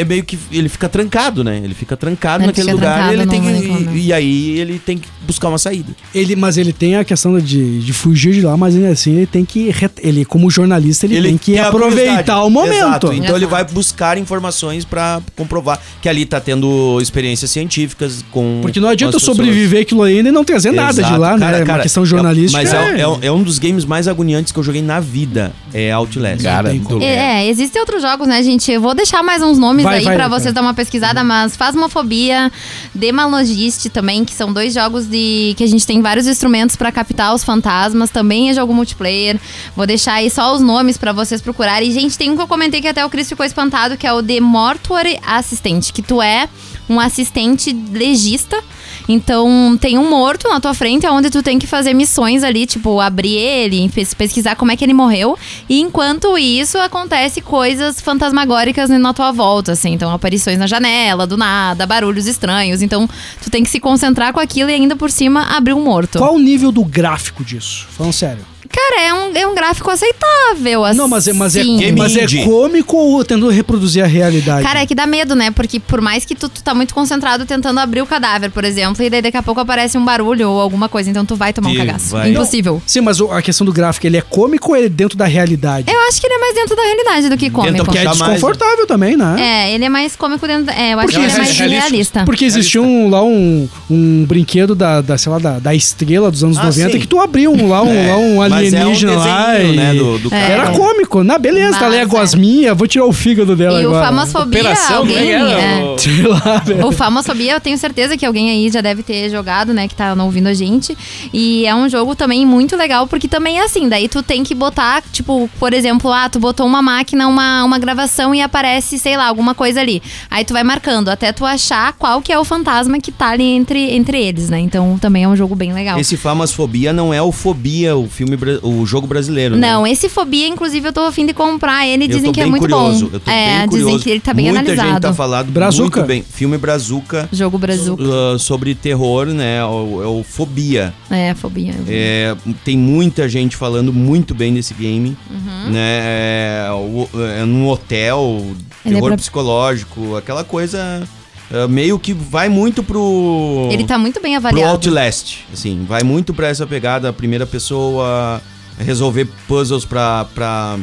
é 0.00 0.04
meio 0.04 0.24
que. 0.24 0.38
Ele 0.50 0.68
fica 0.68 0.88
trancado, 0.88 1.42
né? 1.44 1.60
Ele 1.62 1.74
fica 1.74 1.96
trancado 1.96 2.42
Ele 2.42 2.46
naquele 2.48 2.66
fica 2.70 2.74
lugar 2.76 2.92
e, 2.92 2.94
trancado 2.96 3.14
ele 3.14 3.24
no 3.24 3.30
tem 3.30 3.86
que, 3.92 3.98
e, 3.98 4.06
e 4.06 4.12
aí 4.12 4.58
ele 4.58 4.78
tem 4.78 4.98
que 4.98 5.08
buscar 5.26 5.48
uma 5.48 5.58
saída. 5.58 5.92
Ele, 6.14 6.34
mas 6.36 6.56
ele 6.56 6.72
tem 6.72 6.96
a 6.96 7.04
questão 7.04 7.38
de, 7.38 7.80
de 7.80 7.92
fugir 7.92 8.32
de 8.32 8.40
lá, 8.42 8.56
mas 8.56 8.74
ainda 8.74 8.88
assim 8.88 9.16
ele 9.16 9.26
tem 9.26 9.44
que. 9.44 9.70
Ele, 10.00 10.24
como 10.24 10.50
jornalista, 10.50 11.06
ele, 11.06 11.20
tem 11.22 11.36
que 11.38 11.52
tem 11.52 11.60
aproveitar 11.60 12.42
o 12.44 12.50
momento. 12.50 12.74
Exato. 12.74 13.06
Então 13.12 13.36
ele 13.36 13.44
Exato. 13.44 13.48
vai 13.48 13.64
buscar 13.64 14.18
informações 14.18 14.84
pra 14.84 15.20
comprovar 15.36 15.80
que 16.00 16.08
ali 16.08 16.24
tá 16.24 16.40
tendo 16.40 16.98
experiências 17.00 17.50
científicas 17.50 18.24
com. 18.30 18.60
Porque 18.62 18.80
não 18.80 18.88
adianta 18.88 19.18
sobreviver 19.18 19.82
aquilo 19.82 20.02
ainda 20.02 20.28
e 20.28 20.32
não 20.32 20.44
trazer 20.44 20.72
nada 20.72 20.94
de 20.94 21.00
Exato. 21.00 21.20
lá, 21.20 21.36
né? 21.36 21.46
Cara, 21.46 21.56
É 21.56 21.60
uma 21.60 21.66
cara, 21.66 21.82
questão 21.82 22.02
é- 22.02 22.06
jornalística. 22.06 22.62
mas 22.62 22.72
é, 22.72 23.00
é- 23.00 23.26
é 23.26 23.32
um 23.32 23.42
dos 23.42 23.58
games 23.58 23.84
mais 23.84 24.08
agoniantes 24.08 24.52
que 24.52 24.58
eu 24.58 24.62
joguei 24.62 24.82
na 24.82 25.00
vida. 25.00 25.52
É 25.74 25.92
Outlast. 25.92 26.42
Cara. 26.42 26.72
É, 27.02 27.46
existem 27.48 27.80
outros 27.80 28.02
jogos, 28.02 28.26
né, 28.26 28.42
gente? 28.42 28.70
Eu 28.70 28.80
vou 28.80 28.94
deixar 28.94 29.22
mais 29.22 29.42
uns 29.42 29.58
nomes 29.58 29.84
Vai, 29.88 29.98
aí 29.98 30.04
vai, 30.04 30.14
pra 30.16 30.28
vai. 30.28 30.40
vocês 30.40 30.54
dar 30.54 30.60
uma 30.60 30.74
pesquisada, 30.74 31.22
mas 31.24 31.56
Phasmophobia, 31.56 32.50
Demalogist 32.94 33.88
também, 33.90 34.24
que 34.24 34.32
são 34.32 34.52
dois 34.52 34.74
jogos 34.74 35.06
de 35.06 35.54
que 35.56 35.64
a 35.64 35.66
gente 35.66 35.86
tem 35.86 36.00
vários 36.00 36.26
instrumentos 36.26 36.76
pra 36.76 36.92
captar 36.92 37.34
os 37.34 37.44
fantasmas, 37.44 38.10
também 38.10 38.50
é 38.50 38.54
jogo 38.54 38.72
multiplayer. 38.74 39.38
Vou 39.74 39.86
deixar 39.86 40.14
aí 40.14 40.30
só 40.30 40.54
os 40.54 40.60
nomes 40.60 40.96
pra 40.96 41.12
vocês 41.12 41.40
procurarem. 41.40 41.88
E, 41.88 41.92
gente, 41.92 42.16
tem 42.16 42.30
um 42.30 42.36
que 42.36 42.42
eu 42.42 42.48
comentei 42.48 42.80
que 42.80 42.88
até 42.88 43.04
o 43.04 43.10
Chris 43.10 43.28
ficou 43.28 43.44
espantado, 43.44 43.96
que 43.96 44.06
é 44.06 44.12
o 44.12 44.22
The 44.22 44.40
Mortuary 44.40 45.18
Assistant, 45.26 45.92
que 45.92 46.02
tu 46.02 46.20
é 46.22 46.48
um 46.88 46.98
assistente 46.98 47.72
legista. 47.92 48.62
Então, 49.08 49.78
tem 49.80 49.96
um 49.96 50.08
morto 50.10 50.48
na 50.48 50.60
tua 50.60 50.74
frente, 50.74 51.06
onde 51.06 51.30
tu 51.30 51.42
tem 51.42 51.58
que 51.58 51.66
fazer 51.66 51.94
missões 51.94 52.44
ali, 52.44 52.66
tipo, 52.66 53.00
abrir 53.00 53.34
ele, 53.36 53.88
pes- 53.88 54.12
pesquisar 54.14 54.54
como 54.56 54.70
é 54.70 54.76
que 54.76 54.84
ele 54.84 54.92
morreu. 54.92 55.36
E 55.68 55.80
enquanto 55.80 56.36
isso, 56.36 56.76
acontece 56.78 57.40
coisas 57.40 58.00
fantasmagóricas 58.00 58.90
na 58.90 59.14
tua 59.14 59.32
volta, 59.32 59.72
assim. 59.72 59.92
Então, 59.92 60.10
aparições 60.12 60.58
na 60.58 60.66
janela, 60.66 61.26
do 61.26 61.36
nada, 61.36 61.86
barulhos 61.86 62.26
estranhos. 62.26 62.82
Então, 62.82 63.08
tu 63.42 63.50
tem 63.50 63.62
que 63.64 63.70
se 63.70 63.80
concentrar 63.80 64.32
com 64.32 64.40
aquilo 64.40 64.68
e 64.70 64.74
ainda 64.74 64.94
por 64.94 65.10
cima 65.10 65.44
abrir 65.56 65.72
um 65.72 65.82
morto. 65.82 66.18
Qual 66.18 66.34
o 66.34 66.38
nível 66.38 66.70
do 66.70 66.84
gráfico 66.84 67.42
disso? 67.44 67.86
Falando 67.90 68.12
sério. 68.12 68.44
Cara, 68.70 69.02
é 69.02 69.14
um, 69.14 69.36
é 69.36 69.46
um 69.46 69.54
gráfico 69.54 69.90
aceitável, 69.90 70.84
assim. 70.84 70.98
Não, 70.98 71.08
mas 71.08 71.26
é, 71.26 71.32
mas 71.32 71.56
é, 71.56 71.62
Game 71.62 71.92
mas 71.92 72.16
é 72.16 72.26
cômico 72.44 72.96
ou 72.96 73.24
tentando 73.24 73.48
reproduzir 73.48 74.02
a 74.04 74.06
realidade? 74.06 74.62
Cara, 74.62 74.80
é 74.82 74.86
que 74.86 74.94
dá 74.94 75.06
medo, 75.06 75.34
né? 75.34 75.50
Porque 75.50 75.80
por 75.80 76.00
mais 76.00 76.24
que 76.24 76.34
tu, 76.34 76.48
tu 76.48 76.62
tá 76.62 76.74
muito 76.74 76.94
concentrado 76.94 77.44
tentando 77.46 77.78
abrir 77.80 78.02
o 78.02 78.06
cadáver, 78.06 78.50
por 78.50 78.64
exemplo, 78.64 79.02
e 79.02 79.10
daí 79.10 79.22
daqui 79.22 79.36
a 79.36 79.42
pouco 79.42 79.60
aparece 79.60 79.96
um 79.98 80.04
barulho 80.04 80.50
ou 80.50 80.60
alguma 80.60 80.88
coisa, 80.88 81.10
então 81.10 81.24
tu 81.24 81.34
vai 81.36 81.52
tomar 81.52 81.68
um 81.70 81.72
Que 81.72 81.78
cagaço. 81.78 82.10
vai- 82.10 82.30
Impossível. 82.30 82.82
Sim, 82.86 83.00
mas 83.00 83.20
a 83.20 83.42
questão 83.42 83.64
do 83.64 83.72
gráfico, 83.72 84.06
ele 84.06 84.16
é 84.16 84.20
cômico 84.22 84.70
ou 84.70 84.76
ele 84.76 84.86
é 84.86 84.90
dentro 84.90 85.16
da 85.16 85.24
realidade? 85.26 85.90
Eu 85.90 86.00
acho 86.08 86.20
que 86.20 86.26
ele 86.26 86.34
é 86.34 86.38
mais 86.38 86.54
dentro 86.54 86.76
da 86.76 86.82
realidade 86.82 87.28
do 87.28 87.36
que 87.36 87.50
cômico. 87.50 87.84
Porque 87.84 87.98
é 87.98 88.04
puxar 88.04 88.18
mais, 88.18 88.32
desconfortável 88.34 88.86
também, 88.86 89.16
né? 89.16 89.36
É, 89.40 89.74
ele 89.74 89.84
é 89.84 89.88
mais 89.88 90.14
cômico 90.16 90.46
dentro. 90.46 90.64
da- 90.66 90.74
É, 90.74 90.94
eu 90.94 90.98
acho 90.98 91.08
Porque 91.08 91.18
que 91.18 91.24
ele 91.24 91.32
é 91.34 91.38
mais 91.38 91.58
realista. 91.58 92.24
Porque 92.24 92.44
existia 92.44 92.80
um, 92.82 93.08
lá 93.08 93.22
um, 93.24 93.68
um 93.90 94.24
brinquedo 94.26 94.74
da, 94.74 95.00
da, 95.00 95.16
sei 95.18 95.32
lá, 95.32 95.38
da, 95.38 95.58
da 95.58 95.74
estrela 95.74 96.30
dos 96.30 96.44
anos 96.44 96.58
Ah, 96.58 96.64
90 96.64 96.92
sim. 96.92 96.98
que 97.00 97.06
tu 97.06 97.18
abria 97.20 97.50
um, 97.50 97.68
lá, 97.68 97.82
um, 97.82 97.92
É, 97.94 98.08
lá 98.10 98.16
um 98.18 98.42
mas 98.58 98.72
Mas 98.72 98.74
é 98.74 98.76
um 98.78 98.80
alienígena 98.82 99.16
lá. 99.16 99.52
desenho, 99.52 99.72
e- 99.72 99.76
né, 99.76 99.94
do, 99.94 100.18
do 100.18 100.28
É. 100.28 100.30
cara. 100.40 100.52
Era 100.52 100.70
cômico. 100.72 101.22
Na 101.24 101.38
beleza, 101.38 101.78
tá 101.78 101.86
ali 101.86 101.96
a 101.96 102.00
Mas, 102.00 102.08
gosminha, 102.08 102.74
vou 102.74 102.86
tirar 102.86 103.06
o 103.06 103.12
fígado 103.12 103.54
dela 103.56 103.80
E 103.80 103.86
o 103.86 103.88
agora. 103.88 104.06
Famosfobia, 104.06 104.60
Operação, 104.60 104.98
como 105.06 105.12
é 105.12 105.36
alguém. 105.36 105.54
é. 105.54 105.84
O- 105.84 105.98
Sei 105.98 106.22
lá, 106.22 106.62
velho. 106.64 106.86
O 106.86 106.92
Famosfobia, 106.92 107.52
eu 107.54 107.60
tenho 107.60 107.76
certeza 107.78 108.16
que 108.16 108.24
alguém 108.24 108.50
aí 108.50 108.70
já 108.70 108.80
deve 108.80 109.02
ter 109.02 109.28
jogado, 109.30 109.72
né? 109.74 109.88
Que 109.88 109.94
tá 109.94 110.14
não 110.14 110.26
ouvindo 110.26 110.46
a 110.48 110.54
gente. 110.54 110.96
E 111.32 111.66
é 111.66 111.74
um 111.74 111.88
jogo 111.88 112.14
também 112.14 112.44
muito 112.46 112.76
legal, 112.76 113.06
porque 113.06 113.26
também 113.28 113.58
é 113.58 113.64
assim, 113.64 113.88
daí 113.88 114.08
tu 114.08 114.22
tem 114.22 114.44
que 114.44 114.54
botar, 114.54 115.02
tipo, 115.12 115.48
por 115.58 115.72
exemplo, 115.72 116.12
ah, 116.12 116.28
tu 116.28 116.38
botou 116.38 116.66
uma 116.66 116.80
máquina, 116.82 117.26
uma, 117.28 117.64
uma 117.64 117.78
gravação 117.78 118.34
e 118.34 118.40
aparece, 118.40 118.98
sei 118.98 119.16
lá, 119.16 119.26
alguma 119.26 119.54
coisa 119.54 119.80
ali. 119.80 120.02
Aí 120.30 120.44
tu 120.44 120.52
vai 120.52 120.62
marcando 120.64 121.08
até 121.08 121.32
tu 121.32 121.44
achar 121.44 121.92
qual 121.94 122.20
que 122.22 122.32
é 122.32 122.38
o 122.38 122.44
fantasma 122.44 122.98
que 122.98 123.10
tá 123.12 123.28
ali 123.30 123.44
entre, 123.44 123.94
entre 123.94 124.20
eles, 124.20 124.48
né? 124.50 124.58
Então 124.60 124.98
também 124.98 125.24
é 125.24 125.28
um 125.28 125.36
jogo 125.36 125.54
bem 125.54 125.72
legal. 125.72 125.98
Esse 125.98 126.16
Famasfobia 126.16 126.92
não 126.92 127.12
é 127.12 127.20
o 127.20 127.32
Fobia, 127.32 127.96
o 127.96 128.08
filme, 128.08 128.36
bra- 128.36 128.47
o 128.62 128.84
jogo 128.86 129.06
brasileiro. 129.06 129.56
né? 129.56 129.70
Não, 129.70 129.86
esse 129.86 130.08
Fobia, 130.08 130.46
inclusive, 130.48 130.88
eu 130.88 130.92
tô 130.92 131.00
afim 131.02 131.24
de 131.26 131.32
comprar 131.32 131.86
ele. 131.86 132.04
Eu 132.04 132.08
Dizem 132.08 132.32
que 132.32 132.40
é 132.40 132.44
bem 132.44 132.50
muito 132.50 132.62
curioso, 132.62 133.06
bom. 133.06 133.10
Eu 133.16 133.20
tô 133.20 133.30
é, 133.30 133.58
bem 133.60 133.68
dizem 133.68 133.82
curioso. 133.84 134.04
que 134.04 134.10
ele 134.10 134.20
tá 134.20 134.32
bem 134.34 134.46
Muita 134.46 134.60
analisado. 134.60 134.88
gente 134.88 135.00
tá 135.02 135.14
falando 135.14 135.50
Brazuca. 135.50 135.82
muito 136.00 136.06
bem. 136.06 136.22
Filme 136.22 136.58
Brazuca. 136.58 137.28
Jogo 137.32 137.58
Brasil. 137.58 137.94
uh, 137.94 138.38
sobre 138.38 138.74
terror, 138.74 139.26
né? 139.26 139.58
É 139.58 139.64
o, 139.64 140.02
é 140.02 140.06
o 140.06 140.22
Fobia. 140.22 140.92
É, 141.10 141.34
Fobia. 141.34 141.74
É, 141.88 142.34
tem 142.64 142.76
muita 142.76 143.28
gente 143.28 143.56
falando 143.56 143.92
muito 143.92 144.34
bem 144.34 144.52
desse 144.54 144.74
game, 144.74 145.16
Uhum. 145.30 145.70
né? 145.70 145.98
É, 146.00 146.68
o- 146.72 147.08
é 147.40 147.44
num 147.44 147.68
hotel, 147.68 148.42
Ele 148.84 148.94
é 148.94 148.94
terror 148.94 149.08
pra- 149.08 149.16
psicológico, 149.16 150.16
aquela 150.16 150.44
coisa 150.44 151.02
é, 151.50 151.66
meio 151.66 151.98
que 151.98 152.12
vai 152.12 152.48
muito 152.48 152.82
pro 152.82 153.68
Ele 153.70 153.84
tá 153.84 153.98
muito 153.98 154.20
bem 154.20 154.38
pro 154.38 154.48
avaliado. 154.48 154.72
Outlast, 154.72 155.44
assim, 155.52 155.84
vai 155.88 156.02
muito 156.02 156.34
pra 156.34 156.48
essa 156.48 156.66
pegada, 156.66 157.12
primeira 157.12 157.46
pessoa, 157.46 158.40
resolver 158.78 159.26
puzzles 159.46 159.84
pra, 159.84 160.26
pra 160.34 160.78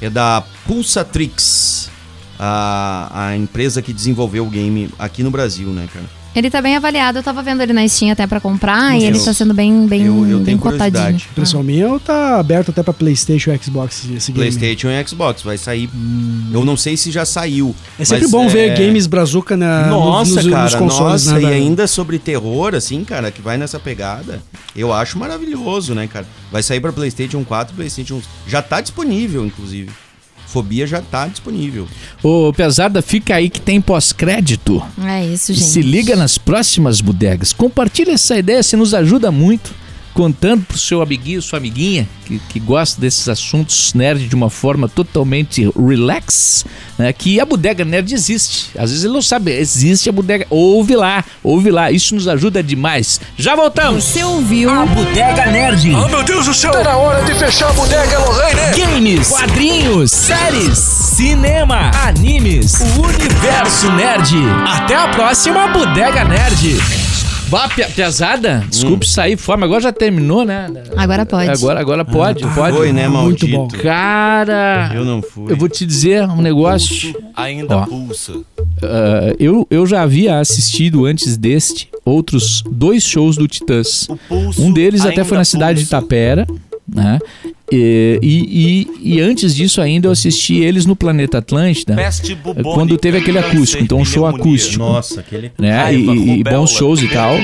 é 0.00 0.08
da 0.08 0.44
Pulsatrix, 0.66 1.90
a, 2.38 3.28
a 3.28 3.36
empresa 3.36 3.82
que 3.82 3.92
desenvolveu 3.92 4.46
o 4.46 4.50
game 4.50 4.88
aqui 4.98 5.22
no 5.22 5.30
Brasil, 5.30 5.68
né, 5.70 5.88
cara? 5.92 6.17
Ele 6.38 6.50
tá 6.50 6.62
bem 6.62 6.76
avaliado. 6.76 7.18
Eu 7.18 7.22
tava 7.22 7.42
vendo 7.42 7.60
ele 7.62 7.72
na 7.72 7.86
Steam 7.88 8.10
até 8.12 8.26
pra 8.26 8.40
comprar 8.40 8.96
e 8.98 9.02
Eu- 9.04 9.08
ele 9.10 9.18
tá 9.20 9.32
sendo 9.32 9.52
bem, 9.54 9.86
bem, 9.86 10.02
eu, 10.06 10.14
eu 10.26 10.36
bem 10.38 10.44
tenho 10.46 10.58
cotadinho. 10.58 10.90
curiosidade. 10.92 11.26
A 11.28 11.32
impressão 11.32 11.62
minha 11.62 11.98
tá 12.00 12.38
aberto 12.38 12.70
até 12.70 12.82
pra 12.82 12.92
Playstation 12.94 13.52
e 13.52 13.58
Xbox 13.58 14.04
esse 14.16 14.32
game. 14.32 14.48
PlayStation 14.50 14.88
e 14.88 15.06
Xbox 15.06 15.42
vai 15.42 15.58
sair. 15.58 15.88
Eu 16.52 16.64
não 16.64 16.76
sei 16.76 16.96
se 16.96 17.10
já 17.10 17.24
saiu. 17.24 17.74
É 17.98 18.04
sempre 18.04 18.22
mas, 18.24 18.30
bom 18.30 18.44
é, 18.44 18.48
ver 18.48 18.78
games 18.78 19.06
brazuca 19.06 19.56
na, 19.56 19.86
no- 19.86 19.98
Nossa, 20.00 20.34
nos, 20.42 20.46
cara, 20.48 20.64
nos 20.64 20.74
consoles. 20.74 21.26
nossa, 21.26 21.32
né, 21.34 21.40
e 21.40 21.42
da- 21.42 21.48
ainda 21.50 21.86
sobre 21.86 22.18
terror, 22.18 22.74
assim, 22.74 23.04
cara, 23.04 23.30
que 23.30 23.42
vai 23.42 23.56
nessa 23.58 23.78
pegada, 23.78 24.40
eu 24.76 24.92
acho 24.92 25.18
maravilhoso, 25.18 25.94
né, 25.94 26.06
cara? 26.06 26.26
Vai 26.52 26.62
sair 26.62 26.80
pra 26.80 26.92
PlayStation 26.92 27.44
4, 27.44 27.74
PlayStation. 27.74 28.20
Já 28.46 28.62
tá 28.62 28.80
disponível, 28.80 29.44
inclusive. 29.44 29.90
Fobia 30.48 30.86
já 30.86 31.02
tá 31.02 31.26
disponível. 31.26 31.86
Ô, 32.22 32.52
pesada, 32.54 33.02
fica 33.02 33.34
aí 33.34 33.50
que 33.50 33.60
tem 33.60 33.80
pós-crédito. 33.80 34.82
É 35.04 35.24
isso, 35.26 35.52
E 35.52 35.54
gente. 35.54 35.68
se 35.68 35.82
liga 35.82 36.16
nas 36.16 36.38
próximas 36.38 37.00
bodegas. 37.02 37.52
Compartilha 37.52 38.12
essa 38.12 38.36
ideia, 38.38 38.62
você 38.62 38.76
nos 38.76 38.94
ajuda 38.94 39.30
muito. 39.30 39.70
Contando 40.18 40.64
pro 40.64 40.76
seu 40.76 41.00
amiguinho, 41.00 41.40
sua 41.40 41.58
amiguinha, 41.58 42.08
que, 42.26 42.40
que 42.48 42.58
gosta 42.58 43.00
desses 43.00 43.28
assuntos 43.28 43.94
nerd 43.94 44.26
de 44.26 44.34
uma 44.34 44.50
forma 44.50 44.88
totalmente 44.88 45.70
relax, 45.78 46.64
né? 46.98 47.12
Que 47.12 47.38
a 47.38 47.44
Bodega 47.44 47.84
Nerd 47.84 48.12
existe. 48.12 48.76
Às 48.76 48.90
vezes 48.90 49.04
ele 49.04 49.12
não 49.12 49.22
sabe, 49.22 49.52
existe 49.52 50.08
a 50.08 50.12
Bodega. 50.12 50.44
Ouve 50.50 50.96
lá, 50.96 51.24
ouve 51.40 51.70
lá. 51.70 51.92
Isso 51.92 52.16
nos 52.16 52.26
ajuda 52.26 52.64
demais. 52.64 53.20
Já 53.36 53.54
voltamos! 53.54 54.02
Você 54.02 54.24
ouviu 54.24 54.68
a 54.70 54.84
Bodega 54.86 55.46
Nerd. 55.52 55.94
Oh, 55.94 56.08
meu 56.08 56.24
Deus 56.24 56.46
do 56.46 56.52
céu! 56.52 56.72
Tá 56.72 56.82
na 56.82 56.96
hora 56.96 57.22
de 57.22 57.34
fechar 57.36 57.70
a 57.70 57.72
bodega, 57.74 58.18
Lorraine! 58.18 58.76
Games, 58.76 59.28
quadrinhos, 59.28 60.10
séries, 60.10 60.78
cinema, 60.78 61.92
animes, 61.94 62.80
o 62.80 63.02
universo 63.02 63.92
nerd. 63.92 64.34
Até 64.66 64.96
a 64.96 65.06
próxima 65.06 65.68
Bodega 65.68 66.24
Nerd. 66.24 67.07
Bah, 67.48 67.66
pesada? 67.96 68.62
Desculpe 68.68 69.08
sair 69.08 69.36
fora, 69.36 69.58
mas 69.58 69.66
agora 69.68 69.80
já 69.80 69.92
terminou, 69.92 70.44
né? 70.44 70.66
Agora 70.96 71.24
pode. 71.24 71.48
Agora, 71.50 71.80
agora 71.80 72.04
pode, 72.04 72.42
pode. 72.54 72.76
Foi, 72.76 72.92
né, 72.92 73.08
Muito 73.08 73.48
maldito? 73.48 73.48
bom. 73.48 73.68
Cara, 73.68 74.90
Eu 74.94 75.04
não 75.04 75.22
fui. 75.22 75.50
eu 75.52 75.56
vou 75.56 75.68
te 75.68 75.86
dizer 75.86 76.24
um 76.24 76.42
negócio. 76.42 77.14
Ainda 77.34 77.78
Ó. 77.78 77.86
pulsa. 77.86 78.34
Ah, 78.82 79.34
eu, 79.38 79.66
eu 79.70 79.86
já 79.86 80.02
havia 80.02 80.38
assistido 80.38 81.06
antes 81.06 81.36
deste 81.38 81.88
outros 82.04 82.62
dois 82.70 83.02
shows 83.02 83.36
do 83.36 83.48
Titãs. 83.48 84.08
Um 84.58 84.70
deles 84.70 85.06
até 85.06 85.24
foi 85.24 85.38
na 85.38 85.44
cidade 85.44 85.80
de 85.80 85.86
Itapera, 85.86 86.46
né? 86.92 87.18
E, 87.70 88.18
e, 88.22 88.88
e- 89.04 89.16
e 89.16 89.20
antes 89.20 89.54
disso 89.54 89.82
ainda 89.82 90.08
eu 90.08 90.12
assisti 90.12 90.54
eles 90.56 90.86
no 90.86 90.96
Planeta 90.96 91.36
Atlântida, 91.38 91.94
quando 92.62 92.96
teve 92.96 93.18
aquele 93.18 93.38
acústico, 93.38 93.82
então 93.82 93.98
um 93.98 94.04
show 94.06 94.24
acústico. 94.26 94.78
Nossa, 94.78 95.20
aquele. 95.20 95.52
né? 95.58 95.94
E, 95.94 96.40
e 96.40 96.44
bons 96.44 96.70
shows 96.70 97.02
e 97.02 97.08
tal. 97.08 97.36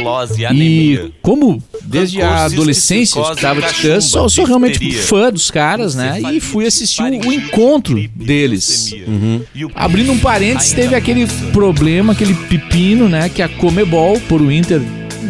E 0.54 1.10
como 1.20 1.62
desde 1.84 2.22
a 2.22 2.44
adolescência 2.46 3.18
eu 3.18 3.22
escutava 3.22 3.60
Titãs, 3.60 4.04
sou, 4.04 4.28
sou 4.30 4.44
realmente 4.46 4.92
fã 4.94 5.30
dos 5.30 5.50
caras, 5.50 5.94
né? 5.94 6.20
E 6.32 6.40
fui 6.40 6.66
assistir 6.66 7.02
o, 7.02 7.28
o 7.28 7.32
encontro 7.32 8.02
deles. 8.14 8.94
O 8.96 9.70
Abrindo 9.74 10.10
um 10.12 10.18
parênteses, 10.18 10.72
teve 10.72 10.94
aquele 10.94 11.26
problema, 11.52 12.12
aquele 12.14 12.34
pepino, 12.34 13.08
né? 13.10 13.28
Que 13.28 13.42
a 13.42 13.48
Comebol, 13.48 14.18
por 14.28 14.40
o 14.40 14.50
Inter, 14.50 14.80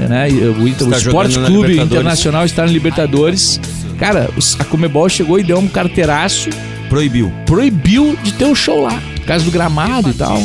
né? 0.08 0.28
O, 0.60 0.68
Inter, 0.68 0.86
o 0.88 0.94
Esporte 0.94 1.38
Clube. 1.40 1.80
Internacional 1.80 2.44
está 2.44 2.64
no 2.64 2.72
Libertadores. 2.72 3.60
Cara, 3.98 4.28
a 4.58 4.64
Comebol 4.64 5.08
chegou 5.08 5.38
e 5.38 5.42
deu 5.42 5.58
um 5.58 5.68
carteiraço, 5.68 6.50
Proibiu. 6.88 7.32
proibiu 7.46 8.16
de 8.22 8.32
ter 8.32 8.44
o 8.44 8.54
show 8.54 8.82
lá, 8.82 9.00
por 9.16 9.24
causa 9.24 9.44
do 9.44 9.50
gramado 9.50 10.10
e 10.10 10.14
tal. 10.14 10.38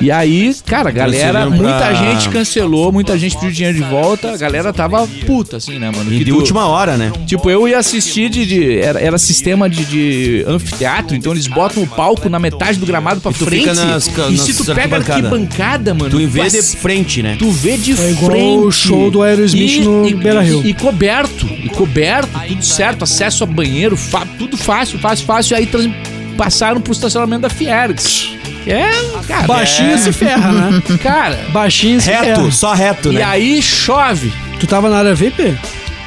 E 0.00 0.10
aí, 0.10 0.54
cara, 0.66 0.88
a 0.88 0.92
galera, 0.92 1.48
muita 1.50 1.94
gente 1.94 2.28
cancelou, 2.28 2.92
muita 2.92 3.18
gente 3.18 3.34
pediu 3.36 3.50
dinheiro 3.52 3.76
de 3.78 3.84
volta, 3.84 4.32
a 4.32 4.36
galera 4.36 4.72
tava 4.72 5.06
puta, 5.26 5.56
assim, 5.58 5.78
né, 5.78 5.90
mano? 5.94 6.12
E 6.12 6.18
Que 6.18 6.24
de 6.24 6.30
tu- 6.30 6.36
última 6.36 6.66
hora, 6.66 6.96
né? 6.96 7.12
Tipo, 7.26 7.50
eu 7.50 7.66
ia 7.68 7.78
assistir 7.78 8.28
de. 8.28 8.44
de- 8.46 8.78
era, 8.78 9.00
era 9.00 9.18
sistema 9.18 9.68
de, 9.68 9.84
de 9.84 10.44
anfiteatro, 10.46 11.14
então 11.16 11.32
eles 11.32 11.46
botam 11.46 11.82
o 11.82 11.86
palco 11.86 12.28
na 12.28 12.38
metade 12.38 12.78
do 12.78 12.86
gramado 12.86 13.20
pra 13.20 13.30
E 13.30 13.34
tu 13.34 13.44
frente. 13.44 13.60
fica 13.68 13.74
nas 13.74 14.06
e 14.06 14.10
nas 14.32 14.40
se 14.40 14.54
tu 14.54 14.64
pega 14.66 14.96
arquibancada. 14.96 15.14
arquibancada, 15.28 15.94
mano, 15.94 16.10
Tu 16.10 16.26
vai 16.28 16.50
de 16.50 16.62
frente, 16.62 17.22
né? 17.22 17.36
Tu 17.38 17.50
vê 17.50 17.76
de 17.76 17.92
É 17.92 18.10
igual 18.10 18.30
frente. 18.32 18.64
o 18.66 18.70
show 18.70 19.10
do 19.10 19.22
Aerosmith 19.22 19.80
no 19.84 20.02
Beira-Rio. 20.16 20.64
E 20.66 20.74
coberto, 20.74 21.46
e 21.46 21.68
coberto, 21.68 22.30
tudo 22.48 22.64
certo, 22.64 23.02
acesso 23.04 23.44
a 23.44 23.46
banheiro, 23.46 23.96
fa- 23.96 24.26
tudo 24.38 24.56
fácil, 24.56 24.98
fácil, 24.98 25.24
fácil. 25.26 25.56
Aí 25.56 25.66
trans- 25.66 25.90
passaram 26.36 26.80
pro 26.80 26.92
estacionamento 26.92 27.42
da 27.42 27.50
Fiergs. 27.50 28.31
É, 28.66 28.90
cara. 29.26 29.46
Baixinho 29.46 29.98
se 29.98 30.12
ferra, 30.12 30.52
né? 30.52 30.82
é, 30.94 30.98
cara. 31.02 31.46
Baixinho 31.50 32.00
se 32.00 32.06
ferra. 32.08 32.22
Reto, 32.24 32.52
só 32.52 32.72
reto, 32.74 33.12
E 33.12 33.16
né? 33.16 33.22
aí 33.24 33.60
chove. 33.62 34.32
Tu 34.60 34.66
tava 34.66 34.88
na 34.88 34.98
área 34.98 35.14
VIP? 35.14 35.56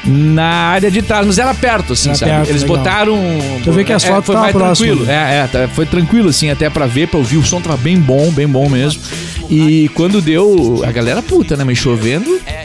Na 0.08 0.44
área 0.70 0.92
de 0.92 1.02
trás, 1.02 1.26
mas 1.26 1.40
era 1.40 1.54
perto, 1.56 1.94
assim, 1.94 2.10
Era 2.10 2.18
sabe? 2.20 2.32
perto, 2.32 2.50
Eles 2.50 2.62
legal. 2.62 2.78
botaram. 2.78 3.20
Tu 3.64 3.72
vê 3.72 3.84
que 3.84 3.92
as 3.92 4.04
é, 4.04 4.08
fotos 4.08 4.26
foi 4.28 4.36
tava 4.36 4.46
mais 4.46 4.56
próximo, 4.56 4.88
tranquilo. 4.98 5.12
É, 5.12 5.38
é, 5.40 5.48
tá- 5.48 5.68
foi 5.68 5.86
tranquilo, 5.88 6.30
assim, 6.30 6.50
até 6.52 6.70
pra 6.70 6.86
ver, 6.86 7.08
pra 7.08 7.18
ouvir. 7.18 7.38
O 7.38 7.44
som 7.44 7.60
tava 7.60 7.76
bem 7.76 7.98
bom, 8.00 8.32
bem 8.32 8.48
bom 8.48 8.70
mesmo. 8.70 9.02
E 9.50 9.90
quando 9.96 10.22
deu. 10.22 10.84
A 10.88 10.92
galera 10.92 11.24
puta, 11.24 11.58
né? 11.58 11.64
Mas 11.64 11.80
chovendo. 11.80 12.40
pra 12.40 12.56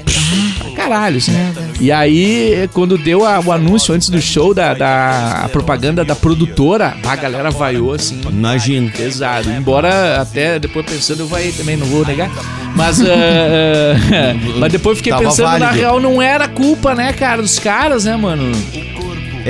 Caralho, 0.82 1.18
assim. 1.18 1.32
E 1.80 1.90
aí, 1.92 2.68
quando 2.72 2.96
deu 2.98 3.24
a- 3.24 3.40
o 3.40 3.52
anúncio 3.52 3.94
antes 3.94 4.08
do 4.08 4.20
show 4.20 4.52
da, 4.54 4.74
da 4.74 5.48
propaganda 5.52 6.04
da 6.04 6.14
produtora, 6.16 6.94
a 7.04 7.16
galera 7.16 7.50
vaiou, 7.50 7.92
assim. 7.92 8.20
Imagina. 8.28 8.90
Pesado. 8.90 9.50
Embora 9.50 10.20
até 10.20 10.58
depois 10.58 10.84
pensando, 10.86 11.20
eu 11.20 11.26
vai 11.26 11.48
também, 11.52 11.76
não 11.76 11.86
vou 11.86 12.04
negar. 12.06 12.30
Mas, 12.74 13.00
ah, 13.00 13.04
mas 14.58 14.72
depois 14.72 14.98
fiquei 14.98 15.12
Tava 15.12 15.24
pensando, 15.24 15.46
na 15.46 15.58
válido. 15.58 15.74
real, 15.80 16.00
não 16.00 16.20
era 16.22 16.48
culpa, 16.48 16.94
né, 16.94 17.12
cara, 17.12 17.42
dos 17.42 17.58
caras, 17.58 18.04
né, 18.04 18.16
mano? 18.16 18.52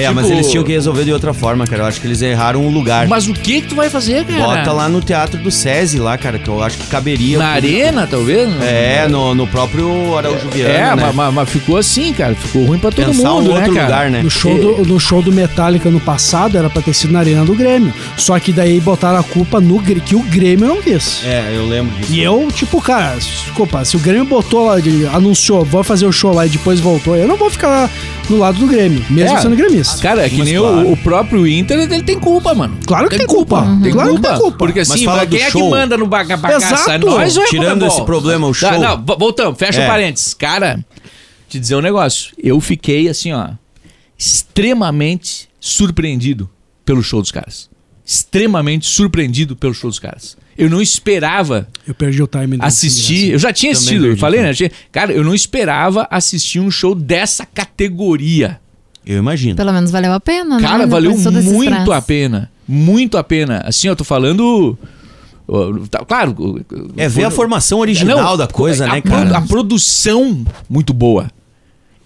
É, 0.01 0.09
Tipo- 0.09 0.15
mas 0.15 0.31
eles 0.31 0.49
tinham 0.51 0.65
que 0.65 0.73
resolver 0.73 1.05
de 1.05 1.13
outra 1.13 1.33
forma, 1.35 1.67
cara. 1.67 1.83
Eu 1.83 1.87
acho 1.87 2.01
que 2.01 2.07
eles 2.07 2.21
erraram 2.23 2.65
o 2.67 2.71
lugar. 2.71 3.07
Mas 3.09 3.29
o 3.29 3.33
que 3.33 3.61
que 3.61 3.69
tu 3.69 3.75
vai 3.75 3.89
fazer, 3.91 4.25
cara? 4.25 4.43
Bota 4.45 4.73
lá 4.73 4.89
no 4.89 5.01
teatro 5.01 5.41
do 5.41 5.51
SESI 5.51 5.99
lá, 5.99 6.17
cara, 6.19 6.39
que 6.39 6.49
eu 6.49 6.63
acho 6.63 6.79
que 6.79 6.87
caberia. 6.87 7.39
Na 7.39 7.49
arena, 7.49 8.07
talvez? 8.11 8.49
É, 8.63 9.07
no, 9.09 9.35
no 9.35 9.47
próprio 9.47 10.17
Araújo 10.17 10.49
Viana, 10.51 10.71
É, 10.73 10.97
né? 10.97 11.03
mas, 11.07 11.15
mas- 11.15 11.35
mas 11.35 11.49
ficou 11.51 11.77
assim, 11.77 12.13
cara. 12.13 12.35
Ficou 12.35 12.65
ruim 12.65 12.79
pra 12.79 12.91
todo 12.91 13.07
Pensar 13.07 13.29
mundo, 13.31 13.51
um 13.51 13.55
né, 13.55 13.59
outro 13.61 13.75
cara? 13.75 13.87
lugar, 13.87 14.11
né? 14.11 14.23
No 14.23 14.31
show, 14.31 14.59
do, 14.59 14.85
no 14.87 14.99
show 15.01 15.23
do 15.23 15.33
Metallica 15.33 15.91
no 15.91 16.01
passado 16.01 16.57
era 16.57 16.69
pra 16.71 16.83
ter 16.83 16.95
sido 16.95 17.13
na 17.13 17.21
Arena 17.21 17.45
do 17.45 17.55
Grêmio. 17.55 17.93
Só 18.17 18.39
que 18.39 18.53
daí 18.53 18.81
botaram 18.81 19.19
a 19.19 19.23
culpa 19.23 19.61
no 19.61 19.79
Grêmio, 19.79 20.03
que 20.03 20.17
o 20.17 20.23
Grêmio 20.23 20.67
não 20.69 20.81
quis. 20.81 21.23
É, 21.25 21.53
eu 21.55 21.67
lembro 21.67 21.95
disso. 21.99 22.13
E 22.13 22.21
eu, 22.23 22.49
tipo, 22.53 22.81
cara, 22.81 23.17
desculpa, 23.17 23.85
se 23.85 23.97
o 23.97 24.01
Grêmio 24.01 24.25
botou 24.25 24.67
lá, 24.67 24.77
anunciou, 25.15 25.65
vou 25.65 25.83
fazer 25.85 26.07
o 26.07 26.13
show 26.13 26.33
lá 26.33 26.47
e 26.47 26.49
depois 26.49 26.81
voltou, 26.81 27.17
eu 27.17 27.27
não 27.29 27.37
vou 27.37 27.51
ficar 27.51 27.91
no 28.31 28.39
lado 28.39 28.59
do 28.59 28.67
Grêmio, 28.67 29.05
mesmo 29.11 29.37
É. 29.37 29.41
sendo 29.43 29.57
gremista. 29.57 30.01
Cara, 30.01 30.25
é 30.25 30.29
que 30.31 30.37
Mas 30.39 30.47
nem 30.47 30.57
claro. 30.59 30.89
o, 30.89 30.93
o 30.93 30.97
próprio 30.97 31.47
Inter, 31.47 31.79
ele 31.79 32.03
tem 32.03 32.19
culpa, 32.19 32.55
mano. 32.55 32.79
Claro 32.87 33.09
que 33.09 33.17
tem 33.19 33.27
culpa. 33.27 33.63
Tem 33.83 33.93
Claro 33.93 34.11
que 34.11 34.15
culpa. 34.17 34.29
tem 34.31 34.39
culpa. 34.41 34.57
Porque 34.59 34.81
assim, 34.81 35.05
mas 35.05 35.21
do 35.29 35.37
quem 35.37 35.43
é 35.45 35.51
que 35.51 35.63
manda 35.69 35.97
no 35.97 36.07
baga 36.07 36.37
bagaça? 36.37 36.67
É 36.67 36.97
Exato. 36.97 37.07
nós 37.07 37.37
ou 37.37 37.43
é 37.43 37.47
Tirando 37.47 37.87
esse 37.87 38.03
problema, 38.05 38.47
o 38.47 38.53
Tá, 38.53 38.73
show. 38.73 38.79
não, 38.81 39.05
vo- 39.05 39.17
voltamos, 39.19 39.59
fecha 39.59 39.81
É. 39.83 39.87
parênteses. 39.87 40.33
Cara, 40.35 40.79
te 41.49 41.59
dizer 41.59 41.75
um 41.77 41.81
negócio. 41.81 42.33
Eu 42.43 42.61
fiquei 42.61 43.09
assim, 43.09 43.33
ó. 43.33 43.49
extremamente 44.19 45.49
surpreendido 45.59 46.49
pelo 46.85 47.03
show 47.03 47.21
dos 47.21 47.31
caras. 47.33 47.69
Extremamente 48.11 48.89
surpreendido 48.89 49.55
pelo 49.55 49.73
show 49.73 49.89
dos 49.89 50.01
caras. 50.01 50.37
Eu 50.59 50.69
não 50.69 50.83
esperava 50.83 51.69
Eu 51.87 51.95
perdi 51.95 52.21
o 52.21 52.27
time 52.27 52.59
assistir. 52.61 53.31
Eu 53.31 53.39
já 53.39 53.53
tinha 53.53 53.71
assistido, 53.71 54.05
eu 54.05 54.17
falei, 54.17 54.43
né? 54.43 54.51
Cara, 54.91 55.13
eu 55.13 55.23
não 55.23 55.33
esperava 55.33 56.09
assistir 56.11 56.59
um 56.59 56.73
show 56.73 56.93
dessa 56.93 57.47
categoria. 57.47 58.61
Eu 59.07 59.19
imagino. 59.19 59.55
Pelo 59.55 59.73
menos 59.73 59.93
valeu 59.93 60.13
a 60.13 60.19
pena, 60.19 60.57
né? 60.57 60.63
Cara, 60.63 60.89
valeu 60.89 61.17
muito 61.17 61.93
a 61.93 62.03
pena. 62.03 62.51
Muito 62.67 63.17
a 63.17 63.23
pena. 63.23 63.63
Assim, 63.65 63.87
eu 63.87 63.95
tô 63.95 64.03
falando. 64.03 64.77
tá- 65.89 66.05
Claro. 66.05 66.65
É 66.97 67.09
ver 67.09 67.27
a 67.27 67.31
formação 67.31 67.79
original 67.79 68.21
Não, 68.21 68.37
da 68.37 68.49
coisa, 68.49 68.87
a 68.87 68.95
né, 68.95 69.01
cara? 69.01 69.39
A 69.39 69.41
produção 69.41 70.45
muito 70.69 70.93
boa. 70.93 71.31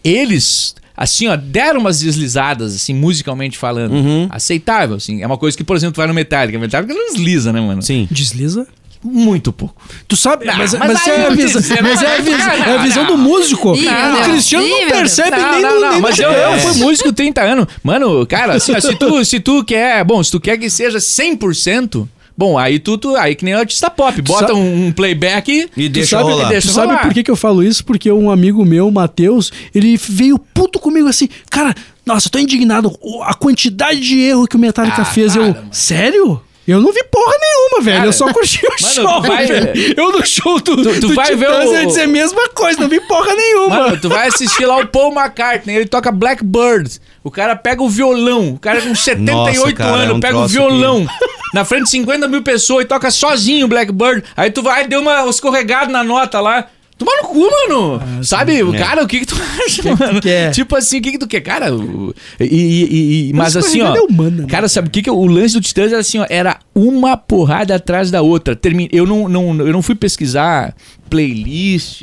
Eles, 0.04 0.74
assim, 0.96 1.28
ó, 1.28 1.36
deram 1.36 1.80
umas 1.80 2.00
deslizadas, 2.00 2.74
assim, 2.74 2.94
musicalmente 2.94 3.58
falando. 3.58 3.92
Uhum. 3.92 4.28
Aceitável, 4.30 4.96
assim. 4.96 5.22
É 5.22 5.26
uma 5.26 5.38
coisa 5.38 5.56
que, 5.56 5.64
por 5.64 5.76
exemplo, 5.76 5.94
tu 5.94 5.98
vai 5.98 6.06
no 6.06 6.14
Metallica. 6.14 6.58
Metallica 6.58 6.94
não 6.94 7.12
desliza, 7.12 7.52
né, 7.52 7.60
mano? 7.60 7.82
Sim. 7.82 8.08
Desliza? 8.10 8.66
Muito 9.06 9.52
pouco. 9.52 9.76
Tu 10.08 10.16
sabe, 10.16 10.46
Não, 10.46 10.56
mas, 10.56 10.72
mas 10.72 10.92
mas, 10.94 11.06
é, 11.06 11.10
a 11.10 11.24
eu 11.24 11.36
visão, 11.36 11.60
disse, 11.60 11.82
mas 11.82 12.02
é 12.02 12.06
a 12.06 12.18
não, 12.18 12.24
visão, 12.24 12.38
não, 12.46 12.64
é 12.64 12.74
a 12.78 12.82
visão 12.82 13.02
não. 13.04 13.10
do 13.10 13.18
músico. 13.18 13.76
Ih, 13.76 13.86
o. 13.86 14.24
Cristiano 14.24 14.66
não 14.66 14.88
percebe 14.88 15.36
Não, 15.36 15.52
nem 15.52 15.62
não, 15.62 15.74
no 15.74 15.80
não, 15.80 15.92
nem 15.92 16.00
mas 16.00 16.18
eu, 16.18 16.30
eu 16.30 16.58
fui 16.58 16.80
músico 16.80 17.12
30 17.12 17.42
anos. 17.42 17.66
Mano, 17.82 18.26
cara, 18.26 18.54
assim, 18.54 18.72
ó, 18.74 18.80
se, 18.80 18.94
tu, 18.96 19.22
se 19.26 19.40
tu 19.40 19.62
quer. 19.62 20.02
Bom, 20.04 20.22
se 20.22 20.30
tu 20.30 20.40
quer 20.40 20.56
que 20.56 20.70
seja 20.70 20.96
100%, 20.96 22.08
bom, 22.36 22.58
aí 22.58 22.78
tu, 22.78 22.96
tu 22.98 23.14
aí 23.16 23.34
que 23.34 23.44
nem 23.44 23.54
artista 23.54 23.90
pop, 23.90 24.20
bota 24.22 24.48
sabe- 24.48 24.52
um, 24.58 24.86
um 24.86 24.92
playback 24.92 25.68
E 25.76 25.88
Tu 25.88 25.92
deixa 25.92 26.18
sabe, 26.18 26.30
rolar. 26.30 26.52
tu 26.52 26.60
sabe 26.68 26.86
rolar. 26.88 27.02
por 27.02 27.14
que, 27.14 27.22
que 27.22 27.30
eu 27.30 27.36
falo 27.36 27.62
isso? 27.62 27.84
Porque 27.84 28.10
um 28.10 28.30
amigo 28.30 28.64
meu, 28.64 28.90
Matheus, 28.90 29.52
ele 29.74 29.96
veio 29.96 30.38
puto 30.38 30.78
comigo 30.78 31.08
assim, 31.08 31.28
cara, 31.50 31.74
nossa, 32.04 32.26
eu 32.28 32.30
tô 32.32 32.38
indignado. 32.38 32.92
A 33.24 33.34
quantidade 33.34 34.00
de 34.00 34.20
erro 34.20 34.46
que 34.46 34.56
o 34.56 34.58
Metallica 34.58 35.02
Ah, 35.02 35.04
fez. 35.04 35.32
para, 35.34 35.42
eu, 35.42 35.54
mano. 35.54 35.68
sério? 35.72 36.40
Eu 36.66 36.80
não 36.80 36.94
vi 36.94 37.04
porra 37.04 37.34
nenhuma, 37.42 37.82
velho. 37.84 37.96
Cara, 37.98 38.08
eu 38.08 38.12
só 38.14 38.32
curti 38.32 38.60
o 38.64 38.70
mano, 38.70 38.94
show. 38.94 39.20
tu 39.22 39.28
vai- 39.28 39.46
velho. 39.46 39.94
Eu 39.98 40.12
no 40.12 40.26
show 40.26 40.58
do, 40.60 40.76
Tu- 40.82 40.94
tu 41.00 41.08
do 41.08 41.14
vai 41.14 41.36
ver 41.36 41.50
o- 41.50 41.52
eu 41.52 41.74
ia 41.74 41.86
dizer 41.86 42.02
a 42.02 42.06
mesma 42.06 42.48
coisa, 42.48 42.80
não 42.80 42.88
vi 42.88 43.00
porra 43.06 43.34
nenhuma. 43.34 43.78
Mano, 43.80 44.00
tu 44.00 44.08
vai 44.08 44.28
assistir 44.28 44.64
lá 44.64 44.78
o 44.78 44.86
Paul 44.86 45.12
McCartney, 45.14 45.76
ele 45.76 45.86
toca 45.86 46.10
Blackbird. 46.10 46.90
O 47.22 47.30
cara 47.30 47.54
pega 47.54 47.82
o 47.82 47.88
violão, 47.88 48.54
o 48.54 48.58
cara 48.58 48.80
com 48.80 48.94
78 48.94 49.56
Nossa, 49.58 49.72
cara, 49.74 49.90
anos 49.94 50.08
é 50.08 50.12
um 50.14 50.20
pega 50.20 50.38
o 50.38 50.48
violão 50.48 51.06
na 51.54 51.64
frente 51.64 51.84
de 51.84 51.90
50 51.90 52.28
mil 52.28 52.42
pessoas 52.42 52.84
e 52.84 52.88
toca 52.88 53.10
sozinho 53.10 53.64
o 53.66 53.68
Blackbird. 53.68 54.24
Aí 54.36 54.50
tu 54.50 54.62
vai, 54.62 54.86
deu 54.86 55.00
uma 55.00 55.26
escorregada 55.28 55.90
na 55.90 56.02
nota 56.04 56.40
lá. 56.40 56.66
Toma 56.96 57.10
no 57.22 57.28
cu, 57.28 57.40
mano. 57.50 58.00
Sabe, 58.22 58.62
o 58.62 58.72
cara, 58.72 59.02
o 59.02 59.06
que 59.08 59.18
que 59.20 59.26
tu 59.26 59.34
acha, 59.66 59.82
mano? 59.96 60.20
quer? 60.20 60.52
Tipo 60.52 60.76
assim, 60.76 60.98
o 60.98 61.02
que 61.02 61.10
que 61.12 61.18
tu 61.18 61.26
quer? 61.26 61.40
Cara, 61.40 61.74
o- 61.74 62.14
e, 62.38 62.44
e- 62.44 63.30
e- 63.30 63.32
mas 63.32 63.54
Mas 63.54 63.66
assim, 63.66 63.80
ó. 63.82 63.96
é 63.96 64.00
humana, 64.00 64.42
né? 64.42 64.46
Cara, 64.48 64.68
sabe 64.68 64.86
o 64.88 64.90
que 64.92 65.02
que 65.02 65.10
o 65.10 65.26
lance 65.26 65.54
do 65.54 65.60
Titãs 65.60 65.90
era 65.90 66.00
assim, 66.00 66.18
ó, 66.18 66.26
era 66.30 66.58
uma 66.72 67.16
porrada 67.16 67.74
atrás 67.74 68.12
da 68.12 68.22
outra. 68.22 68.54
Termi... 68.54 68.88
Eu, 68.92 69.06
não, 69.06 69.28
não, 69.28 69.58
eu 69.66 69.72
não 69.72 69.82
fui 69.82 69.96
pesquisar 69.96 70.72
playlist, 71.10 72.02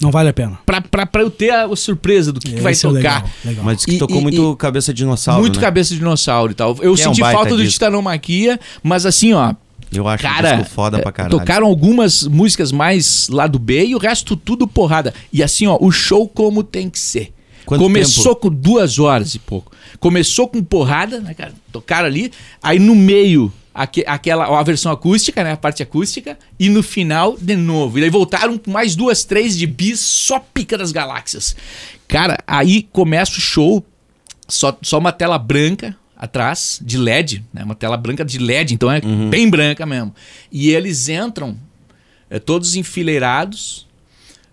Não 0.00 0.10
vale 0.10 0.28
a 0.28 0.32
pena. 0.32 0.58
pra, 0.66 0.80
pra, 0.80 1.06
pra 1.06 1.22
eu 1.22 1.30
ter 1.30 1.50
a, 1.50 1.64
a 1.64 1.76
surpresa 1.76 2.30
do 2.32 2.38
que, 2.38 2.52
que 2.52 2.60
vai 2.60 2.72
é 2.74 2.76
tocar. 2.76 2.92
legal, 2.92 3.22
legal. 3.44 3.64
Mas 3.64 3.84
que 3.84 3.92
E- 3.94 3.98
tocou 3.98 4.18
e- 4.18 4.22
muito 4.22 4.52
e- 4.52 4.56
cabeça 4.56 4.92
de 4.92 4.98
dinossauro, 4.98 5.40
Muito 5.40 5.56
né? 5.56 5.62
cabeça 5.62 5.90
de 5.90 5.96
dinossauro 5.98 6.52
e 6.52 6.54
tal. 6.54 6.70
Eu 6.82 6.94
Que 6.94 7.02
é 7.02 7.08
um 7.08 7.14
senti 7.14 7.20
falta 7.20 7.50
do 7.50 7.56
disco. 7.58 7.72
Titanomaquia, 7.72 8.60
mas 8.82 9.06
assim, 9.06 9.32
ó. 9.32 9.54
Eu 9.92 10.06
acho 10.08 10.22
Cara, 10.22 10.56
um 10.60 10.64
foda 10.64 10.98
pra 10.98 11.08
é, 11.08 11.12
caralho. 11.12 11.38
tocaram 11.38 11.66
algumas 11.66 12.24
músicas 12.24 12.72
mais 12.72 13.28
lado 13.28 13.58
B 13.58 13.86
e 13.86 13.94
o 13.94 13.98
resto 13.98 14.36
tudo 14.36 14.66
porrada. 14.66 15.14
E 15.32 15.42
assim, 15.42 15.66
ó, 15.66 15.78
o 15.80 15.90
show 15.92 16.28
como 16.28 16.62
tem 16.62 16.90
que 16.90 16.98
ser. 16.98 17.32
Quanto 17.64 17.80
Começou 17.82 18.34
tempo? 18.34 18.36
com 18.42 18.50
duas 18.50 18.98
horas 18.98 19.34
e 19.34 19.38
pouco. 19.38 19.72
Começou 19.98 20.46
com 20.48 20.62
porrada, 20.62 21.20
né, 21.20 21.34
cara? 21.34 21.52
Tocaram 21.72 22.06
ali. 22.06 22.30
Aí 22.62 22.78
no 22.78 22.94
meio, 22.94 23.50
aque- 23.76 24.04
aquela, 24.06 24.58
a 24.58 24.62
versão 24.62 24.90
acústica, 24.90 25.44
né? 25.44 25.52
A 25.52 25.56
parte 25.56 25.82
acústica. 25.82 26.38
E 26.58 26.68
no 26.68 26.82
final, 26.82 27.36
de 27.38 27.54
novo. 27.54 27.98
E 27.98 28.00
daí 28.00 28.10
voltaram 28.10 28.56
com 28.56 28.70
mais 28.70 28.96
duas, 28.96 29.22
três 29.24 29.56
de 29.56 29.66
bis, 29.66 30.00
só 30.00 30.38
pica 30.40 30.78
das 30.78 30.90
galáxias. 30.92 31.54
Cara, 32.08 32.38
aí 32.46 32.82
começa 32.90 33.32
o 33.32 33.40
show, 33.40 33.84
só, 34.48 34.76
só 34.82 34.98
uma 34.98 35.12
tela 35.12 35.38
branca 35.38 35.94
atrás, 36.16 36.80
de 36.82 36.96
LED, 36.96 37.44
né? 37.52 37.62
Uma 37.62 37.74
tela 37.74 37.96
branca 37.96 38.24
de 38.24 38.38
LED, 38.38 38.72
então 38.72 38.90
é 38.90 39.00
bem 39.28 39.50
branca 39.50 39.84
mesmo. 39.84 40.14
E 40.50 40.70
eles 40.70 41.08
entram 41.10 41.56
é, 42.30 42.38
todos 42.38 42.74
enfileirados, 42.76 43.86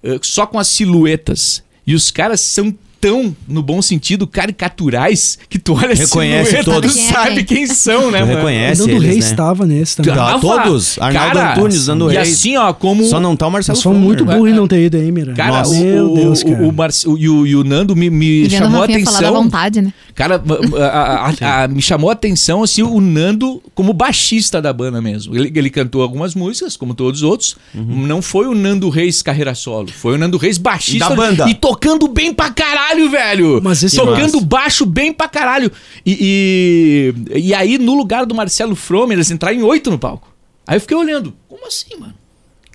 é, 0.04 0.20
só 0.22 0.46
com 0.46 0.60
as 0.60 0.68
silhuetas. 0.68 1.64
E 1.88 1.96
os 1.96 2.12
caras 2.12 2.42
são 2.42 2.76
tão, 3.04 3.36
no 3.50 3.62
bom 3.62 3.82
sentido, 3.82 4.26
caricaturais, 4.26 5.38
que 5.50 5.60
tu 5.60 5.74
olha 5.74 5.92
a 5.92 5.94
Reconhece 5.94 6.50
silhueta, 6.52 6.72
todos. 6.72 6.96
tu 6.96 7.02
sabe 7.14 7.44
quem 7.44 7.68
são, 7.68 8.10
né, 8.10 8.20
Tu 8.20 8.26
mano? 8.28 8.38
reconhece 8.38 8.82
o 8.82 8.88
Nando 8.88 8.98
eles, 9.00 9.10
Reis 9.10 9.26
né? 9.26 9.32
estava 9.32 9.66
nesse 9.66 9.98
também. 9.98 10.16
Tá, 10.16 10.40
todos. 10.40 10.98
Arnaldo 11.00 11.40
Antunes, 11.40 11.88
Nando 11.88 12.12
E 12.12 12.16
Reis. 12.16 12.30
assim, 12.34 12.56
ó, 12.56 12.72
como... 12.72 13.04
Só 13.04 13.20
não 13.20 13.36
tá 13.36 13.46
o 13.48 13.52
Marcelo 13.52 13.78
Fromer. 13.78 14.00
muito 14.02 14.24
burro 14.26 14.48
em 14.48 14.54
não 14.54 14.68
ter 14.68 14.86
ido 14.86 14.96
aí, 14.98 15.12
Mira. 15.12 15.34
Cara, 15.34 15.58
Nossa, 15.60 15.74
o, 15.74 15.80
meu 15.84 16.12
o, 16.12 16.16
Deus, 16.16 16.42
o, 16.42 16.46
cara. 16.46 16.64
o, 16.64 16.72
Marci- 16.72 17.08
o- 17.10 17.18
e 17.18 17.28
o, 17.30 17.46
e 17.46 17.56
o 17.58 17.64
Nando 17.66 17.94
me, 17.96 18.10
me 18.10 18.46
E 18.46 18.50
chamou 18.50 18.80
o 18.80 18.84
a 18.84 18.88
Rafinha 18.88 19.04
falar 19.06 19.18
à 19.18 19.20
atenção. 19.20 19.44
vontade, 19.44 19.82
né? 19.82 19.94
Cara, 20.16 20.42
a- 20.80 20.84
a- 20.86 21.34
a- 21.60 21.64
a- 21.64 21.68
me 21.68 21.82
chamou 21.82 22.10
a 22.10 22.14
atenção 22.14 22.64
assim, 22.64 22.84
o 22.84 23.02
Nando 23.02 23.62
como 23.76 23.92
baixista 23.94 24.62
da 24.62 24.72
banda 24.72 25.02
mesmo. 25.02 25.36
Ele, 25.36 25.52
ele 25.54 25.70
cantou 25.70 26.02
algumas 26.02 26.36
músicas, 26.36 26.78
como 26.78 26.94
todos 26.94 27.22
os 27.22 27.30
outros. 27.30 27.58
Não 27.74 28.22
foi 28.22 28.48
o 28.48 28.54
Nando 28.56 28.90
Reis 28.90 29.22
carreira 29.22 29.54
solo. 29.56 29.90
Foi 29.92 30.14
o 30.16 30.18
Nando 30.18 30.38
Reis 30.38 30.58
baixista. 30.58 31.10
Da 31.10 31.16
banda. 31.16 31.50
E 31.50 31.54
tocando 31.56 32.08
bem 32.08 32.34
pra 32.34 32.50
caralho, 32.52 32.93
velho. 33.10 33.60
Mas 33.64 33.84
esse- 33.84 33.96
tocando 33.98 34.40
baixo 34.42 34.86
bem 34.86 35.12
pra 35.14 35.28
caralho. 35.28 35.72
E, 36.06 37.14
e, 37.36 37.40
e 37.48 37.54
aí, 37.54 37.78
no 37.78 37.94
lugar 37.96 38.26
do 38.26 38.34
Marcelo 38.36 38.76
Fromer, 38.76 39.16
eles 39.18 39.30
entraram 39.32 39.58
em 39.58 39.64
oito 39.64 39.90
no 39.92 40.00
palco. 40.00 40.28
Aí 40.68 40.78
eu 40.78 40.82
fiquei 40.82 40.96
olhando. 40.98 41.34
Como 41.48 41.66
assim, 41.68 41.96
mano? 42.00 42.14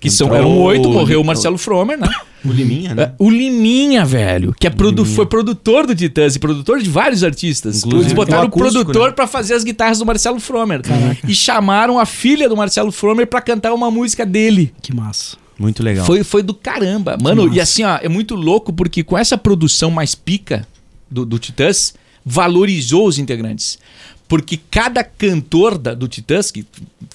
Que 0.01 0.09
são, 0.09 0.33
eram 0.33 0.57
oito, 0.61 0.89
morreu 0.89 1.19
o 1.19 1.25
Marcelo 1.25 1.57
Fromer, 1.57 1.97
né? 1.99 2.07
O 2.45 2.53
Liminha, 2.53 2.95
né? 2.95 3.03
É, 3.03 3.11
O 3.19 3.29
Liminha, 3.29 4.05
velho, 4.05 4.55
que 4.57 4.65
é 4.65 4.69
produ 4.69 5.03
foi 5.03 5.25
produtor 5.25 5.85
do 5.85 5.93
Titãs 5.93 6.37
e 6.37 6.39
produtor 6.39 6.79
de 6.79 6.89
vários 6.89 7.21
artistas. 7.21 7.79
Inclusive 7.79 8.03
Eles 8.03 8.13
botaram 8.13 8.43
o 8.43 8.47
acústico, 8.47 8.71
produtor 8.85 9.09
né? 9.09 9.13
pra 9.13 9.27
fazer 9.27 9.55
as 9.55 9.63
guitarras 9.65 9.99
do 9.99 10.05
Marcelo 10.05 10.39
Fromer. 10.39 10.79
E 11.27 11.35
chamaram 11.35 11.99
a 11.99 12.05
filha 12.05 12.47
do 12.47 12.55
Marcelo 12.55 12.93
Fromer 12.93 13.27
pra 13.27 13.41
cantar 13.41 13.73
uma 13.73 13.91
música 13.91 14.25
dele. 14.25 14.73
Que 14.81 14.95
massa. 14.95 15.35
Muito 15.59 15.83
legal. 15.83 16.05
Foi, 16.05 16.23
foi 16.23 16.41
do 16.41 16.53
caramba. 16.53 17.17
Mano, 17.21 17.43
massa. 17.43 17.55
e 17.57 17.59
assim, 17.61 17.83
ó, 17.83 17.97
é 18.01 18.07
muito 18.07 18.33
louco 18.33 18.71
porque 18.71 19.03
com 19.03 19.17
essa 19.17 19.37
produção 19.37 19.91
mais 19.91 20.15
pica 20.15 20.65
do, 21.11 21.25
do 21.25 21.37
Titãs, 21.37 21.93
valorizou 22.25 23.05
os 23.07 23.19
integrantes. 23.19 23.77
Porque 24.27 24.57
cada 24.71 25.03
cantor 25.03 25.77
da- 25.77 25.93
do 25.93 26.07
Titãs, 26.07 26.49
que 26.51 26.65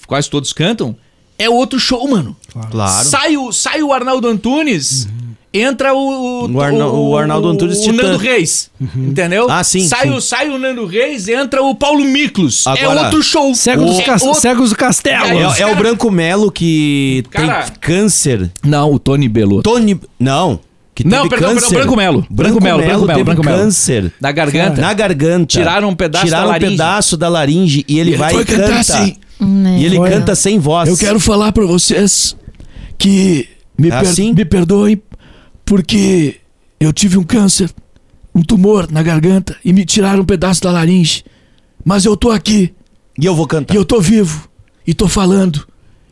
quase 0.05 0.29
todos 0.29 0.53
cantam, 0.53 0.95
é 1.39 1.49
outro 1.49 1.79
show, 1.79 2.07
mano. 2.07 2.35
Claro. 2.71 3.09
Sai 3.09 3.35
o, 3.37 3.51
sai 3.51 3.81
o 3.81 3.91
Arnaldo 3.91 4.27
Antunes, 4.27 5.07
entra 5.59 5.93
o, 5.93 6.49
O 6.51 6.61
Arna- 6.61 6.87
o 6.87 7.17
Arnaldo 7.17 7.47
Antunes 7.49 7.79
o. 7.85 7.91
Nando 7.93 8.17
Reis. 8.17 8.69
Entendeu? 8.95 9.47
Ah, 9.49 9.63
sim, 9.63 9.87
Sai, 9.87 10.03
sim. 10.07 10.13
O, 10.13 10.21
sai 10.21 10.49
o 10.49 10.57
Nando 10.57 10.85
Reis, 10.85 11.27
entra 11.27 11.61
o 11.63 11.73
Paulo 11.75 12.03
Miklos. 12.03 12.65
é 12.67 12.83
Agora, 12.83 13.01
outro 13.03 13.21
show. 13.23 13.53
Cego 13.55 13.85
dos 13.85 13.99
É 13.99 14.03
cas- 14.03 14.21
outro- 14.21 14.41
Cegos 14.41 14.69
do 14.71 14.75
Castelo. 14.75 15.25
É, 15.39 15.47
os 15.47 15.59
é 15.59 15.65
o 15.65 15.75
Branco 15.75 16.09
Melo 16.11 16.51
que 16.51 17.23
Cara- 17.29 17.63
tem 17.63 17.73
câncer. 17.79 18.51
Não, 18.63 18.91
o 18.93 18.99
Tony 18.99 19.27
Belotto. 19.29 19.63
Tony. 19.69 19.99
Não. 20.19 20.59
Que 20.93 21.05
Não, 21.05 21.23
teve 21.23 21.29
perdão, 21.31 21.49
câncer. 21.49 21.61
perdão, 21.67 21.79
Branco 21.81 21.97
Melo. 21.97 22.27
Branco 22.29 22.63
Melo, 22.63 22.77
Branco 22.81 23.05
Melo, 23.05 23.23
Branco 23.25 23.43
Melo. 23.43 23.57
câncer. 23.57 24.13
Na 24.21 24.31
garganta. 24.31 24.79
Na 24.79 24.93
garganta. 24.93 25.45
Tiraram 25.47 25.89
um 25.89 25.95
pedaço 25.95 26.25
Tiraram 26.25 26.43
da 26.43 26.47
um 26.47 26.51
laringe. 26.53 26.71
pedaço 26.71 27.17
da 27.17 27.27
laringe 27.29 27.85
e 27.85 27.99
ele, 27.99 28.15
vai 28.15 28.33
e 28.33 28.45
canta. 28.45 28.75
assim. 28.79 29.15
Né? 29.37 29.77
E 29.79 29.85
ele 29.85 29.97
Foi, 29.97 30.09
canta 30.09 30.33
sem 30.35 30.57
voz. 30.57 30.87
Eu 30.87 30.95
quero 30.95 31.19
falar 31.19 31.51
pra 31.51 31.65
vocês 31.65 32.37
que 32.97 33.45
me, 33.77 33.89
É 33.89 33.91
per- 33.91 33.99
assim? 34.09 34.33
me 34.33 34.45
perdoem 34.45 35.01
porque 35.65 36.37
eu 36.79 36.93
tive 36.93 37.17
um 37.17 37.23
câncer, 37.23 37.73
um 38.33 38.41
tumor 38.41 38.89
na 38.91 39.01
garganta 39.01 39.55
e 39.65 39.73
me 39.73 39.85
tiraram 39.85 40.21
um 40.21 40.25
pedaço 40.25 40.61
da 40.61 40.71
laringe. 40.71 41.23
Mas 41.83 42.05
eu 42.05 42.15
tô 42.15 42.31
aqui 42.31 42.73
E 43.19 43.25
eu 43.25 43.35
vou 43.35 43.47
cantar. 43.47 43.73
e 43.73 43.77
eu 43.77 43.85
tô 43.85 43.99
vivo 43.99 44.47
e 44.85 44.93
tô 44.93 45.07
falando 45.07 45.67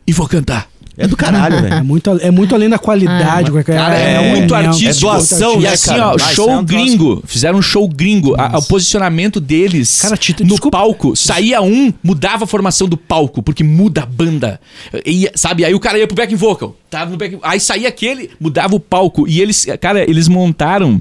e 0.06 0.12
vou 0.12 0.26
cantar. 0.28 0.68
É 0.96 1.06
do 1.08 1.16
caralho, 1.16 1.56
É 1.58 1.62
velho. 1.62 1.84
muito, 1.84 2.10
é 2.20 2.30
muito 2.30 2.54
além 2.54 2.68
da 2.68 2.78
qualidade. 2.78 3.50
qualquer- 3.50 3.76
Cara, 3.76 3.94
é, 3.96 4.20
um 4.20 4.30
muito 4.36 4.54
união. 4.54 4.70
artístico. 4.70 5.08
É 5.08 5.12
doação, 5.12 5.54
E 5.56 5.62
né, 5.62 5.68
assim, 5.70 5.88
cara? 5.90 6.08
ó, 6.12 6.16
Vai, 6.16 6.30
é 6.30 6.34
show 6.34 6.46
troço- 6.46 6.62
gringo. 6.64 7.22
Fizeram 7.26 7.58
um 7.58 7.62
show 7.62 7.88
gringo. 7.88 8.34
A- 8.40 8.58
o 8.58 8.62
posicionamento 8.62 9.40
deles 9.40 10.00
Cara, 10.02 10.16
Tito, 10.16 10.42
no 10.44 10.50
desculpa. 10.50 10.78
palco. 10.78 11.16
Saía 11.16 11.60
um, 11.62 11.92
mudava 12.02 12.44
a 12.44 12.46
formação 12.46 12.88
do 12.88 12.96
palco, 12.96 13.42
porque 13.42 13.64
muda 13.64 14.02
a 14.02 14.06
banda. 14.06 14.60
E, 15.04 15.28
sabe, 15.34 15.64
aí 15.64 15.74
o 15.74 15.80
cara 15.80 15.98
ia 15.98 16.06
pro 16.06 16.16
back 16.16 16.34
vocal. 16.36 16.76
Tava 16.90 17.10
no 17.10 17.16
back, 17.16 17.38
aí 17.42 17.58
saía 17.58 17.88
aquele, 17.88 18.30
mudava 18.40 18.74
o 18.76 18.80
palco. 18.80 19.26
E 19.28 19.40
eles, 19.40 19.66
cara, 19.80 20.08
eles 20.08 20.28
montaram 20.28 21.00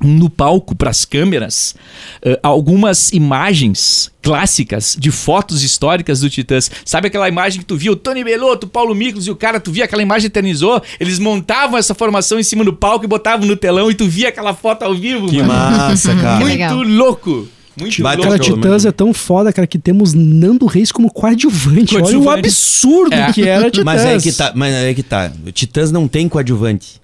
no 0.00 0.30
palco 0.30 0.74
para 0.76 0.90
as 0.90 1.04
câmeras 1.04 1.74
eh, 2.22 2.38
algumas 2.42 3.12
imagens 3.12 4.10
clássicas 4.22 4.96
de 4.98 5.10
fotos 5.10 5.62
históricas 5.62 6.20
do 6.20 6.30
Titãs. 6.30 6.70
Sabe 6.84 7.08
aquela 7.08 7.28
imagem 7.28 7.60
que 7.60 7.66
tu 7.66 7.76
via 7.76 7.90
o 7.90 7.96
Tony 7.96 8.22
Belotto, 8.22 8.66
o 8.66 8.70
Paulo 8.70 8.94
Miklos 8.94 9.26
e 9.26 9.30
o 9.30 9.36
cara, 9.36 9.58
tu 9.58 9.72
via 9.72 9.84
aquela 9.84 10.02
imagem 10.02 10.26
eternizou? 10.26 10.80
Eles 11.00 11.18
montavam 11.18 11.78
essa 11.78 11.94
formação 11.94 12.38
em 12.38 12.42
cima 12.42 12.64
do 12.64 12.72
palco 12.72 13.04
e 13.04 13.08
botavam 13.08 13.46
no 13.46 13.56
telão 13.56 13.90
e 13.90 13.94
tu 13.94 14.06
via 14.08 14.28
aquela 14.28 14.54
foto 14.54 14.82
ao 14.84 14.94
vivo, 14.94 15.28
Que 15.28 15.42
mano. 15.42 15.76
massa, 15.76 16.14
cara. 16.20 16.36
Muito 16.40 16.46
Legal. 16.52 16.82
louco. 16.82 17.48
Muito. 17.80 18.02
Cara, 18.02 18.38
Titãs 18.40 18.84
é 18.84 18.90
tão 18.90 19.14
foda, 19.14 19.52
cara, 19.52 19.64
que 19.66 19.78
temos 19.78 20.12
Nando 20.12 20.66
Reis 20.66 20.90
como 20.90 21.12
coadjuvante. 21.12 21.94
Olha 21.94 22.02
o 22.04 22.06
Coadjuvante. 22.24 22.38
absurdo 22.40 23.14
É. 23.14 23.32
que 23.32 23.42
era 23.48 23.70
Titãs. 23.70 23.84
Mas 23.84 24.04
é 24.04 24.18
que 24.18 24.32
tá, 24.32 24.52
mas 24.54 24.74
é 24.74 24.94
que 24.94 25.02
tá. 25.04 25.32
Titãs 25.52 25.92
não 25.92 26.08
tem 26.08 26.28
coadjuvante. 26.28 27.00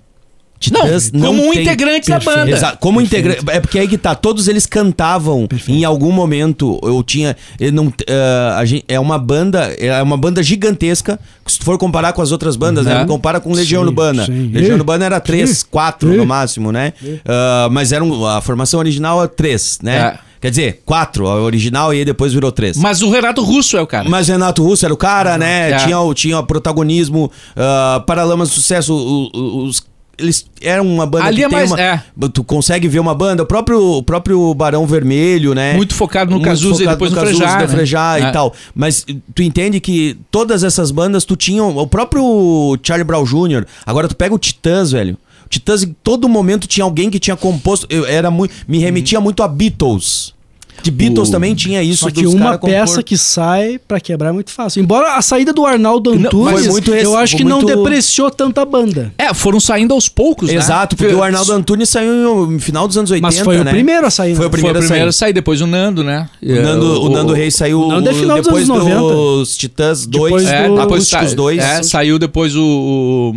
Titãs 0.65 1.12
Não, 1.12 1.27
como 1.28 1.43
um 1.49 1.53
integrante 1.55 2.09
da 2.09 2.16
Perfeito. 2.19 2.39
banda. 2.39 2.51
Exato, 2.51 2.78
como 2.78 3.01
integrante. 3.01 3.45
É 3.49 3.61
porque 3.61 3.78
aí 3.78 3.89
que 3.89 3.99
tá, 3.99 4.15
todos 4.15 4.49
eles 4.49 4.66
cantavam 4.66 5.47
em 5.69 5.85
algum 5.85 6.11
momento. 6.12 6.78
Eu 6.82 7.03
tinha. 7.03 7.36
Eu 7.59 7.73
não, 7.73 7.93
eh, 8.07 8.55
a 8.57 8.65
gente, 8.65 8.85
é 8.89 8.99
uma 9.01 9.19
banda. 9.19 9.74
É 9.78 10.03
uma 10.03 10.16
banda 10.16 10.43
gigantesca. 10.43 11.19
Se 11.47 11.59
tu 11.59 11.65
for 11.65 11.77
comparar 11.78 12.12
com 12.12 12.23
as 12.23 12.32
outras 12.32 12.57
bandas, 12.57 12.86
né? 12.86 13.01
Uhum. 13.01 13.07
Compara 13.07 13.41
com 13.41 13.53
Legião 13.53 13.82
Sim, 13.82 13.89
Urbana. 13.89 14.27
sim. 14.27 14.51
Legião 14.53 14.77
Urbana 14.77 15.05
era 15.05 15.20
três, 15.20 15.62
quatro 15.62 16.12
no 16.16 16.24
máximo, 16.27 16.73
né? 16.73 16.93
Ah, 17.27 17.69
mas 17.70 17.93
era 17.93 18.03
um- 18.03 18.27
a 18.27 18.41
formação 18.41 18.81
original 18.81 19.23
é 19.23 19.28
três, 19.28 19.78
né? 19.82 19.97
É. 20.20 20.35
Quer 20.41 20.51
dizer, 20.51 20.82
quatro, 20.85 21.27
a 21.27 21.36
original 21.41 21.95
e 21.95 21.99
aí 22.01 22.05
depois 22.05 22.35
virou 22.35 22.53
três. 22.53 22.77
Mas 22.77 23.01
o 23.01 23.11
Renato 23.11 23.43
Russo 23.43 23.78
é 23.78 23.81
o 23.81 23.86
cara. 23.86 24.07
Mas 24.11 24.28
Renato 24.28 24.62
Russo 24.62 24.85
era 24.85 24.93
o 24.93 24.97
cara, 24.97 25.39
né? 25.39 25.70
É. 25.70 25.77
Tinha, 25.78 25.99
o- 25.99 26.12
tinha 26.12 26.39
o 26.39 26.43
protagonismo. 26.47 27.31
ah, 27.57 28.03
Paralamas 28.07 28.51
do 28.51 28.55
Sucesso, 28.57 28.95
o- 28.95 29.31
o- 29.35 29.65
os. 29.65 29.82
Eles 30.19 30.47
eram 30.61 30.86
uma 30.86 31.07
banda 31.07 31.24
Ali 31.27 31.36
que 31.39 31.45
é 31.45 31.49
tem 31.49 31.59
mais- 31.59 31.70
uma. 31.70 31.81
é. 31.81 32.03
Tu 32.32 32.45
consegue 32.45 32.86
ver 32.89 32.99
uma 33.01 33.15
banda, 33.15 33.43
o 33.43 33.47
próprio, 33.47 33.81
o 33.99 34.03
próprio 34.03 34.55
Barão 34.55 34.86
Vermelho, 34.86 35.55
né? 35.55 35.74
Muito 35.74 35.95
focado 35.95 36.31
no 36.31 36.41
Cazuza 36.41 36.85
e 36.85 36.86
depois 36.86 37.11
no, 37.11 37.16
Cazuza, 37.16 37.39
Frejá. 37.39 37.59
né? 37.59 37.69
Frejá 37.69 38.19
É. 38.19 38.28
e 38.28 38.32
tal. 38.32 38.55
Mas 38.74 39.05
tu 39.35 39.43
entende 39.43 39.81
que 39.81 40.16
todas 40.31 40.62
essas 40.65 40.91
bandas 40.91 41.24
tu 41.24 41.36
tinha. 41.36 41.62
O 41.65 41.86
próprio 41.86 42.78
Charlie 42.82 43.05
Brown 43.05 43.24
Jr., 43.24 43.65
agora 43.86 44.09
tu 44.09 44.16
pega 44.16 44.35
o 44.35 44.39
Titãs, 44.39 44.93
velho. 44.93 45.16
O 45.47 45.49
Titãs 45.49 45.82
em 45.82 45.95
todo 46.03 46.28
momento 46.28 46.66
tinha 46.66 46.85
alguém 46.85 47.11
que 47.11 47.19
tinha 47.19 47.36
composto. 47.36 47.86
Eu 47.91 48.05
era 48.07 48.31
muito, 48.31 48.53
me 48.66 48.78
remetia 48.78 49.20
muito 49.20 49.43
a 49.43 49.49
Beatles. 49.49 50.34
De 50.82 50.90
Beatles 50.90 51.28
O- 51.28 51.32
também 51.32 51.55
tinha 51.55 51.82
isso. 51.82 52.01
Só 52.05 52.10
que 52.10 52.22
dos 52.22 52.34
uma 52.34 52.59
compor- 52.59 52.68
peça 52.70 53.02
que 53.02 53.16
sai 53.16 53.78
pra 53.78 53.98
quebrar 53.98 54.28
é 54.28 54.32
muito 54.32 54.51
fácil. 54.51 54.82
Embora 54.82 55.16
a 55.16 55.22
saída 55.22 55.52
do 55.52 55.64
Arnaldo 55.64 56.14
Não, 56.14 56.26
Antunes, 56.26 56.60
foi 56.60 56.68
muito 56.72 56.92
rec- 56.92 57.05
eu 57.05 57.16
acho 57.16 57.36
que 57.36 57.44
não 57.44 57.62
muito- 57.62 57.74
depreciou 57.76 58.30
tanto 58.30 58.60
a 58.60 58.64
banda. 58.66 59.12
É, 59.16 59.32
foram 59.32 59.59
saindo 59.60 59.94
aos 59.94 60.09
poucos, 60.09 60.48
né? 60.51 60.56
Exato, 60.56 60.94
porque 60.96 61.14
o 61.14 61.22
Arnaldo 61.22 61.52
Antunes 61.52 61.88
saiu 61.88 62.46
no 62.51 62.59
final 62.60 62.86
dos 62.86 62.98
anos 62.98 63.10
80. 63.10 63.26
Mas 63.26 63.38
foi 63.38 63.56
né? 63.56 63.70
o 63.70 63.74
primeiro 63.74 64.06
a 64.06 64.10
sair. 64.10 64.34
Foi 64.34 64.44
né? 64.44 64.46
o 64.48 64.51
primeiro, 64.51 64.78
Foi 64.78 64.84
o 64.84 64.88
primeiro 64.88 65.06
a 65.06 65.10
a 65.10 65.12
sair, 65.12 65.32
depois 65.32 65.60
o 65.62 65.66
Nando, 65.66 66.05
né? 66.05 66.28
O 66.42 66.52
Nando, 66.55 67.02
o 67.05 67.09
Nando 67.09 67.32
Reis 67.32 67.55
saiu 67.55 67.80
o 67.80 67.88
Nando 67.88 68.10
é 68.10 68.14
final 68.14 68.36
dos 68.36 68.46
depois 68.46 68.68
anos 68.70 68.84
90. 68.84 69.01
dos 69.01 69.56
Titãs 69.56 70.06
2, 70.06 70.24
Depois 70.34 70.46
É, 70.46 70.68
do- 70.68 70.74
depois 70.76 70.84
Acústicos 71.02 71.30
sa- 71.30 71.36
2. 71.36 71.62
é, 71.62 71.82
saiu 71.82 72.18
depois 72.18 72.55
o. 72.56 72.64
O, 72.64 73.34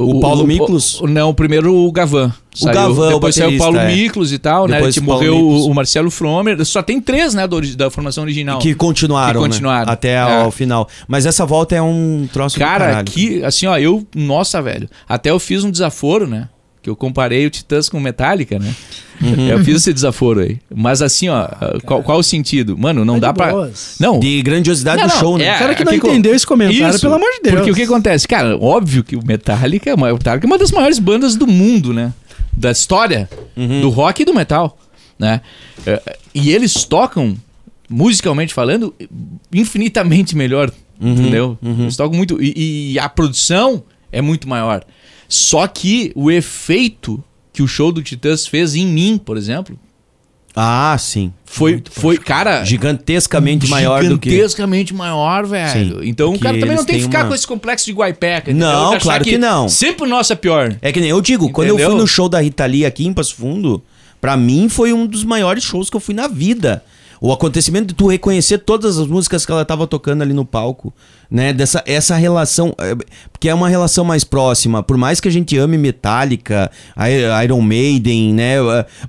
O 0.00 0.20
Paulo 0.20 0.46
Miklos? 0.46 1.00
o- 1.00 1.06
não, 1.08 1.30
o 1.30 1.34
primeiro 1.34 1.74
o 1.74 1.90
Gavan. 1.90 2.32
Saiu. 2.54 2.74
Gavan, 2.74 3.08
o 3.08 3.14
Depois 3.14 3.34
saiu 3.34 3.56
o 3.56 3.58
Paulo 3.58 3.78
é. 3.78 3.86
Miklos 3.94 4.32
e 4.32 4.38
tal, 4.38 4.66
né? 4.68 4.76
Depois 4.76 4.94
Que 4.94 5.00
o 5.00 5.04
Paulo 5.04 5.18
morreu 5.24 5.34
Miklos. 5.44 5.64
o, 5.66 5.70
o 5.70 5.74
Marcelo 5.74 6.10
Fromer. 6.10 6.64
Só 6.64 6.82
tem 6.82 7.00
três, 7.00 7.34
né, 7.34 7.46
do 7.48 7.60
da 7.76 7.90
formação 7.90 8.22
original. 8.24 8.58
Que 8.60 8.74
continuaram, 8.74 9.40
Que 9.42 9.46
né? 9.48 9.52
continuaram. 9.54 9.92
Até 9.92 10.10
É. 10.14 10.20
ao 10.42 10.50
final. 10.50 10.88
Mas 11.08 11.26
essa 11.26 11.44
volta 11.44 11.74
é 11.74 11.82
um 11.82 12.28
troço 12.32 12.58
Cara, 12.58 13.02
que, 13.04 13.42
assim, 13.44 13.66
ó, 13.66 13.76
eu. 13.76 14.06
Nossa, 14.14 14.62
velho. 14.62 14.88
Até 15.08 15.30
eu 15.30 15.38
fiz 15.38 15.64
um 15.64 15.70
desaforo, 15.70 16.26
né? 16.26 16.48
Que 16.88 16.90
eu 16.90 16.96
comparei 16.96 17.44
o 17.46 17.50
Titãs 17.50 17.86
com 17.90 17.98
o 17.98 18.00
Metallica, 18.00 18.58
né? 18.58 18.74
Uhum. 19.20 19.48
Eu 19.48 19.62
fiz 19.62 19.76
esse 19.76 19.92
desaforo 19.92 20.40
aí. 20.40 20.58
Mas 20.74 21.02
assim, 21.02 21.28
ó, 21.28 21.46
qual, 21.84 22.02
qual 22.02 22.18
o 22.18 22.22
sentido? 22.22 22.78
Mano, 22.78 23.04
não 23.04 23.20
Tá 23.20 23.30
dá 23.30 23.50
boas. 23.50 23.96
Não. 24.00 24.18
De 24.18 24.40
grandiosidade 24.40 25.02
Não, 25.02 25.08
do 25.08 25.12
não, 25.12 25.20
show, 25.20 25.36
né? 25.36 25.44
é, 25.44 25.56
O 25.56 25.58
cara 25.58 25.74
que 25.74 25.84
não 25.84 25.98
co- 25.98 26.08
entendeu 26.08 26.34
esse 26.34 26.46
comentário, 26.46 26.88
Isso, 26.94 27.00
pelo 27.00 27.14
amor 27.14 27.28
de 27.32 27.40
Deus. 27.42 27.56
Porque 27.56 27.70
o 27.70 27.74
que 27.74 27.82
acontece? 27.82 28.26
Cara, 28.26 28.56
óbvio 28.56 29.04
que 29.04 29.16
o 29.16 29.22
Metallica, 29.22 29.94
o 29.94 30.00
Metallica 30.00 30.46
é 30.46 30.48
uma 30.48 30.56
das 30.56 30.70
maiores 30.70 30.98
bandas 30.98 31.36
do 31.36 31.46
mundo, 31.46 31.92
né? 31.92 32.12
Da 32.52 32.70
história 32.70 33.28
Uhum. 33.54 33.80
do 33.82 33.90
rock 33.90 34.22
e 34.22 34.24
do 34.24 34.32
metal, 34.32 34.78
né? 35.18 35.42
É, 35.86 36.00
E 36.34 36.50
eles 36.52 36.84
tocam, 36.84 37.36
musicalmente 37.90 38.54
falando, 38.54 38.94
infinitamente 39.52 40.36
melhor, 40.36 40.70
Uhum, 41.00 41.12
entendeu? 41.12 41.58
Eles 41.62 41.96
tocam 41.96 42.16
muito... 42.16 42.42
E, 42.42 42.92
e 42.94 42.98
a 42.98 43.08
produção 43.08 43.82
é 44.10 44.20
muito 44.22 44.48
maior. 44.48 44.82
Só 45.28 45.66
que 45.66 46.10
o 46.14 46.30
efeito 46.30 47.22
que 47.52 47.62
o 47.62 47.68
show 47.68 47.92
do 47.92 48.02
Titãs 48.02 48.46
fez 48.46 48.74
em 48.74 48.86
mim, 48.86 49.18
por 49.22 49.36
exemplo, 49.36 49.78
Ah, 50.56 50.96
sim. 50.98 51.32
foi, 51.44 51.82
foi 51.90 52.16
cara... 52.16 52.64
Gigantescamente 52.64 53.68
maior 53.68 54.02
do 54.04 54.18
que. 54.18 54.30
Gigantescamente 54.30 54.94
maior, 54.94 55.46
velho. 55.46 56.00
Sim, 56.00 56.08
então 56.08 56.32
o 56.32 56.38
cara 56.38 56.58
também 56.58 56.76
não 56.76 56.84
tem 56.84 56.96
que 56.96 57.02
ficar 57.02 57.20
uma- 57.22 57.28
com 57.28 57.34
esse 57.34 57.46
complexo 57.46 57.84
de 57.86 57.92
guaipeca. 57.92 58.50
entendeu? 58.50 58.68
Não, 58.68 58.98
claro 58.98 59.22
que 59.22 59.36
não. 59.38 59.68
Sempre 59.68 60.04
o 60.04 60.08
nosso 60.08 60.32
é 60.32 60.36
pior. 60.36 60.76
É 60.80 60.90
que 60.90 61.00
nem 61.00 61.10
eu 61.10 61.20
digo, 61.20 61.50
quando 61.50 61.68
eu 61.68 61.74
Entendeu? 61.74 61.90
fui 61.92 62.00
no 62.00 62.06
show 62.06 62.28
da 62.28 62.40
Rita 62.40 62.64
Lee 62.66 62.84
aqui 62.86 63.06
em 63.06 63.12
Passo 63.12 63.34
Fundo, 63.36 63.82
pra 64.20 64.36
mim 64.36 64.68
foi 64.68 64.92
um 64.92 65.06
dos 65.06 65.22
maiores 65.24 65.62
shows 65.62 65.88
que 65.90 65.96
eu 65.96 66.00
fui 66.00 66.14
na 66.14 66.26
vida. 66.26 66.82
O 67.20 67.32
acontecimento 67.32 67.86
de 67.88 67.94
tu 67.94 68.06
reconhecer 68.06 68.58
todas 68.58 68.98
as 68.98 69.06
músicas 69.06 69.44
que 69.44 69.52
ela 69.52 69.64
tava 69.64 69.86
tocando 69.86 70.22
ali 70.22 70.32
no 70.32 70.44
palco, 70.44 70.92
né? 71.30 71.52
Dessa 71.52 71.82
essa 71.86 72.14
relação, 72.16 72.74
é, 72.78 72.94
porque 73.32 73.48
é 73.48 73.54
uma 73.54 73.68
relação 73.68 74.04
mais 74.04 74.24
próxima. 74.24 74.82
Por 74.82 74.96
mais 74.96 75.20
que 75.20 75.28
a 75.28 75.30
gente 75.30 75.56
ame 75.58 75.76
Metallica, 75.76 76.70
Iron 77.44 77.60
Maiden, 77.60 78.32
né? 78.34 78.54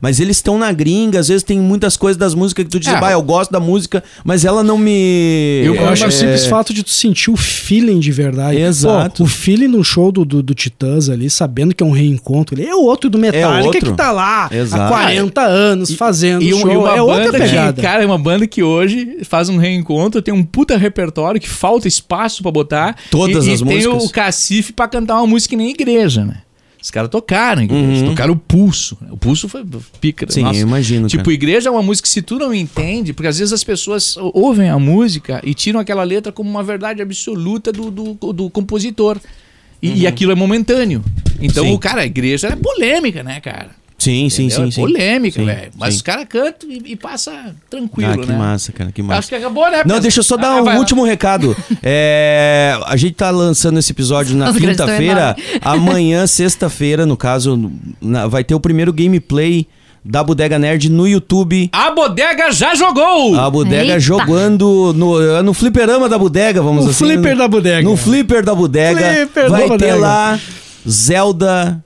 Mas 0.02 0.19
eles 0.19 0.38
estão 0.38 0.57
na 0.57 0.72
gringa, 0.72 1.19
às 1.19 1.27
vezes 1.27 1.44
tem 1.44 1.60
muitas 1.60 1.95
coisas 1.98 2.18
das 2.18 2.34
músicas 2.34 2.65
que 2.65 2.72
tu 2.72 2.80
diz, 2.80 2.91
É. 2.94 2.99
bah, 2.99 3.11
eu 3.11 3.22
gosto 3.22 3.52
da 3.52 3.60
música, 3.60 4.03
mas 4.23 4.44
ela 4.44 4.64
não 4.64 4.77
me. 4.77 5.61
Eu, 5.64 5.88
acho 5.90 6.03
que 6.03 6.07
o 6.07 6.10
é, 6.10 6.11
simples 6.11 6.45
fato 6.48 6.73
de 6.73 6.84
tu 6.84 6.90
sentir 6.90 7.30
o 7.31 7.38
feeling 7.38 7.99
de 7.99 8.11
verdade. 8.11 8.57
Exato. 8.60 9.19
Pô, 9.19 9.23
o 9.23 9.27
feeling 9.27 9.68
no 9.68 9.84
show 9.84 10.11
do, 10.11 10.26
do, 10.26 10.41
do 10.44 10.53
Titãs 10.53 11.10
ali, 11.10 11.30
sabendo 11.30 11.73
que 11.73 11.84
é 11.84 11.86
um 11.86 11.91
reencontro, 11.91 12.56
ele 12.60 12.68
é 12.68 12.76
outro 12.76 13.10
do 13.10 13.18
Metallica 13.18 13.68
outro. 13.68 13.91
que 13.91 13.98
tá 13.98 14.11
lá 14.11 14.49
Exato. 14.52 14.84
há 14.84 14.88
40 14.88 15.41
anos 15.41 15.94
fazendo 15.94 16.41
E, 16.44 16.49
show. 16.52 16.72
e 16.72 16.76
uma 16.77 16.95
é 16.95 17.02
outra 17.02 17.31
pegada. 17.31 17.73
que, 17.73 17.81
cara, 17.81 17.98
é 18.01 18.05
uma 18.05 18.17
banda 18.17 18.47
que 18.47 18.61
hoje 18.63 19.17
faz 19.23 19.49
um 19.49 19.57
reencontro, 19.57 20.21
tem 20.21 20.34
um 20.34 20.43
puta 20.43 20.77
repertório 20.77 21.39
que 21.39 21.49
falta 21.49 21.88
espaço 21.88 22.41
pra 22.41 22.51
botar. 22.51 22.95
Todas 23.11 23.45
e, 23.47 23.51
as 23.53 23.61
e 23.61 23.65
tem 23.65 23.76
músicas. 23.85 24.03
o 24.05 24.09
cacife 24.11 24.73
pra 24.73 24.88
cantar 24.88 25.15
uma 25.17 25.27
música 25.27 25.49
que 25.51 25.55
nem 25.55 25.69
igreja, 25.71 26.23
né? 26.26 26.41
Os 26.81 26.89
caras 26.89 27.09
tocaram, 27.09 27.61
igreja, 27.63 28.03
Uhum. 28.05 28.09
tocaram 28.11 28.34
o 28.34 28.38
pulso. 28.38 28.97
O 29.11 29.17
pulso 29.17 29.49
foi 29.49 29.65
pica. 29.99 30.26
Sim, 30.30 30.45
eu 30.45 30.53
imagino, 30.61 31.07
Tipo, 31.09 31.26
cara. 31.26 31.34
igreja 31.34 31.67
é 31.67 31.71
uma 31.71 31.84
música 31.84 32.07
que 32.07 32.13
se 32.13 32.21
tu 32.21 32.39
não 32.39 32.53
entende, 32.53 33.11
porque 33.11 33.27
às 33.27 33.38
vezes 33.38 33.51
as 33.51 33.65
pessoas 33.65 34.15
ouvem 34.34 34.69
a 34.69 34.80
música 34.80 35.41
e 35.43 35.53
tiram 35.53 35.77
aquela 35.80 36.03
letra 36.03 36.31
como 36.31 36.49
uma 36.49 36.63
verdade 36.63 37.01
absoluta 37.01 37.73
do, 37.73 37.91
do, 37.91 38.13
do 38.31 38.49
compositor. 38.49 39.17
E, 39.81 40.01
e 40.01 40.07
aquilo 40.07 40.31
é 40.31 40.35
momentâneo. 40.35 41.03
Então, 41.41 41.63
Uhum. 41.65 41.69
Sim. 41.71 41.76
o 41.76 41.80
cara, 41.80 42.01
a 42.01 42.05
igreja 42.05 42.47
é 42.47 42.55
polêmica, 42.55 43.23
né, 43.23 43.39
cara? 43.41 43.71
Sim, 43.99 44.30
sim, 44.30 44.45
Entendeu? 44.45 44.63
sim, 44.63 44.67
É 44.69 44.71
sim. 44.71 44.81
polêmica, 44.81 45.39
Sim, 45.41 45.45
velho. 45.45 45.71
Mas 45.77 45.89
sim. 45.93 45.95
os 45.97 46.01
caras 46.01 46.26
cantam 46.30 46.69
e, 46.71 46.81
e 46.85 46.95
passa 46.95 47.53
tranquilo, 47.69 48.11
Ah, 48.13 48.17
que 48.17 48.26
né? 48.27 48.38
massa, 48.38 48.71
cara, 48.71 48.91
que 48.91 49.03
massa. 49.03 49.19
Acho 49.19 49.27
que 49.27 49.35
acabou, 49.35 49.69
né? 49.69 49.84
Não, 49.85 49.99
deixa 49.99 50.21
eu 50.21 50.23
só 50.23 50.38
dar 50.38 50.47
Ah, 50.57 50.61
um 50.63 50.77
último 50.77 51.03
recado. 51.03 51.55
É, 51.84 52.77
a 52.85 52.95
gente 52.95 53.13
tá 53.15 53.30
lançando 53.30 53.77
esse 53.77 53.91
episódio 53.91 54.35
na 54.38 54.53
quinta-feira. 54.53 55.35
Amanhã, 55.61 56.26
sexta-feira, 56.26 57.05
no 57.05 57.17
caso, 57.17 57.71
na- 58.01 58.26
vai 58.27 58.43
ter 58.43 58.55
o 58.55 58.59
primeiro 58.59 58.93
gameplay 58.93 59.67
da 60.03 60.23
Bodega 60.23 60.57
Nerd 60.57 60.89
no 60.89 61.05
YouTube. 61.07 61.69
A 61.73 61.91
bodega 61.91 62.51
já 62.53 62.73
jogou! 62.76 63.35
A 63.38 63.49
bodega 63.49 63.84
Eita. 63.84 63.99
jogando 63.99 64.93
no, 64.95 65.43
no 65.43 65.53
fliperama 65.53 66.07
da 66.07 66.17
bodega, 66.17 66.61
vamos 66.61 66.85
O 66.85 66.89
assim. 66.89 67.05
flipper 67.05 67.34
no, 67.34 67.38
da 67.39 67.47
bodega. 67.49 67.81
No 67.89 67.97
flipper 67.97 68.43
da 68.45 68.55
bodega. 68.55 68.99
Flipper 69.13 69.43
da 69.43 69.49
vai 69.49 69.61
ter 69.63 69.67
bodega. 69.67 69.95
lá 69.97 70.39
Zelda 70.88 71.84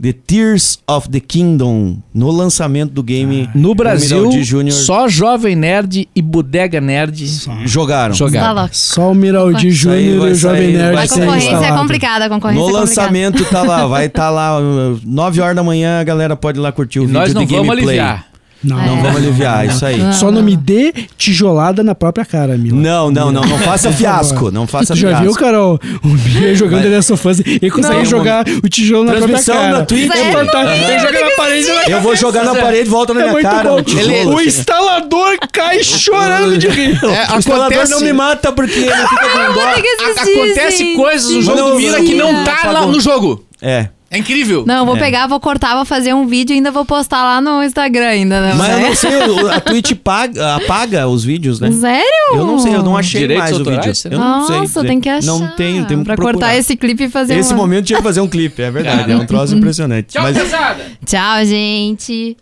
The 0.00 0.12
Tears 0.12 0.80
of 0.88 1.08
the 1.10 1.20
Kingdom 1.20 1.98
no 2.12 2.30
lançamento 2.30 2.92
do 2.92 3.02
game. 3.02 3.48
No 3.54 3.68
do 3.68 3.74
Brasil, 3.76 4.30
só 4.70 5.08
Jovem 5.08 5.54
Nerd 5.54 6.08
e 6.14 6.20
Bodega 6.20 6.80
Nerd 6.80 7.24
jogaram. 7.64 8.12
Tá 8.12 8.18
jogaram. 8.18 8.54
louco. 8.54 8.76
Só 8.76 9.12
o 9.12 9.14
Miraldi 9.14 9.70
Júnior 9.70 10.28
e 10.28 10.32
o 10.32 10.34
Jovem 10.34 10.72
sair, 10.72 10.76
Nerd 10.76 10.98
A 10.98 11.08
concorrência 11.08 11.66
é 11.66 11.72
complicada, 11.72 12.24
a 12.24 12.28
concorrência 12.28 12.62
No 12.64 12.70
é 12.70 12.72
lançamento 12.80 13.44
tá 13.44 13.62
lá, 13.62 13.86
vai 13.86 14.06
estar 14.06 14.22
tá 14.24 14.30
lá, 14.30 14.58
uh, 14.58 15.00
9 15.04 15.40
horas 15.40 15.54
da 15.56 15.62
manhã, 15.62 16.00
a 16.00 16.04
galera 16.04 16.34
pode 16.34 16.58
ir 16.58 16.62
lá 16.62 16.72
curtir 16.72 16.98
o 16.98 17.04
E 17.04 17.06
vídeo 17.06 17.20
nós 17.20 17.34
não 17.34 17.44
de 17.44 17.54
vamos 17.54 17.68
gameplay. 17.68 17.98
aliviar. 18.00 18.31
Não, 18.62 18.76
Não 18.76 18.98
É. 18.98 19.02
vamos 19.02 19.16
aliviar, 19.16 19.66
isso 19.66 19.84
aí. 19.84 19.98
Não. 19.98 20.12
Só 20.12 20.30
não 20.30 20.42
me 20.42 20.56
dê 20.56 20.92
tijolada 21.18 21.82
na 21.82 21.94
própria 21.94 22.24
cara, 22.24 22.56
Mila. 22.56 22.76
Não, 22.76 23.10
não, 23.10 23.32
não, 23.32 23.42
não 23.42 23.58
faça 23.58 23.90
fiasco, 23.92 24.50
não 24.50 24.66
faça 24.66 24.94
Tu 24.94 25.00
já 25.00 25.20
viu, 25.20 25.34
Carol? 25.34 25.80
O 26.04 26.08
Bia 26.08 26.54
jogando 26.54 26.84
ele 26.84 26.96
of 26.96 27.28
Us. 27.28 27.40
Ele 27.40 27.70
consegue 27.70 27.96
Não, 27.98 28.04
jogar 28.04 28.44
o 28.62 28.68
tijolo 28.68 29.04
na 29.04 29.12
própria 29.12 29.28
Transmissão 29.34 29.56
cara. 29.56 29.78
na 29.78 29.84
Twitch. 29.84 30.10
É. 30.10 30.92
Ele 30.92 30.98
joga 31.00 31.20
na 31.20 31.30
parede 31.36 31.68
e 31.88 31.90
Eu 31.90 32.00
vou 32.00 32.14
jogar 32.16 32.44
na 32.44 32.54
parede, 32.54 32.88
volta 32.88 33.14
na 33.14 33.20
É 33.20 33.22
minha 33.24 33.32
muito 33.32 33.48
cara. 33.48 33.68
bom. 33.68 33.76
o 33.78 33.82
tijolo, 33.82 34.36
o 34.36 34.40
instalador 34.40 35.36
cai 35.52 35.82
chorando 35.82 36.56
de 36.58 36.68
rir. 36.68 37.00
É, 37.04 37.34
O 37.34 37.38
instalador 37.38 37.66
acontece, 37.72 37.90
não 37.92 38.00
me 38.00 38.12
mata 38.12 38.52
porque 38.52 38.78
ele 38.78 39.06
fica 39.08 39.28
com 39.28 39.52
dó. 39.54 40.22
Acontece 40.22 40.94
coisas 40.94 41.30
no 41.30 41.42
jogo 41.42 41.62
do 41.70 41.76
Mira 41.76 42.00
que 42.00 42.14
não 42.14 42.44
tá 42.44 42.86
no 42.86 43.00
jogo. 43.00 43.44
É. 43.60 43.88
É 44.12 44.18
incrível. 44.18 44.64
Não, 44.66 44.80
eu 44.80 44.84
vou 44.86 44.96
É. 44.96 45.00
pegar, 45.00 45.26
vou 45.26 45.40
cortar, 45.40 45.74
vou 45.74 45.86
fazer 45.86 46.12
um 46.12 46.26
vídeo 46.26 46.52
e 46.52 46.56
ainda 46.58 46.70
vou 46.70 46.84
postar 46.84 47.24
lá 47.24 47.40
no 47.40 47.62
Instagram 47.64 48.06
ainda, 48.06 48.40
né? 48.42 48.52
Mas 48.54 48.70
eu 48.72 48.80
não 48.80 48.94
sei, 48.94 49.50
a 49.50 49.60
Twitch 49.60 49.92
paga, 50.04 50.56
apaga 50.56 51.08
os 51.08 51.24
vídeos, 51.24 51.58
né? 51.58 51.70
Sério? 51.72 52.34
Eu 52.34 52.44
não 52.46 52.58
sei, 52.58 52.74
eu 52.74 52.82
não 52.82 52.94
achei 52.96 53.22
Direitos 53.22 53.44
mais 53.50 53.60
o 53.60 53.64
vídeo. 53.64 53.92
Eu 54.10 54.18
não 54.18 54.46
sei. 54.46 54.56
Nossa, 54.58 54.84
tem 54.84 55.00
que 55.00 55.08
achar. 55.08 55.26
Não 55.26 55.56
tenho, 55.56 55.86
tem 55.86 55.98
que 55.98 56.04
Pra 56.04 56.14
procurar. 56.14 56.32
cortar 56.38 56.56
esse 56.56 56.76
clipe 56.76 57.04
e 57.04 57.08
fazer 57.08 57.38
Esse 57.38 57.54
uma... 57.54 57.62
momento 57.62 57.86
tinha 57.86 57.96
que 57.96 58.02
fazer 58.04 58.20
um 58.20 58.28
clipe, 58.28 58.60
é 58.60 58.70
verdade. 58.70 59.10
É 59.10 59.16
um 59.16 59.24
troço 59.24 59.54
impressionante. 59.56 60.08
Tchau, 60.08 60.22
Mas 60.22 60.36
pesada. 60.36 60.84
Tchau, 61.06 61.44
gente. 61.46 62.36